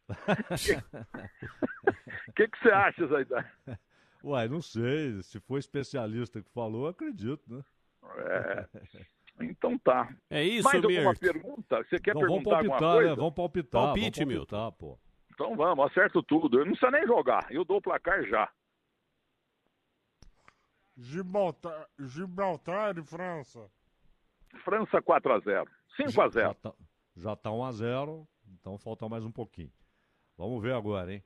O 2.36 2.41
que, 2.44 2.49
que 2.49 2.60
você 2.62 2.70
acha, 2.70 3.07
Zaidan? 3.07 3.45
Uai, 4.22 4.49
não 4.49 4.62
sei. 4.62 5.24
Se 5.24 5.40
for 5.40 5.57
especialista 5.57 6.41
que 6.41 6.49
falou, 6.52 6.86
acredito, 6.88 7.41
né? 7.48 7.64
É. 8.18 8.68
Então 9.40 9.78
tá. 9.80 10.14
É 10.30 10.44
isso, 10.44 10.64
Mais 10.66 10.84
alguma 10.84 11.02
Mirko. 11.12 11.20
pergunta? 11.20 11.78
Você 11.84 11.98
quer 11.98 12.12
Então, 12.12 12.28
vamos 12.28 12.44
perguntar 12.44 12.57
alguma 12.57 12.70
palpitar, 12.78 12.94
coisa? 12.95 13.10
né? 13.12 13.16
Vamos 13.16 13.34
palpitar. 13.34 13.82
Palpite, 13.84 14.20
vamos 14.26 14.36
palpitar, 14.36 14.72
pô. 14.74 14.99
Então 15.34 15.56
vamos, 15.56 15.86
acerto 15.86 16.22
tudo. 16.24 16.60
Eu 16.60 16.66
não 16.66 16.74
precisa 16.74 16.91
nem 16.91 17.07
jogar. 17.07 17.48
Eu 17.49 17.64
dou 17.64 17.78
o 17.78 17.82
placar 17.82 18.22
já. 18.26 18.49
Gibraltar, 20.98 21.88
Gibraltar 21.99 22.98
e 22.98 23.03
França. 23.03 23.70
França 24.64 25.02
4x0. 25.02 25.66
5x0. 25.99 26.32
Já 26.34 26.53
tá, 26.53 26.74
já 27.16 27.36
tá 27.36 27.49
1x0, 27.49 28.28
então 28.53 28.78
falta 28.78 29.07
mais 29.10 29.24
um 29.26 29.32
pouquinho. 29.32 29.72
Vamos 30.38 30.62
ver 30.62 30.74
agora, 30.74 31.14
hein? 31.14 31.24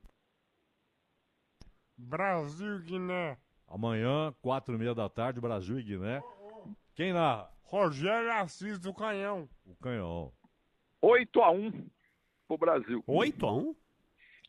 Brasil 2.03 2.77
e 2.77 2.81
Guiné. 2.84 3.38
Amanhã, 3.67 4.34
4 4.41 4.73
e 4.73 4.77
meia 4.77 4.95
da 4.95 5.09
tarde, 5.09 5.41
Brasil 5.41 5.80
e 5.80 5.84
Guiné. 5.84 6.21
Quem 6.95 7.13
narra? 7.13 7.49
Rogério 7.63 8.31
Assis 8.34 8.80
do 8.80 8.93
Canhão. 8.93 9.47
O 9.65 9.76
Canhão. 9.76 10.31
8x1 11.03 11.85
pro 12.47 12.57
Brasil. 12.57 13.03
8x1? 13.07 13.76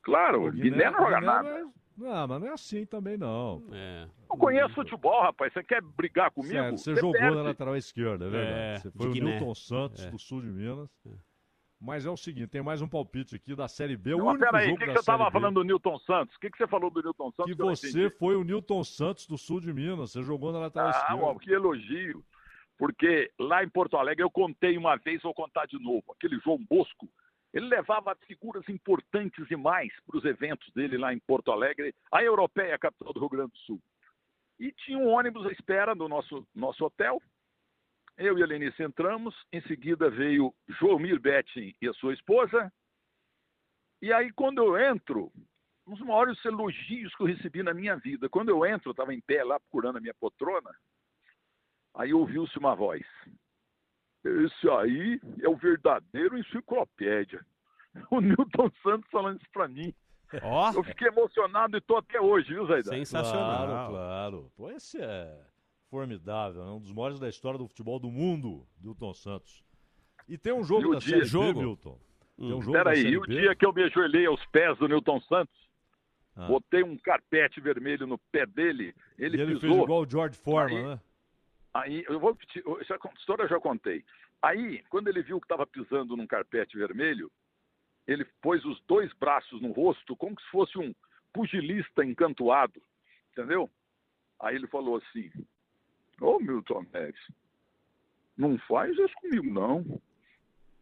Claro, 0.02 0.46
O 0.46 0.52
Guiné, 0.52 0.90
não 0.90 0.98
joga 0.98 1.14
Guiné 1.16 1.26
nada. 1.26 1.48
não 1.50 1.56
é- 1.68 1.70
Não, 1.96 2.28
mas 2.28 2.40
não 2.40 2.46
é 2.48 2.52
assim 2.52 2.86
também, 2.86 3.18
não. 3.18 3.62
É. 3.72 4.08
Não 4.30 4.38
conheço 4.38 4.74
futebol, 4.74 5.20
rapaz. 5.20 5.52
Você 5.52 5.62
quer 5.62 5.82
brigar 5.82 6.30
comigo? 6.30 6.54
Certo, 6.54 6.78
você 6.78 6.94
jogou 6.96 7.12
perde. 7.12 7.36
na 7.36 7.42
lateral 7.42 7.76
esquerda, 7.76 8.24
é 8.24 8.30
verdade. 8.30 8.58
É, 8.58 8.78
você 8.78 8.90
foi 8.92 9.06
o 9.08 9.12
Guiné. 9.12 9.30
Newton 9.38 9.54
Santos, 9.54 10.02
É. 10.06 10.10
do 10.10 10.18
sul 10.18 10.40
de 10.40 10.46
Minas. 10.48 10.88
Mas 11.80 12.04
é 12.04 12.10
o 12.10 12.16
seguinte, 12.16 12.48
tem 12.48 12.62
mais 12.62 12.82
um 12.82 12.88
palpite 12.88 13.34
aqui 13.36 13.54
da 13.56 13.66
Série 13.66 13.96
B. 13.96 14.12
O 14.12 14.18
Não, 14.18 14.26
único 14.28 14.44
peraí, 14.44 14.70
o 14.70 14.76
que, 14.76 14.84
que 14.84 14.92
da 14.92 14.98
você 14.98 15.04
tava 15.06 15.18
Série 15.24 15.30
B 15.30 15.32
falando 15.32 15.54
do 15.54 15.64
Newton 15.64 15.98
Santos? 16.00 16.36
O 16.36 16.38
que, 16.38 16.50
que 16.50 16.58
você 16.58 16.66
falou 16.66 16.90
do 16.90 17.02
Newton 17.02 17.30
Santos? 17.32 17.44
Que 17.56 17.62
eu 17.62 17.66
não 17.66 17.74
você 17.74 18.10
foi 18.10 18.36
o 18.36 18.44
Newton 18.44 18.84
Santos 18.84 19.26
do 19.26 19.38
sul 19.38 19.60
de 19.60 19.72
Minas. 19.72 20.12
Você 20.12 20.22
jogou 20.22 20.52
na 20.52 20.58
lateral 20.58 20.88
Ah, 20.88 20.90
esquerda. 20.90 21.22
ó, 21.24 21.34
que 21.38 21.50
elogio. 21.50 22.22
Porque 22.76 23.30
lá 23.38 23.64
em 23.64 23.68
Porto 23.68 23.96
Alegre 23.96 24.22
eu 24.22 24.30
contei 24.30 24.76
uma 24.76 24.96
vez, 24.96 25.22
vou 25.22 25.32
contar 25.34 25.66
de 25.66 25.78
novo. 25.82 26.04
Aquele 26.12 26.38
João 26.40 26.58
Bosco, 26.68 27.08
ele 27.52 27.66
levava 27.66 28.14
figuras 28.26 28.66
importantes 28.68 29.46
demais 29.48 29.90
para 30.06 30.18
os 30.18 30.24
eventos 30.24 30.70
dele 30.74 30.98
lá 30.98 31.12
em 31.14 31.18
Porto 31.18 31.50
Alegre, 31.50 31.94
a 32.12 32.22
Europeia, 32.22 32.78
capital 32.78 33.12
do 33.14 33.20
Rio 33.20 33.28
Grande 33.28 33.52
do 33.52 33.58
Sul. 33.58 33.80
E 34.58 34.70
tinha 34.72 34.98
um 34.98 35.08
ônibus 35.08 35.46
à 35.46 35.50
espera 35.50 35.94
no 35.94 36.08
nosso, 36.08 36.46
nosso 36.54 36.84
hotel. 36.84 37.22
Eu 38.20 38.36
e 38.36 38.42
a 38.42 38.46
Lenice 38.46 38.82
entramos, 38.82 39.34
em 39.50 39.62
seguida 39.62 40.10
veio 40.10 40.54
Joelmir 40.68 41.18
Betting 41.18 41.74
e 41.80 41.88
a 41.88 41.94
sua 41.94 42.12
esposa. 42.12 42.70
E 44.02 44.12
aí, 44.12 44.30
quando 44.30 44.58
eu 44.58 44.78
entro, 44.78 45.32
um 45.86 45.94
dos 45.94 46.06
maiores 46.06 46.44
elogios 46.44 47.14
que 47.14 47.22
eu 47.22 47.26
recebi 47.26 47.62
na 47.62 47.72
minha 47.72 47.96
vida. 47.96 48.28
Quando 48.28 48.50
eu 48.50 48.66
entro, 48.66 48.90
eu 48.90 48.92
estava 48.92 49.14
em 49.14 49.22
pé 49.22 49.42
lá 49.42 49.58
procurando 49.58 49.96
a 49.96 50.00
minha 50.02 50.12
poltrona, 50.12 50.70
aí 51.94 52.12
ouviu-se 52.12 52.58
uma 52.58 52.74
voz. 52.74 53.06
Esse 54.22 54.68
aí 54.68 55.18
é 55.42 55.48
o 55.48 55.56
verdadeiro 55.56 56.36
enciclopédia. 56.38 57.44
O 58.10 58.20
Newton 58.20 58.70
Santos 58.84 59.10
falando 59.10 59.40
isso 59.40 59.50
pra 59.50 59.66
mim. 59.66 59.92
Ó. 60.42 60.72
Eu 60.74 60.84
fiquei 60.84 61.08
emocionado 61.08 61.76
e 61.76 61.80
tô 61.80 61.96
até 61.96 62.20
hoje, 62.20 62.52
viu, 62.52 62.64
Zaidan? 62.66 62.90
Claro, 63.66 63.90
claro. 63.90 64.52
Pô, 64.56 64.70
esse 64.70 65.00
é 65.00 65.49
formidável, 65.90 66.62
é 66.62 66.70
um 66.70 66.80
dos 66.80 66.92
maiores 66.92 67.18
da 67.18 67.28
história 67.28 67.58
do 67.58 67.66
futebol 67.66 67.98
do 67.98 68.10
mundo, 68.10 68.64
Newton 68.80 69.12
Santos. 69.12 69.62
E 70.28 70.38
tem 70.38 70.52
um 70.52 70.62
jogo 70.62 70.90
E 70.90 70.92
da 70.92 70.98
dia- 71.00 71.08
Série 71.08 71.20
B, 71.22 71.26
Jogo? 71.26 71.60
Milton. 71.60 71.98
Tem 72.36 72.52
um 72.52 72.56
Hum. 72.58 72.62
jogo 72.62 72.72
Peraí, 72.72 73.02
e 73.06 73.18
o 73.18 73.26
dia 73.26 73.54
que 73.54 73.66
eu 73.66 73.72
me 73.72 73.82
ajoelhei 73.82 74.26
aos 74.26 74.44
pés 74.46 74.78
do 74.78 74.86
Newton 74.88 75.20
Santos, 75.22 75.68
Ah. 76.36 76.46
botei 76.46 76.82
um 76.84 76.96
carpete 76.96 77.60
vermelho 77.60 78.06
no 78.06 78.16
pé 78.16 78.46
dele, 78.46 78.94
ele, 79.18 79.36
E 79.36 79.40
ele 79.40 79.54
pisou. 79.54 79.60
fez 79.72 79.82
igual 79.82 80.02
o 80.02 80.08
George 80.08 80.38
Foreman, 80.38 80.78
Aí- 80.78 80.84
né? 80.88 81.00
Aí, 81.74 82.04
eu 82.08 82.18
vou 82.18 82.30
repetir, 82.32 82.62
essa 82.80 82.98
história 83.18 83.42
eu 83.44 83.48
já 83.48 83.60
contei. 83.60 84.04
Aí, 84.42 84.82
quando 84.88 85.08
ele 85.08 85.22
viu 85.22 85.38
que 85.40 85.44
estava 85.44 85.66
pisando 85.66 86.16
num 86.16 86.26
carpete 86.26 86.76
vermelho, 86.78 87.30
ele 88.06 88.24
pôs 88.40 88.64
os 88.64 88.80
dois 88.88 89.12
braços 89.14 89.60
no 89.60 89.70
rosto, 89.72 90.16
como 90.16 90.40
se 90.40 90.46
fosse 90.48 90.78
um 90.78 90.94
pugilista 91.32 92.04
encantoado, 92.04 92.80
entendeu? 93.32 93.70
Aí 94.40 94.56
ele 94.56 94.66
falou 94.66 94.96
assim: 94.96 95.30
Ô 96.20 96.38
Milton 96.38 96.84
Neves, 96.92 97.20
não 98.36 98.56
faz 98.60 98.96
isso 98.96 99.14
comigo, 99.14 99.52
não, 99.52 100.00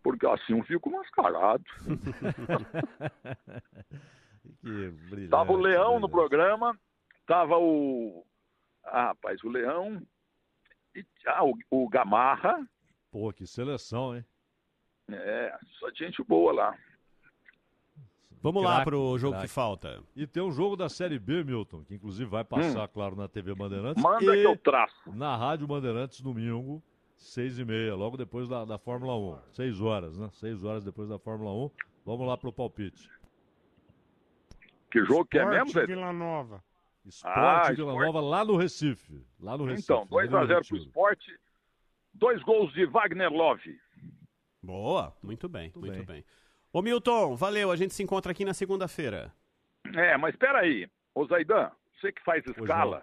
porque 0.03 0.27
assim 0.27 0.59
eu 0.59 0.65
fico 0.65 0.91
mascarado. 0.91 1.65
que. 4.63 5.29
Tava 5.31 5.53
o 5.53 5.57
Leão 5.57 6.01
no 6.01 6.09
programa, 6.09 6.79
tava 7.27 7.59
o. 7.59 8.25
Ah, 8.85 9.09
rapaz, 9.09 9.43
o 9.45 9.49
Leão. 9.49 10.03
E, 10.95 11.05
ah, 11.27 11.45
o, 11.45 11.59
o 11.71 11.89
Gamarra. 11.89 12.67
Pô, 13.11 13.33
que 13.33 13.47
seleção, 13.47 14.17
hein? 14.17 14.25
É, 15.11 15.59
só 15.79 15.91
gente 15.91 16.23
boa 16.23 16.53
lá. 16.53 16.79
Vamos 18.43 18.63
lá 18.63 18.77
Craque, 18.77 18.91
pro 18.91 19.19
jogo 19.19 19.33
craque. 19.33 19.49
que 19.49 19.53
falta. 19.53 20.03
E 20.15 20.27
tem 20.27 20.43
um 20.43 20.53
jogo 20.53 20.77
da 20.77 20.89
Série 20.89 21.19
B, 21.19 21.43
Milton, 21.43 21.83
que 21.85 21.95
inclusive 21.95 22.29
vai 22.31 22.45
passar, 22.45 22.87
claro, 22.89 23.17
na 23.17 23.27
TV 23.29 23.55
Bandeirantes. 23.55 24.03
Hum. 24.03 24.09
Manda 24.09 24.37
e 24.37 24.41
que 24.41 24.47
eu 24.47 24.57
traço. 24.57 25.13
Na 25.13 25.37
Rádio 25.37 25.67
Bandeirantes, 25.67 26.21
domingo, 26.21 26.83
seis 27.17 27.59
e 27.59 27.65
meia, 27.65 27.95
logo 27.97 28.17
depois 28.17 28.49
da, 28.49 28.65
da 28.65 28.79
Fórmula 28.79 29.17
1. 29.17 29.39
Seis 29.53 29.81
horas, 29.81 30.17
né? 30.17 30.29
Seis 30.33 30.63
horas 30.65 30.85
depois 30.85 31.09
da 31.09 31.19
Fórmula 31.19 31.51
1. 31.53 31.71
Vamos 32.07 32.27
lá 32.27 32.37
pro 32.37 32.53
palpite. 32.53 33.11
Que 34.91 35.05
jogo 35.05 35.27
que 35.27 35.39
é 35.39 35.43
Esporte 35.43 35.59
mesmo, 35.65 35.73
Zé? 35.81 35.87
Vila 35.87 36.13
Nova. 36.13 36.65
Esporte 37.05 37.39
Ah, 37.39 37.63
Vila 37.73 37.91
esporte. 37.91 38.07
Nova 38.07 38.21
lá 38.21 38.45
no 38.45 38.57
Recife. 38.57 39.27
Lá 39.41 39.59
no 39.59 39.65
Recife. 39.65 39.93
Então, 39.93 40.07
lá 40.11 40.25
no 40.25 40.31
2x0 40.47 40.69
pro 40.69 40.77
esporte. 40.77 41.41
Dois 42.15 42.43
gols 42.43 42.73
de 42.73 42.87
Wagner 42.87 43.31
Love. 43.33 43.79
Boa, 44.63 45.15
muito 45.23 45.49
bem, 45.49 45.73
muito, 45.77 46.05
bem. 46.05 46.25
Ô 46.73 46.83
Milton, 46.83 47.35
valeu, 47.35 47.71
a 47.71 47.77
gente 47.77 47.95
se 47.95 48.03
encontra 48.03 48.33
aqui 48.33 48.45
na 48.45 48.55
segunda-feira. 48.55 49.33
É, 49.95 50.17
mas 50.17 50.35
espera 50.35 50.61
aí. 50.61 50.89
Ô 51.15 51.25
Zaidan, 51.27 51.71
você 51.99 52.13
que 52.13 52.23
faz 52.23 52.45
escala. 52.47 53.03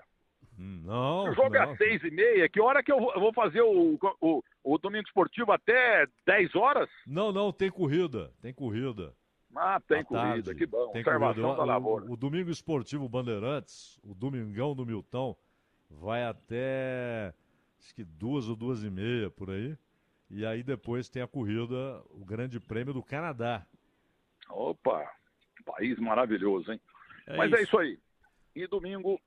Hum, 0.58 0.84
Não, 0.86 1.26
O 1.26 1.34
jogo 1.34 1.56
é 1.56 1.66
não. 1.66 1.72
às 1.74 1.78
seis 1.78 2.02
e 2.04 2.12
meia. 2.12 2.48
Que 2.48 2.62
hora 2.62 2.82
que 2.84 2.92
eu 2.92 2.98
vou- 3.00 3.34
fazer 3.34 3.62
o, 3.62 3.98
o, 4.22 4.44
o 4.64 4.78
domingo 4.78 5.06
esportivo 5.06 5.52
até 5.52 6.08
10 6.26 6.56
horas? 6.56 6.90
Não, 7.06 7.32
não, 7.32 7.52
tem 7.52 7.70
corrida. 7.70 8.32
Tem 8.42 8.54
corrida. 8.54 9.14
Ah, 9.58 9.82
tem 9.88 10.00
À 10.02 10.06
corrida, 10.06 10.44
tarde. 10.44 10.56
que 10.56 10.66
bom. 10.66 10.92
Tem 10.92 11.02
Observação 11.02 11.44
corrida. 11.44 11.58
da 11.58 11.64
O- 11.64 11.66
lavoura. 11.66 12.06
O, 12.06 12.14
o 12.14 12.18
Domingo 12.18 12.50
Esportivo 12.50 13.10
Bandeirantes, 13.10 14.00
o 14.04 14.14
Domingão 14.14 14.74
do 14.76 14.86
Milton, 14.86 15.36
vai 15.90 16.24
até 16.24 17.34
acho 17.80 17.94
que 17.96 18.04
duas 18.04 18.48
ou 18.48 18.56
duas 18.56 18.84
e 18.84 18.90
meia 18.90 19.30
por 19.30 19.50
aí. 19.50 19.76
E 20.36 20.46
aí 20.46 20.62
depois 20.64 21.08
tem 21.08 21.22
a 21.22 21.28
corrida, 21.28 22.04
o 22.10 22.26
Grande 22.26 22.60
Prêmio 22.60 22.94
do 22.94 23.02
Canadá. 23.02 23.66
Opa, 24.50 25.10
país 25.66 25.98
maravilhoso, 25.98 26.74
hein? 26.74 26.82
É 27.26 27.38
Mas 27.38 27.52
é 27.54 27.56
isso. 27.56 27.64
isso 27.64 27.78
aí. 27.80 27.98
E 28.54 28.68
domingo, 28.68 29.18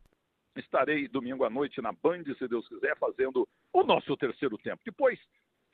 estarei 0.55 1.09
domingo 1.09 1.45
à 1.45 1.51
noite 1.51 1.81
na 1.81 1.93
Band, 1.93 2.25
se 2.37 2.47
Deus 2.47 2.69
quiser, 2.69 2.95
fazendo 2.99 3.49
o 3.73 3.83
nosso 3.83 4.15
terceiro 4.19 4.59
tempo. 4.59 4.83
Depois, 4.85 5.19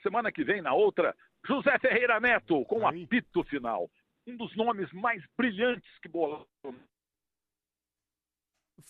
semana 0.05 0.31
que 0.31 0.45
vem, 0.45 0.63
na 0.63 0.73
outra, 0.73 1.17
José 1.45 1.77
Ferreira 1.81 2.21
Neto, 2.21 2.65
com 2.67 2.81
o 2.83 2.87
apito 2.87 3.43
final. 3.45 3.91
um 4.29 4.37
dos 4.37 4.55
nomes 4.57 4.91
mais 4.93 5.21
brilhantes 5.37 5.91
que 6.01 6.09
bolaram. 6.09 6.47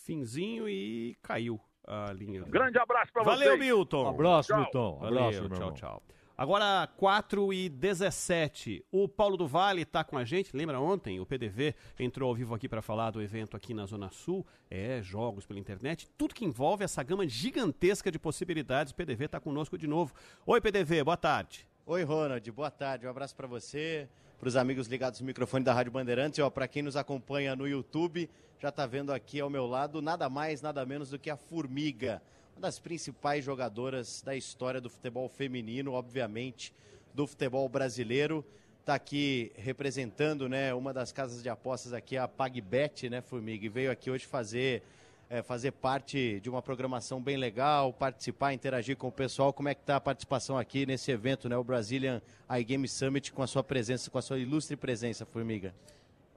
Finzinho 0.05 0.69
e 0.69 1.15
caiu 1.23 1.59
a 1.87 2.11
linha. 2.13 2.43
Grande 2.43 2.77
abraço 2.77 3.11
pra 3.11 3.23
Valeu, 3.23 3.49
vocês. 3.49 3.59
Milton. 3.59 4.05
Um 4.05 4.09
abraço, 4.09 4.49
Tchau. 4.49 4.59
Milton. 4.61 4.97
Valeu, 4.99 5.19
Abraço, 5.19 5.39
meu 5.41 5.49
tchau, 5.49 5.57
irmão. 5.57 5.73
tchau. 5.73 6.03
Agora, 6.37 6.85
4 6.97 7.53
e 7.53 7.69
17. 7.69 8.83
O 8.91 9.07
Paulo 9.07 9.37
do 9.37 9.47
Vale 9.47 9.83
está 9.83 10.03
com 10.03 10.17
a 10.17 10.25
gente. 10.25 10.53
Lembra 10.53 10.81
ontem? 10.81 11.17
O 11.21 11.25
PDV 11.25 11.73
entrou 11.97 12.27
ao 12.27 12.35
vivo 12.35 12.53
aqui 12.53 12.67
para 12.67 12.81
falar 12.81 13.11
do 13.11 13.21
evento 13.21 13.55
aqui 13.55 13.73
na 13.73 13.85
Zona 13.85 14.09
Sul. 14.11 14.45
É, 14.69 15.01
jogos 15.01 15.45
pela 15.45 15.61
internet. 15.61 16.09
Tudo 16.17 16.35
que 16.35 16.43
envolve 16.43 16.83
essa 16.83 17.01
gama 17.03 17.25
gigantesca 17.25 18.11
de 18.11 18.19
possibilidades. 18.19 18.91
O 18.91 18.95
PDV 18.95 19.27
está 19.27 19.39
conosco 19.39 19.77
de 19.77 19.87
novo. 19.87 20.13
Oi, 20.45 20.59
PDV, 20.59 21.05
boa 21.05 21.15
tarde. 21.15 21.65
Oi, 21.85 22.03
Ronald, 22.03 22.51
boa 22.51 22.69
tarde. 22.69 23.07
Um 23.07 23.09
abraço 23.09 23.33
para 23.33 23.47
você, 23.47 24.09
para 24.37 24.49
os 24.49 24.57
amigos 24.57 24.87
ligados 24.87 25.21
no 25.21 25.25
microfone 25.25 25.63
da 25.63 25.71
Rádio 25.71 25.93
Bandeirantes. 25.93 26.37
E 26.37 26.51
para 26.51 26.67
quem 26.67 26.83
nos 26.83 26.97
acompanha 26.97 27.55
no 27.55 27.65
YouTube, 27.65 28.29
já 28.59 28.67
está 28.67 28.85
vendo 28.85 29.13
aqui 29.13 29.39
ao 29.39 29.49
meu 29.49 29.65
lado 29.65 30.01
nada 30.01 30.29
mais, 30.29 30.61
nada 30.61 30.85
menos 30.85 31.11
do 31.11 31.17
que 31.17 31.29
a 31.29 31.37
Formiga, 31.37 32.21
uma 32.55 32.61
das 32.61 32.79
principais 32.79 33.43
jogadoras 33.43 34.21
da 34.21 34.33
história 34.33 34.79
do 34.79 34.89
futebol 34.89 35.27
feminino, 35.27 35.91
obviamente, 35.91 36.73
do 37.13 37.27
futebol 37.27 37.67
brasileiro. 37.67 38.45
Está 38.79 38.95
aqui 38.95 39.51
representando, 39.55 40.47
né, 40.47 40.73
uma 40.73 40.93
das 40.93 41.11
casas 41.11 41.43
de 41.43 41.49
apostas 41.49 41.91
aqui, 41.91 42.17
a 42.17 42.27
PagBet, 42.27 43.09
né, 43.09 43.21
Formiga, 43.21 43.65
e 43.65 43.69
veio 43.69 43.91
aqui 43.91 44.09
hoje 44.09 44.25
fazer 44.25 44.83
é, 45.27 45.41
fazer 45.41 45.71
parte 45.71 46.39
de 46.39 46.47
uma 46.51 46.61
programação 46.61 47.19
bem 47.19 47.35
legal, 47.35 47.91
participar, 47.91 48.53
interagir 48.53 48.95
com 48.95 49.07
o 49.07 49.11
pessoal. 49.11 49.51
Como 49.51 49.67
é 49.67 49.73
que 49.73 49.81
está 49.81 49.95
a 49.95 49.99
participação 49.99 50.55
aqui 50.55 50.85
nesse 50.85 51.09
evento, 51.09 51.49
né, 51.49 51.57
o 51.57 51.63
Brazilian 51.63 52.21
iGame 52.59 52.87
Summit, 52.87 53.33
com 53.33 53.41
a 53.41 53.47
sua 53.47 53.63
presença, 53.63 54.09
com 54.11 54.19
a 54.19 54.21
sua 54.21 54.37
ilustre 54.37 54.77
presença, 54.77 55.25
Formiga? 55.25 55.73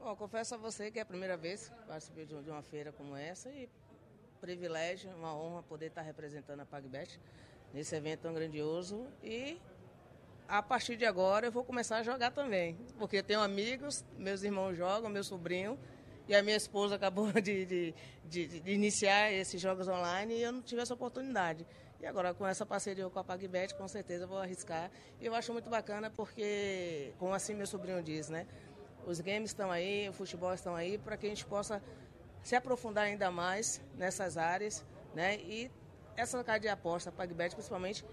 Bom, 0.01 0.17
confesso 0.17 0.55
a 0.55 0.59
você 0.59 0.91
que 0.91 0.99
é 0.99 1.03
a 1.03 1.07
primeira 1.07 1.37
vez 1.37 1.69
que 1.69 1.87
participo 1.87 2.25
de 2.25 2.51
uma 2.51 2.63
feira 2.63 2.91
como 2.91 3.15
essa 3.15 3.51
e 3.51 3.69
privilégio, 4.39 5.11
uma 5.11 5.35
honra 5.37 5.63
poder 5.63 5.87
estar 5.87 6.03
representando 6.03 6.61
a 6.61 6.67
PagBet 6.67 7.21
nesse 7.73 7.95
evento 7.95 8.21
tão 8.21 8.33
grandioso 8.35 9.07
e 9.23 9.59
a 10.49 10.63
partir 10.63 10.97
de 10.97 11.05
agora 11.05 11.47
eu 11.47 11.53
vou 11.53 11.63
começar 11.65 11.99
a 11.99 12.03
jogar 12.03 12.31
também, 12.31 12.77
porque 12.99 13.23
tenho 13.23 13.41
amigos, 13.41 14.05
meus 14.17 14.43
irmãos 14.43 14.75
jogam, 14.77 15.11
meu 15.11 15.23
sobrinho 15.23 15.79
e 16.27 16.35
a 16.35 16.43
minha 16.43 16.57
esposa 16.57 16.95
acabou 16.95 17.31
de, 17.41 17.65
de, 17.67 17.95
de- 18.25 18.61
de 18.61 18.71
iniciar 18.73 19.31
esses 19.33 19.61
jogos 19.61 19.87
online 19.89 20.35
e 20.35 20.43
eu 20.43 20.53
não 20.53 20.63
tive 20.63 20.81
essa 20.81 20.95
oportunidade. 20.95 21.67
E 22.01 22.07
agora 22.07 22.33
com 22.33 22.47
essa 22.47 22.65
parceria 22.65 23.09
com 23.11 23.19
a 23.19 23.25
PagBet, 23.25 23.75
com 23.75 23.89
certeza 23.89 24.27
vou 24.27 24.39
arriscar. 24.39 24.89
E 25.21 25.27
eu 25.27 25.35
acho 25.35 25.53
muito 25.53 25.69
bacana 25.69 26.09
porque, 26.11 27.13
como 27.19 27.35
assim 27.35 27.55
meu 27.55 27.67
sobrinho 27.67 28.01
diz, 28.03 28.29
né? 28.29 28.47
Os 29.05 29.21
games 29.21 29.51
estão 29.51 29.71
aí, 29.71 30.09
o 30.09 30.13
futebol 30.13 30.53
estão 30.55 30.77
aí 30.77 30.97
para 30.97 31.17
que 31.17 31.27
a 31.27 31.29
gente 31.29 31.45
possa 31.45 31.83
se 32.43 32.57
aprofundar 32.57 33.05
ainda 33.05 33.31
mais 33.31 33.81
nessas 33.97 34.37
áreas, 34.37 34.85
né? 35.15 35.37
E 35.37 35.71
essa 36.17 36.43
casa 36.43 36.61
de 36.61 36.69
aposta, 36.69 37.13
PagBet 37.13 37.55
principalmente, 37.55 38.05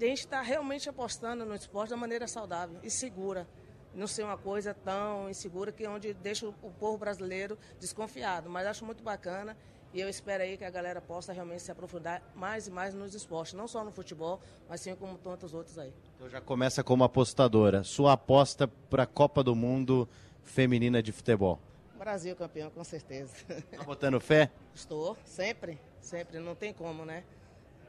a 0.00 0.04
gente 0.04 0.18
estar 0.18 0.42
realmente 0.42 0.88
apostando 0.88 1.44
no 1.44 1.54
esporte 1.54 1.90
da 1.90 1.96
maneira 1.96 2.26
saudável 2.26 2.78
e 2.82 2.90
segura. 2.90 3.46
Não 3.94 4.08
ser 4.08 4.24
uma 4.24 4.36
coisa 4.36 4.74
tão 4.74 5.30
insegura 5.30 5.70
que 5.70 5.84
é 5.84 5.88
onde 5.88 6.12
deixa 6.14 6.48
o 6.48 6.52
povo 6.52 6.98
brasileiro 6.98 7.56
desconfiado. 7.78 8.50
Mas 8.50 8.66
acho 8.66 8.84
muito 8.84 9.04
bacana 9.04 9.56
e 9.92 10.00
eu 10.00 10.08
espero 10.08 10.42
aí 10.42 10.56
que 10.56 10.64
a 10.64 10.70
galera 10.70 11.00
possa 11.00 11.32
realmente 11.32 11.62
se 11.62 11.70
aprofundar 11.70 12.20
mais 12.34 12.66
e 12.66 12.70
mais 12.72 12.92
nos 12.92 13.14
esportes, 13.14 13.54
não 13.54 13.68
só 13.68 13.84
no 13.84 13.92
futebol, 13.92 14.40
mas 14.68 14.80
sim 14.80 14.96
como 14.96 15.16
tantos 15.16 15.54
outros 15.54 15.78
aí. 15.78 15.92
Então 16.16 16.28
já 16.28 16.40
começa 16.40 16.82
como 16.82 17.04
apostadora. 17.04 17.84
Sua 17.84 18.14
aposta 18.14 18.66
para 18.66 19.04
a 19.04 19.06
Copa 19.06 19.44
do 19.44 19.54
Mundo 19.54 20.08
Feminina 20.42 21.00
de 21.00 21.12
Futebol. 21.12 21.60
Brasil 21.98 22.34
campeão, 22.36 22.70
com 22.70 22.82
certeza. 22.84 23.34
Tá 23.76 23.82
botando 23.84 24.20
fé? 24.20 24.50
Estou, 24.74 25.16
sempre, 25.24 25.78
sempre, 26.00 26.38
não 26.38 26.54
tem 26.54 26.72
como, 26.72 27.04
né? 27.04 27.24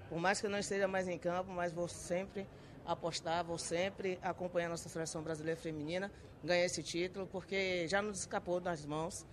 Por 0.09 0.19
mais 0.19 0.39
que 0.39 0.45
eu 0.45 0.49
não 0.49 0.59
esteja 0.59 0.87
mais 0.87 1.07
em 1.07 1.17
campo, 1.17 1.51
mas 1.51 1.73
vou 1.73 1.87
sempre 1.87 2.47
apostar, 2.85 3.43
vou 3.43 3.57
sempre 3.57 4.19
acompanhar 4.21 4.69
nossa 4.69 4.87
seleção 4.87 5.23
brasileira 5.23 5.59
feminina, 5.59 6.11
ganhar 6.43 6.63
esse 6.65 6.83
título, 6.83 7.25
porque 7.25 7.87
já 7.87 8.01
nos 8.01 8.19
escapou 8.19 8.59
das 8.59 8.85
mãos, 8.85 9.25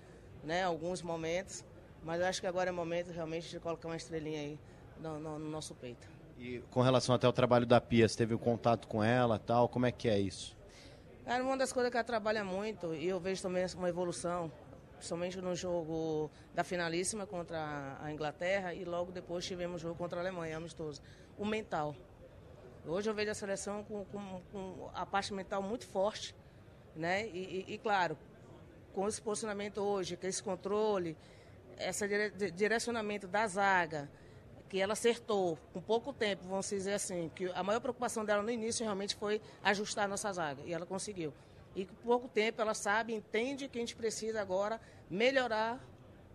né? 0.43 0.65
Alguns 0.65 1.03
momentos, 1.03 1.63
mas 2.03 2.21
eu 2.21 2.27
acho 2.27 2.41
que 2.41 2.47
agora 2.47 2.71
é 2.71 2.73
momento 2.73 3.11
realmente 3.13 3.51
de 3.51 3.61
colocar 3.61 3.89
uma 3.89 3.97
estrelinha 3.97 4.41
aí 4.41 4.59
no, 4.99 5.21
no- 5.21 5.39
no 5.39 5.51
nosso 5.51 5.75
peito. 5.75 6.09
E 6.39 6.61
com 6.71 6.81
relação 6.81 7.15
até 7.15 7.27
ao 7.27 7.33
trabalho 7.33 7.67
da 7.67 7.79
Pia, 7.81 8.09
você 8.09 8.17
teve 8.17 8.35
um 8.35 8.39
contato 8.39 8.89
com 8.89 9.05
ela 9.05 9.39
tal? 9.39 9.69
Como 9.69 9.85
é 9.85 9.93
que 9.93 10.09
é 10.09 10.19
isso? 10.19 10.57
Cara, 11.27 11.45
uma 11.45 11.57
das 11.57 11.73
coisas 11.73 11.91
que 11.91 11.97
ela 11.97 12.03
trabalha 12.05 12.43
muito, 12.43 12.95
e 12.95 13.07
eu 13.07 13.21
vejo 13.21 13.41
também 13.43 13.65
uma 13.77 13.89
evolução, 13.89 14.51
principalmente 15.03 15.41
no 15.41 15.53
jogo 15.57 16.31
da 16.55 16.63
finalíssima 16.63 17.27
contra 17.27 17.99
a- 18.01 18.13
Inglaterra, 18.13 18.73
e 18.73 18.85
logo 18.85 19.11
depois 19.11 19.45
tivemos 19.45 19.81
o 19.83 19.89
jogo 19.89 19.97
contra 19.99 20.21
a 20.21 20.23
Alemanha, 20.23 20.57
amistoso. 20.57 21.03
O 21.37 21.45
mental. 21.45 21.97
Hoje 22.87 23.11
eu 23.11 23.15
vejo 23.15 23.33
a 23.33 23.35
seleção 23.35 23.83
com, 23.83 24.05
com- 24.05 24.41
com 24.53 24.91
a 24.95 25.05
parte 25.05 25.35
mental 25.35 25.61
muito 25.61 25.85
forte, 25.89 26.37
né? 26.95 27.27
E, 27.27 27.65
e- 27.69 27.75
e, 27.75 27.79
claro, 27.79 28.17
com 28.95 29.09
esse 29.09 29.21
posicionamento 29.21 29.79
hoje, 29.79 30.17
com 30.17 30.25
esse 30.29 30.41
controle, 30.41 31.17
esse 31.79 32.07
dire- 32.07 32.31
di- 32.31 32.51
direcionamento 32.53 33.27
da 33.27 33.45
zaga, 33.49 34.09
que 34.69 34.81
ela 34.81 34.93
acertou 34.93 35.59
com 35.73 35.81
pouco 35.81 36.13
tempo, 36.13 36.45
vamos 36.47 36.69
dizer 36.69 36.95
assim, 36.95 37.29
que 37.35 37.51
a 37.57 37.63
maior 37.65 37.81
preocupação 37.81 38.25
dela 38.25 38.41
no 38.43 38.51
início 38.53 38.85
realmente 38.85 39.17
foi 39.17 39.41
ajustar 39.65 40.05
a 40.05 40.09
nossa 40.09 40.33
zaga, 40.33 40.63
e 40.65 40.73
ela 40.73 40.87
conseguiu. 40.87 41.35
E 41.75 41.87
com 41.87 41.95
pouco 41.97 42.29
tempo 42.29 42.61
ela 42.61 42.75
sabe, 42.75 43.15
entende 43.15 43.69
que 43.69 43.79
a 43.79 43.81
gente 43.81 43.97
precisa 43.97 44.41
agora 44.41 44.81
melhorar 45.11 45.81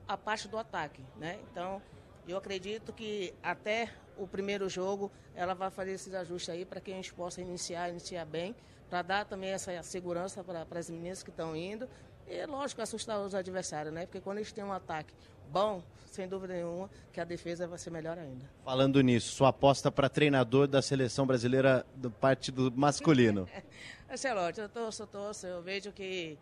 a 0.08 0.18
parte 0.18 0.48
do 0.48 0.58
ataque, 0.58 1.04
né? 1.18 1.40
Então, 1.52 1.82
eu 2.28 2.38
acredito 2.38 2.92
que 2.92 3.34
até 3.44 3.94
o 4.18 4.28
primeiro 4.28 4.68
jogo 4.68 5.12
ela 5.36 5.54
vai 5.54 5.70
fazer 5.70 5.92
esses 5.92 6.14
ajustes 6.14 6.50
aí 6.50 6.66
para 6.66 6.82
que 6.82 6.92
a 6.92 6.96
gente 6.96 7.14
possa 7.14 7.42
iniciar, 7.42 7.90
iniciar 7.90 8.26
bem, 8.26 8.56
para 8.90 9.02
dar 9.02 9.26
também 9.26 9.52
essa 9.52 9.84
segurança 9.84 10.44
para 10.44 10.66
as 10.80 10.90
meninas 10.90 11.22
que 11.22 11.30
estão 11.30 11.56
indo. 11.56 11.88
E 12.28 12.36
é 12.36 12.46
lógico 12.46 12.82
assustar 12.82 13.20
os 13.20 13.36
adversários, 13.36 13.94
né? 13.94 14.06
Porque 14.06 14.20
quando 14.20 14.40
gente 14.40 14.54
tem 14.54 14.64
um 14.64 14.74
ataque 14.74 15.14
bom, 15.52 15.82
sem 16.06 16.28
dúvida 16.28 16.54
nenhuma, 16.54 16.90
que 17.14 17.20
a 17.20 17.24
defesa 17.24 17.68
vai 17.68 17.78
ser 17.78 17.90
melhor 17.92 18.18
ainda. 18.18 18.46
Falando 18.64 19.02
nisso, 19.02 19.34
sua 19.36 19.50
aposta 19.50 19.92
para 19.92 20.10
treinador 20.10 20.68
da 20.68 20.82
seleção 20.82 21.26
brasileira 21.28 21.86
do 21.96 22.10
parte 22.10 22.52
do 22.52 22.72
masculino. 22.72 23.48
Excelente, 24.12 24.60
eu 24.60 24.70
torço, 24.70 25.04
eu 25.04 25.08
torço. 25.08 25.46
Eu 25.48 25.62
vejo 25.62 25.92
que, 25.92 26.38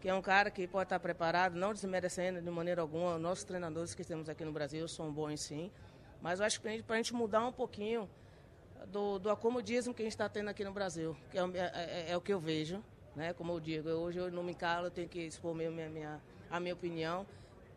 que 0.00 0.08
é 0.08 0.14
um 0.14 0.22
cara 0.22 0.50
que 0.50 0.66
pode 0.66 0.84
estar 0.84 0.98
preparado, 0.98 1.54
não 1.56 1.72
desmerecendo 1.72 2.40
de 2.40 2.50
maneira 2.50 2.80
alguma. 2.82 3.18
Nossos 3.18 3.44
treinadores 3.44 3.94
que 3.94 4.04
temos 4.04 4.28
aqui 4.28 4.44
no 4.44 4.52
Brasil 4.52 4.86
são 4.88 5.12
bons 5.12 5.40
sim. 5.40 5.70
Mas 6.22 6.40
eu 6.40 6.46
acho 6.46 6.60
que 6.60 6.82
para 6.82 6.94
a 6.94 6.98
gente 6.98 7.14
mudar 7.14 7.46
um 7.46 7.52
pouquinho 7.52 8.08
do, 8.90 9.18
do 9.18 9.30
acomodismo 9.30 9.92
que 9.94 10.02
a 10.02 10.04
gente 10.04 10.12
está 10.12 10.28
tendo 10.28 10.48
aqui 10.48 10.64
no 10.64 10.72
Brasil, 10.72 11.16
que 11.30 11.38
é, 11.38 11.44
o- 11.44 11.54
é- 11.56 11.70
é- 11.74 12.06
é 12.12 12.16
o 12.16 12.20
que 12.20 12.32
eu 12.32 12.40
vejo, 12.40 12.82
né? 13.14 13.32
Como 13.32 13.52
eu 13.52 13.60
digo, 13.60 13.88
eu- 13.88 13.98
hoje 14.00 14.18
eu 14.18 14.30
não 14.30 14.42
me 14.42 14.54
calo, 14.54 14.86
eu 14.86 14.90
tenho 14.90 15.08
que 15.08 15.20
expor 15.20 15.54
minha, 15.54 15.70
minha- 15.70 16.20
a 16.50 16.58
minha 16.60 16.74
opinião. 16.74 17.26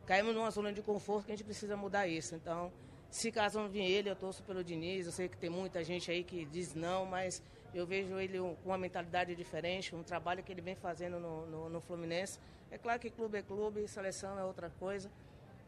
Caímos 0.05 0.35
numa 0.35 0.51
zona 0.51 0.73
de 0.73 0.81
conforto 0.81 1.25
que 1.25 1.31
a 1.31 1.35
gente 1.35 1.45
precisa 1.45 1.77
mudar 1.77 2.07
isso. 2.07 2.35
Então, 2.35 2.71
se 3.09 3.31
caso 3.31 3.59
não 3.59 3.69
vir 3.69 3.85
ele, 3.85 4.09
eu 4.09 4.15
torço 4.15 4.43
pelo 4.43 4.63
Diniz. 4.63 5.05
Eu 5.05 5.11
sei 5.11 5.29
que 5.29 5.37
tem 5.37 5.49
muita 5.49 5.83
gente 5.83 6.11
aí 6.11 6.23
que 6.23 6.45
diz 6.45 6.73
não, 6.73 7.05
mas 7.05 7.41
eu 7.73 7.85
vejo 7.87 8.19
ele 8.19 8.37
com 8.37 8.69
uma 8.69 8.77
mentalidade 8.77 9.35
diferente, 9.35 9.95
um 9.95 10.03
trabalho 10.03 10.43
que 10.43 10.51
ele 10.51 10.61
vem 10.61 10.75
fazendo 10.75 11.19
no, 11.19 11.45
no, 11.47 11.69
no 11.69 11.81
Fluminense. 11.81 12.39
É 12.69 12.77
claro 12.77 12.99
que 12.99 13.09
clube 13.09 13.37
é 13.37 13.41
clube, 13.41 13.87
seleção 13.87 14.37
é 14.37 14.43
outra 14.43 14.69
coisa, 14.79 15.09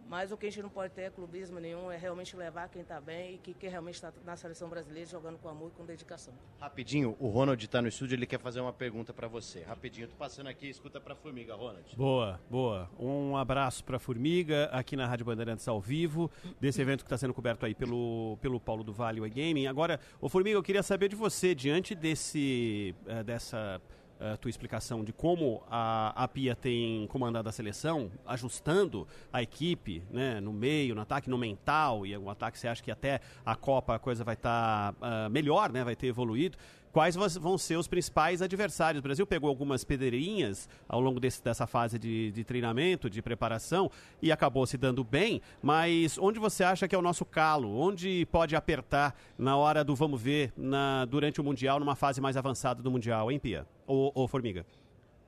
mas 0.07 0.31
o 0.31 0.37
que 0.37 0.45
a 0.45 0.49
gente 0.49 0.61
não 0.61 0.69
pode 0.69 0.93
ter 0.93 1.01
é 1.01 1.09
clubismo 1.09 1.59
nenhum, 1.59 1.91
é 1.91 1.97
realmente 1.97 2.35
levar 2.35 2.69
quem 2.69 2.81
está 2.81 3.01
bem 3.01 3.35
e 3.35 3.37
que, 3.37 3.53
que 3.53 3.67
realmente 3.67 3.95
está 3.95 4.13
na 4.23 4.35
seleção 4.35 4.69
brasileira 4.69 5.09
jogando 5.09 5.37
com 5.37 5.49
amor 5.49 5.71
e 5.73 5.77
com 5.77 5.85
dedicação. 5.85 6.33
Rapidinho, 6.59 7.15
o 7.19 7.27
Ronald 7.27 7.63
está 7.63 7.81
no 7.81 7.87
estúdio, 7.87 8.15
ele 8.15 8.25
quer 8.25 8.39
fazer 8.39 8.59
uma 8.59 8.73
pergunta 8.73 9.13
para 9.13 9.27
você. 9.27 9.63
Rapidinho, 9.63 10.07
tô 10.07 10.15
passando 10.15 10.47
aqui, 10.47 10.69
escuta 10.69 10.99
para 11.01 11.15
Formiga, 11.15 11.55
Ronald. 11.55 11.95
Boa, 11.95 12.39
boa. 12.49 12.89
Um 12.99 13.35
abraço 13.35 13.83
para 13.83 13.97
Formiga 13.97 14.65
aqui 14.71 14.95
na 14.95 15.07
Rádio 15.07 15.25
Bandeirantes 15.25 15.67
ao 15.67 15.81
vivo, 15.81 16.29
desse 16.59 16.81
evento 16.81 16.99
que 16.99 17.07
está 17.07 17.17
sendo 17.17 17.33
coberto 17.33 17.65
aí 17.65 17.73
pelo, 17.73 18.37
pelo 18.41 18.59
Paulo 18.59 18.83
do 18.83 18.93
Vale 18.93 19.21
o 19.21 19.29
Gaming. 19.29 19.67
Agora, 19.67 19.99
ô 20.21 20.29
Formiga, 20.29 20.57
eu 20.57 20.63
queria 20.63 20.83
saber 20.83 21.09
de 21.09 21.15
você, 21.15 21.55
diante 21.55 21.95
desse, 21.95 22.93
eh, 23.07 23.23
dessa 23.23 23.81
eh, 24.19 24.37
tua 24.37 24.49
explicação 24.49 25.03
de 25.03 25.11
como 25.11 25.63
a, 25.69 26.23
a 26.23 26.27
Pia 26.27 26.55
tem 26.55 27.05
comandado 27.07 27.49
a 27.49 27.51
seleção, 27.51 28.11
ajustando 28.25 29.07
a 29.31 29.41
equipe 29.41 30.03
né, 30.09 30.39
no 30.39 30.53
meio, 30.53 30.95
no 30.95 31.01
ataque, 31.01 31.29
no 31.29 31.37
mental, 31.37 32.05
e 32.05 32.15
o 32.17 32.29
ataque 32.29 32.57
você 32.57 32.67
acha 32.67 32.81
que 32.81 32.91
até 32.91 33.19
a 33.45 33.55
Copa 33.55 33.95
a 33.95 33.99
coisa 33.99 34.23
vai 34.23 34.35
estar 34.35 34.95
melhor, 35.29 35.71
né, 35.71 35.83
vai 35.83 35.95
ter 35.95 36.07
evoluído. 36.07 36.57
Quais 36.95 37.13
vão 37.13 37.57
ser 37.57 37.75
os 37.75 37.89
principais 37.89 38.41
adversários? 38.41 39.01
O 39.01 39.03
Brasil 39.03 39.27
pegou 39.27 39.49
algumas 39.49 39.83
pedreirinhas 39.83 40.69
ao 40.87 41.01
longo 41.01 41.19
desse- 41.19 41.43
dessa 41.43 41.67
fase 41.67 41.99
de, 41.99 42.31
de 42.31 42.45
treinamento, 42.45 43.09
de 43.09 43.21
preparação, 43.21 43.91
e 44.21 44.31
acabou 44.31 44.65
se 44.65 44.77
dando 44.77 45.03
bem, 45.03 45.41
mas 45.61 46.17
onde 46.17 46.39
você 46.39 46.63
acha 46.63 46.87
que 46.87 46.95
é 46.95 46.97
o 46.97 47.01
nosso 47.01 47.25
calo? 47.25 47.77
Onde 47.77 48.25
pode 48.31 48.55
apertar 48.55 49.13
na 49.37 49.57
hora 49.57 49.83
do 49.83 49.93
vamos 49.93 50.21
ver 50.21 50.53
na, 50.55 51.03
durante 51.03 51.41
o 51.41 51.43
Mundial, 51.43 51.81
numa 51.81 51.97
fase 51.97 52.21
mais 52.21 52.37
avançada 52.37 52.81
do 52.81 52.89
Mundial, 52.89 53.29
hein, 53.29 53.39
Pia? 53.41 53.67
Ou, 53.85 54.13
ou 54.15 54.25
Formiga? 54.25 54.65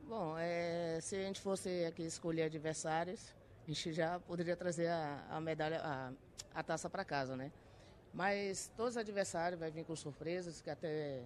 Bom, 0.07 0.37
é, 0.39 0.99
se 1.01 1.17
a 1.17 1.23
gente 1.23 1.41
fosse 1.41 1.83
aqui 1.83 2.03
escolher 2.03 2.43
adversários, 2.43 3.35
a 3.65 3.69
gente 3.69 3.91
já 3.91 4.21
poderia 4.21 4.55
trazer 4.55 4.87
a, 4.87 5.21
a 5.31 5.41
medalha, 5.41 5.81
a, 5.83 6.11
a 6.55 6.63
taça 6.63 6.89
para 6.89 7.03
casa, 7.03 7.35
né? 7.35 7.51
Mas 8.13 8.71
todos 8.77 8.93
os 8.93 8.97
adversários 8.97 9.59
vai 9.59 9.69
vir 9.69 9.83
com 9.83 9.97
surpresas, 9.97 10.61
que 10.61 10.69
até 10.69 11.23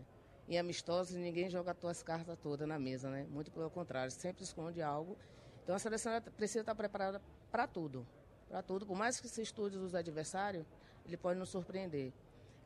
em 0.47 0.57
amistosos 0.57 1.15
ninguém 1.15 1.49
joga 1.49 1.75
as 1.83 2.03
cartas 2.03 2.37
todas 2.39 2.67
na 2.67 2.77
mesa, 2.77 3.09
né? 3.09 3.25
Muito 3.29 3.51
pelo 3.51 3.69
contrário, 3.69 4.11
sempre 4.11 4.43
esconde 4.43 4.81
algo. 4.81 5.17
Então 5.63 5.75
a 5.75 5.79
seleção 5.79 6.11
precisa 6.35 6.61
estar 6.61 6.75
preparada 6.75 7.21
para 7.51 7.67
tudo, 7.67 8.05
para 8.49 8.61
tudo. 8.61 8.85
Por 8.85 8.97
mais 8.97 9.19
que 9.19 9.27
se 9.27 9.41
estude 9.41 9.77
os 9.77 9.95
adversários, 9.95 10.65
ele 11.05 11.17
pode 11.17 11.39
nos 11.39 11.49
surpreender. 11.49 12.11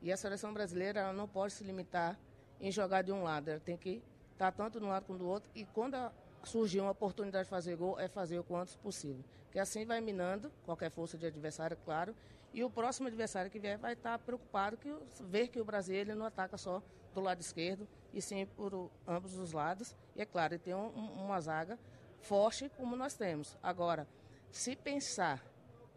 E 0.02 0.12
a 0.12 0.18
seleção 0.18 0.54
brasileira 0.54 1.12
não 1.14 1.28
pode 1.28 1.54
se 1.54 1.64
limitar 1.64 2.20
em 2.60 2.72
jogar 2.72 3.02
de 3.02 3.12
um 3.12 3.24
lado, 3.24 3.50
ela 3.50 3.60
tem 3.60 3.78
que 3.78 4.02
estar 4.32 4.52
tanto 4.52 4.80
de 4.80 4.86
um 4.86 4.90
lado 4.90 5.06
como 5.06 5.20
do 5.20 5.28
outro. 5.28 5.50
E 5.54 5.66
quando 5.66 5.96
surgir 6.44 6.80
uma 6.80 6.92
oportunidade 6.92 7.46
de 7.46 7.50
fazer 7.50 7.76
gol, 7.76 8.00
é 8.00 8.08
fazer 8.08 8.40
o 8.40 8.44
quanto 8.44 8.78
possível. 8.80 9.24
Que 9.52 9.60
assim 9.60 9.86
vai 9.86 10.02
minando 10.02 10.52
qualquer 10.66 10.92
força 10.92 11.18
de 11.18 11.26
adversário, 11.26 11.78
claro. 11.84 12.16
E 12.54 12.64
o 12.64 12.70
próximo 12.70 13.08
adversário 13.08 13.52
que 13.52 13.60
vier 13.60 13.78
vai 13.78 13.94
estar 13.94 14.18
preocupado 14.20 14.78
que 14.78 14.94
ver 15.22 15.48
que 15.48 15.60
o 15.60 15.66
Brasil 15.66 15.96
ele 15.96 16.16
não 16.16 16.26
ataca 16.26 16.58
só 16.58 16.82
do 17.16 17.22
lado 17.22 17.40
esquerdo, 17.42 17.88
e 18.14 18.22
sim 18.22 18.46
por 18.46 18.92
ambos 19.08 19.36
os 19.38 19.52
lados. 19.54 19.96
E 20.16 20.22
é 20.22 20.26
claro, 20.26 20.60
tem 20.60 20.74
um- 20.76 20.88
um- 20.96 21.24
uma 21.26 21.40
zaga 21.42 21.80
forte 22.20 22.70
como 22.78 22.96
nós 22.96 23.16
temos. 23.16 23.58
Agora, 23.64 24.08
se 24.52 24.76
pensar 24.76 25.44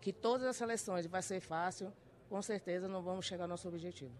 que 0.01 0.12
todas 0.12 0.47
as 0.47 0.57
seleções 0.57 1.07
vai 1.07 1.20
ser 1.23 1.40
fácil, 1.40 1.93
com 2.28 2.40
certeza 2.40 2.86
não 2.89 3.03
vamos 3.03 3.27
chegar 3.27 3.45
ao 3.45 3.49
nosso 3.49 3.69
objetivo. 3.69 4.12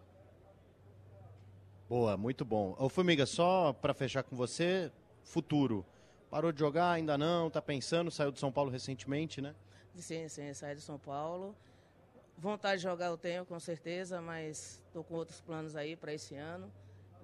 Boa, 1.89 2.16
muito 2.16 2.45
bom. 2.45 2.75
Ô, 2.79 2.89
Formiga, 2.89 3.25
só 3.25 3.73
para 3.73 3.95
fechar 3.95 4.23
com 4.23 4.37
você, 4.37 4.93
futuro. 5.23 5.87
Parou 6.31 6.53
de 6.53 6.59
jogar? 6.59 6.91
Ainda 6.93 7.16
não? 7.16 7.49
Tá 7.49 7.62
pensando? 7.62 8.11
Saiu 8.11 8.31
de 8.31 8.39
São 8.39 8.53
Paulo 8.53 8.70
recentemente, 8.70 9.41
né? 9.41 9.55
Sim, 9.95 10.29
sim, 10.29 10.53
sair 10.53 10.75
de 10.75 10.83
São 10.83 10.99
Paulo. 10.99 11.57
Vontade 12.37 12.77
de 12.77 12.83
jogar 12.83 13.07
eu 13.07 13.16
tenho, 13.16 13.45
com 13.47 13.59
certeza, 13.59 14.20
mas 14.20 14.81
estou 14.87 15.03
com 15.03 15.15
outros 15.15 15.41
planos 15.41 15.75
aí 15.75 15.97
para 15.97 16.12
esse 16.12 16.37
ano. 16.37 16.70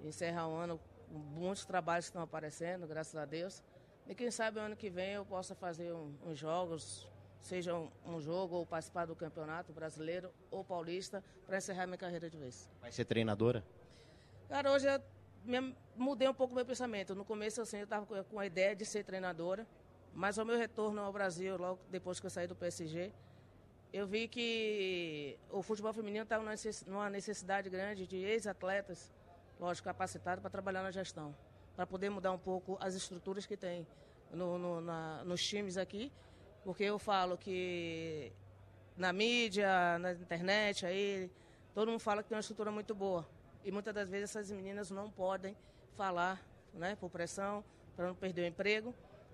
Encerrar 0.07 0.47
o 0.47 0.55
ano 0.55 0.79
com 1.09 1.17
muitos 1.17 1.65
trabalhos 1.65 2.05
que 2.05 2.09
estão 2.09 2.21
aparecendo, 2.21 2.87
graças 2.87 3.15
a 3.15 3.25
Deus. 3.25 3.63
E 4.07 4.13
quem 4.13 4.29
sabe 4.29 4.59
ano 4.59 4.75
que 4.75 4.89
vem 4.89 5.13
eu 5.13 5.25
possa 5.25 5.55
fazer 5.55 5.91
um- 5.93 6.13
uns 6.25 6.37
jogos, 6.37 7.07
seja 7.41 7.73
um, 7.73 7.89
um 8.05 8.21
jogo 8.21 8.55
ou 8.55 8.65
participar 8.65 9.05
do 9.05 9.15
campeonato 9.15 9.73
brasileiro 9.73 10.31
ou 10.51 10.63
paulista, 10.63 11.23
para 11.45 11.57
encerrar 11.57 11.87
minha 11.87 11.97
carreira 11.97 12.29
de 12.29 12.37
vez. 12.37 12.69
Vai 12.81 12.91
ser 12.91 13.05
treinadora? 13.05 13.63
Cara, 14.47 14.71
hoje 14.71 14.87
eu 14.87 15.01
me- 15.43 15.75
mudei 15.95 16.27
um 16.27 16.33
pouco 16.33 16.53
meu 16.53 16.65
pensamento. 16.65 17.15
No 17.15 17.25
começo, 17.25 17.61
assim, 17.61 17.77
eu 17.77 17.83
estava 17.85 18.05
com 18.23 18.39
a 18.39 18.45
ideia 18.45 18.75
de 18.75 18.85
ser 18.85 19.03
treinadora, 19.03 19.65
mas 20.13 20.37
ao 20.37 20.45
meu 20.45 20.57
retorno 20.57 21.01
ao 21.01 21.11
Brasil, 21.11 21.57
logo 21.57 21.79
depois 21.89 22.19
que 22.19 22.25
eu 22.27 22.29
saí 22.29 22.45
do 22.47 22.55
PSG, 22.55 23.11
eu 23.91 24.05
vi 24.05 24.27
que 24.27 25.37
o 25.49 25.63
futebol 25.63 25.93
feminino 25.93 26.23
estava 26.23 26.43
numa 26.85 27.09
necessidade 27.09 27.69
grande 27.69 28.05
de 28.05 28.17
ex-atletas, 28.17 29.11
lógico, 29.59 29.85
capacitados 29.85 30.41
para 30.41 30.49
trabalhar 30.49 30.83
na 30.83 30.91
gestão, 30.91 31.35
para 31.75 31.85
poder 31.85 32.09
mudar 32.09 32.31
um 32.31 32.37
pouco 32.37 32.77
as 32.81 32.95
estruturas 32.95 33.45
que 33.45 33.55
tem 33.57 33.85
no- 34.31 34.57
no- 34.57 34.81
na- 34.81 35.23
nos 35.23 35.43
times 35.45 35.77
aqui, 35.77 36.11
porque 36.63 36.83
eu 36.83 36.97
falo 36.99 37.37
que 37.37 38.31
na 38.97 39.11
mídia, 39.11 39.97
na 39.99 40.13
internet, 40.13 40.85
aí, 40.85 41.29
todo 41.73 41.89
mundo 41.89 41.99
fala 41.99 42.23
que 42.23 42.29
tem 42.29 42.35
uma 42.35 42.41
estrutura 42.41 42.71
muito 42.71 42.95
boa. 42.95 43.27
E 43.63 43.71
muitas 43.71 43.93
das 43.93 44.09
vezes 44.09 44.29
essas 44.29 44.51
meninas 44.51 44.89
não 44.91 45.09
podem 45.09 45.55
falar, 45.95 46.41
né, 46.73 46.95
por 46.95 47.09
pressão, 47.09 47.63
para 47.95 48.07
não 48.07 48.15
perder 48.15 48.43
o 48.43 48.45
emprego, 48.47 48.93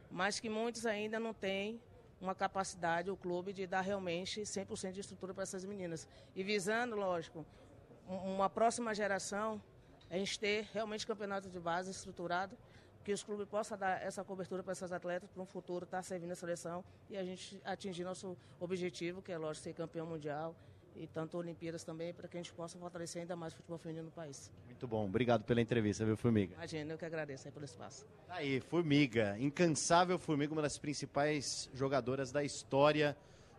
mas 0.10 0.40
que 0.40 0.50
muitos 0.50 0.86
ainda 0.86 1.20
não 1.20 1.34
têm 1.34 1.82
uma 2.20 2.36
capacidade, 2.36 3.10
o 3.10 3.18
clube, 3.18 3.52
de 3.52 3.66
dar 3.66 3.82
realmente 3.82 4.46
100% 4.46 4.94
de 4.94 5.00
estrutura 5.02 5.34
para 5.34 5.44
essas 5.44 5.66
meninas. 5.66 6.08
E 6.36 6.44
visando, 6.44 6.96
lógico, 6.96 7.46
um- 8.08 8.36
uma 8.36 8.50
próxima 8.50 8.94
geração, 8.94 9.62
a 10.12 10.18
gente 10.18 10.38
ter 10.38 10.68
realmente 10.74 11.08
campeonato 11.08 11.50
de 11.50 11.60
base 11.60 11.90
estruturado, 11.90 12.56
que 13.04 13.14
os 13.14 13.24
clubes 13.24 13.48
possam 13.48 13.78
dar 13.78 14.00
essa 14.02 14.24
cobertura 14.24 14.62
para 14.62 14.74
essas 14.74 14.92
atletas 14.92 15.30
para 15.32 15.42
um 15.42 15.46
futuro 15.46 15.86
estar 15.86 16.04
servindo 16.04 16.32
a 16.32 16.36
seleção 16.36 16.84
e 17.10 17.18
a 17.18 17.24
gente 17.24 17.60
atingir 17.64 18.04
nosso 18.04 18.38
objetivo, 18.60 19.22
que 19.22 19.32
é, 19.32 19.38
lógico, 19.38 19.64
ser 19.64 19.74
campeão 19.74 20.06
mundial 20.06 20.54
e 20.96 21.08
tanto 21.08 21.38
Olimpíadas 21.38 21.86
também, 21.86 22.14
para 22.14 22.28
que 22.28 22.38
a 22.38 22.42
gente 22.42 22.54
possa 22.54 22.78
fortalecer 22.78 23.22
ainda 23.22 23.36
mais 23.36 23.54
o 23.54 23.56
futebol 23.56 23.78
feminino 23.78 24.06
no 24.06 24.12
país. 24.12 24.52
Muito 24.66 24.86
bom. 24.86 25.06
Obrigado 25.06 25.46
pela 25.46 25.62
entrevista, 25.62 26.06
viu, 26.06 26.18
Formiga? 26.18 26.54
Imagina, 26.56 26.94
eu 26.94 26.98
que 26.98 27.06
agradeço 27.06 27.48
aí 27.48 27.52
pelo 27.52 27.66
espaço. 27.66 28.06
Tá 28.28 28.36
Aí, 28.36 28.60
Formiga, 28.60 29.38
incansável 29.40 30.20
Formiga, 30.20 30.52
uma 30.52 30.62
das 30.62 30.78
principais 30.78 31.70
jogadoras 31.74 32.32
da 32.32 32.44
história 32.44 33.16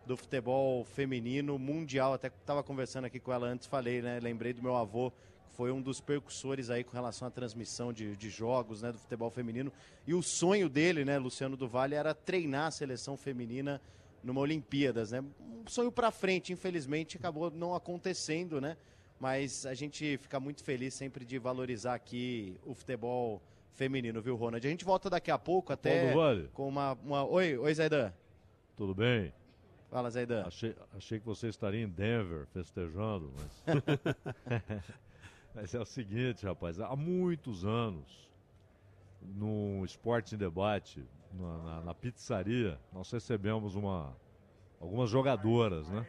do 0.07 0.16
futebol 0.16 0.85
feminino 0.85 1.59
mundial. 1.59 2.12
Até 2.12 2.29
estava 2.29 2.62
conversando 2.62 3.07
aqui 3.07 3.19
com 3.19 3.33
ela 3.33 3.47
antes, 3.47 3.66
falei, 3.66 4.03
né? 4.03 4.20
Lembrei 4.20 4.53
do 4.53 4.62
meu 4.62 4.77
avô, 4.77 5.11
foi 5.53 5.70
um 5.70 5.81
dos 5.81 6.01
percussores 6.01 6.70
aí 6.70 6.83
com 6.83 6.93
relação 6.93 7.29
à 7.29 7.31
transmissão 7.31 7.93
de, 7.93 8.16
de 8.16 8.31
jogos, 8.31 8.83
né, 8.83 8.91
do 8.93 8.99
futebol 8.99 9.31
feminino. 9.31 9.73
E 10.07 10.15
o 10.15 10.23
sonho 10.23 10.69
dele, 10.69 11.05
né, 11.05 11.19
Luciano 11.19 11.57
do 11.57 11.69
Vale, 11.69 11.95
era 11.95 12.15
treinar 12.15 12.66
a 12.66 12.70
seleção 12.70 13.16
feminina 13.16 13.81
numa 14.23 14.41
Olimpíadas, 14.41 15.11
né? 15.11 15.23
Um 15.41 15.66
sonho 15.66 15.91
para 15.91 16.11
frente, 16.11 16.53
infelizmente 16.53 17.16
acabou 17.16 17.51
não 17.51 17.74
acontecendo, 17.74 18.61
né? 18.61 18.77
Mas 19.19 19.66
a 19.66 19.74
gente 19.74 20.16
fica 20.19 20.41
muito 20.41 20.65
feliz 20.65 20.95
sempre 20.95 21.24
de 21.24 21.39
valorizar 21.39 21.95
aqui 21.95 22.57
o 22.65 22.74
futebol 22.74 23.43
feminino, 23.73 24.20
viu, 24.20 24.37
Ronald? 24.37 24.66
A 24.66 24.70
gente 24.70 24.85
volta 24.85 25.11
daqui 25.11 25.31
a 25.31 25.39
pouco 25.39 25.73
até 25.73 26.12
Vale. 26.12 26.49
com 26.53 26.69
uma, 26.69 26.93
uma... 27.05 27.24
Oi, 27.24 27.57
oi, 27.57 27.74
Zaidan. 27.74 28.12
Tudo 28.77 28.95
bem? 28.95 29.33
Fala, 29.91 30.11
Zaidan. 30.11 30.45
Achei, 30.47 30.74
achei 30.97 31.20
que 31.20 31.27
você 31.27 31.49
estaria 31.49 31.83
em 31.83 31.89
Denver 31.89 32.47
festejando, 32.53 33.31
mas. 33.37 33.62
mas 35.55 35.74
é 35.74 35.81
o 35.81 35.85
seguinte, 35.85 36.45
rapaz, 36.47 36.81
há 36.81 36.95
muitos 36.97 37.65
anos, 37.65 38.31
no 39.20 39.85
Esporte 39.85 40.35
em 40.35 40.39
Debate, 40.39 41.09
na, 41.33 41.59
na- 41.62 41.83
na 41.83 41.95
pizzaria, 41.95 42.81
nós 42.93 43.11
recebemos 43.11 43.74
uma, 43.74 44.16
algumas 44.81 45.11
jogadoras, 45.11 45.91
né? 45.91 46.07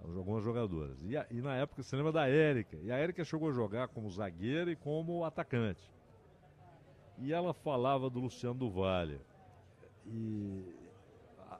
Algumas 0.00 0.44
jogadoras. 0.44 0.98
E, 1.02 1.14
e 1.36 1.42
na 1.42 1.56
época, 1.56 1.82
você 1.82 1.96
lembra 1.96 2.12
da 2.12 2.28
Érica? 2.28 2.76
E 2.82 2.90
a 2.92 2.96
Érica 2.98 3.24
chegou 3.24 3.50
a 3.50 3.52
jogar 3.52 3.88
como 3.88 4.10
zagueira 4.10 4.70
e 4.72 4.76
como 4.76 5.24
atacante. 5.24 5.92
E 7.16 7.32
ela 7.32 7.52
falava 7.52 8.08
do 8.08 8.20
Luciano 8.20 8.54
do 8.58 8.70
Vale. 8.70 9.20
E 10.04 10.90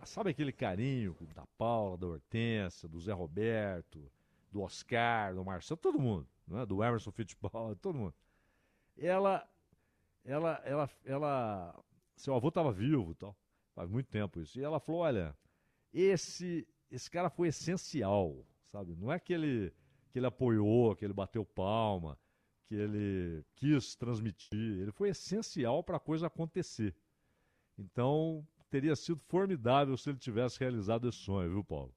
sabe 0.04 0.30
aquele 0.30 0.52
carinho 0.52 1.16
da 1.34 1.46
Paula, 1.58 1.98
da 1.98 2.06
Hortência, 2.06 2.88
do 2.88 3.00
Zé 3.00 3.12
Roberto, 3.12 4.10
do 4.50 4.62
Oscar, 4.62 5.34
do 5.34 5.44
Marcelo, 5.44 5.78
todo 5.78 6.00
mundo, 6.00 6.28
né? 6.48 6.66
do 6.66 6.82
Emerson 6.82 7.10
Fittipaldi, 7.10 7.80
todo 7.80 7.98
mundo. 7.98 8.14
Ela, 8.96 9.48
ela, 10.24 10.60
ela, 10.64 10.90
ela, 11.04 11.84
seu 12.16 12.34
avô 12.34 12.48
estava 12.48 12.72
vivo, 12.72 13.14
tal, 13.14 13.36
faz 13.74 13.88
muito 13.88 14.08
tempo 14.08 14.40
isso. 14.40 14.58
E 14.58 14.64
ela 14.64 14.80
falou, 14.80 15.02
olha, 15.02 15.36
esse, 15.92 16.66
esse 16.90 17.10
cara 17.10 17.30
foi 17.30 17.48
essencial, 17.48 18.44
sabe? 18.64 18.96
Não 18.96 19.12
é 19.12 19.18
que 19.18 19.32
ele, 19.32 19.72
que 20.10 20.18
ele 20.18 20.26
apoiou, 20.26 20.96
que 20.96 21.04
ele 21.04 21.12
bateu 21.12 21.44
palma, 21.44 22.18
que 22.66 22.74
ele 22.74 23.44
quis 23.54 23.94
transmitir. 23.94 24.80
Ele 24.80 24.92
foi 24.92 25.10
essencial 25.10 25.82
para 25.82 25.96
a 25.96 26.00
coisa 26.00 26.26
acontecer. 26.26 26.94
Então, 27.78 28.46
teria 28.68 28.96
sido 28.96 29.20
formidável 29.28 29.96
se 29.96 30.10
ele 30.10 30.18
tivesse 30.18 30.58
realizado 30.58 31.08
esse 31.08 31.18
sonho, 31.18 31.50
viu, 31.50 31.64
Paulo? 31.64 31.94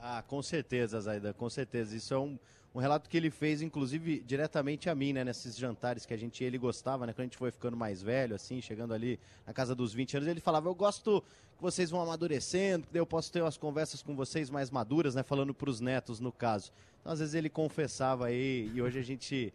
Ah, 0.00 0.22
com 0.26 0.42
certeza, 0.42 1.00
Zaida, 1.00 1.32
com 1.32 1.48
certeza. 1.48 1.96
Isso 1.96 2.12
é 2.12 2.18
um, 2.18 2.38
um 2.74 2.78
relato 2.78 3.08
que 3.08 3.16
ele 3.16 3.30
fez, 3.30 3.62
inclusive, 3.62 4.20
diretamente 4.20 4.90
a 4.90 4.94
mim, 4.94 5.12
né? 5.12 5.24
Nesses 5.24 5.56
jantares 5.56 6.04
que 6.04 6.12
a 6.12 6.16
gente 6.16 6.44
ele 6.44 6.58
gostava, 6.58 7.06
né? 7.06 7.12
Quando 7.12 7.20
a 7.20 7.24
gente 7.24 7.38
foi 7.38 7.50
ficando 7.50 7.76
mais 7.76 8.02
velho, 8.02 8.34
assim, 8.34 8.60
chegando 8.60 8.92
ali 8.92 9.18
na 9.46 9.52
casa 9.52 9.74
dos 9.74 9.94
20 9.94 10.18
anos, 10.18 10.28
ele 10.28 10.40
falava, 10.40 10.68
eu 10.68 10.74
gosto 10.74 11.22
que 11.56 11.62
vocês 11.62 11.90
vão 11.90 12.02
amadurecendo, 12.02 12.86
que 12.86 12.98
eu 12.98 13.06
posso 13.06 13.32
ter 13.32 13.40
umas 13.40 13.56
conversas 13.56 14.02
com 14.02 14.14
vocês 14.14 14.50
mais 14.50 14.70
maduras, 14.70 15.14
né? 15.14 15.22
Falando 15.22 15.54
pros 15.54 15.80
netos, 15.80 16.20
no 16.20 16.30
caso. 16.30 16.70
Então, 17.00 17.12
às 17.12 17.18
vezes 17.18 17.34
ele 17.34 17.48
confessava 17.48 18.26
aí, 18.26 18.70
e 18.74 18.82
hoje 18.82 18.98
a 18.98 19.02
gente 19.02 19.52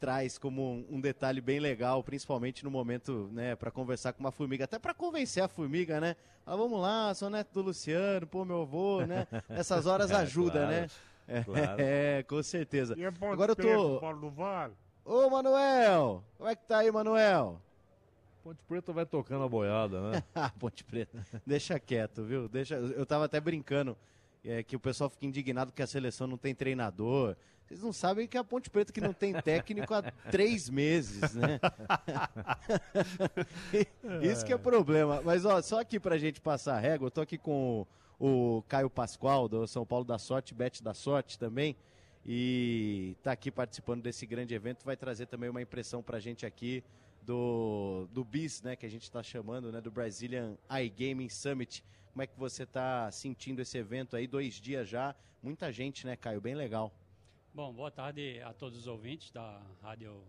traz 0.00 0.38
como 0.38 0.84
um, 0.90 1.00
detalhe 1.00 1.40
bem 1.40 1.60
legal, 1.60 2.02
principalmente 2.02 2.64
no 2.64 2.70
momento, 2.70 3.28
né, 3.32 3.54
para 3.54 3.70
conversar 3.70 4.14
com 4.14 4.20
uma 4.20 4.32
formiga, 4.32 4.64
até 4.64 4.78
para 4.78 4.94
convencer 4.94 5.42
a 5.42 5.48
formiga, 5.48 6.00
né? 6.00 6.16
Ah, 6.46 6.56
vamos 6.56 6.80
lá, 6.80 7.12
sou 7.14 7.28
neto 7.28 7.52
do 7.52 7.62
Luciano, 7.62 8.26
pô, 8.26 8.44
meu 8.44 8.62
avô, 8.62 9.04
né? 9.04 9.28
Nessas 9.48 9.86
horas 9.86 10.10
É, 10.10 10.16
ajuda, 10.16 10.52
claro, 10.52 10.70
né? 10.70 10.88
É, 11.28 11.44
claro. 11.44 11.76
é, 11.78 12.22
com 12.22 12.42
certeza. 12.42 12.94
E 12.98 13.04
é 13.04 13.10
Ponte 13.10 13.34
Agora 13.34 13.52
eu 13.52 13.56
tô. 13.56 14.00
Paulo 14.00 14.20
do 14.20 14.30
Vale? 14.30 14.72
Ô, 15.04 15.28
Manuel! 15.28 16.24
Como 16.38 16.48
é 16.48 16.56
que 16.56 16.64
tá 16.64 16.78
aí, 16.78 16.90
Manuel? 16.90 17.60
Ponte 18.42 18.62
Preta 18.64 18.92
vai 18.92 19.04
tocando 19.04 19.44
a 19.44 19.48
boiada, 19.48 20.00
né? 20.10 20.22
Ah, 20.34 20.50
Ponte 20.58 20.82
Preta. 20.82 21.24
Deixa 21.46 21.78
quieto, 21.78 22.24
viu? 22.24 22.48
Deixa... 22.48 22.74
Eu 22.74 23.04
tava 23.04 23.26
até 23.26 23.38
brincando 23.38 23.96
é, 24.44 24.62
que 24.62 24.74
o 24.74 24.80
pessoal 24.80 25.10
fica 25.10 25.26
indignado 25.26 25.72
que 25.72 25.82
a 25.82 25.86
seleção 25.86 26.26
não 26.26 26.38
tem 26.38 26.54
treinador. 26.54 27.36
Vocês 27.70 27.82
não 27.82 27.92
sabem 27.92 28.26
que 28.26 28.36
a 28.36 28.42
Ponte 28.42 28.68
Preta 28.68 28.92
que 28.92 29.00
não 29.00 29.12
tem 29.12 29.32
técnico 29.32 29.94
há 29.94 30.02
três 30.28 30.68
meses, 30.68 31.36
né? 31.36 31.60
Isso 34.20 34.44
que 34.44 34.52
é 34.52 34.58
problema. 34.58 35.22
Mas 35.22 35.44
ó, 35.44 35.62
só 35.62 35.78
aqui 35.78 36.00
pra 36.00 36.18
gente 36.18 36.40
passar 36.40 36.74
a 36.74 36.80
régua, 36.80 37.06
eu 37.06 37.10
tô 37.12 37.20
aqui 37.20 37.38
com 37.38 37.86
o, 38.18 38.56
o 38.58 38.62
Caio 38.62 38.90
Pascoal, 38.90 39.48
do 39.48 39.68
São 39.68 39.86
Paulo 39.86 40.04
da 40.04 40.18
Sorte, 40.18 40.52
Bet 40.52 40.82
da 40.82 40.92
Sorte 40.92 41.38
também. 41.38 41.76
E 42.26 43.16
tá 43.22 43.30
aqui 43.30 43.52
participando 43.52 44.02
desse 44.02 44.26
grande 44.26 44.52
evento, 44.52 44.84
vai 44.84 44.96
trazer 44.96 45.26
também 45.26 45.48
uma 45.48 45.62
impressão 45.62 46.02
pra 46.02 46.18
gente 46.18 46.44
aqui 46.44 46.82
do, 47.22 48.08
do 48.12 48.24
BIS, 48.24 48.62
né, 48.62 48.74
que 48.74 48.84
a 48.84 48.90
gente 48.90 49.04
está 49.04 49.22
chamando, 49.22 49.70
né, 49.70 49.80
do 49.80 49.92
Brazilian 49.92 50.56
iGaming 50.68 51.28
Summit. 51.28 51.84
Como 52.12 52.20
é 52.20 52.26
que 52.26 52.36
você 52.36 52.64
está 52.64 53.08
sentindo 53.12 53.62
esse 53.62 53.78
evento 53.78 54.16
aí, 54.16 54.26
dois 54.26 54.54
dias 54.54 54.88
já? 54.88 55.14
Muita 55.40 55.70
gente, 55.70 56.04
né, 56.04 56.16
Caio? 56.16 56.40
Bem 56.40 56.56
legal. 56.56 56.92
Bom, 57.52 57.72
boa 57.72 57.90
tarde 57.90 58.40
a 58.42 58.52
todos 58.52 58.78
os 58.78 58.86
ouvintes 58.86 59.32
da 59.32 59.60
Rádio 59.82 60.22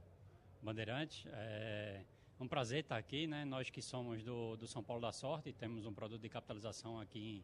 Bandeirante. 0.59 1.29
É 1.31 2.03
um 2.39 2.47
prazer 2.47 2.79
estar 2.79 2.97
aqui, 2.97 3.27
né? 3.27 3.45
Nós 3.45 3.69
que 3.69 3.79
somos 3.79 4.23
do, 4.23 4.57
do 4.57 4.65
São 4.65 4.83
Paulo 4.83 5.03
da 5.03 5.11
Sorte, 5.11 5.53
temos 5.53 5.85
um 5.85 5.93
produto 5.93 6.19
de 6.19 6.27
capitalização 6.27 6.99
aqui 6.99 7.19
em, 7.19 7.43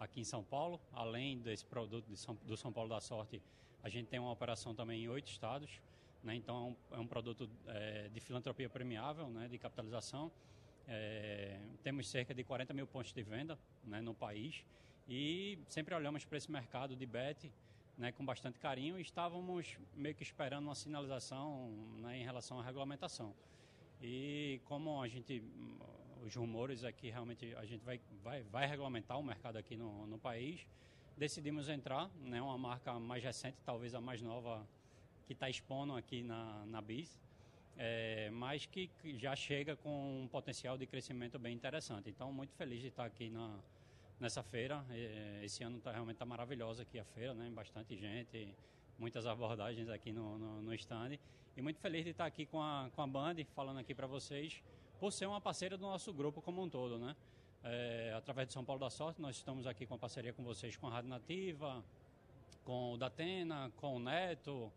aqui 0.00 0.22
em 0.22 0.24
São 0.24 0.42
Paulo. 0.42 0.80
Além 0.94 1.40
desse 1.40 1.62
produto 1.66 2.06
de 2.06 2.16
São, 2.16 2.38
do 2.46 2.56
São 2.56 2.72
Paulo 2.72 2.88
da 2.88 3.02
Sorte, 3.02 3.42
a 3.82 3.90
gente 3.90 4.08
tem 4.08 4.18
uma 4.18 4.32
operação 4.32 4.74
também 4.74 5.04
em 5.04 5.08
oito 5.08 5.30
estados. 5.30 5.78
Né? 6.24 6.34
Então, 6.34 6.56
é 6.90 6.94
um, 6.94 6.96
é 6.96 7.00
um 7.00 7.06
produto 7.06 7.50
é, 7.66 8.08
de 8.08 8.20
filantropia 8.20 8.70
premiável, 8.70 9.28
né? 9.28 9.46
de 9.46 9.58
capitalização. 9.58 10.32
É, 10.86 11.60
temos 11.82 12.08
cerca 12.08 12.32
de 12.32 12.42
40 12.42 12.72
mil 12.72 12.86
pontos 12.86 13.12
de 13.12 13.22
venda 13.22 13.58
né? 13.84 14.00
no 14.00 14.14
país 14.14 14.64
e 15.06 15.58
sempre 15.68 15.94
olhamos 15.94 16.24
para 16.24 16.38
esse 16.38 16.50
mercado 16.50 16.96
de 16.96 17.04
bet 17.04 17.52
né? 17.98 18.12
com 18.12 18.24
bastante 18.24 18.58
carinho 18.60 18.98
e 18.98 19.02
estávamos 19.02 19.76
meio 19.94 20.14
que 20.14 20.22
esperando 20.22 20.64
uma 20.64 20.74
sinalização 20.74 21.68
né? 21.98 22.18
em 22.18 22.24
relação 22.24 22.60
à 22.60 22.62
regulamentação. 22.62 23.34
E 24.00 24.60
como 24.64 25.02
a 25.02 25.08
gente, 25.08 25.42
os 26.24 26.34
rumores 26.36 26.84
é 26.84 26.92
que 26.92 27.10
realmente 27.10 27.52
a 27.56 27.64
gente 27.64 27.84
vai, 27.84 28.00
vai, 28.22 28.42
vai 28.44 28.66
regulamentar 28.66 29.18
o 29.18 29.22
mercado 29.22 29.56
aqui 29.56 29.76
no, 29.76 30.06
no 30.06 30.18
país, 30.18 30.64
decidimos 31.16 31.68
entrar, 31.68 32.08
né? 32.20 32.40
uma 32.40 32.56
marca 32.56 32.98
mais 33.00 33.22
recente, 33.24 33.58
talvez 33.64 33.94
a 33.94 34.00
mais 34.00 34.22
nova 34.22 34.64
que 35.26 35.32
está 35.32 35.50
expondo 35.50 35.94
aqui 35.94 36.22
na, 36.22 36.64
na 36.66 36.80
BIS, 36.80 37.18
é, 37.76 38.30
mas 38.30 38.64
que 38.64 38.90
já 39.18 39.34
chega 39.34 39.76
com 39.76 40.22
um 40.22 40.28
potencial 40.28 40.78
de 40.78 40.86
crescimento 40.86 41.38
bem 41.38 41.54
interessante. 41.54 42.08
Então, 42.08 42.32
muito 42.32 42.54
feliz 42.54 42.80
de 42.80 42.88
estar 42.88 43.04
aqui 43.04 43.28
na, 43.28 43.58
nessa 44.20 44.42
feira. 44.42 44.84
Esse 45.42 45.62
ano 45.62 45.80
tá, 45.80 45.92
realmente 45.92 46.16
está 46.16 46.24
maravilhosa 46.24 46.82
aqui 46.82 46.98
a 46.98 47.04
feira, 47.04 47.34
né? 47.34 47.50
bastante 47.50 47.96
gente, 47.96 48.54
muitas 48.98 49.26
abordagens 49.26 49.88
aqui 49.88 50.12
no, 50.12 50.38
no, 50.38 50.62
no 50.62 50.74
stand. 50.74 51.18
E 51.56 51.62
muito 51.62 51.80
feliz 51.80 52.04
de 52.04 52.10
estar 52.10 52.26
aqui 52.26 52.46
com 52.46 52.62
a, 52.62 52.88
com 52.94 53.02
a 53.02 53.06
Band, 53.06 53.36
falando 53.54 53.78
aqui 53.78 53.94
para 53.94 54.06
vocês, 54.06 54.62
por 55.00 55.12
ser 55.12 55.26
uma 55.26 55.40
parceira 55.40 55.76
do 55.76 55.82
nosso 55.82 56.12
grupo 56.12 56.40
como 56.40 56.62
um 56.62 56.68
todo. 56.68 56.98
Né? 56.98 57.16
É, 57.64 58.14
através 58.16 58.48
do 58.48 58.52
São 58.52 58.64
Paulo 58.64 58.80
da 58.80 58.90
Sorte, 58.90 59.20
nós 59.20 59.36
estamos 59.36 59.66
aqui 59.66 59.86
com 59.86 59.94
a 59.94 59.98
parceria 59.98 60.32
com 60.32 60.44
vocês, 60.44 60.76
com 60.76 60.86
a 60.86 60.90
Rádio 60.90 61.10
Nativa, 61.10 61.84
com 62.64 62.92
o 62.92 62.96
Datena, 62.96 63.72
com 63.76 63.96
o 63.96 63.98
Neto, 63.98 64.70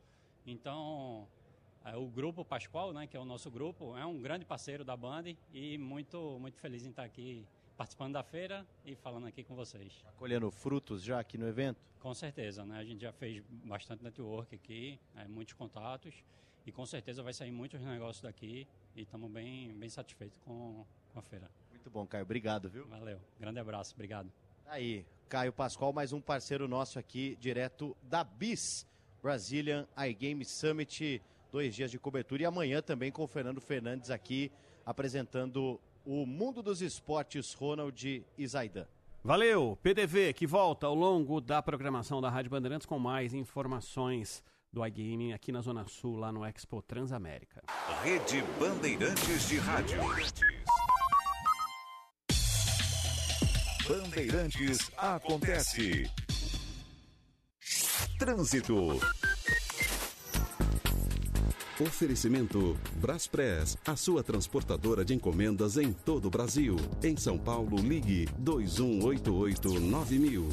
então, 0.46 1.28
é, 1.86 1.96
o 1.96 2.08
grupo 2.08 2.44
Pascoal, 2.44 2.94
né, 2.94 3.06
que 3.06 3.16
é 3.16 3.20
o 3.20 3.26
nosso 3.26 3.52
grupo, 3.52 3.96
é 3.98 4.06
um 4.06 4.20
grande 4.20 4.46
parceiro 4.46 4.84
da 4.84 4.98
Band 4.98 5.36
e 5.54 5.78
muito, 5.78 6.38
muito 6.40 6.58
feliz 6.58 6.86
em 6.86 6.90
estar 6.90 7.04
aqui 7.04 7.46
participando 7.82 8.14
da 8.14 8.22
feira 8.22 8.64
e 8.86 8.94
falando 8.94 9.26
aqui 9.26 9.44
com 9.44 9.56
vocês. 9.56 10.06
Colhendo 10.16 10.52
frutos 10.52 11.02
já 11.02 11.20
aqui 11.20 11.36
no 11.36 11.48
evento? 11.48 11.82
Com 12.00 12.14
certeza, 12.14 12.64
né? 12.64 12.78
A 12.78 12.84
gente 12.84 13.02
já 13.02 13.12
fez 13.12 13.44
bastante 13.50 14.04
network 14.04 14.54
aqui, 14.54 15.00
é, 15.16 15.28
muitos 15.28 15.56
contatos 15.56 16.14
e 16.64 16.72
com 16.72 16.86
certeza 16.86 17.24
vai 17.24 17.34
sair 17.34 17.50
muitos 17.50 17.82
negócios 17.82 18.22
daqui 18.22 18.68
e 18.96 19.02
estamos 19.02 19.32
bem, 19.32 19.74
bem 19.74 19.90
satisfeitos 19.90 20.38
com, 20.46 20.86
com 21.12 21.20
a 21.20 21.24
feira. 21.24 21.50
Muito 21.72 21.90
bom, 21.90 22.06
Caio. 22.06 22.24
Obrigado, 22.24 22.70
viu? 22.70 22.86
Valeu. 22.86 23.20
Grande 23.40 23.60
abraço. 23.60 23.96
Obrigado. 23.96 24.32
Tá 24.64 24.74
aí, 24.74 25.04
Caio 25.28 25.52
Pascoal, 25.52 25.92
mais 25.92 26.14
um 26.14 26.22
parceiro 26.22 26.68
nosso 26.68 27.00
aqui, 27.00 27.36
direto 27.38 27.98
da 28.04 28.24
BIS. 28.24 28.86
Brazilian 29.24 29.88
iGame 30.08 30.46
Summit, 30.46 31.20
dois 31.52 31.74
dias 31.74 31.90
de 31.90 31.98
cobertura. 31.98 32.44
E 32.44 32.46
amanhã 32.46 32.80
também 32.80 33.12
com 33.12 33.24
o 33.24 33.28
Fernando 33.28 33.60
Fernandes 33.60 34.12
aqui 34.12 34.52
apresentando 34.86 35.80
o 36.06 36.26
mundo 36.26 36.62
dos 36.62 36.82
esportes, 36.82 37.54
Ronald 37.54 38.26
e 38.38 38.48
Zaidan. 38.48 38.88
Valeu, 39.24 39.78
PDV, 39.84 40.34
que 40.34 40.48
volta 40.48 40.88
ao 40.88 40.96
longo 40.96 41.40
da 41.40 41.62
programação 41.62 42.20
da 42.20 42.30
Rádio 42.30 42.50
Bandeirantes 42.50 42.88
com 42.88 42.98
mais 42.98 43.34
informações 43.34 44.44
do 44.74 44.86
iGaming 44.86 45.34
aqui 45.34 45.52
na 45.52 45.62
Zona 45.62 45.86
Sul, 45.88 46.18
lá 46.18 46.32
no 46.32 46.46
Expo 46.46 46.82
Transamérica. 46.82 47.62
Rede 48.04 48.42
Bandeirantes 48.60 49.48
de 49.48 49.58
Rádio. 49.58 50.00
Bandeirantes 53.88 54.92
acontece. 54.98 56.10
Trânsito. 58.18 59.00
Oferecimento 61.82 62.78
Braspress, 62.98 63.76
a 63.88 63.96
sua 63.96 64.22
transportadora 64.24 65.04
de 65.04 65.16
encomendas 65.16 65.78
em 65.78 65.92
todo 65.92 66.28
o 66.28 66.30
Brasil. 66.30 66.76
Em 67.02 67.18
São 67.18 67.40
Paulo, 67.40 67.78
ligue 67.78 68.28
2188-9000. 68.40 70.44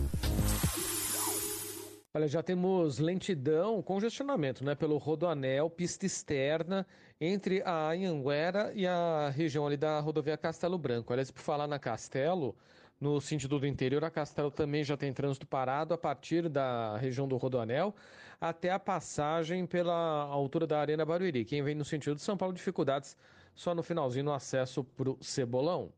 Olha, 2.15 2.27
já 2.27 2.43
temos 2.43 2.99
lentidão, 2.99 3.83
congestionamento, 3.83 4.65
né, 4.65 4.75
pelo 4.75 4.97
Rodoanel, 4.97 5.69
pista 5.69 6.07
externa, 6.07 6.87
entre 7.21 7.61
a 7.63 7.91
Anhanguera 7.91 8.73
e 8.75 8.87
a 8.87 9.29
região 9.29 9.67
ali 9.67 9.77
da 9.77 10.01
rodovia 10.01 10.39
Castelo 10.39 10.79
Branco. 10.79 11.13
Aliás, 11.13 11.31
por 11.31 11.43
falar 11.43 11.67
na 11.67 11.79
Castelo, 11.79 12.57
no 12.99 13.21
sentido 13.21 13.59
do 13.59 13.67
interior, 13.67 14.03
a 14.03 14.11
Castelo 14.11 14.51
também 14.51 14.83
já 14.83 14.97
tem 14.97 15.13
trânsito 15.13 15.47
parado 15.47 15.93
a 15.93 15.99
partir 15.99 16.49
da 16.49 16.97
região 16.97 17.29
do 17.29 17.37
Rodoanel 17.37 17.95
até 18.41 18.71
a 18.71 18.79
passagem 18.79 19.67
pela 19.67 20.23
altura 20.23 20.67
da 20.67 20.81
Arena 20.81 21.05
Barueri. 21.05 21.45
Quem 21.45 21.63
vem 21.63 21.75
no 21.75 21.85
sentido 21.85 22.17
de 22.17 22.23
São 22.23 22.37
Paulo, 22.37 22.55
dificuldades 22.55 23.17
só 23.55 23.75
no 23.75 23.83
finalzinho 23.83 24.25
no 24.25 24.33
acesso 24.33 24.85
para 24.85 25.11
o 25.11 25.19
Cebolão. 25.21 25.93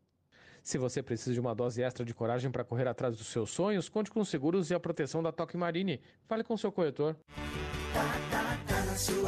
Se 0.62 0.78
você 0.78 1.02
precisa 1.02 1.32
de 1.32 1.40
uma 1.40 1.54
dose 1.54 1.82
extra 1.82 2.04
de 2.04 2.14
coragem 2.14 2.50
para 2.50 2.64
correr 2.64 2.86
atrás 2.86 3.16
dos 3.16 3.26
seus 3.28 3.50
sonhos, 3.50 3.88
conte 3.88 4.10
com 4.10 4.20
os 4.20 4.28
seguros 4.28 4.70
e 4.70 4.74
a 4.74 4.80
proteção 4.80 5.22
da 5.22 5.32
Toque 5.32 5.56
Marine. 5.56 6.00
Fale 6.26 6.44
com 6.44 6.56
seu 6.56 6.70
corretor. 6.70 7.16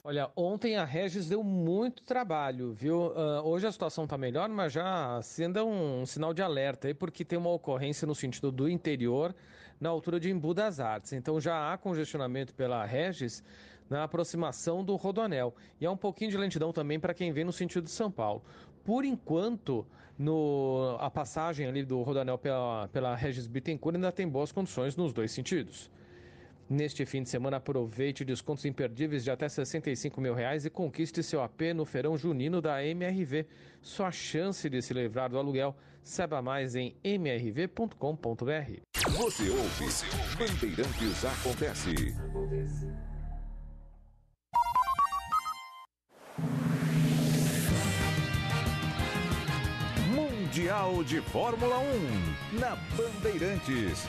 Olha, 0.04 0.32
ontem 0.36 0.78
a 0.78 0.84
Regis 0.84 1.30
deu 1.30 1.44
muito 1.44 2.02
trabalho, 2.02 2.74
viu? 2.74 3.14
Ah, 3.16 3.44
hoje 3.44 3.68
a 3.68 3.72
situação 3.72 4.08
tá 4.08 4.18
melhor, 4.18 4.50
mas 4.50 4.74
já 4.74 5.18
acenda 5.18 5.64
um, 5.64 6.04
sinal 6.08 6.34
de 6.34 6.42
alerta 6.42 6.88
aí, 6.88 6.94
porque 6.94 7.24
tem 7.24 7.38
uma 7.38 7.52
ocorrência 7.52 8.08
no 8.08 8.16
sentido 8.16 8.52
do 8.52 8.68
interior, 8.68 9.36
na 9.80 9.90
altura 9.90 10.20
de 10.20 10.32
Embu 10.32 10.56
das 10.56 10.80
Artes. 10.80 11.14
Então 11.14 11.40
já 11.40 11.72
há 11.72 11.78
congestionamento 11.78 12.52
pela 12.56 12.84
Regis 12.84 13.44
na 13.88 14.04
aproximação 14.04 14.84
do 14.84 14.96
Rodonel. 14.96 15.54
E 15.80 15.86
há 15.86 15.92
um 15.92 15.98
pouquinho 15.98 16.32
de 16.32 16.38
lentidão 16.38 16.74
também 16.74 17.00
para 17.00 17.14
quem 17.14 17.32
vem 17.32 17.44
no 17.44 17.54
sentido 17.54 17.84
de 17.84 17.92
São 17.92 18.10
Paulo. 18.10 18.42
Por 18.84 19.06
enquanto, 19.06 19.86
no, 20.18 20.98
a 21.00 21.12
passagem 21.12 21.68
ali 21.68 21.84
do 21.84 22.02
Rodonel 22.02 22.40
pela, 22.40 22.88
pela 22.88 23.16
Regis 23.16 23.46
Bittencourt 23.46 23.98
ainda 23.98 24.12
tem 24.12 24.28
boas 24.28 24.52
condições 24.52 24.96
nos 24.96 25.14
dois 25.14 25.32
sentidos. 25.32 25.92
Neste 26.72 27.06
fim 27.06 27.22
de 27.22 27.28
semana, 27.28 27.58
aproveite 27.58 28.24
descontos 28.24 28.64
imperdíveis 28.64 29.26
de 29.26 29.30
até 29.30 29.50
65 29.50 30.22
mil 30.22 30.34
reais 30.34 30.64
e 30.64 30.70
conquiste 30.70 31.22
seu 31.22 31.44
AP 31.44 31.74
no 31.76 31.84
feirão 31.84 32.18
junino 32.18 32.62
da 32.62 32.82
MRV. 32.82 33.46
Sua 33.82 34.10
chance 34.10 34.70
de 34.70 34.82
se 34.82 34.94
livrar 34.94 35.30
do 35.30 35.38
aluguel. 35.38 35.76
Saiba 36.02 36.42
mais 36.42 36.74
em 36.74 36.96
mrv.com.br. 37.04 37.92
Você 39.18 39.50
ouve. 39.50 39.86
Bandeirantes 40.40 41.26
acontece. 41.26 43.11
Mundial 50.52 51.02
de 51.06 51.22
Fórmula 51.22 51.78
1 51.80 52.60
na 52.60 52.76
Bandeirantes. 52.98 54.06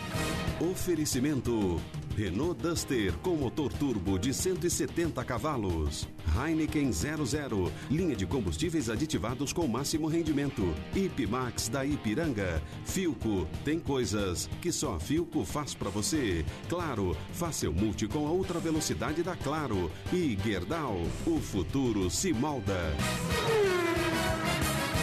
Oferecimento 0.60 1.80
Renault 2.16 2.60
Duster 2.60 3.12
com 3.22 3.36
motor 3.36 3.72
turbo 3.72 4.18
de 4.18 4.34
170 4.34 5.24
cavalos. 5.24 6.08
Heineken 6.36 6.90
00, 6.90 7.70
linha 7.88 8.16
de 8.16 8.26
combustíveis 8.26 8.90
aditivados 8.90 9.52
com 9.52 9.68
máximo 9.68 10.08
rendimento. 10.08 10.74
Ipmax 10.96 11.68
da 11.68 11.86
Ipiranga. 11.86 12.60
Filco, 12.84 13.46
tem 13.64 13.78
coisas 13.78 14.50
que 14.60 14.72
só 14.72 14.96
a 14.96 14.98
Filco 14.98 15.44
faz 15.44 15.74
pra 15.74 15.90
você. 15.90 16.44
Claro, 16.68 17.16
faça 17.34 17.60
seu 17.60 17.72
multi 17.72 18.08
com 18.08 18.26
a 18.26 18.32
ultra 18.32 18.58
velocidade 18.58 19.22
da 19.22 19.36
Claro. 19.36 19.88
E 20.12 20.36
Gerdau, 20.44 21.02
o 21.24 21.38
futuro 21.38 22.10
se 22.10 22.32
molda. 22.32 22.96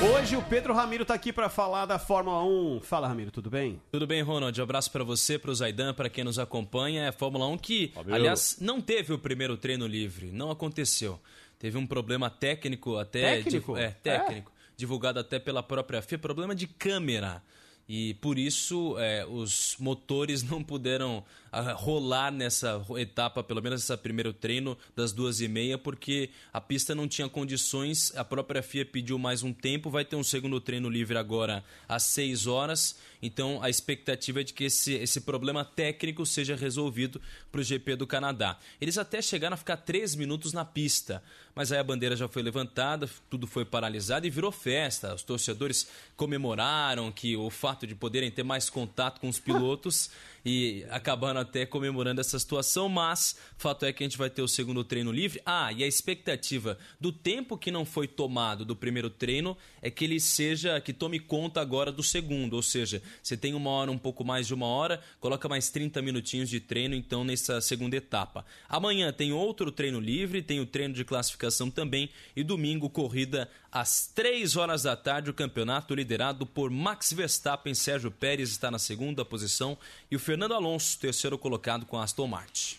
Hoje 0.02 0.38
o 0.38 0.42
Pedro 0.42 0.74
Ramiro 0.74 1.04
tá 1.04 1.14
aqui 1.14 1.34
para 1.34 1.50
falar 1.50 1.86
da 1.86 2.00
Fórmula 2.00 2.42
1. 2.44 2.80
Fala, 2.82 3.06
Ramiro, 3.06 3.32
tudo 3.32 3.50
bem? 3.50 3.82
Tudo 3.92 4.08
bem, 4.08 4.22
Ronald? 4.22 4.58
Um 4.58 4.64
abraço 4.64 4.90
para 4.90 5.04
você, 5.04 5.38
para 5.38 5.52
o 5.52 5.56
Zaidan, 5.56 5.94
para 5.94 6.10
quem 6.10 6.24
nos 6.24 6.40
acompanha. 6.40 7.04
É 7.04 7.08
a 7.10 7.12
Fórmula 7.12 7.46
1 7.48 7.58
que, 7.58 7.92
aliás, 8.10 8.58
não 8.62 8.80
teve 8.80 9.12
o 9.12 9.20
primeiro 9.20 9.58
treino 9.58 9.86
livre. 9.86 10.32
Não 10.32 10.52
aconteceu. 10.52 11.20
Teve 11.58 11.78
um 11.78 11.86
problema 11.86 12.30
técnico 12.30 12.98
até... 12.98 13.38
Técnico? 13.38 13.76
É, 13.76 13.90
técnico. 13.92 14.54
Divulgado 14.78 15.20
até 15.20 15.38
pela 15.38 15.62
própria 15.62 16.02
FIA. 16.02 16.18
Problema 16.18 16.56
de 16.56 16.66
câmera. 16.66 17.44
E 17.90 18.14
por 18.14 18.38
isso 18.38 18.96
é, 19.00 19.26
os 19.26 19.76
motores 19.80 20.44
não 20.48 20.64
puderam 20.64 21.26
ah, 21.52 21.74
rolar 21.74 22.32
nessa 22.32 22.86
etapa, 22.98 23.44
pelo 23.44 23.64
menos 23.64 23.82
esse 23.82 23.98
primeiro 23.98 24.32
treino 24.32 24.78
das 24.96 25.12
duas 25.12 25.42
e 25.42 25.48
meia, 25.48 25.76
porque 25.76 26.30
a 26.54 26.62
pista 26.62 26.94
não 26.94 27.08
tinha 27.08 27.28
condições. 27.28 28.16
A 28.16 28.24
própria 28.24 28.62
FIA 28.62 28.86
pediu 28.86 29.18
mais 29.18 29.42
um 29.42 29.52
tempo, 29.52 29.90
vai 29.90 30.06
ter 30.06 30.16
um 30.16 30.24
segundo 30.24 30.62
treino 30.62 30.88
livre 30.88 31.18
agora 31.18 31.64
às 31.88 32.04
seis 32.04 32.46
horas. 32.46 33.00
Então 33.22 33.62
a 33.62 33.70
expectativa 33.70 34.42
é 34.42 34.44
de 34.44 34.54
que 34.54 34.66
esse, 34.66 34.94
esse 34.94 35.22
problema 35.22 35.66
técnico 35.66 36.26
seja 36.26 36.56
resolvido 36.56 37.22
para 37.52 37.62
o 37.62 37.64
GP 37.64 37.96
do 37.96 38.08
Canadá. 38.08 38.58
Eles 38.80 38.98
até 38.98 39.22
chegaram 39.22 39.54
a 39.54 39.58
ficar 39.58 39.78
três 39.78 40.16
minutos 40.16 40.54
na 40.54 40.64
pista, 40.64 41.22
mas 41.54 41.72
aí 41.72 41.80
a 41.80 41.84
bandeira 41.84 42.16
já 42.16 42.28
foi 42.28 42.42
levantada, 42.42 43.10
tudo 43.30 43.46
foi 43.46 43.66
paralisado 43.66 44.26
e 44.26 44.30
virou 44.30 44.52
festa. 44.52 45.14
Os 45.14 45.24
torcedores 45.24 45.88
comemoraram 46.16 47.12
que 47.12 47.36
o 47.36 47.50
fato 47.50 47.86
de 47.86 47.96
poderem 47.96 48.32
ter 48.32 48.44
mais 48.44 48.70
contato 48.70 49.20
com 49.20 49.28
os 49.28 49.40
pilotos 49.40 50.10
e 50.46 50.86
acabaram 50.90 51.40
até 51.40 51.66
comemorando 51.66 52.22
essa 52.22 52.38
situação, 52.40 52.90
mas 52.90 53.36
fato 53.58 53.86
é 53.86 53.94
que 53.94 54.04
a 54.04 54.08
gente 54.08 54.18
vai 54.18 54.30
ter 54.30 54.42
o 54.42 54.48
segundo 54.48 54.84
treino 54.84 55.12
livre. 55.12 55.42
Ah, 55.46 55.72
e 55.74 55.84
a 55.84 55.88
expectativa 55.88 56.78
do 57.00 57.12
tempo 57.12 57.58
que 57.58 57.72
não 57.72 57.86
foi 57.86 58.08
tomado 58.08 58.66
do 58.66 58.76
primeiro 58.76 59.10
treino 59.10 59.58
é 59.82 59.90
que 59.90 60.04
ele 60.04 60.20
seja, 60.20 60.80
que 60.82 60.94
tome 60.94 61.20
conta 61.20 61.62
agora 61.62 61.92
do 61.92 62.04
segundo, 62.04 62.56
ou 62.56 62.64
seja, 62.64 63.02
você 63.22 63.36
tem 63.36 63.54
uma 63.54 63.70
hora, 63.70 63.92
um 63.92 63.98
pouco 63.98 64.24
mais 64.24 64.48
de 64.48 64.54
uma 64.54 64.68
hora, 64.68 65.02
coloca 65.20 65.48
mais 65.48 65.70
30 65.70 66.02
minutinhos 66.02 66.50
de 66.50 66.60
treino 66.60 66.96
então 66.96 67.24
nessa 67.24 67.62
segunda 67.62 67.96
etapa. 67.96 68.46
Amanhã 68.68 69.12
tem 69.12 69.32
outro 69.32 69.72
treino 69.72 70.00
livre, 70.00 70.42
tem 70.42 70.60
o 70.60 70.66
treino 70.66 70.94
de 70.94 71.04
classificação 71.04 71.70
também 71.70 72.10
e 72.36 72.44
domingo 72.44 72.90
corrida 72.90 73.50
às 73.72 74.08
3 74.08 74.56
horas 74.56 74.84
da 74.84 74.96
tarde 74.96 75.30
o 75.30 75.34
campeonato 75.34 75.94
liderado 75.94 76.46
por 76.46 76.70
Max 76.70 77.14
Verstappen, 77.14 77.74
Sérgio 77.74 78.12
Pérez 78.12 78.50
está 78.50 78.70
na 78.72 78.80
segunda 78.80 79.24
posição 79.24 79.78
e 80.10 80.16
o 80.16 80.20
Fernando 80.20 80.54
Alonso, 80.54 81.00
terceiro 81.00 81.38
colocado 81.38 81.86
com 81.86 81.98
a 81.98 82.04
Aston 82.04 82.28
Martin. 82.28 82.78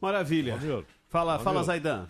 Maravilha. 0.00 0.58
Fala, 1.08 1.32
Ramiro. 1.32 1.44
fala, 1.44 1.62
Zaidan. 1.62 2.08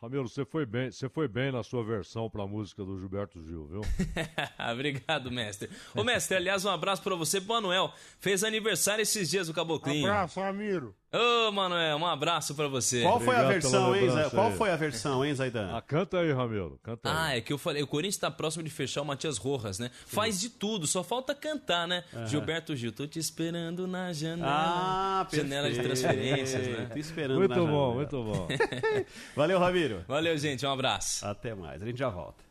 Ramiro, 0.00 0.28
você 0.28 0.44
foi 0.44 0.66
bem, 0.66 0.90
você 0.90 1.08
foi 1.08 1.26
bem 1.26 1.50
na 1.50 1.62
sua 1.62 1.82
versão 1.82 2.28
para 2.28 2.42
a 2.42 2.46
música 2.46 2.84
do 2.84 2.98
Gilberto 2.98 3.42
Gil, 3.42 3.66
viu? 3.66 3.80
Obrigado, 4.70 5.32
mestre. 5.32 5.70
Ô, 5.94 6.04
mestre, 6.04 6.36
aliás, 6.36 6.64
um 6.66 6.70
abraço 6.70 7.02
para 7.02 7.14
você, 7.14 7.40
pro 7.40 7.54
Manuel. 7.54 7.92
Fez 8.20 8.44
aniversário 8.44 9.02
esses 9.02 9.30
dias, 9.30 9.48
o 9.48 9.54
Caboclinho. 9.54 10.06
Abraço, 10.06 10.38
Ramiro. 10.38 10.94
Ô, 11.12 11.50
Manuel, 11.52 11.96
um 11.96 12.06
abraço 12.06 12.54
para 12.54 12.66
você. 12.68 13.00
Qual 13.02 13.18
foi 13.20 13.34
a 13.36 13.42
Obrigado 13.42 13.52
versão, 13.62 13.92
pela 13.92 13.98
hein, 13.98 14.10
Zé? 14.10 14.30
Qual 14.30 14.52
foi 14.52 14.70
a 14.70 14.76
versão, 14.76 15.24
hein, 15.24 15.34
Zaidan? 15.34 15.70
Ah, 15.74 15.80
canta 15.80 16.18
aí, 16.18 16.32
Ramiro. 16.32 16.78
Canta 16.82 17.08
aí. 17.08 17.16
Ah, 17.16 17.36
é 17.36 17.40
que 17.40 17.52
eu 17.52 17.56
falei, 17.58 17.82
o 17.82 17.86
Corinthians 17.86 18.18
tá 18.18 18.30
próximo 18.30 18.62
de 18.64 18.70
fechar 18.70 19.02
o 19.02 19.04
Matias 19.04 19.38
Rojas, 19.38 19.78
né? 19.78 19.90
Faz 20.04 20.38
de 20.40 20.50
tudo, 20.50 20.86
só 20.86 21.02
falta 21.04 21.34
cantar, 21.34 21.86
né? 21.88 22.04
Aham. 22.12 22.26
Gilberto 22.26 22.74
Gil, 22.76 22.92
tô 22.92 23.06
te 23.06 23.18
esperando 23.18 23.86
na 23.86 24.12
janela. 24.12 24.48
Ah, 24.50 25.26
Janela 25.32 25.70
de 25.70 25.76
perfeito. 25.80 26.00
transferências, 26.02 26.66
né? 26.66 26.88
Tô 26.92 26.98
esperando 26.98 27.38
Muito 27.38 27.50
na 27.50 27.56
bom, 27.64 27.66
janela. 27.66 27.94
muito 27.94 28.24
bom. 28.24 28.48
Valeu, 29.36 29.58
Ramiro. 29.58 30.04
Valeu, 30.08 30.36
gente, 30.36 30.66
um 30.66 30.70
abraço. 30.72 31.24
Até 31.24 31.54
mais, 31.54 31.80
a 31.82 31.86
gente 31.86 31.98
já 31.98 32.08
volta. 32.08 32.44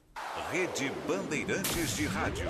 Rede 0.52 0.92
Bandeirantes 1.08 1.96
de 1.98 2.06
Rádio. 2.06 2.48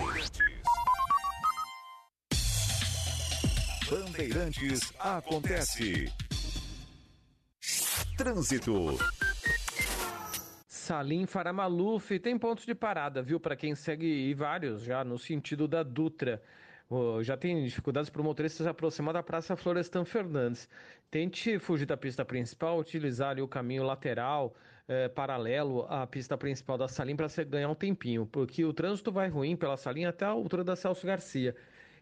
Bandeirantes 3.89 4.93
acontece. 4.99 6.11
Trânsito. 8.17 8.97
Salim 10.67 11.27
Faramaluf 11.27 12.17
tem 12.19 12.37
pontos 12.37 12.65
de 12.65 12.73
parada, 12.73 13.21
viu? 13.21 13.39
Para 13.39 13.55
quem 13.55 13.75
segue 13.75 14.07
e 14.07 14.33
vários 14.33 14.81
já 14.81 15.03
no 15.03 15.19
sentido 15.19 15.67
da 15.67 15.83
Dutra. 15.83 16.41
Já 17.21 17.37
tem 17.37 17.63
dificuldades 17.63 18.09
para 18.09 18.21
o 18.21 18.25
motorista 18.25 18.63
se 18.63 18.69
aproximar 18.69 19.13
da 19.13 19.21
Praça 19.21 19.55
Florestan 19.55 20.03
Fernandes. 20.03 20.67
Tente 21.11 21.59
fugir 21.59 21.85
da 21.85 21.95
pista 21.95 22.25
principal, 22.25 22.79
utilizar 22.79 23.31
ali 23.31 23.41
o 23.41 23.47
caminho 23.47 23.83
lateral, 23.83 24.55
eh, 24.87 25.09
paralelo 25.09 25.85
à 25.89 26.07
pista 26.07 26.35
principal 26.35 26.77
da 26.77 26.87
Salim 26.87 27.15
para 27.15 27.29
você 27.29 27.45
ganhar 27.45 27.69
um 27.69 27.75
tempinho, 27.75 28.25
porque 28.25 28.65
o 28.65 28.73
trânsito 28.73 29.11
vai 29.11 29.29
ruim 29.29 29.55
pela 29.55 29.77
Salim 29.77 30.05
até 30.05 30.25
a 30.25 30.29
altura 30.29 30.63
da 30.63 30.75
Celso 30.75 31.05
Garcia. 31.05 31.55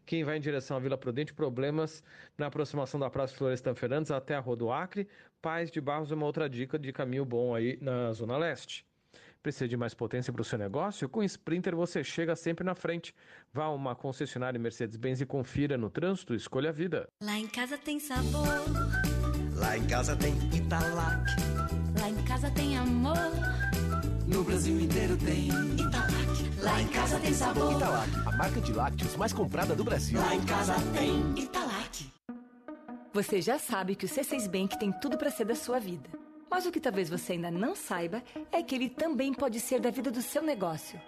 Quem 0.05 0.23
vai 0.23 0.37
em 0.37 0.41
direção 0.41 0.77
à 0.77 0.79
Vila 0.79 0.97
Prudente, 0.97 1.33
problemas 1.33 2.03
na 2.37 2.47
aproximação 2.47 2.99
da 2.99 3.09
Praça 3.09 3.35
Florestan 3.35 3.73
Fernandes 3.75 4.11
até 4.11 4.35
a 4.35 4.39
Rua 4.39 4.55
do 4.55 4.71
Acre. 4.71 5.07
Paz 5.41 5.71
de 5.71 5.79
Barros 5.81 6.11
é 6.11 6.15
uma 6.15 6.25
outra 6.25 6.49
dica 6.49 6.77
de 6.77 6.91
caminho 6.91 7.25
bom 7.25 7.55
aí 7.55 7.77
na 7.81 8.11
Zona 8.13 8.37
Leste. 8.37 8.85
Precisa 9.41 9.67
de 9.67 9.75
mais 9.75 9.93
potência 9.93 10.31
para 10.31 10.41
o 10.41 10.45
seu 10.45 10.57
negócio? 10.57 11.09
Com 11.09 11.19
o 11.19 11.23
Sprinter 11.23 11.75
você 11.75 12.01
chega 12.01 12.33
sempre 12.33 12.63
na 12.63 12.73
frente. 12.75 13.13
Vá 13.51 13.65
a 13.65 13.71
uma 13.71 13.93
concessionária 13.93 14.57
Mercedes-Benz 14.57 15.19
e 15.19 15.25
confira 15.25 15.77
no 15.77 15.89
trânsito, 15.89 16.33
escolha 16.33 16.69
a 16.69 16.73
vida. 16.73 17.09
Lá 17.21 17.37
em 17.37 17.47
casa 17.47 17.77
tem 17.77 17.99
sabor, 17.99 18.47
Lá 19.55 19.77
em 19.77 19.85
casa 19.85 20.15
tem 20.15 20.33
Italac. 20.55 21.25
lá 21.99 22.09
em 22.09 22.23
casa 22.23 22.49
tem 22.51 22.77
amor. 22.77 23.17
No 24.27 24.43
Brasil 24.45 24.79
inteiro 24.79 25.17
tem 25.17 25.47
Italac. 25.77 26.22
Lá 26.61 26.81
em 26.81 26.87
casa 26.87 27.19
tem 27.19 27.33
sabor. 27.33 27.73
Italac, 27.73 28.09
a 28.25 28.31
marca 28.37 28.61
de 28.61 28.73
lácteos 28.73 29.15
mais 29.15 29.33
comprada 29.33 29.75
do 29.75 29.83
Brasil. 29.83 30.19
Lá 30.19 30.35
em 30.35 30.41
casa 30.45 30.75
tem 30.93 31.43
Italac. 31.43 32.11
Você 33.13 33.41
já 33.41 33.59
sabe 33.59 33.95
que 33.95 34.05
o 34.05 34.09
C6 34.09 34.47
Bank 34.49 34.79
tem 34.79 34.91
tudo 34.91 35.17
para 35.17 35.29
ser 35.29 35.45
da 35.45 35.55
sua 35.55 35.79
vida. 35.79 36.09
Mas 36.49 36.65
o 36.65 36.71
que 36.71 36.79
talvez 36.79 37.09
você 37.09 37.33
ainda 37.33 37.49
não 37.49 37.75
saiba 37.75 38.23
é 38.51 38.61
que 38.61 38.75
ele 38.75 38.89
também 38.89 39.33
pode 39.33 39.59
ser 39.59 39.79
da 39.79 39.89
vida 39.89 40.11
do 40.11 40.21
seu 40.21 40.41
negócio. 40.41 40.99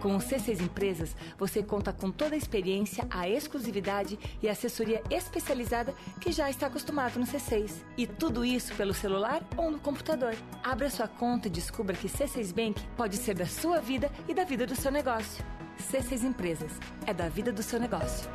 Com 0.00 0.16
o 0.16 0.18
C6 0.18 0.62
Empresas, 0.62 1.14
você 1.38 1.62
conta 1.62 1.92
com 1.92 2.10
toda 2.10 2.34
a 2.34 2.38
experiência, 2.38 3.06
a 3.10 3.28
exclusividade 3.28 4.18
e 4.42 4.48
a 4.48 4.52
assessoria 4.52 5.02
especializada 5.10 5.94
que 6.20 6.32
já 6.32 6.48
está 6.48 6.68
acostumado 6.68 7.18
no 7.20 7.26
C6. 7.26 7.72
E 7.96 8.06
tudo 8.06 8.44
isso 8.44 8.74
pelo 8.74 8.94
celular 8.94 9.42
ou 9.56 9.70
no 9.70 9.78
computador. 9.78 10.34
Abra 10.64 10.88
sua 10.88 11.06
conta 11.06 11.48
e 11.48 11.50
descubra 11.50 11.94
que 11.94 12.08
C6 12.08 12.54
Bank 12.54 12.82
pode 12.96 13.16
ser 13.16 13.34
da 13.34 13.46
sua 13.46 13.80
vida 13.80 14.10
e 14.26 14.32
da 14.32 14.44
vida 14.44 14.66
do 14.66 14.74
seu 14.74 14.90
negócio. 14.90 15.44
C6 15.92 16.24
Empresas 16.24 16.72
é 17.06 17.12
da 17.12 17.28
vida 17.28 17.52
do 17.52 17.62
seu 17.62 17.78
negócio. 17.78 18.28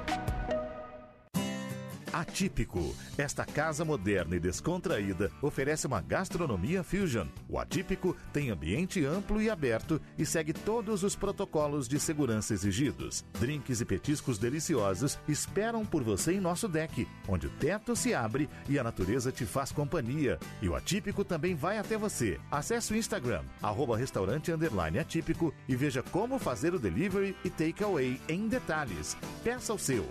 Atípico. 2.16 2.96
Esta 3.18 3.44
casa 3.44 3.84
moderna 3.84 4.38
e 4.38 4.40
descontraída 4.40 5.30
oferece 5.42 5.86
uma 5.86 6.00
gastronomia 6.00 6.82
fusion. 6.82 7.28
O 7.50 7.60
Atípico 7.60 8.16
tem 8.32 8.50
ambiente 8.50 9.04
amplo 9.04 9.42
e 9.42 9.50
aberto 9.50 10.02
e 10.18 10.26
segue 10.26 10.54
todos 10.54 11.04
os 11.04 11.14
protocolos 11.14 11.90
de 11.90 12.00
segurança 12.00 12.54
exigidos. 12.54 13.26
Drinks 13.38 13.82
e 13.82 13.86
petiscos 13.86 14.38
deliciosos 14.38 15.20
esperam 15.28 15.86
por 15.86 16.04
você 16.04 16.32
em 16.32 16.40
nosso 16.40 16.70
deck, 16.70 17.06
onde 17.28 17.48
o 17.48 17.50
teto 17.50 17.98
se 17.98 18.14
abre 18.14 18.50
e 18.70 18.80
a 18.80 18.84
natureza 18.84 19.30
te 19.30 19.46
faz 19.46 19.74
companhia. 19.74 20.40
E 20.62 20.70
o 20.70 20.76
Atípico 20.76 21.26
também 21.26 21.54
vai 21.54 21.78
até 21.78 21.98
você. 21.98 22.40
Acesse 22.50 22.94
o 22.94 22.96
Instagram, 22.96 23.44
arroba 23.62 23.98
restaurante 23.98 24.54
atípico 25.02 25.54
e 25.68 25.76
veja 25.76 26.02
como 26.02 26.40
fazer 26.40 26.74
o 26.74 26.80
delivery 26.80 27.36
e 27.44 27.50
takeaway 27.50 28.22
em 28.30 28.48
detalhes. 28.48 29.18
Peça 29.44 29.74
o 29.74 29.78
seu. 29.78 30.06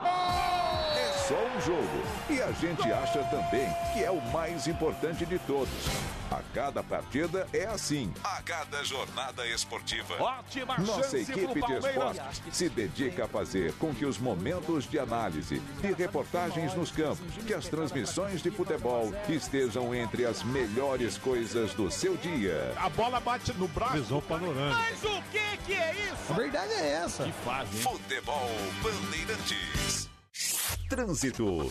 É 0.00 1.07
só 1.28 1.34
um 1.34 1.60
jogo. 1.60 2.02
E 2.30 2.40
a 2.40 2.50
gente 2.52 2.90
acha 2.90 3.22
também 3.24 3.68
que 3.92 4.02
é 4.02 4.10
o 4.10 4.20
mais 4.32 4.66
importante 4.66 5.26
de 5.26 5.38
todos. 5.40 5.68
A 6.30 6.40
cada 6.54 6.82
partida 6.82 7.46
é 7.52 7.66
assim. 7.66 8.12
A 8.24 8.40
cada 8.40 8.82
jornada 8.82 9.46
esportiva. 9.46 10.14
Ótima 10.22 10.78
Nossa 10.78 11.02
chance 11.02 11.30
equipe 11.30 11.60
de 11.66 11.72
esportes 11.74 12.42
se 12.50 12.68
dedica 12.70 13.26
a 13.26 13.28
fazer 13.28 13.74
com 13.74 13.94
que 13.94 14.06
os 14.06 14.18
momentos 14.18 14.88
de 14.88 14.98
análise 14.98 15.62
e 15.82 15.92
reportagens 15.92 16.74
nos 16.74 16.90
campos, 16.90 17.36
que 17.46 17.52
as 17.52 17.68
transmissões 17.68 18.42
de 18.42 18.50
futebol 18.50 19.12
estejam 19.28 19.94
entre 19.94 20.24
as 20.24 20.42
melhores 20.42 21.18
coisas 21.18 21.74
do 21.74 21.90
seu 21.90 22.16
dia. 22.16 22.72
A 22.76 22.88
bola 22.88 23.20
bate 23.20 23.52
no 23.54 23.68
braço. 23.68 23.98
Visão 23.98 24.22
panorâmica. 24.22 24.78
Mas 24.78 25.04
o 25.04 25.22
que 25.30 25.56
que 25.66 25.74
é 25.74 25.94
isso? 25.94 26.32
A 26.32 26.36
verdade 26.36 26.72
é 26.72 26.88
essa. 27.04 27.24
Que 27.24 27.32
fase, 27.32 27.76
hein? 27.76 27.82
Futebol 27.82 28.50
Bandeirantes. 28.82 29.97
Trânsito. 30.88 31.68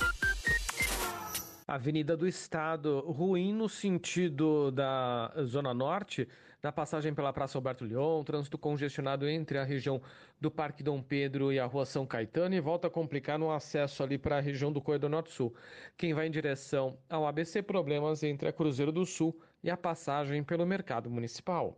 Avenida 1.67 2.15
do 2.15 2.27
Estado, 2.27 2.99
ruim 2.99 3.51
no 3.51 3.67
sentido 3.67 4.71
da 4.71 5.33
Zona 5.43 5.73
Norte, 5.73 6.29
na 6.61 6.71
passagem 6.71 7.15
pela 7.15 7.33
Praça 7.33 7.57
Alberto 7.57 7.83
Leon, 7.83 8.23
trânsito 8.23 8.59
congestionado 8.59 9.27
entre 9.27 9.57
a 9.57 9.63
região 9.63 9.99
do 10.39 10.51
Parque 10.51 10.83
Dom 10.83 11.01
Pedro 11.01 11.51
e 11.51 11.59
a 11.59 11.65
Rua 11.65 11.85
São 11.85 12.05
Caetano 12.05 12.53
e 12.53 12.59
volta 12.59 12.87
a 12.87 12.91
complicar 12.91 13.39
no 13.39 13.51
acesso 13.51 14.03
ali 14.03 14.19
para 14.19 14.37
a 14.37 14.41
região 14.41 14.71
do 14.71 14.81
Corredor 14.81 15.09
Norte-Sul. 15.09 15.53
Quem 15.97 16.13
vai 16.13 16.27
em 16.27 16.31
direção 16.31 16.95
ao 17.09 17.25
ABC, 17.25 17.63
problemas 17.63 18.21
entre 18.21 18.47
a 18.47 18.53
Cruzeiro 18.53 18.91
do 18.91 19.05
Sul 19.05 19.35
e 19.63 19.71
a 19.71 19.75
passagem 19.75 20.43
pelo 20.43 20.65
Mercado 20.65 21.09
Municipal. 21.09 21.75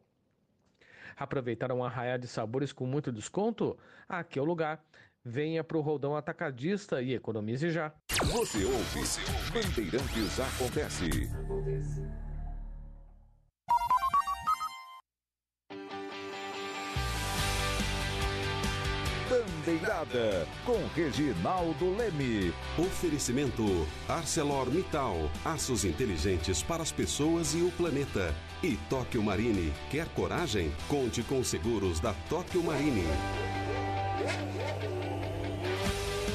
Aproveitar 1.20 1.72
um 1.72 1.84
arraial 1.84 2.18
de 2.18 2.28
sabores 2.28 2.72
com 2.72 2.86
muito 2.86 3.12
desconto? 3.12 3.78
Aqui 4.08 4.40
é 4.40 4.42
o 4.42 4.46
lugar. 4.46 4.82
Venha 5.30 5.64
para 5.64 5.78
o 5.78 5.82
Roldão 5.82 6.16
Atacadista 6.16 7.04
e 7.04 7.14
economize 7.14 7.70
já. 7.70 7.94
Você 8.32 8.66
ouve, 8.66 9.00
Bandeirantes 9.54 10.40
Acontece. 10.40 11.30
Bandeirada 19.30 20.48
com 20.66 20.84
Reginaldo 20.96 21.96
Leme. 21.96 22.52
Oferecimento 22.80 23.64
ArcelorMittal, 24.08 25.16
aços 25.46 25.86
inteligentes 25.86 26.64
para 26.64 26.82
as 26.82 26.92
pessoas 26.92 27.54
e 27.54 27.62
o 27.62 27.72
planeta. 27.74 28.34
E 28.64 28.78
Tóquio 28.90 29.22
Marine, 29.22 29.72
quer 29.92 30.08
coragem? 30.16 30.72
Conte 30.88 31.22
com 31.22 31.40
os 31.40 31.48
seguros 31.48 32.00
da 32.00 32.16
Tóquio 32.28 32.64
Marine. 32.64 33.06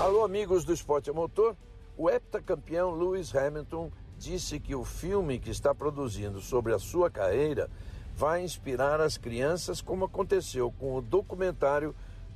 Alô, 0.01 0.25
amigos 0.25 0.65
do 0.65 0.73
Esporte 0.73 1.09
a 1.09 1.13
Motor. 1.13 1.57
O 1.97 2.11
heptacampeão 2.11 2.91
Lewis 2.91 3.35
Hamilton 3.35 3.93
disse 4.19 4.59
que 4.59 4.75
o 4.75 4.85
filme 4.85 5.39
que 5.39 5.51
está 5.51 5.73
produzindo 5.73 6.41
sobre 6.41 6.75
a 6.75 6.81
sua 6.81 7.09
carreira 7.09 7.71
vai 8.13 8.43
inspirar 8.43 9.01
as 9.01 9.17
crianças, 9.17 9.81
como 9.81 10.05
aconteceu 10.05 10.73
com 10.73 10.97
o 10.97 11.01
documentário 11.01 11.95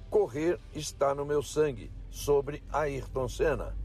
Correr 0.08 0.58
está 0.72 1.14
no 1.14 1.26
meu 1.26 1.42
sangue, 1.42 1.90
sobre 2.10 2.62
Ayrton 2.72 3.28
Senna. 3.28 3.76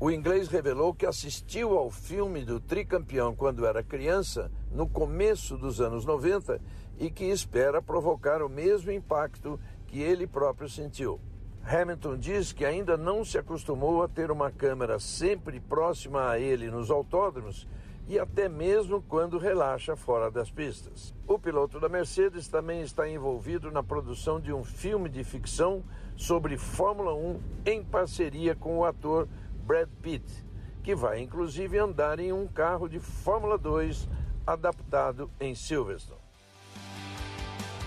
O 0.00 0.10
inglês 0.10 0.48
revelou 0.48 0.92
que 0.92 1.06
assistiu 1.06 1.78
ao 1.78 1.90
filme 1.90 2.44
do 2.44 2.58
tricampeão 2.58 3.34
quando 3.36 3.64
era 3.64 3.84
criança, 3.84 4.50
no 4.70 4.86
começo 4.86 5.56
dos 5.56 5.80
anos 5.80 6.04
90, 6.04 6.60
e 6.98 7.08
que 7.08 7.24
espera 7.24 7.80
provocar 7.80 8.42
o 8.42 8.48
mesmo 8.48 8.90
impacto 8.90 9.58
que 9.86 10.02
ele 10.02 10.26
próprio 10.26 10.68
sentiu. 10.68 11.20
Hamilton 11.68 12.16
diz 12.16 12.52
que 12.52 12.64
ainda 12.64 12.96
não 12.96 13.24
se 13.24 13.36
acostumou 13.36 14.00
a 14.00 14.08
ter 14.08 14.30
uma 14.30 14.52
câmera 14.52 15.00
sempre 15.00 15.58
próxima 15.58 16.30
a 16.30 16.38
ele 16.38 16.70
nos 16.70 16.92
autódromos 16.92 17.66
e 18.06 18.20
até 18.20 18.48
mesmo 18.48 19.02
quando 19.02 19.36
relaxa 19.36 19.96
fora 19.96 20.30
das 20.30 20.48
pistas. 20.48 21.12
O 21.26 21.40
piloto 21.40 21.80
da 21.80 21.88
Mercedes 21.88 22.46
também 22.46 22.82
está 22.82 23.08
envolvido 23.08 23.72
na 23.72 23.82
produção 23.82 24.40
de 24.40 24.52
um 24.52 24.62
filme 24.62 25.08
de 25.08 25.24
ficção 25.24 25.82
sobre 26.14 26.56
Fórmula 26.56 27.12
1 27.12 27.40
em 27.66 27.82
parceria 27.82 28.54
com 28.54 28.78
o 28.78 28.84
ator 28.84 29.26
Brad 29.64 29.88
Pitt, 30.00 30.46
que 30.84 30.94
vai 30.94 31.20
inclusive 31.20 31.76
andar 31.78 32.20
em 32.20 32.32
um 32.32 32.46
carro 32.46 32.88
de 32.88 33.00
Fórmula 33.00 33.58
2 33.58 34.08
adaptado 34.46 35.28
em 35.40 35.52
Silverstone. 35.56 36.20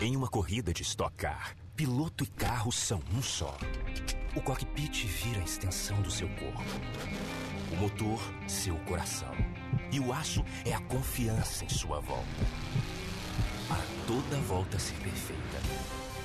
Em 0.02 0.18
uma 0.18 0.28
corrida 0.28 0.74
de 0.74 0.82
Stock 0.84 1.16
Car, 1.16 1.56
piloto 1.80 2.26
e 2.26 2.28
carro 2.28 2.74
são 2.74 3.02
um 3.16 3.22
só. 3.22 3.58
O 4.36 4.42
cockpit 4.42 5.06
vira 5.06 5.40
a 5.40 5.46
extensão 5.46 6.02
do 6.02 6.12
seu 6.12 6.28
corpo. 6.28 6.62
O 7.72 7.76
motor, 7.78 8.20
seu 8.50 8.76
coração. 8.80 9.34
E 9.90 9.98
o 9.98 10.12
aço 10.12 10.44
é 10.66 10.74
a 10.74 10.82
confiança 10.82 11.64
em 11.64 11.70
sua 11.70 12.02
volta. 12.02 12.28
Para 13.70 13.82
toda 14.06 14.42
volta 14.42 14.78
ser 14.78 14.96
perfeita, 14.96 15.58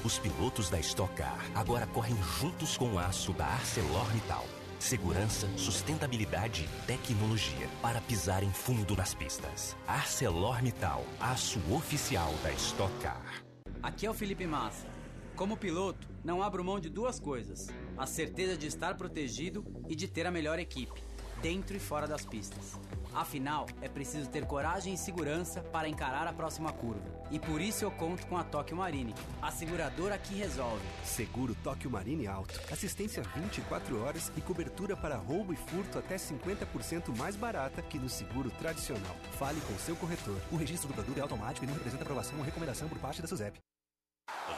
os 0.02 0.18
pilotos 0.18 0.68
da 0.70 0.80
Stock 0.80 1.14
Car 1.14 1.38
agora 1.54 1.86
correm 1.86 2.20
juntos 2.40 2.76
com 2.76 2.94
o 2.94 2.98
aço 2.98 3.32
da 3.32 3.46
ArcelorMittal. 3.46 4.44
Segurança, 4.80 5.48
sustentabilidade 5.56 6.64
e 6.64 6.86
tecnologia 6.88 7.68
para 7.80 8.00
pisar 8.00 8.42
em 8.42 8.52
fundo 8.52 8.96
nas 8.96 9.14
pistas. 9.14 9.76
ArcelorMittal, 9.86 11.06
aço 11.20 11.60
oficial 11.72 12.34
da 12.42 12.50
Stock 12.54 12.92
Car. 13.00 13.44
Aqui 13.80 14.04
é 14.04 14.10
o 14.10 14.14
Felipe 14.14 14.48
Massa. 14.48 14.93
Como 15.36 15.56
piloto, 15.56 16.06
não 16.22 16.40
abro 16.40 16.64
mão 16.64 16.78
de 16.78 16.88
duas 16.88 17.18
coisas: 17.18 17.68
a 17.98 18.06
certeza 18.06 18.56
de 18.56 18.66
estar 18.66 18.96
protegido 18.96 19.64
e 19.88 19.96
de 19.96 20.06
ter 20.06 20.26
a 20.26 20.30
melhor 20.30 20.60
equipe, 20.60 21.02
dentro 21.42 21.76
e 21.76 21.80
fora 21.80 22.06
das 22.06 22.24
pistas. 22.24 22.78
Afinal, 23.12 23.66
é 23.80 23.88
preciso 23.88 24.28
ter 24.28 24.44
coragem 24.44 24.94
e 24.94 24.98
segurança 24.98 25.60
para 25.60 25.88
encarar 25.88 26.26
a 26.26 26.32
próxima 26.32 26.72
curva. 26.72 27.02
E 27.30 27.38
por 27.38 27.60
isso 27.60 27.84
eu 27.84 27.90
conto 27.90 28.26
com 28.26 28.36
a 28.36 28.42
Tóquio 28.42 28.76
Marine, 28.76 29.14
a 29.40 29.50
seguradora 29.50 30.18
que 30.18 30.34
resolve. 30.34 30.84
Seguro 31.04 31.54
Tóquio 31.62 31.90
Marine 31.90 32.26
Alto. 32.26 32.60
Assistência 32.72 33.22
24 33.36 34.02
horas 34.02 34.32
e 34.36 34.40
cobertura 34.40 34.96
para 34.96 35.16
roubo 35.16 35.52
e 35.52 35.56
furto 35.56 35.98
até 35.98 36.16
50% 36.16 37.16
mais 37.16 37.36
barata 37.36 37.82
que 37.82 37.98
no 37.98 38.08
seguro 38.08 38.50
tradicional. 38.52 39.16
Fale 39.32 39.60
com 39.60 39.78
seu 39.78 39.94
corretor. 39.96 40.40
O 40.50 40.56
registro 40.56 40.88
do 40.88 40.94
produto 40.94 41.18
é 41.18 41.20
automático 41.20 41.64
e 41.64 41.68
não 41.68 41.74
representa 41.74 42.02
aprovação 42.02 42.38
ou 42.38 42.44
recomendação 42.44 42.88
por 42.88 42.98
parte 42.98 43.22
da 43.22 43.28
SUSEP. 43.28 43.58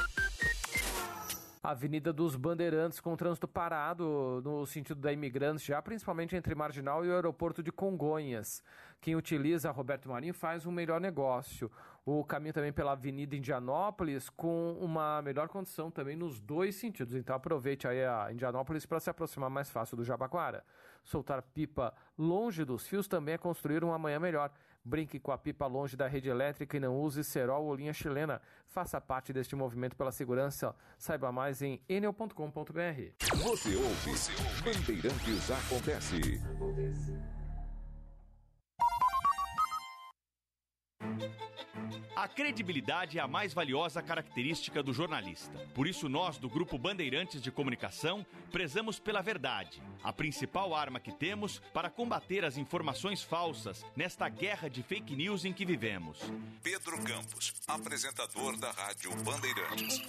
Avenida 1.64 2.14
dos 2.14 2.36
Bandeirantes 2.36 3.00
com 3.00 3.16
trânsito 3.16 3.48
parado 3.48 4.44
no 4.46 4.64
sentido 4.68 5.02
da 5.02 5.12
Imigrantes, 5.12 5.66
já 5.66 5.82
principalmente 5.82 6.36
entre 6.36 6.54
Marginal 6.54 7.04
e 7.04 7.10
o 7.10 7.16
aeroporto 7.16 7.64
de 7.64 7.72
Congonhas. 7.72 8.64
Quem 9.02 9.16
utiliza 9.16 9.72
Roberto 9.72 10.08
Marinho 10.08 10.36
faz 10.36 10.68
um 10.68 10.72
melhor 10.72 11.02
negócio. 11.02 11.72
O 12.06 12.24
caminho 12.24 12.54
também 12.54 12.72
pela 12.72 12.92
Avenida 12.92 13.36
Indianópolis 13.36 14.30
com 14.30 14.74
uma 14.80 15.20
melhor 15.24 15.48
condição 15.48 15.90
também 15.90 16.16
nos 16.16 16.40
dois 16.40 16.76
sentidos. 16.76 17.16
Então 17.16 17.36
aproveite 17.36 17.88
aí 17.88 18.06
a 18.06 18.32
Indianópolis 18.32 18.86
para 18.86 19.00
se 19.00 19.10
aproximar 19.10 19.50
mais 19.50 19.68
fácil 19.68 19.98
do 19.98 20.06
Jabaquara. 20.06 20.64
Soltar 21.04 21.42
pipa 21.42 21.92
longe 22.16 22.64
dos 22.64 22.86
fios 22.86 23.08
também 23.08 23.34
é 23.34 23.38
construir 23.40 23.84
um 23.84 23.92
amanhã 23.92 24.20
melhor. 24.20 24.52
Brinque 24.88 25.20
com 25.20 25.34
a 25.34 25.38
pipa 25.38 25.68
longe 25.68 25.98
da 25.98 26.08
rede 26.08 26.30
elétrica 26.30 26.78
e 26.78 26.80
não 26.80 26.98
use 26.98 27.22
cerol 27.22 27.66
ou 27.66 27.76
linha 27.76 27.92
chilena. 27.92 28.42
Faça 28.68 29.02
parte 29.02 29.34
deste 29.34 29.54
movimento 29.54 29.98
pela 29.98 30.14
segurança. 30.14 30.74
Saiba 30.98 31.30
mais 31.30 31.62
em 31.62 31.82
enel.com.br. 31.90 32.32
Você 33.44 33.76
ouve, 33.76 34.12
Bandeirantes 34.64 35.52
Acontece. 35.52 36.22
A 42.18 42.28
credibilidade 42.28 43.20
é 43.20 43.22
a 43.22 43.28
mais 43.28 43.54
valiosa 43.54 44.02
característica 44.02 44.82
do 44.82 44.92
jornalista. 44.92 45.56
Por 45.76 45.86
isso, 45.86 46.10
nós, 46.10 46.40
do 46.40 46.50
Grupo 46.50 46.76
Bandeirantes 46.76 47.40
de 47.40 47.52
Comunicação, 47.52 48.26
prezamos 48.52 48.98
pela 48.98 49.22
verdade, 49.22 49.80
a 50.04 50.12
principal 50.12 50.74
arma 50.74 51.00
que 51.00 51.12
temos 51.12 51.60
para 51.72 51.92
combater 51.92 52.44
as 52.44 52.58
informações 52.58 53.22
falsas 53.22 53.86
nesta 53.96 54.28
guerra 54.30 54.68
de 54.68 54.82
fake 54.82 55.16
news 55.16 55.46
em 55.46 55.54
que 55.54 55.64
vivemos. 55.64 56.18
Pedro 56.64 57.00
Campos, 57.04 57.54
apresentador 57.68 58.58
da 58.58 58.72
Rádio 58.72 59.16
Bandeirantes. 59.18 60.02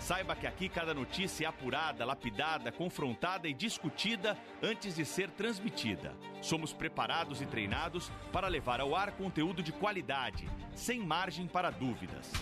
Saiba 0.00 0.34
que 0.34 0.48
aqui 0.48 0.68
cada 0.68 0.94
notícia 0.94 1.44
é 1.44 1.48
apurada, 1.48 2.04
lapidada, 2.04 2.72
confrontada 2.72 3.46
e 3.46 3.54
discutida 3.54 4.36
antes 4.60 4.96
de 4.96 5.04
ser 5.04 5.30
transmitida. 5.30 6.12
Somos 6.42 6.72
preparados 6.72 7.40
e 7.40 7.46
treinados 7.46 8.10
para 8.32 8.48
levar 8.48 8.80
ao 8.80 8.96
ar 8.96 9.12
conteúdo 9.12 9.62
de 9.62 9.70
qualidade, 9.70 10.48
sem 10.88 11.00
margem 11.00 11.46
para 11.46 11.68
dúvidas. 11.68 12.32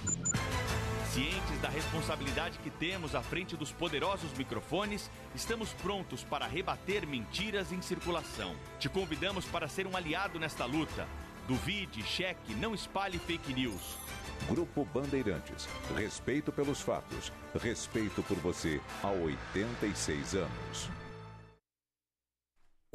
Cientes 1.12 1.60
da 1.60 1.68
responsabilidade 1.68 2.60
que 2.60 2.70
temos 2.70 3.16
à 3.16 3.20
frente 3.20 3.56
dos 3.56 3.72
poderosos 3.72 4.32
microfones, 4.38 5.10
estamos 5.34 5.72
prontos 5.72 6.22
para 6.22 6.46
rebater 6.46 7.04
mentiras 7.08 7.72
em 7.72 7.82
circulação. 7.82 8.54
Te 8.78 8.88
convidamos 8.88 9.46
para 9.46 9.66
ser 9.66 9.84
um 9.84 9.96
aliado 9.96 10.38
nesta 10.38 10.64
luta. 10.64 11.08
Duvide, 11.48 12.04
cheque, 12.04 12.54
não 12.54 12.72
espalhe 12.72 13.18
fake 13.18 13.52
news. 13.52 13.96
Grupo 14.48 14.84
Bandeirantes. 14.94 15.68
Respeito 15.96 16.52
pelos 16.52 16.80
fatos. 16.80 17.32
Respeito 17.60 18.22
por 18.22 18.36
você 18.36 18.80
há 19.02 19.10
86 19.10 20.36
anos. 20.36 20.88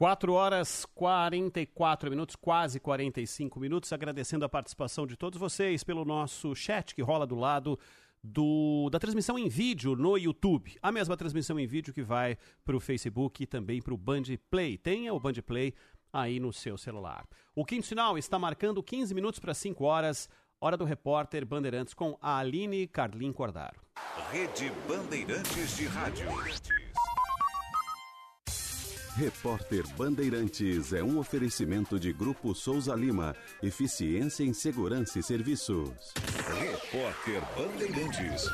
4 0.02 0.34
horas 0.34 0.84
44 0.96 2.10
minutos, 2.10 2.36
quase 2.36 2.80
45 2.80 3.60
minutos, 3.60 3.94
agradecendo 3.94 4.44
a 4.44 4.50
participação 4.50 5.06
de 5.06 5.16
todos 5.16 5.40
vocês 5.40 5.84
pelo 5.84 6.04
nosso 6.04 6.56
chat 6.56 6.96
que 6.96 7.04
rola 7.04 7.28
do 7.28 7.36
lado 7.36 7.78
do, 8.24 8.90
da 8.90 8.98
transmissão 8.98 9.38
em 9.38 9.48
vídeo 9.48 9.96
no 9.96 10.18
YouTube. 10.18 10.76
A 10.82 10.92
mesma 10.92 11.16
transmissão 11.16 11.60
em 11.60 11.68
vídeo 11.68 11.94
que 11.94 12.02
vai 12.02 12.36
para 12.66 12.76
o 12.76 12.80
Facebook 12.80 13.44
e 13.44 13.46
também 13.46 13.80
para 13.80 13.94
o 13.94 13.98
Band 13.98 14.24
Play. 14.50 14.76
Tenha 14.76 15.14
o 15.14 15.20
Band 15.20 15.36
Play 15.46 15.72
aí 16.12 16.40
no 16.40 16.52
seu 16.52 16.80
celular. 16.80 17.24
O 17.54 17.64
quinto 17.64 17.86
sinal 17.86 18.18
está 18.18 18.40
marcando 18.40 18.82
15 18.82 19.14
minutos 19.14 19.40
para 19.40 19.54
5 19.54 19.84
horas. 19.84 20.28
Hora 20.60 20.76
do 20.76 20.84
repórter 20.84 21.46
Bandeirantes 21.46 21.94
com 21.94 22.18
a 22.20 22.40
Aline 22.40 22.88
Carlin 22.88 23.32
Cordaro. 23.32 23.80
Rede 24.32 24.72
Bandeirantes 24.88 25.78
de 25.78 25.86
Rádio. 25.86 26.26
Repórter 29.22 29.88
Bandeirantes 29.96 30.94
é 30.94 31.04
um 31.04 31.20
oferecimento 31.20 32.00
de 32.00 32.12
Grupo 32.12 32.56
Souza 32.56 32.96
Lima. 32.96 33.36
Eficiência 33.62 34.44
em 34.44 34.52
Segurança 34.52 35.20
e 35.20 35.22
Serviços. 35.22 35.92
Repórter 36.60 37.40
Bandeirantes. 37.56 38.48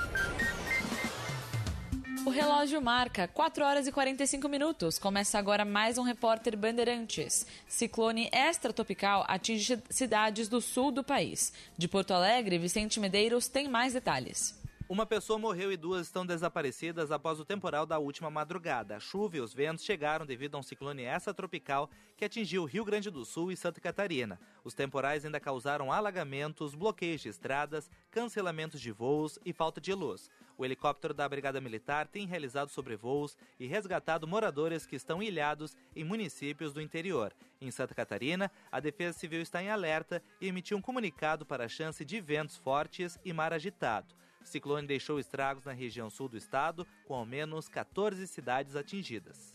O 2.26 2.30
relógio 2.30 2.82
marca 2.82 3.30
4 3.30 3.64
horas 3.64 3.88
e 3.88 3.94
45 3.94 4.50
minutos. 4.50 5.00
Começa 5.00 5.40
agora 5.40 5.64
mais 5.64 5.98
um 5.98 6.04
repórter 6.04 6.58
Bandeirantes. 6.58 7.46
Ciclone 7.66 8.30
extratropical 8.34 9.24
atinge 9.26 9.82
cidades 9.90 10.50
do 10.50 10.60
sul 10.60 10.92
do 10.92 11.02
país. 11.02 11.54
De 11.78 11.88
Porto 11.88 12.12
Alegre, 12.12 12.58
Vicente 12.58 13.00
Medeiros 13.00 13.48
tem 13.48 13.70
mais 13.70 13.94
detalhes. 13.94 14.54
Uma 14.90 15.06
pessoa 15.06 15.38
morreu 15.38 15.70
e 15.70 15.76
duas 15.76 16.08
estão 16.08 16.26
desaparecidas 16.26 17.12
após 17.12 17.42
o 17.42 17.46
temporal 17.46 17.86
da 17.86 18.00
última 18.00 18.30
madrugada. 18.30 18.96
A 18.96 19.02
chuva 19.02 19.36
e 19.36 19.42
os 19.42 19.54
ventos 19.54 19.84
chegaram 19.84 20.26
devido 20.26 20.56
a 20.56 20.60
um 20.60 20.64
ciclone 20.64 21.04
extratropical 21.04 21.90
que 22.16 22.24
atingiu 22.24 22.64
Rio 22.64 22.86
Grande 22.86 23.10
do 23.10 23.26
Sul 23.26 23.52
e 23.52 23.58
Santa 23.58 23.82
Catarina. 23.82 24.40
Os 24.64 24.74
temporais 24.74 25.26
ainda 25.26 25.42
causaram 25.42 25.92
alagamentos, 25.92 26.74
bloqueios 26.74 27.20
de 27.20 27.28
estradas, 27.28 27.92
cancelamentos 28.10 28.80
de 28.80 28.90
voos 28.94 29.38
e 29.44 29.52
falta 29.52 29.82
de 29.82 29.94
luz. 29.94 30.32
O 30.58 30.64
helicóptero 30.64 31.14
da 31.14 31.28
Brigada 31.28 31.60
Militar 31.60 32.08
tem 32.08 32.26
realizado 32.26 32.70
sobrevoos 32.70 33.36
e 33.60 33.68
resgatado 33.68 34.26
moradores 34.26 34.86
que 34.86 34.96
estão 34.96 35.22
ilhados 35.22 35.76
em 35.98 36.06
municípios 36.06 36.72
do 36.72 36.82
interior. 36.82 37.36
Em 37.60 37.70
Santa 37.72 37.94
Catarina, 37.94 38.50
a 38.72 38.80
Defesa 38.80 39.20
Civil 39.20 39.42
está 39.42 39.62
em 39.62 39.70
alerta 39.70 40.24
e 40.40 40.48
emitiu 40.48 40.78
um 40.78 40.82
comunicado 40.82 41.46
para 41.46 41.66
a 41.66 41.70
chance 41.70 42.06
de 42.06 42.22
ventos 42.22 42.56
fortes 42.56 43.20
e 43.26 43.34
mar 43.34 43.52
agitado. 43.52 44.16
Ciclone 44.48 44.88
deixou 44.88 45.20
estragos 45.20 45.66
na 45.66 45.72
região 45.72 46.10
sul 46.10 46.28
do 46.28 46.38
estado, 46.38 46.86
com 47.06 47.16
ao 47.16 47.26
menos 47.26 47.68
14 47.68 48.26
cidades 48.28 48.76
atingidas. 48.76 49.54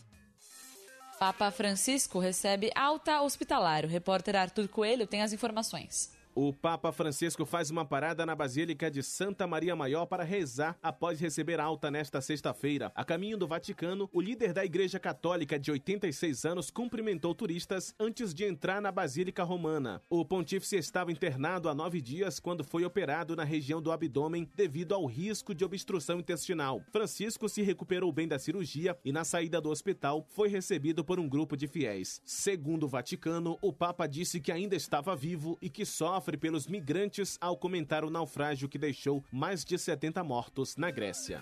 Papa 1.19 1.49
Francisco 1.51 2.19
recebe 2.19 2.71
alta 2.75 3.21
hospitalar. 3.21 3.85
O 3.85 3.87
repórter 3.87 4.35
Arthur 4.35 4.67
Coelho 4.67 5.07
tem 5.07 5.21
as 5.21 5.31
informações. 5.31 6.11
O 6.35 6.51
Papa 6.51 6.91
Francisco 6.91 7.45
faz 7.45 7.69
uma 7.69 7.85
parada 7.85 8.25
na 8.25 8.35
Basílica 8.35 8.89
de 8.89 9.03
Santa 9.03 9.45
Maria 9.45 9.75
Maior 9.75 10.07
para 10.07 10.23
rezar 10.23 10.75
após 10.81 11.19
receber 11.19 11.59
alta 11.59 11.91
nesta 11.91 12.21
sexta-feira. 12.21 12.91
A 12.95 13.05
caminho 13.05 13.37
do 13.37 13.45
Vaticano, 13.45 14.09
o 14.11 14.19
líder 14.19 14.51
da 14.51 14.65
Igreja 14.65 14.99
Católica 14.99 15.59
de 15.59 15.69
86 15.69 16.43
anos 16.45 16.71
cumprimentou 16.71 17.35
turistas 17.35 17.93
antes 17.99 18.33
de 18.33 18.45
entrar 18.45 18.81
na 18.81 18.91
Basílica 18.91 19.43
Romana. 19.43 20.01
O 20.09 20.25
pontífice 20.25 20.75
estava 20.75 21.11
internado 21.11 21.69
há 21.69 21.75
nove 21.75 22.01
dias 22.01 22.39
quando 22.39 22.63
foi 22.63 22.83
operado 22.83 23.35
na 23.35 23.43
região 23.43 23.79
do 23.79 23.91
abdômen 23.91 24.49
devido 24.55 24.95
ao 24.95 25.05
risco 25.05 25.53
de 25.53 25.63
obstrução 25.63 26.19
intestinal. 26.19 26.81
Francisco 26.91 27.47
se 27.47 27.61
recuperou 27.61 28.11
bem 28.11 28.27
da 28.27 28.39
cirurgia 28.39 28.97
e, 29.05 29.11
na 29.11 29.23
saída 29.23 29.61
do 29.61 29.69
hospital, 29.69 30.25
foi 30.29 30.49
recebido 30.49 31.05
por 31.05 31.19
um 31.19 31.29
grupo 31.29 31.55
de 31.55 31.67
fiéis. 31.67 32.19
Segundo 32.25 32.85
o 32.85 32.89
Vaticano, 32.89 33.55
o 33.61 33.71
Papa 33.71 34.07
disse 34.07 34.41
que 34.41 34.51
ainda 34.51 34.75
estava 34.75 35.15
vivo 35.15 35.59
e 35.61 35.69
que 35.69 35.85
sofre 35.85 36.22
pelos 36.37 36.65
migrantes 36.67 37.37
ao 37.41 37.57
comentar 37.57 38.03
o 38.05 38.09
naufrágio 38.09 38.69
que 38.69 38.77
deixou 38.77 39.23
mais 39.31 39.65
de 39.65 39.77
70 39.77 40.23
mortos 40.23 40.77
na 40.77 40.89
Grécia. 40.89 41.41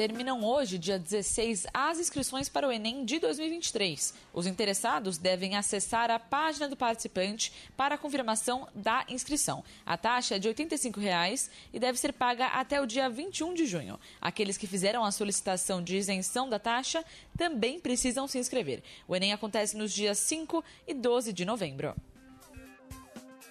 Terminam 0.00 0.42
hoje, 0.42 0.78
dia 0.78 0.98
16, 0.98 1.66
as 1.74 1.98
inscrições 1.98 2.48
para 2.48 2.66
o 2.66 2.72
Enem 2.72 3.04
de 3.04 3.18
2023. 3.18 4.14
Os 4.32 4.46
interessados 4.46 5.18
devem 5.18 5.56
acessar 5.56 6.10
a 6.10 6.18
página 6.18 6.66
do 6.66 6.74
participante 6.74 7.52
para 7.76 7.96
a 7.96 7.98
confirmação 7.98 8.66
da 8.74 9.04
inscrição. 9.10 9.62
A 9.84 9.98
taxa 9.98 10.36
é 10.36 10.38
de 10.38 10.48
85 10.48 10.98
reais 10.98 11.50
e 11.70 11.78
deve 11.78 11.98
ser 11.98 12.14
paga 12.14 12.46
até 12.46 12.80
o 12.80 12.86
dia 12.86 13.10
21 13.10 13.52
de 13.52 13.66
junho. 13.66 14.00
Aqueles 14.22 14.56
que 14.56 14.66
fizeram 14.66 15.04
a 15.04 15.12
solicitação 15.12 15.82
de 15.82 15.98
isenção 15.98 16.48
da 16.48 16.58
taxa 16.58 17.04
também 17.36 17.78
precisam 17.78 18.26
se 18.26 18.38
inscrever. 18.38 18.82
O 19.06 19.14
Enem 19.14 19.34
acontece 19.34 19.76
nos 19.76 19.92
dias 19.92 20.18
5 20.18 20.64
e 20.88 20.94
12 20.94 21.30
de 21.30 21.44
novembro. 21.44 21.94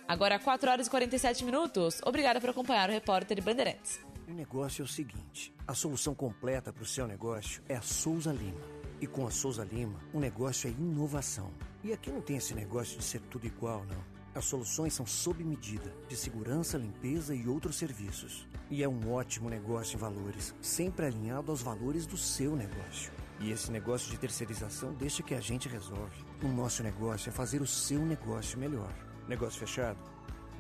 Agora, 0.10 0.40
4 0.40 0.72
horas 0.72 0.88
e 0.88 0.90
47 0.90 1.46
minutos. 1.46 2.02
Obrigada 2.04 2.42
por 2.42 2.50
acompanhar 2.50 2.90
o 2.90 2.92
repórter 2.92 3.44
Bandeirantes. 3.44 4.00
O 4.28 4.34
negócio 4.34 4.82
é 4.82 4.86
o 4.86 4.88
seguinte: 4.88 5.54
a 5.68 5.76
solução 5.76 6.16
completa 6.16 6.74
para 6.74 6.82
o 6.82 6.86
seu 6.86 7.06
negócio 7.06 7.62
é 7.70 7.76
a 7.76 7.82
Souza 7.84 8.34
Lima. 8.34 8.60
E 9.00 9.06
com 9.06 9.28
a 9.28 9.30
Souza 9.30 9.64
Lima, 9.64 10.00
o 10.12 10.20
negócio 10.20 10.68
é 10.68 10.72
inovação. 10.72 11.52
E 11.84 11.94
aqui 11.94 12.10
não 12.10 12.22
tem 12.22 12.38
esse 12.38 12.56
negócio 12.56 12.98
de 12.98 13.04
ser 13.04 13.22
tudo 13.30 13.46
igual, 13.46 13.86
não. 13.86 14.04
As 14.34 14.46
soluções 14.46 14.96
são 14.96 15.06
sob 15.06 15.44
medida, 15.44 15.94
de 16.08 16.16
segurança, 16.16 16.76
limpeza 16.76 17.36
e 17.36 17.48
outros 17.48 17.76
serviços. 17.76 18.48
E 18.68 18.82
é 18.82 18.90
um 18.90 19.14
ótimo 19.14 19.48
negócio 19.48 19.96
em 19.96 20.00
valores, 20.00 20.56
sempre 20.60 21.06
alinhado 21.06 21.52
aos 21.52 21.62
valores 21.62 22.08
do 22.08 22.18
seu 22.18 22.56
negócio. 22.56 23.12
E 23.40 23.52
esse 23.52 23.72
negócio 23.72 24.10
de 24.10 24.18
terceirização 24.18 24.92
deixa 24.92 25.22
que 25.22 25.36
a 25.36 25.40
gente 25.40 25.70
resolve. 25.70 26.26
O 26.44 26.48
nosso 26.48 26.82
negócio 26.82 27.30
é 27.30 27.32
fazer 27.32 27.62
o 27.62 27.68
seu 27.68 28.04
negócio 28.04 28.58
melhor. 28.58 28.92
Negócio 29.28 29.60
fechado? 29.60 30.00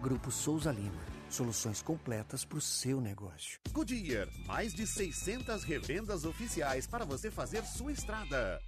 Grupo 0.01 0.31
Souza 0.31 0.71
Lima. 0.71 1.01
Soluções 1.29 1.81
completas 1.81 2.43
para 2.43 2.57
o 2.57 2.61
seu 2.61 2.99
negócio. 2.99 3.59
Goodyear, 3.71 4.27
mais 4.47 4.73
de 4.73 4.87
600 4.87 5.63
revendas 5.63 6.25
oficiais 6.25 6.87
para 6.87 7.05
você 7.05 7.29
fazer 7.29 7.63
sua 7.63 7.91
estrada. 7.91 8.59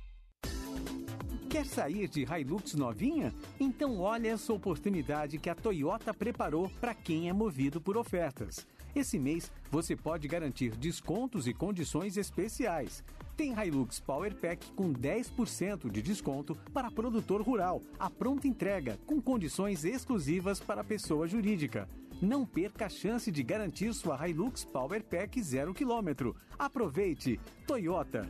Quer 1.49 1.65
sair 1.65 2.07
de 2.07 2.23
Hilux 2.23 2.75
novinha? 2.75 3.33
Então 3.59 3.99
olha 3.99 4.29
essa 4.29 4.53
oportunidade 4.53 5.37
que 5.37 5.49
a 5.49 5.55
Toyota 5.55 6.13
preparou 6.13 6.69
para 6.79 6.93
quem 6.93 7.29
é 7.29 7.33
movido 7.33 7.81
por 7.81 7.97
ofertas. 7.97 8.65
Esse 8.95 9.17
mês 9.17 9.51
você 9.69 9.95
pode 9.95 10.27
garantir 10.27 10.75
descontos 10.77 11.47
e 11.47 11.53
condições 11.53 12.15
especiais. 12.15 13.03
Tem 13.35 13.53
Hilux 13.53 13.99
Power 13.99 14.35
Pack 14.35 14.65
com 14.73 14.93
10% 14.93 15.89
de 15.89 16.01
desconto 16.01 16.55
para 16.73 16.91
produtor 16.91 17.41
rural, 17.41 17.81
a 17.99 18.09
pronta 18.09 18.47
entrega, 18.47 18.99
com 19.05 19.21
condições 19.21 19.83
exclusivas 19.85 20.59
para 20.59 20.83
pessoa 20.83 21.27
jurídica. 21.27 21.87
Não 22.21 22.45
perca 22.45 22.85
a 22.85 22.89
chance 22.89 23.31
de 23.31 23.41
garantir 23.41 23.93
sua 23.93 24.27
Hilux 24.27 24.63
Power 24.63 25.03
Pack 25.03 25.41
0 25.41 25.73
km. 25.73 26.33
Aproveite! 26.59 27.39
Toyota. 27.65 28.29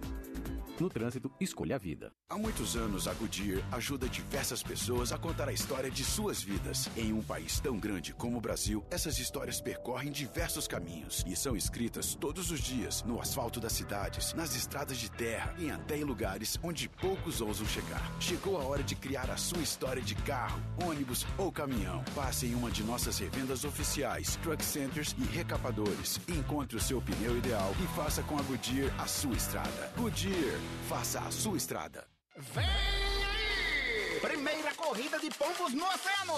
No 0.81 0.89
trânsito, 0.89 1.31
escolha 1.39 1.75
a 1.75 1.77
vida. 1.77 2.11
Há 2.27 2.35
muitos 2.35 2.75
anos, 2.75 3.07
a 3.07 3.13
Goodyear 3.13 3.61
ajuda 3.71 4.09
diversas 4.09 4.63
pessoas 4.63 5.11
a 5.11 5.17
contar 5.17 5.47
a 5.47 5.53
história 5.53 5.91
de 5.91 6.03
suas 6.03 6.41
vidas. 6.41 6.89
Em 6.97 7.13
um 7.13 7.21
país 7.21 7.59
tão 7.59 7.77
grande 7.77 8.15
como 8.15 8.39
o 8.39 8.41
Brasil, 8.41 8.83
essas 8.89 9.19
histórias 9.19 9.61
percorrem 9.61 10.11
diversos 10.11 10.67
caminhos 10.67 11.23
e 11.27 11.35
são 11.35 11.55
escritas 11.55 12.15
todos 12.15 12.49
os 12.49 12.59
dias 12.59 13.03
no 13.03 13.21
asfalto 13.21 13.59
das 13.59 13.73
cidades, 13.73 14.33
nas 14.33 14.55
estradas 14.55 14.97
de 14.97 15.11
terra 15.11 15.53
e 15.59 15.69
até 15.69 15.97
em 15.97 16.03
lugares 16.03 16.57
onde 16.63 16.89
poucos 16.89 17.41
ousam 17.41 17.67
chegar. 17.67 18.01
Chegou 18.19 18.59
a 18.59 18.63
hora 18.63 18.81
de 18.81 18.95
criar 18.95 19.29
a 19.29 19.37
sua 19.37 19.61
história 19.61 20.01
de 20.01 20.15
carro, 20.15 20.59
ônibus 20.83 21.27
ou 21.37 21.51
caminhão. 21.51 22.03
Passe 22.15 22.47
em 22.47 22.55
uma 22.55 22.71
de 22.71 22.83
nossas 22.83 23.19
revendas 23.19 23.65
oficiais, 23.65 24.35
truck 24.37 24.65
centers 24.65 25.15
e 25.19 25.23
recapadores. 25.25 26.19
Encontre 26.27 26.75
o 26.75 26.81
seu 26.81 26.99
pneu 26.99 27.37
ideal 27.37 27.71
e 27.83 27.95
faça 27.95 28.23
com 28.23 28.39
a 28.39 28.41
Goodyear 28.41 28.91
a 28.99 29.05
sua 29.05 29.35
estrada. 29.35 29.91
Goodyear, 29.95 30.59
faça 30.87 31.19
a 31.19 31.31
sua 31.31 31.57
estrada. 31.57 32.05
Vem 32.37 32.65
aí! 32.65 34.19
Primeira 34.19 34.60
corrida 34.81 35.19
de 35.19 35.29
pombos 35.29 35.73
no 35.73 35.85
oceano. 35.85 36.33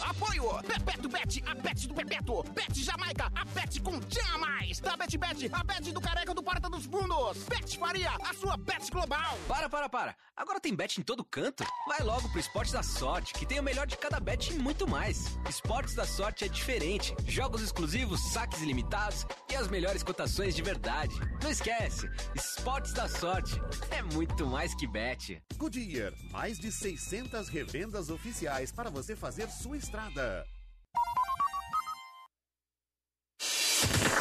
Apoio 0.00 0.62
Pepeto 0.62 1.08
Bet, 1.08 1.42
a 1.46 1.54
Bet 1.54 1.88
do 1.88 1.94
Pepeto. 1.94 2.42
Bet 2.54 2.72
Jamaica, 2.74 3.30
a 3.34 3.44
Bet 3.46 3.80
com 3.80 4.00
Tinha 4.00 4.38
Mais. 4.38 4.80
Da 4.80 4.96
Bet 4.96 5.18
Bet, 5.18 5.50
a 5.52 5.64
Bet 5.64 5.92
do 5.92 6.00
Careca 6.00 6.32
do 6.32 6.42
Porta 6.42 6.70
dos 6.70 6.86
Fundos. 6.86 7.38
Bet 7.48 7.76
Faria, 7.76 8.12
a 8.24 8.32
sua 8.34 8.56
Bet 8.56 8.90
global. 8.90 9.36
Para, 9.48 9.68
para, 9.68 9.88
para. 9.88 10.16
Agora 10.36 10.60
tem 10.60 10.74
bet 10.74 11.00
em 11.00 11.02
todo 11.02 11.24
canto? 11.24 11.64
Vai 11.88 12.00
logo 12.02 12.28
pro 12.28 12.38
Esportes 12.38 12.72
da 12.72 12.82
Sorte, 12.82 13.34
que 13.34 13.44
tem 13.44 13.58
o 13.58 13.62
melhor 13.62 13.86
de 13.86 13.96
cada 13.96 14.20
bet 14.20 14.52
e 14.52 14.58
muito 14.58 14.86
mais. 14.86 15.36
Esportes 15.48 15.94
da 15.94 16.06
Sorte 16.06 16.44
é 16.44 16.48
diferente. 16.48 17.14
Jogos 17.26 17.60
exclusivos, 17.60 18.20
saques 18.32 18.62
ilimitados 18.62 19.26
e 19.50 19.56
as 19.56 19.66
melhores 19.68 20.04
cotações 20.04 20.54
de 20.54 20.62
verdade. 20.62 21.14
Não 21.42 21.50
esquece, 21.50 22.08
Esportes 22.34 22.92
da 22.92 23.08
Sorte 23.08 23.60
é 23.90 24.02
muito 24.02 24.46
mais 24.46 24.74
que 24.74 24.86
bet. 24.86 25.42
Goodyear, 25.56 26.12
mais 26.30 26.58
de 26.58 26.70
600 26.70 27.48
revendas 27.48 27.87
oficiais 27.94 28.70
para 28.72 28.90
você 28.90 29.16
fazer 29.16 29.48
sua 29.48 29.76
estrada. 29.76 30.44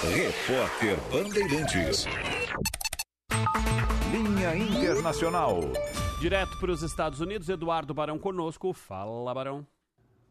Repórter 0.01 0.97
Bandeirantes. 1.11 2.05
Linha 4.11 4.55
Internacional. 4.55 5.59
Direto 6.21 6.57
para 6.59 6.71
os 6.71 6.81
Estados 6.81 7.19
Unidos, 7.19 7.49
Eduardo 7.49 7.93
Barão 7.93 8.17
conosco. 8.17 8.73
Fala, 8.73 9.33
Barão. 9.33 9.67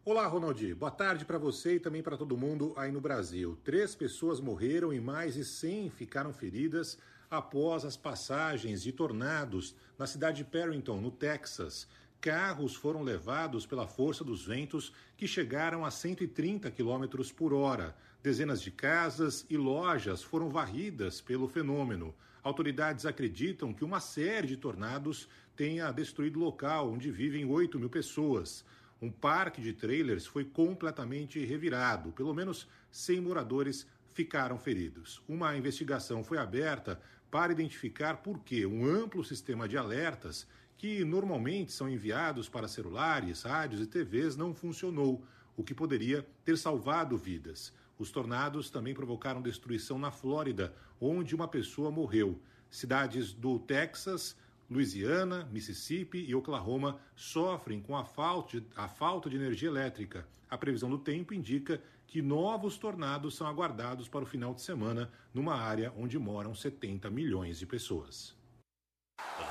Olá, 0.04 0.26
Ronaldi. 0.26 0.72
Boa 0.72 0.90
tarde 0.90 1.24
para 1.24 1.36
você 1.36 1.74
e 1.74 1.80
também 1.80 2.02
para 2.02 2.16
todo 2.16 2.36
mundo 2.36 2.72
aí 2.76 2.92
no 2.92 3.00
Brasil. 3.00 3.58
Três 3.64 3.94
pessoas 3.94 4.40
morreram 4.40 4.92
e 4.92 5.00
mais 5.00 5.34
de 5.34 5.44
100 5.44 5.90
ficaram 5.90 6.32
feridas 6.32 6.96
após 7.30 7.84
as 7.84 7.96
passagens 7.96 8.82
de 8.82 8.92
tornados 8.92 9.74
na 9.98 10.06
cidade 10.06 10.38
de 10.38 10.44
Perrington, 10.44 11.00
no 11.00 11.10
Texas. 11.10 11.88
Carros 12.26 12.74
foram 12.74 13.04
levados 13.04 13.66
pela 13.66 13.86
força 13.86 14.24
dos 14.24 14.44
ventos 14.44 14.92
que 15.16 15.28
chegaram 15.28 15.84
a 15.84 15.92
130 15.92 16.68
km 16.72 17.04
por 17.36 17.54
hora. 17.54 17.96
Dezenas 18.20 18.60
de 18.60 18.72
casas 18.72 19.46
e 19.48 19.56
lojas 19.56 20.24
foram 20.24 20.50
varridas 20.50 21.20
pelo 21.20 21.46
fenômeno. 21.46 22.12
Autoridades 22.42 23.06
acreditam 23.06 23.72
que 23.72 23.84
uma 23.84 24.00
série 24.00 24.48
de 24.48 24.56
tornados 24.56 25.28
tenha 25.54 25.92
destruído 25.92 26.40
o 26.40 26.42
local 26.42 26.90
onde 26.90 27.12
vivem 27.12 27.44
8 27.44 27.78
mil 27.78 27.88
pessoas. 27.88 28.64
Um 29.00 29.08
parque 29.08 29.60
de 29.62 29.72
trailers 29.72 30.26
foi 30.26 30.44
completamente 30.44 31.38
revirado. 31.44 32.10
Pelo 32.10 32.34
menos 32.34 32.66
100 32.90 33.20
moradores 33.20 33.86
ficaram 34.12 34.58
feridos. 34.58 35.22
Uma 35.28 35.56
investigação 35.56 36.24
foi 36.24 36.38
aberta 36.38 37.00
para 37.30 37.52
identificar 37.52 38.16
por 38.16 38.40
que 38.40 38.66
um 38.66 38.84
amplo 38.84 39.22
sistema 39.22 39.68
de 39.68 39.78
alertas 39.78 40.44
que 40.76 41.04
normalmente 41.04 41.72
são 41.72 41.88
enviados 41.88 42.48
para 42.48 42.68
celulares, 42.68 43.42
rádios 43.42 43.80
e 43.80 43.86
TVs 43.86 44.36
não 44.36 44.54
funcionou, 44.54 45.24
o 45.56 45.64
que 45.64 45.74
poderia 45.74 46.26
ter 46.44 46.58
salvado 46.58 47.16
vidas. 47.16 47.72
Os 47.98 48.10
tornados 48.10 48.68
também 48.68 48.94
provocaram 48.94 49.40
destruição 49.40 49.98
na 49.98 50.10
Flórida, 50.10 50.74
onde 51.00 51.34
uma 51.34 51.48
pessoa 51.48 51.90
morreu. 51.90 52.38
Cidades 52.70 53.32
do 53.32 53.58
Texas, 53.58 54.36
Louisiana, 54.68 55.48
Mississippi 55.50 56.18
e 56.28 56.34
Oklahoma 56.34 57.00
sofrem 57.14 57.80
com 57.80 57.96
a 57.96 58.04
falta, 58.04 58.60
de, 58.60 58.66
a 58.76 58.86
falta 58.86 59.30
de 59.30 59.36
energia 59.36 59.68
elétrica. 59.68 60.26
A 60.50 60.58
previsão 60.58 60.90
do 60.90 60.98
tempo 60.98 61.32
indica 61.32 61.80
que 62.06 62.20
novos 62.20 62.76
tornados 62.76 63.34
são 63.34 63.46
aguardados 63.46 64.08
para 64.08 64.24
o 64.24 64.26
final 64.26 64.54
de 64.54 64.60
semana 64.60 65.10
numa 65.32 65.54
área 65.54 65.92
onde 65.96 66.18
moram 66.18 66.54
70 66.54 67.10
milhões 67.10 67.58
de 67.58 67.66
pessoas. 67.66 68.35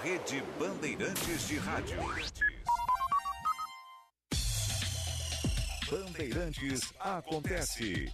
Rede 0.06 0.38
Bandeirantes 0.60 1.48
de 1.48 1.58
Rádio. 1.58 1.98
Bandeirantes 5.90 6.94
acontece. 7.00 8.14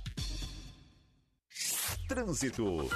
Trânsito. 2.08 2.88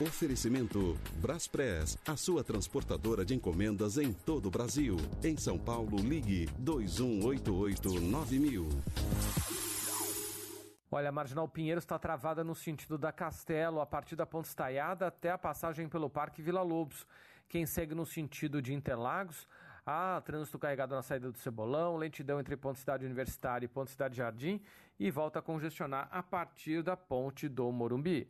Oferecimento 0.00 0.96
Braspress, 1.16 1.98
a 2.06 2.16
sua 2.16 2.44
transportadora 2.44 3.24
de 3.24 3.34
encomendas 3.34 3.98
em 3.98 4.12
todo 4.12 4.46
o 4.46 4.50
Brasil. 4.50 4.96
Em 5.24 5.36
São 5.36 5.58
Paulo, 5.58 5.96
ligue 5.96 6.48
2188-9000. 6.62 9.41
Olha, 10.94 11.08
a 11.08 11.12
Marginal 11.12 11.48
Pinheiros 11.48 11.84
está 11.84 11.98
travada 11.98 12.44
no 12.44 12.54
sentido 12.54 12.98
da 12.98 13.10
Castelo, 13.10 13.80
a 13.80 13.86
partir 13.86 14.14
da 14.14 14.26
Ponte 14.26 14.44
Estaiada 14.44 15.06
até 15.06 15.30
a 15.30 15.38
passagem 15.38 15.88
pelo 15.88 16.10
Parque 16.10 16.42
Vila 16.42 16.60
Lobos. 16.60 17.06
Quem 17.48 17.64
segue 17.64 17.94
no 17.94 18.04
sentido 18.04 18.60
de 18.60 18.74
Interlagos, 18.74 19.48
há 19.86 20.20
trânsito 20.20 20.58
carregado 20.58 20.94
na 20.94 21.00
saída 21.00 21.32
do 21.32 21.38
Cebolão, 21.38 21.96
lentidão 21.96 22.38
entre 22.38 22.58
Ponte 22.58 22.78
Cidade 22.78 23.06
Universitária 23.06 23.64
e 23.64 23.68
Ponte 23.68 23.90
Cidade 23.90 24.18
Jardim 24.18 24.60
e 25.00 25.10
volta 25.10 25.38
a 25.38 25.42
congestionar 25.42 26.08
a 26.12 26.22
partir 26.22 26.82
da 26.82 26.94
Ponte 26.94 27.48
do 27.48 27.72
Morumbi. 27.72 28.28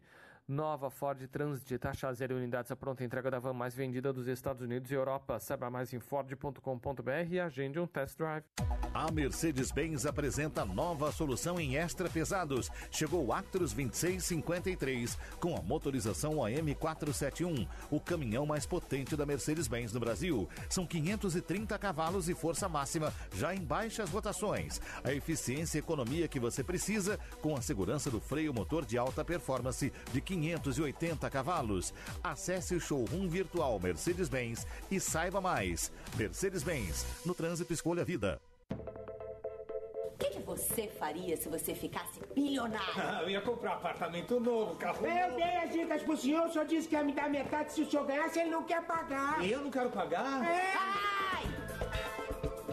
Nova 0.52 0.90
Ford 0.90 1.26
Transit, 1.28 1.78
taxa 1.78 2.12
zero 2.12 2.36
unidades 2.36 2.70
a 2.70 2.76
pronta 2.76 3.02
entrega 3.02 3.30
da 3.30 3.38
van 3.38 3.54
mais 3.54 3.74
vendida 3.74 4.12
dos 4.12 4.26
Estados 4.26 4.60
Unidos 4.60 4.90
e 4.90 4.94
Europa. 4.94 5.38
Saiba 5.40 5.70
mais 5.70 5.94
em 5.94 5.98
Ford.com.br 5.98 7.10
e 7.30 7.40
agende 7.40 7.80
um 7.80 7.86
test 7.86 8.18
drive. 8.18 8.44
A 8.92 9.10
Mercedes-Benz 9.10 10.04
apresenta 10.04 10.62
nova 10.66 11.10
solução 11.10 11.58
em 11.58 11.76
extra 11.76 12.10
pesados. 12.10 12.70
Chegou 12.90 13.24
o 13.24 13.32
Actros 13.32 13.72
2653 13.72 15.16
com 15.40 15.56
a 15.56 15.62
motorização 15.62 16.44
AM 16.44 16.74
471, 16.74 17.66
o 17.90 17.98
caminhão 17.98 18.44
mais 18.44 18.66
potente 18.66 19.16
da 19.16 19.24
Mercedes-Benz 19.24 19.94
no 19.94 20.00
Brasil. 20.00 20.46
São 20.68 20.86
530 20.86 21.78
cavalos 21.78 22.28
e 22.28 22.34
força 22.34 22.68
máxima, 22.68 23.10
já 23.34 23.54
em 23.54 23.64
baixas 23.64 24.10
rotações. 24.10 24.82
A 25.02 25.14
eficiência 25.14 25.78
e 25.78 25.80
economia 25.80 26.28
que 26.28 26.38
você 26.38 26.62
precisa 26.62 27.18
com 27.40 27.56
a 27.56 27.62
segurança 27.62 28.10
do 28.10 28.20
freio 28.20 28.52
motor 28.52 28.84
de 28.84 28.98
alta 28.98 29.24
performance 29.24 29.90
de 30.12 30.20
580 30.42 31.30
cavalos. 31.30 31.94
Acesse 32.22 32.74
o 32.74 32.80
showroom 32.80 33.28
virtual 33.28 33.78
Mercedes-Benz 33.78 34.66
e 34.90 34.98
saiba 34.98 35.40
mais. 35.40 35.92
Mercedes-Benz, 36.16 37.06
no 37.24 37.34
trânsito 37.34 37.72
escolha 37.72 38.02
a 38.02 38.04
vida. 38.04 38.40
O 38.70 40.18
que, 40.18 40.30
que 40.30 40.40
você 40.40 40.88
faria 40.98 41.36
se 41.36 41.48
você 41.48 41.74
ficasse 41.74 42.20
bilionário? 42.34 42.94
Ah, 42.96 43.20
eu 43.22 43.30
ia 43.30 43.40
comprar 43.40 43.74
apartamento 43.74 44.38
novo, 44.40 44.74
carro 44.76 45.06
Eu 45.06 45.28
novo. 45.28 45.36
dei 45.36 45.56
as 45.58 45.72
dicas 45.72 46.02
pro 46.02 46.16
senhor, 46.16 46.46
o 46.48 46.52
senhor 46.52 46.66
disse 46.66 46.88
que 46.88 46.94
ia 46.94 47.02
me 47.04 47.12
dar 47.12 47.28
metade 47.30 47.72
se 47.72 47.82
o 47.82 47.90
senhor 47.90 48.04
ganhasse, 48.06 48.40
ele 48.40 48.50
não 48.50 48.64
quer 48.64 48.82
pagar. 48.84 49.44
Eu 49.48 49.62
não 49.62 49.70
quero 49.70 49.90
pagar? 49.90 50.44
É. 50.44 50.74
Ai! 50.76 51.61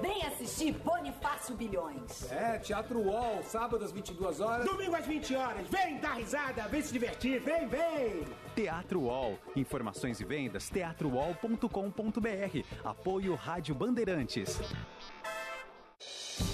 Vem 0.02 0.26
assistir 0.26 0.74
Bonifácio 0.74 1.56
Bilhões. 1.56 2.32
É, 2.32 2.58
Teatro 2.60 3.00
UOL, 3.00 3.44
sábado 3.44 3.84
às 3.84 3.92
22 3.92 4.40
horas. 4.40 4.66
Domingo 4.66 4.96
às 4.96 5.06
20 5.06 5.36
horas, 5.36 5.68
vem 5.68 6.00
dar 6.00 6.14
risada, 6.14 6.68
vem 6.68 6.82
se 6.82 6.94
divertir, 6.94 7.40
vem, 7.42 7.68
vem. 7.68 8.26
Teatro 8.56 9.02
UOL. 9.02 9.38
Informações 9.56 10.20
e 10.20 10.26
vendas 10.26 10.70
teatrowall.com.br. 10.70 12.64
Apoio 12.84 13.36
Rádio 13.36 13.76
Bandeirantes. 13.76 14.60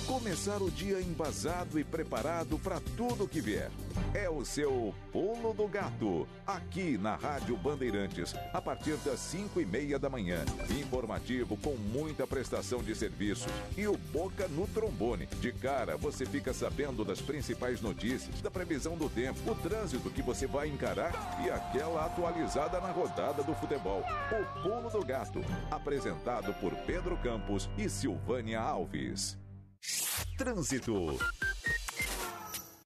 Começar 0.08 0.62
o 0.62 0.70
dia 0.70 1.02
embasado 1.02 1.80
e 1.80 1.84
preparado 1.84 2.60
para 2.60 2.80
tudo 2.96 3.28
que 3.28 3.42
vier. 3.42 3.72
É 4.14 4.30
o 4.30 4.46
seu 4.46 4.94
Pulo 5.12 5.52
do 5.52 5.68
Gato, 5.68 6.28
aqui 6.46 6.96
na 6.96 7.16
Rádio 7.16 7.58
Bandeirantes, 7.58 8.36
a 8.54 8.62
partir 8.62 8.98
das 8.98 9.20
5 9.20 9.60
e 9.60 9.66
meia 9.66 9.98
da 9.98 10.08
manhã. 10.08 10.46
Informativo 10.80 11.58
com 11.58 11.76
muita 11.76 12.28
prestação 12.28 12.84
de 12.84 12.94
serviço 12.94 13.48
e 13.76 13.88
o 13.88 13.98
Boca 13.98 14.48
no 14.48 14.68
trombone. 14.68 15.26
De 15.42 15.52
cara, 15.52 15.98
você 15.98 16.24
fica 16.24 16.54
sabendo 16.54 17.04
das 17.04 17.20
principais 17.20 17.82
notícias, 17.82 18.42
da 18.42 18.52
previsão 18.52 18.96
do 18.96 19.10
tempo, 19.10 19.40
o 19.50 19.56
trânsito 19.56 20.12
que 20.12 20.22
você 20.22 20.46
vai 20.46 20.68
encarar 20.68 21.42
e 21.44 21.50
aquela 21.50 22.06
atualizada 22.06 22.80
na 22.80 22.92
rodada 22.92 23.42
do 23.42 23.56
futebol. 23.56 24.04
O 24.32 24.62
Pulo 24.62 24.88
do 24.92 25.04
Gato, 25.04 25.44
apresentado 25.72 26.54
por 26.62 26.76
Pedro 26.86 27.18
Campos 27.18 27.68
e 27.76 27.90
Silvânia 27.90 28.62
Alves. 28.62 29.36
Trânsito. 30.38 31.18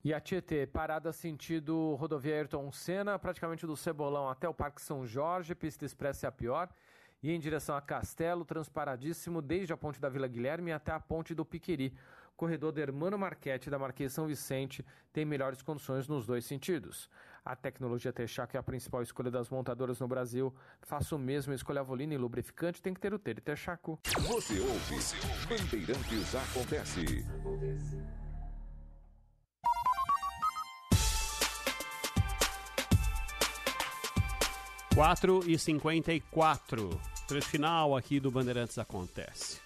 E 0.03 0.13
a 0.13 0.19
Tietê, 0.19 0.65
parada 0.65 1.11
sentido 1.11 1.95
rodovia 1.95 2.35
Ayrton 2.35 2.71
Senna, 2.71 3.19
praticamente 3.19 3.67
do 3.67 3.75
Cebolão 3.75 4.29
até 4.29 4.47
o 4.47 4.53
Parque 4.53 4.81
São 4.81 5.05
Jorge, 5.05 5.53
pista 5.53 5.85
expressa 5.85 6.27
é 6.27 6.29
a 6.29 6.31
pior. 6.31 6.69
E 7.21 7.31
em 7.31 7.39
direção 7.39 7.75
a 7.75 7.81
Castelo, 7.81 8.45
transparadíssimo 8.45 9.41
desde 9.41 9.73
a 9.73 9.77
ponte 9.77 9.99
da 9.99 10.07
Vila 10.07 10.27
Guilherme 10.27 10.71
até 10.71 10.93
a 10.93 10.99
ponte 10.99 11.35
do 11.35 11.43
Piqueri. 11.43 11.93
Corredor 12.37 12.71
do 12.71 12.79
Hermano 12.79 13.17
Marquete 13.17 13.69
da 13.69 13.77
Marquês 13.77 14.13
São 14.13 14.25
Vicente 14.25 14.85
tem 15.11 15.25
melhores 15.25 15.61
condições 15.61 16.07
nos 16.07 16.25
dois 16.25 16.45
sentidos. 16.45 17.09
A 17.49 17.55
tecnologia 17.55 18.13
Texaco 18.13 18.55
é 18.55 18.59
a 18.59 18.61
principal 18.61 19.01
escolha 19.01 19.31
das 19.31 19.49
montadoras 19.49 19.99
no 19.99 20.07
Brasil. 20.07 20.53
Faça 20.83 21.15
o 21.15 21.17
mesmo, 21.17 21.51
escolha 21.51 21.81
a 21.81 21.83
Volina 21.83 22.13
e 22.13 22.17
lubrificante, 22.17 22.79
tem 22.79 22.93
que 22.93 22.99
ter 22.99 23.11
o 23.11 23.17
Tere 23.17 23.41
Texaco. 23.41 23.99
Você 24.27 24.59
ouve, 24.59 24.95
Bandeirantes 25.49 26.35
Acontece. 26.35 27.25
4 34.93 35.49
e 35.49 35.57
54. 35.57 37.01
Trecho 37.27 37.49
final 37.49 37.97
aqui 37.97 38.19
do 38.19 38.29
Bandeirantes 38.29 38.77
Acontece. 38.77 39.59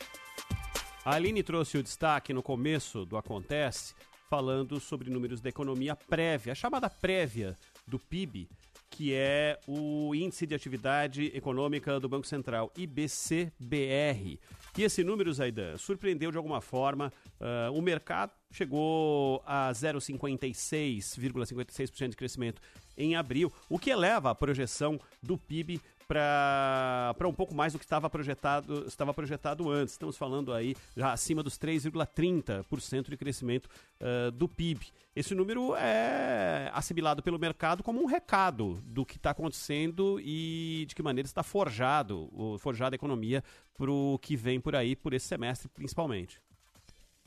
A 1.03 1.15
Aline 1.15 1.43
trouxe 1.43 1.77
o 1.77 1.83
destaque 1.83 2.31
no 2.31 2.41
começo 2.41 3.05
do 3.05 3.17
Acontece, 3.17 3.93
falando 4.29 4.79
sobre 4.79 5.09
números 5.09 5.41
da 5.41 5.49
economia 5.49 5.97
prévia, 5.97 6.53
a 6.53 6.55
chamada 6.55 6.89
prévia 6.89 7.57
do 7.85 7.99
PIB, 7.99 8.47
que 8.89 9.13
é 9.13 9.59
o 9.67 10.13
Índice 10.13 10.45
de 10.45 10.53
Atividade 10.53 11.31
Econômica 11.35 11.99
do 11.99 12.07
Banco 12.07 12.27
Central, 12.27 12.71
IBCBR. 12.77 14.39
E 14.77 14.83
esse 14.83 15.03
número, 15.03 15.33
Zaidan, 15.33 15.75
surpreendeu 15.77 16.31
de 16.31 16.37
alguma 16.37 16.61
forma. 16.61 17.11
ah, 17.39 17.71
o 17.71 17.81
mercado 17.81 18.31
chegou 18.51 19.41
a 19.45 19.71
0,56,56% 19.71 22.09
de 22.09 22.15
crescimento 22.15 22.61
em 22.95 23.15
abril, 23.15 23.51
o 23.67 23.79
que 23.79 23.89
eleva 23.89 24.29
a 24.29 24.35
projeção 24.35 24.99
do 25.21 25.37
PIB 25.37 25.81
para 26.07 27.27
um 27.27 27.33
pouco 27.33 27.53
mais 27.53 27.73
do 27.73 27.79
que 27.79 27.85
estava 27.85 28.09
projetado, 28.09 28.85
estava 28.87 29.13
projetado 29.13 29.69
antes. 29.69 29.93
Estamos 29.93 30.17
falando 30.17 30.53
aí 30.53 30.75
já 30.95 31.11
acima 31.13 31.41
dos 31.41 31.57
3,30% 31.57 33.09
de 33.09 33.17
crescimento 33.17 33.69
ah, 33.99 34.31
do 34.31 34.47
PIB. 34.47 34.87
Esse 35.15 35.35
número 35.35 35.75
é 35.75 36.71
assimilado 36.73 37.21
pelo 37.21 37.37
mercado 37.37 37.83
como 37.83 38.01
um 38.01 38.05
recado 38.05 38.81
do 38.85 39.05
que 39.05 39.17
está 39.17 39.29
acontecendo 39.29 40.19
e 40.19 40.85
de 40.87 40.95
que 40.95 41.03
maneira 41.03 41.27
está 41.27 41.43
forjado, 41.43 42.29
forjada 42.59 42.95
a 42.95 42.97
economia 42.97 43.43
para 43.77 43.91
o 43.91 44.17
que 44.19 44.35
vem 44.35 44.59
por 44.59 44.75
aí, 44.75 44.95
por 44.95 45.13
esse 45.13 45.27
semestre 45.27 45.69
principalmente. 45.69 46.41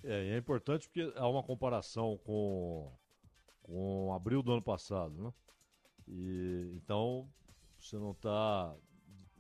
É, 0.03 0.35
é 0.35 0.39
importante 0.39 0.89
porque 0.89 1.13
há 1.17 1.29
uma 1.29 1.43
comparação 1.43 2.19
com, 2.25 2.93
com 3.63 4.13
abril 4.15 4.43
do 4.43 4.53
ano 4.53 4.63
passado, 4.63 5.15
né? 5.23 5.33
E, 6.09 6.73
então, 6.77 7.29
você 7.89 7.97
não 7.99 8.11
está... 8.13 8.75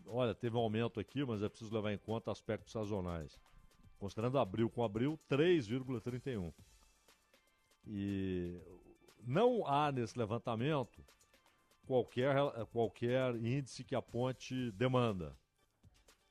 Olha, 0.06 0.34
teve 0.34 0.56
um 0.56 0.60
aumento 0.60 1.00
aqui, 1.00 1.24
mas 1.24 1.42
é 1.42 1.48
preciso 1.48 1.74
levar 1.74 1.92
em 1.92 1.98
conta 1.98 2.30
aspectos 2.30 2.72
sazonais. 2.72 3.40
Considerando 3.98 4.38
abril 4.38 4.70
com 4.70 4.84
abril, 4.84 5.18
3,31. 5.28 6.52
E 7.86 8.60
não 9.26 9.66
há 9.66 9.90
nesse 9.90 10.16
levantamento 10.16 11.04
qualquer, 11.86 12.34
qualquer 12.72 13.34
índice 13.36 13.82
que 13.82 13.94
aponte 13.94 14.70
demanda, 14.72 15.36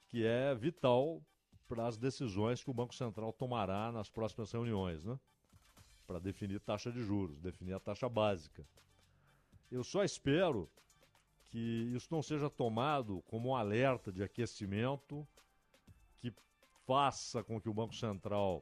que 0.10 0.26
é 0.26 0.56
vital 0.56 1.22
para 1.68 1.88
as 1.88 1.98
decisões 1.98 2.64
que 2.64 2.70
o 2.70 2.74
Banco 2.74 2.94
Central 2.94 3.34
tomará 3.34 3.92
nas 3.92 4.10
próximas 4.10 4.52
reuniões, 4.52 5.04
né? 5.04 5.20
Para 6.06 6.20
definir 6.20 6.60
taxa 6.60 6.92
de 6.92 7.04
juros, 7.04 7.40
definir 7.40 7.74
a 7.74 7.80
taxa 7.80 8.08
básica. 8.08 8.66
Eu 9.72 9.84
só 9.84 10.04
espero 10.04 10.70
que 11.56 11.90
isso 11.96 12.10
não 12.12 12.22
seja 12.22 12.50
tomado 12.50 13.24
como 13.28 13.52
um 13.52 13.56
alerta 13.56 14.12
de 14.12 14.22
aquecimento 14.22 15.26
que 16.20 16.30
faça 16.86 17.42
com 17.46 17.62
que 17.62 17.70
o 17.70 17.74
Banco 17.74 17.96
Central 17.96 18.62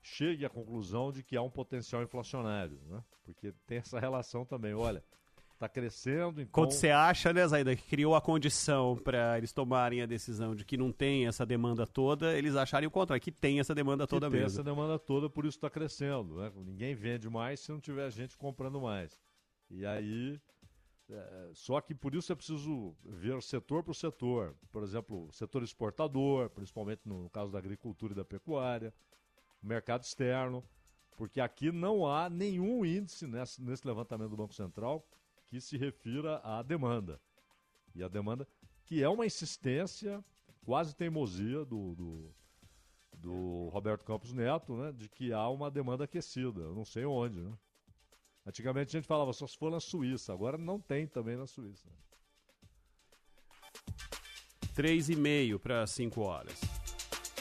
chegue 0.00 0.44
à 0.44 0.48
conclusão 0.48 1.10
de 1.10 1.24
que 1.24 1.36
há 1.36 1.42
um 1.42 1.50
potencial 1.50 2.04
inflacionário, 2.04 2.80
né? 2.86 3.02
Porque 3.24 3.52
tem 3.66 3.78
essa 3.78 3.98
relação 3.98 4.44
também. 4.44 4.72
Olha, 4.74 5.02
está 5.54 5.68
crescendo, 5.68 6.40
então... 6.40 6.52
Quando 6.52 6.70
você 6.70 6.90
acha, 6.90 7.32
né, 7.32 7.44
Zaida, 7.48 7.74
que 7.74 7.82
criou 7.82 8.14
a 8.14 8.20
condição 8.20 8.96
para 8.96 9.36
eles 9.36 9.52
tomarem 9.52 10.00
a 10.00 10.06
decisão 10.06 10.54
de 10.54 10.64
que 10.64 10.76
não 10.76 10.92
tem 10.92 11.26
essa 11.26 11.44
demanda 11.44 11.84
toda, 11.84 12.38
eles 12.38 12.54
acharem 12.54 12.86
o 12.86 12.92
contrário, 12.92 13.20
que 13.20 13.32
tem 13.32 13.58
essa 13.58 13.74
demanda 13.74 14.04
que 14.04 14.10
toda 14.10 14.30
tem 14.30 14.38
mesmo. 14.38 14.54
essa 14.54 14.62
demanda 14.62 15.00
toda, 15.00 15.28
por 15.28 15.44
isso 15.44 15.58
está 15.58 15.68
crescendo. 15.68 16.36
Né? 16.36 16.52
Ninguém 16.58 16.94
vende 16.94 17.28
mais 17.28 17.58
se 17.58 17.72
não 17.72 17.80
tiver 17.80 18.08
gente 18.12 18.38
comprando 18.38 18.80
mais. 18.80 19.18
E 19.68 19.84
aí, 19.84 20.40
é, 21.12 21.50
só 21.54 21.80
que 21.80 21.94
por 21.94 22.14
isso 22.14 22.32
é 22.32 22.36
preciso 22.36 22.94
ver 23.04 23.42
setor 23.42 23.82
por 23.82 23.94
setor. 23.94 24.54
Por 24.70 24.82
exemplo, 24.82 25.28
setor 25.32 25.62
exportador, 25.62 26.50
principalmente 26.50 27.02
no 27.04 27.28
caso 27.30 27.50
da 27.50 27.58
agricultura 27.58 28.12
e 28.12 28.16
da 28.16 28.24
pecuária, 28.24 28.94
mercado 29.62 30.04
externo, 30.04 30.64
porque 31.16 31.40
aqui 31.40 31.72
não 31.72 32.06
há 32.06 32.30
nenhum 32.30 32.84
índice 32.84 33.26
nesse, 33.26 33.60
nesse 33.60 33.86
levantamento 33.86 34.30
do 34.30 34.36
Banco 34.36 34.54
Central 34.54 35.04
que 35.46 35.60
se 35.60 35.76
refira 35.76 36.40
à 36.44 36.62
demanda. 36.62 37.20
E 37.94 38.02
a 38.02 38.08
demanda, 38.08 38.46
que 38.84 39.02
é 39.02 39.08
uma 39.08 39.26
insistência, 39.26 40.24
quase 40.64 40.94
teimosia 40.94 41.64
do, 41.64 41.94
do, 41.96 42.34
do 43.18 43.68
Roberto 43.68 44.04
Campos 44.04 44.32
Neto, 44.32 44.76
né? 44.76 44.92
De 44.92 45.08
que 45.08 45.32
há 45.32 45.48
uma 45.48 45.70
demanda 45.70 46.04
aquecida. 46.04 46.72
Não 46.72 46.84
sei 46.84 47.04
onde, 47.04 47.40
né? 47.40 47.52
Antigamente 48.46 48.96
a 48.96 49.00
gente 49.00 49.06
falava 49.06 49.32
só 49.32 49.46
se 49.46 49.56
for 49.56 49.70
na 49.70 49.80
Suíça, 49.80 50.32
agora 50.32 50.56
não 50.56 50.80
tem 50.80 51.06
também 51.06 51.36
na 51.36 51.46
Suíça. 51.46 51.88
Três 54.74 55.08
e 55.08 55.16
meio 55.16 55.58
para 55.58 55.86
5 55.86 56.20
horas. 56.20 56.58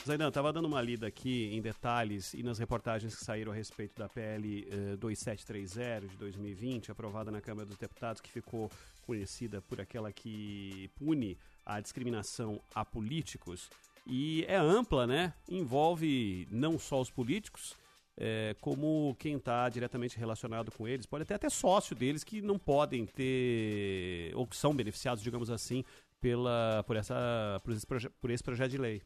Zaidan, 0.06 0.30
estava 0.30 0.52
dando 0.52 0.66
uma 0.66 0.82
lida 0.82 1.08
aqui 1.08 1.54
em 1.54 1.62
detalhes 1.62 2.34
e 2.34 2.42
nas 2.42 2.58
reportagens 2.58 3.16
que 3.16 3.24
saíram 3.24 3.52
a 3.52 3.56
respeito 3.56 4.00
da 4.00 4.10
PL 4.10 4.68
eh, 4.70 4.96
2730 4.98 6.08
de 6.08 6.18
2020, 6.18 6.92
aprovada 6.92 7.30
na 7.30 7.40
Câmara 7.40 7.68
dos 7.68 7.78
Deputados, 7.78 8.22
que 8.22 8.32
ficou 8.32 8.72
conhecida 9.06 9.62
por 9.62 9.80
aquela 9.80 10.12
que 10.12 10.90
pune 10.96 11.38
a 11.66 11.80
discriminação 11.80 12.60
a 12.74 12.84
políticos. 12.84 13.70
E 14.08 14.46
é 14.48 14.56
ampla, 14.56 15.06
né? 15.06 15.34
Envolve 15.48 16.48
não 16.50 16.80
só 16.80 17.00
os 17.00 17.12
políticos, 17.12 17.76
eh, 18.22 18.54
como 18.60 19.16
quem 19.18 19.38
está 19.38 19.68
diretamente 19.70 20.18
relacionado 20.20 20.72
com 20.72 20.86
eles. 20.88 21.06
Pode 21.06 21.24
ter 21.26 21.34
até 21.36 21.50
sócio 21.50 21.96
deles 21.96 22.24
que 22.24 22.42
não 22.42 22.60
podem 22.60 23.06
ter, 23.06 24.32
ou 24.36 24.46
que 24.46 24.56
são 24.58 24.76
beneficiados, 24.76 25.24
digamos 25.24 25.50
assim, 25.50 25.86
pela, 26.20 26.84
por, 26.86 26.98
essa, 26.98 27.16
por, 27.64 27.74
esse, 27.74 27.88
proje- 27.88 28.10
por 28.22 28.30
esse 28.30 28.44
projeto 28.44 28.72
de 28.72 28.78
lei. 28.78 29.02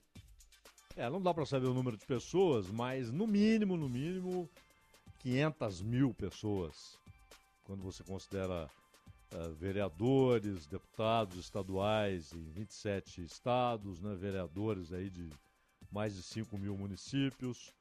É, 0.95 1.09
não 1.09 1.21
dá 1.21 1.31
para 1.33 1.45
saber 1.45 1.67
o 1.67 1.73
número 1.73 1.95
de 1.95 2.05
pessoas, 2.05 2.67
mas 2.69 3.11
no 3.11 3.27
mínimo, 3.27 3.77
no 3.77 3.87
mínimo, 3.87 4.49
500 5.19 5.81
mil 5.81 6.13
pessoas. 6.13 6.97
Quando 7.63 7.81
você 7.83 8.03
considera 8.03 8.69
eh, 9.31 9.49
vereadores, 9.59 10.65
deputados 10.67 11.37
estaduais 11.37 12.33
em 12.33 12.43
27 12.51 13.23
estados, 13.23 14.01
né, 14.01 14.15
vereadores 14.15 14.91
aí 14.91 15.09
de 15.09 15.29
mais 15.91 16.15
de 16.15 16.21
5 16.23 16.57
mil 16.57 16.75
municípios, 16.77 17.71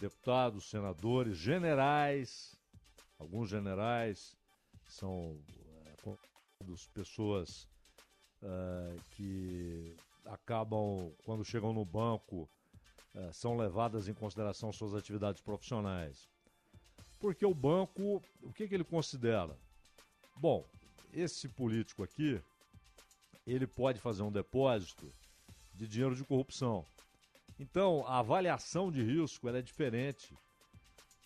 deputados, 0.00 0.70
senadores, 0.70 1.36
generais, 1.36 2.56
alguns 3.18 3.50
generais 3.50 4.34
são 4.88 5.38
eh, 5.86 6.74
pessoas 6.94 7.68
eh, 8.42 8.96
que 9.10 9.94
acabam, 10.24 11.12
quando 11.24 11.44
chegam 11.44 11.72
no 11.72 11.84
banco, 11.84 12.48
eh, 13.14 13.30
são 13.32 13.56
levadas 13.56 14.08
em 14.08 14.14
consideração 14.14 14.72
suas 14.72 14.94
atividades 14.94 15.42
profissionais. 15.42 16.28
Porque 17.20 17.44
o 17.44 17.54
banco, 17.54 18.22
o 18.42 18.52
que, 18.52 18.66
que 18.66 18.74
ele 18.74 18.84
considera? 18.84 19.54
Bom, 20.36 20.64
esse 21.12 21.46
político 21.48 22.02
aqui, 22.02 22.40
ele 23.46 23.66
pode 23.66 24.00
fazer 24.00 24.22
um 24.22 24.32
depósito 24.32 25.06
de 25.74 25.86
dinheiro 25.86 26.16
de 26.16 26.24
corrupção. 26.24 26.86
Então, 27.60 28.06
a 28.06 28.20
avaliação 28.20 28.90
de 28.90 29.02
risco 29.02 29.46
é 29.46 29.60
diferente 29.60 30.34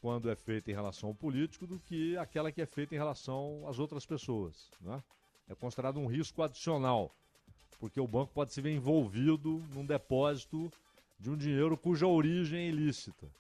quando 0.01 0.29
é 0.29 0.35
feita 0.35 0.69
em 0.69 0.75
relação 0.75 1.11
ao 1.11 1.15
político 1.15 1.65
do 1.65 1.79
que 1.79 2.17
aquela 2.17 2.51
que 2.51 2.61
é 2.61 2.67
feita 2.67 2.93
em 2.93 2.99
relação 2.99 3.65
às 3.69 3.79
outras 3.79 4.05
pessoas. 4.05 4.69
Né? 4.81 5.01
É 5.49 5.55
considerado 5.55 6.01
um 6.01 6.07
risco 6.07 6.43
adicional, 6.43 7.15
porque 7.79 8.01
o 8.01 8.09
banco 8.09 8.33
pode 8.35 8.53
se 8.53 8.61
ver 8.61 8.75
envolvido 8.75 9.65
num 9.73 9.87
depósito 9.87 10.73
de 11.21 11.31
um 11.31 11.37
dinheiro 11.37 11.79
cuja 11.79 12.09
origem 12.09 12.59
é 12.59 12.69
ilícita. 12.69 13.31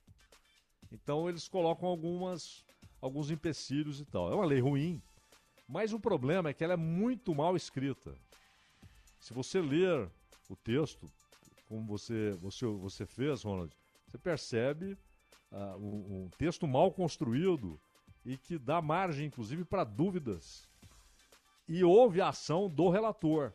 Então 0.93 1.29
eles 1.29 1.49
colocam 1.49 1.89
algumas, 1.89 2.65
alguns 3.01 3.29
empecilhos 3.29 3.99
e 3.99 4.05
tal. 4.05 4.31
É 4.31 4.37
uma 4.37 4.47
lei 4.47 4.61
ruim, 4.61 5.03
mas 5.69 5.93
o 5.93 5.99
problema 5.99 6.51
é 6.51 6.55
que 6.55 6.62
ela 6.62 6.75
é 6.75 6.77
muito 6.77 7.35
mal 7.35 7.57
escrita. 7.57 8.15
Se 9.19 9.35
você 9.35 9.61
ler 9.61 10.09
o 10.49 10.55
texto, 10.55 11.11
como 11.66 11.86
você, 11.86 12.32
você, 12.32 12.66
você 12.66 13.07
fez, 13.07 13.43
Ronald, 13.43 13.74
você 14.07 14.19
percebe 14.19 14.99
ah, 15.51 15.77
um, 15.77 16.24
um 16.24 16.31
texto 16.36 16.66
mal 16.66 16.93
construído 16.93 17.81
e 18.24 18.36
que 18.36 18.59
dá 18.59 18.81
margem, 18.81 19.27
inclusive, 19.27 19.65
para 19.65 19.85
dúvidas. 19.85 20.69
E 21.69 21.82
houve 21.82 22.20
a 22.20 22.28
ação 22.28 22.69
do 22.69 22.89
relator. 22.89 23.53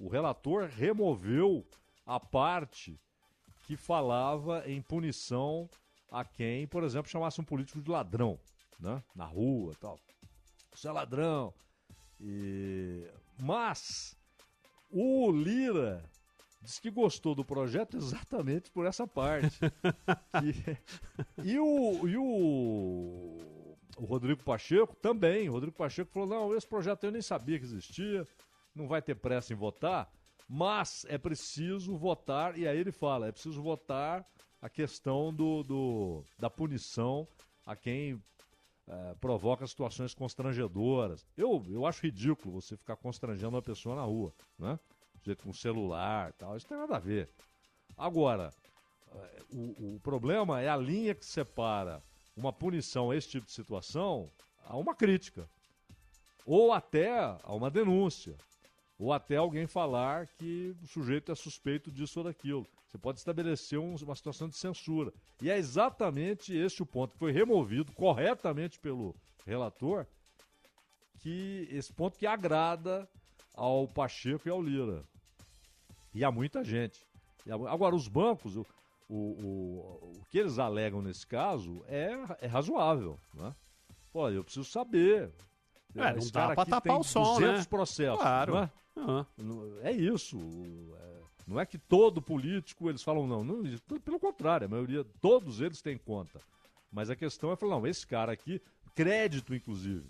O 0.00 0.08
relator 0.08 0.68
removeu 0.68 1.66
a 2.06 2.18
parte 2.18 3.00
que 3.62 3.76
falava 3.76 4.68
em 4.68 4.82
punição 4.82 5.68
a 6.10 6.24
quem, 6.24 6.66
por 6.66 6.84
exemplo, 6.84 7.10
chamasse 7.10 7.40
um 7.40 7.44
político 7.44 7.80
de 7.80 7.90
ladrão, 7.90 8.38
né? 8.78 9.02
Na 9.14 9.24
rua 9.24 9.74
tal. 9.80 9.98
Você 10.72 10.88
é 10.88 10.92
ladrão. 10.92 11.52
E... 12.20 13.10
Mas 13.38 14.16
o 14.90 15.30
Lira 15.32 16.08
disse 16.64 16.80
que 16.80 16.90
gostou 16.90 17.34
do 17.34 17.44
projeto 17.44 17.96
exatamente 17.96 18.70
por 18.70 18.86
essa 18.86 19.06
parte. 19.06 19.58
e, 21.44 21.52
e 21.52 21.58
o, 21.58 22.08
e 22.08 22.16
o, 22.16 23.76
o 23.96 24.04
Rodrigo 24.04 24.42
Pacheco 24.42 24.96
também. 24.96 25.48
O 25.48 25.52
Rodrigo 25.52 25.76
Pacheco 25.76 26.10
falou: 26.10 26.28
não, 26.28 26.56
esse 26.56 26.66
projeto 26.66 27.04
eu 27.04 27.12
nem 27.12 27.22
sabia 27.22 27.58
que 27.58 27.64
existia, 27.64 28.26
não 28.74 28.88
vai 28.88 29.02
ter 29.02 29.14
pressa 29.14 29.52
em 29.52 29.56
votar, 29.56 30.10
mas 30.48 31.04
é 31.08 31.18
preciso 31.18 31.96
votar, 31.96 32.58
e 32.58 32.66
aí 32.66 32.78
ele 32.78 32.92
fala: 32.92 33.28
é 33.28 33.32
preciso 33.32 33.62
votar 33.62 34.26
a 34.60 34.68
questão 34.68 35.32
do, 35.32 35.62
do 35.62 36.24
da 36.38 36.48
punição 36.48 37.28
a 37.66 37.76
quem 37.76 38.20
eh, 38.86 39.14
provoca 39.20 39.66
situações 39.66 40.14
constrangedoras. 40.14 41.26
Eu, 41.36 41.64
eu 41.68 41.86
acho 41.86 42.02
ridículo 42.02 42.60
você 42.60 42.76
ficar 42.76 42.96
constrangendo 42.96 43.56
uma 43.56 43.62
pessoa 43.62 43.96
na 43.96 44.02
rua, 44.02 44.32
né? 44.58 44.78
Jeito 45.24 45.42
com 45.42 45.52
celular 45.52 46.32
tal, 46.34 46.56
isso 46.56 46.66
tem 46.66 46.76
nada 46.76 46.96
a 46.96 47.00
ver. 47.00 47.28
Agora, 47.96 48.52
eh, 49.14 49.42
o, 49.50 49.94
o 49.94 50.00
problema 50.00 50.60
é 50.60 50.68
a 50.68 50.76
linha 50.76 51.14
que 51.14 51.24
separa 51.24 52.02
uma 52.36 52.52
punição 52.52 53.10
a 53.10 53.16
esse 53.16 53.28
tipo 53.28 53.46
de 53.46 53.52
situação 53.52 54.28
a 54.66 54.76
uma 54.76 54.94
crítica. 54.94 55.48
Ou 56.44 56.72
até 56.72 57.10
a 57.18 57.54
uma 57.54 57.70
denúncia. 57.70 58.36
Ou 58.98 59.12
até 59.12 59.36
alguém 59.36 59.66
falar 59.66 60.26
que 60.38 60.76
o 60.82 60.86
sujeito 60.86 61.32
é 61.32 61.34
suspeito 61.34 61.90
disso 61.90 62.20
ou 62.20 62.24
daquilo. 62.24 62.66
Você 62.86 62.98
pode 62.98 63.18
estabelecer 63.18 63.78
um- 63.78 63.96
uma 63.96 64.14
situação 64.14 64.48
de 64.48 64.56
censura. 64.56 65.12
E 65.40 65.50
é 65.50 65.56
exatamente 65.56 66.54
esse 66.54 66.82
o 66.82 66.86
ponto 66.86 67.12
que 67.12 67.18
foi 67.18 67.32
removido 67.32 67.92
corretamente 67.92 68.78
pelo 68.78 69.14
relator, 69.46 70.06
que 71.20 71.66
esse 71.70 71.92
ponto 71.92 72.18
que 72.18 72.26
agrada 72.26 73.08
ao 73.54 73.88
Pacheco 73.88 74.46
e 74.48 74.50
ao 74.50 74.62
Lira. 74.62 75.02
E 76.14 76.24
a 76.24 76.30
muita 76.30 76.62
gente. 76.62 77.04
E 77.44 77.50
agora, 77.50 77.94
os 77.94 78.08
bancos, 78.08 78.56
o, 78.56 78.66
o, 79.08 79.14
o, 79.16 80.12
o 80.18 80.24
que 80.30 80.38
eles 80.38 80.58
alegam 80.58 81.02
nesse 81.02 81.26
caso 81.26 81.84
é, 81.88 82.12
é 82.40 82.46
razoável. 82.46 83.18
Né? 83.34 83.52
Pô, 84.12 84.28
eu 84.30 84.44
preciso 84.44 84.64
saber. 84.64 85.30
É, 85.96 86.12
não 86.12 86.30
dá 86.30 86.52
aqui 86.52 86.70
tapar 86.70 86.98
o 86.98 87.04
sol, 87.04 87.34
200 87.34 87.58
né? 87.60 87.66
processos. 87.68 88.20
Claro. 88.20 88.56
é? 88.56 88.70
Aham. 88.96 89.26
Não- 89.36 89.80
É 89.82 89.92
isso. 89.92 90.38
é- 91.00 91.14
não 91.46 91.60
é 91.60 91.66
que 91.66 91.76
todo 91.76 92.22
político 92.22 92.88
eles 92.88 93.02
falam 93.02 93.26
não. 93.26 93.44
não 93.44 93.62
pelo 94.00 94.18
contrário, 94.18 94.66
a 94.66 94.68
maioria, 94.70 95.04
todos 95.20 95.60
eles 95.60 95.82
têm 95.82 95.98
conta. 95.98 96.40
Mas 96.90 97.10
a 97.10 97.16
questão 97.16 97.52
é 97.52 97.56
falar, 97.56 97.76
não, 97.76 97.86
esse 97.86 98.06
cara 98.06 98.32
aqui, 98.32 98.62
crédito 98.94 99.54
inclusive. 99.54 100.06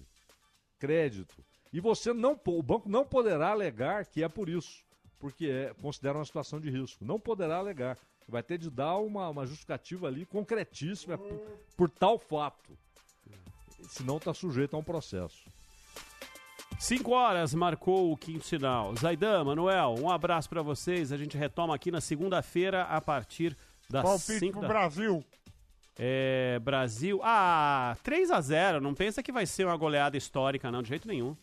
Crédito. 0.79 1.35
E 1.73 1.81
você 1.81 2.13
não, 2.13 2.39
o 2.47 2.63
banco 2.63 2.89
não 2.89 3.05
poderá 3.05 3.51
alegar 3.51 4.07
que 4.07 4.23
é 4.23 4.29
por 4.29 4.49
isso, 4.49 4.84
porque 5.25 5.47
é, 5.47 5.73
considera 5.81 6.19
uma 6.19 6.25
situação 6.27 6.61
de 6.61 6.69
risco. 6.69 7.03
Não 7.03 7.19
poderá 7.19 7.57
alegar. 7.57 7.97
Vai 8.29 8.43
ter 8.43 8.59
de 8.59 8.69
dar 8.69 8.99
uma, 8.99 9.27
uma 9.31 9.47
justificativa 9.47 10.07
ali 10.07 10.27
concretíssima 10.27 11.17
por, 11.17 11.41
por 11.79 11.89
tal 11.89 12.19
fato. 12.19 12.77
Senão 13.89 14.19
está 14.19 14.35
sujeito 14.35 14.77
a 14.77 14.79
um 14.79 14.85
processo. 14.85 15.49
5 16.79 17.11
horas 17.11 17.55
marcou 17.55 18.13
o 18.13 18.19
quinto 18.19 18.45
sinal. 18.45 18.95
Zaidan, 18.97 19.45
Manuel, 19.45 19.95
um 19.99 20.11
abraço 20.11 20.47
pra 20.47 20.61
vocês. 20.61 21.11
A 21.11 21.17
gente 21.17 21.39
retoma 21.39 21.75
aqui 21.75 21.91
na 21.91 22.03
segunda-feira 22.03 22.83
a 22.83 23.01
partir 23.01 23.57
das 23.89 24.03
Palpite 24.03 24.41
5 24.41 24.53
pro 24.53 24.61
da... 24.61 24.69
Brasil. 24.69 25.25
É, 25.99 26.59
Brasil. 26.59 27.19
Ah, 27.23 27.97
3 28.03 28.31
a 28.31 28.43
0 28.43 28.79
Não 28.79 28.93
pensa 28.93 29.23
que 29.23 29.33
vai 29.33 29.47
ser 29.47 29.65
uma 29.65 29.77
goleada 29.79 30.19
histórica, 30.19 30.71
não, 30.71 30.83
de 30.83 30.91
jeito 30.91 31.09
nenhum. 31.09 31.35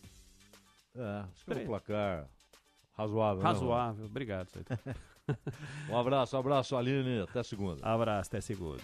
É, 0.96 1.24
acho 1.34 1.46
que 1.46 1.52
é 1.52 1.64
um 1.64 1.66
placar 1.66 2.30
razoável. 2.94 3.44
né, 3.44 3.50
Razoável. 3.50 4.06
Obrigado, 4.06 4.50
Zaidan. 4.50 4.78
Um 5.90 5.98
abraço, 5.98 6.36
um 6.36 6.40
abraço, 6.40 6.76
Aline. 6.76 7.22
Até 7.22 7.42
segunda. 7.44 7.86
Abraço, 7.86 8.28
até 8.30 8.42
segunda. 8.42 8.82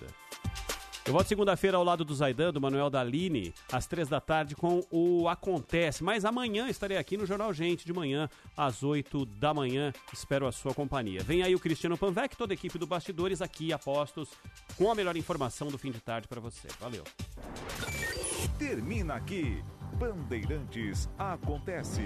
Eu 1.05 1.13
volto 1.13 1.27
segunda-feira 1.27 1.77
ao 1.77 1.85
lado 1.85 2.03
do 2.03 2.13
Zaidan, 2.13 2.51
do 2.51 2.59
Manuel 2.59 2.89
Daline, 2.89 3.53
às 3.71 3.87
três 3.87 4.09
da 4.09 4.19
tarde 4.19 4.55
com 4.55 4.81
o 4.91 5.27
Acontece. 5.29 6.03
Mas 6.03 6.25
amanhã 6.25 6.67
estarei 6.69 6.97
aqui 6.97 7.15
no 7.15 7.25
Jornal 7.25 7.53
Gente, 7.53 7.85
de 7.85 7.93
manhã, 7.93 8.29
às 8.57 8.83
oito 8.83 9.25
da 9.25 9.53
manhã. 9.53 9.93
Espero 10.11 10.45
a 10.45 10.51
sua 10.51 10.73
companhia. 10.73 11.23
Vem 11.23 11.43
aí 11.43 11.55
o 11.55 11.59
Cristiano 11.59 11.97
Panvec, 11.97 12.35
toda 12.35 12.51
a 12.53 12.55
equipe 12.55 12.77
do 12.77 12.85
Bastidores 12.85 13.41
aqui, 13.41 13.71
apostos, 13.71 14.29
com 14.77 14.91
a 14.91 14.95
melhor 14.95 15.15
informação 15.15 15.69
do 15.69 15.77
fim 15.77 15.91
de 15.91 16.01
tarde 16.01 16.27
para 16.27 16.41
você. 16.41 16.67
Valeu. 16.79 17.03
Termina 18.59 19.15
aqui. 19.15 19.63
Bandeirantes 19.97 21.09
acontece. 21.17 22.03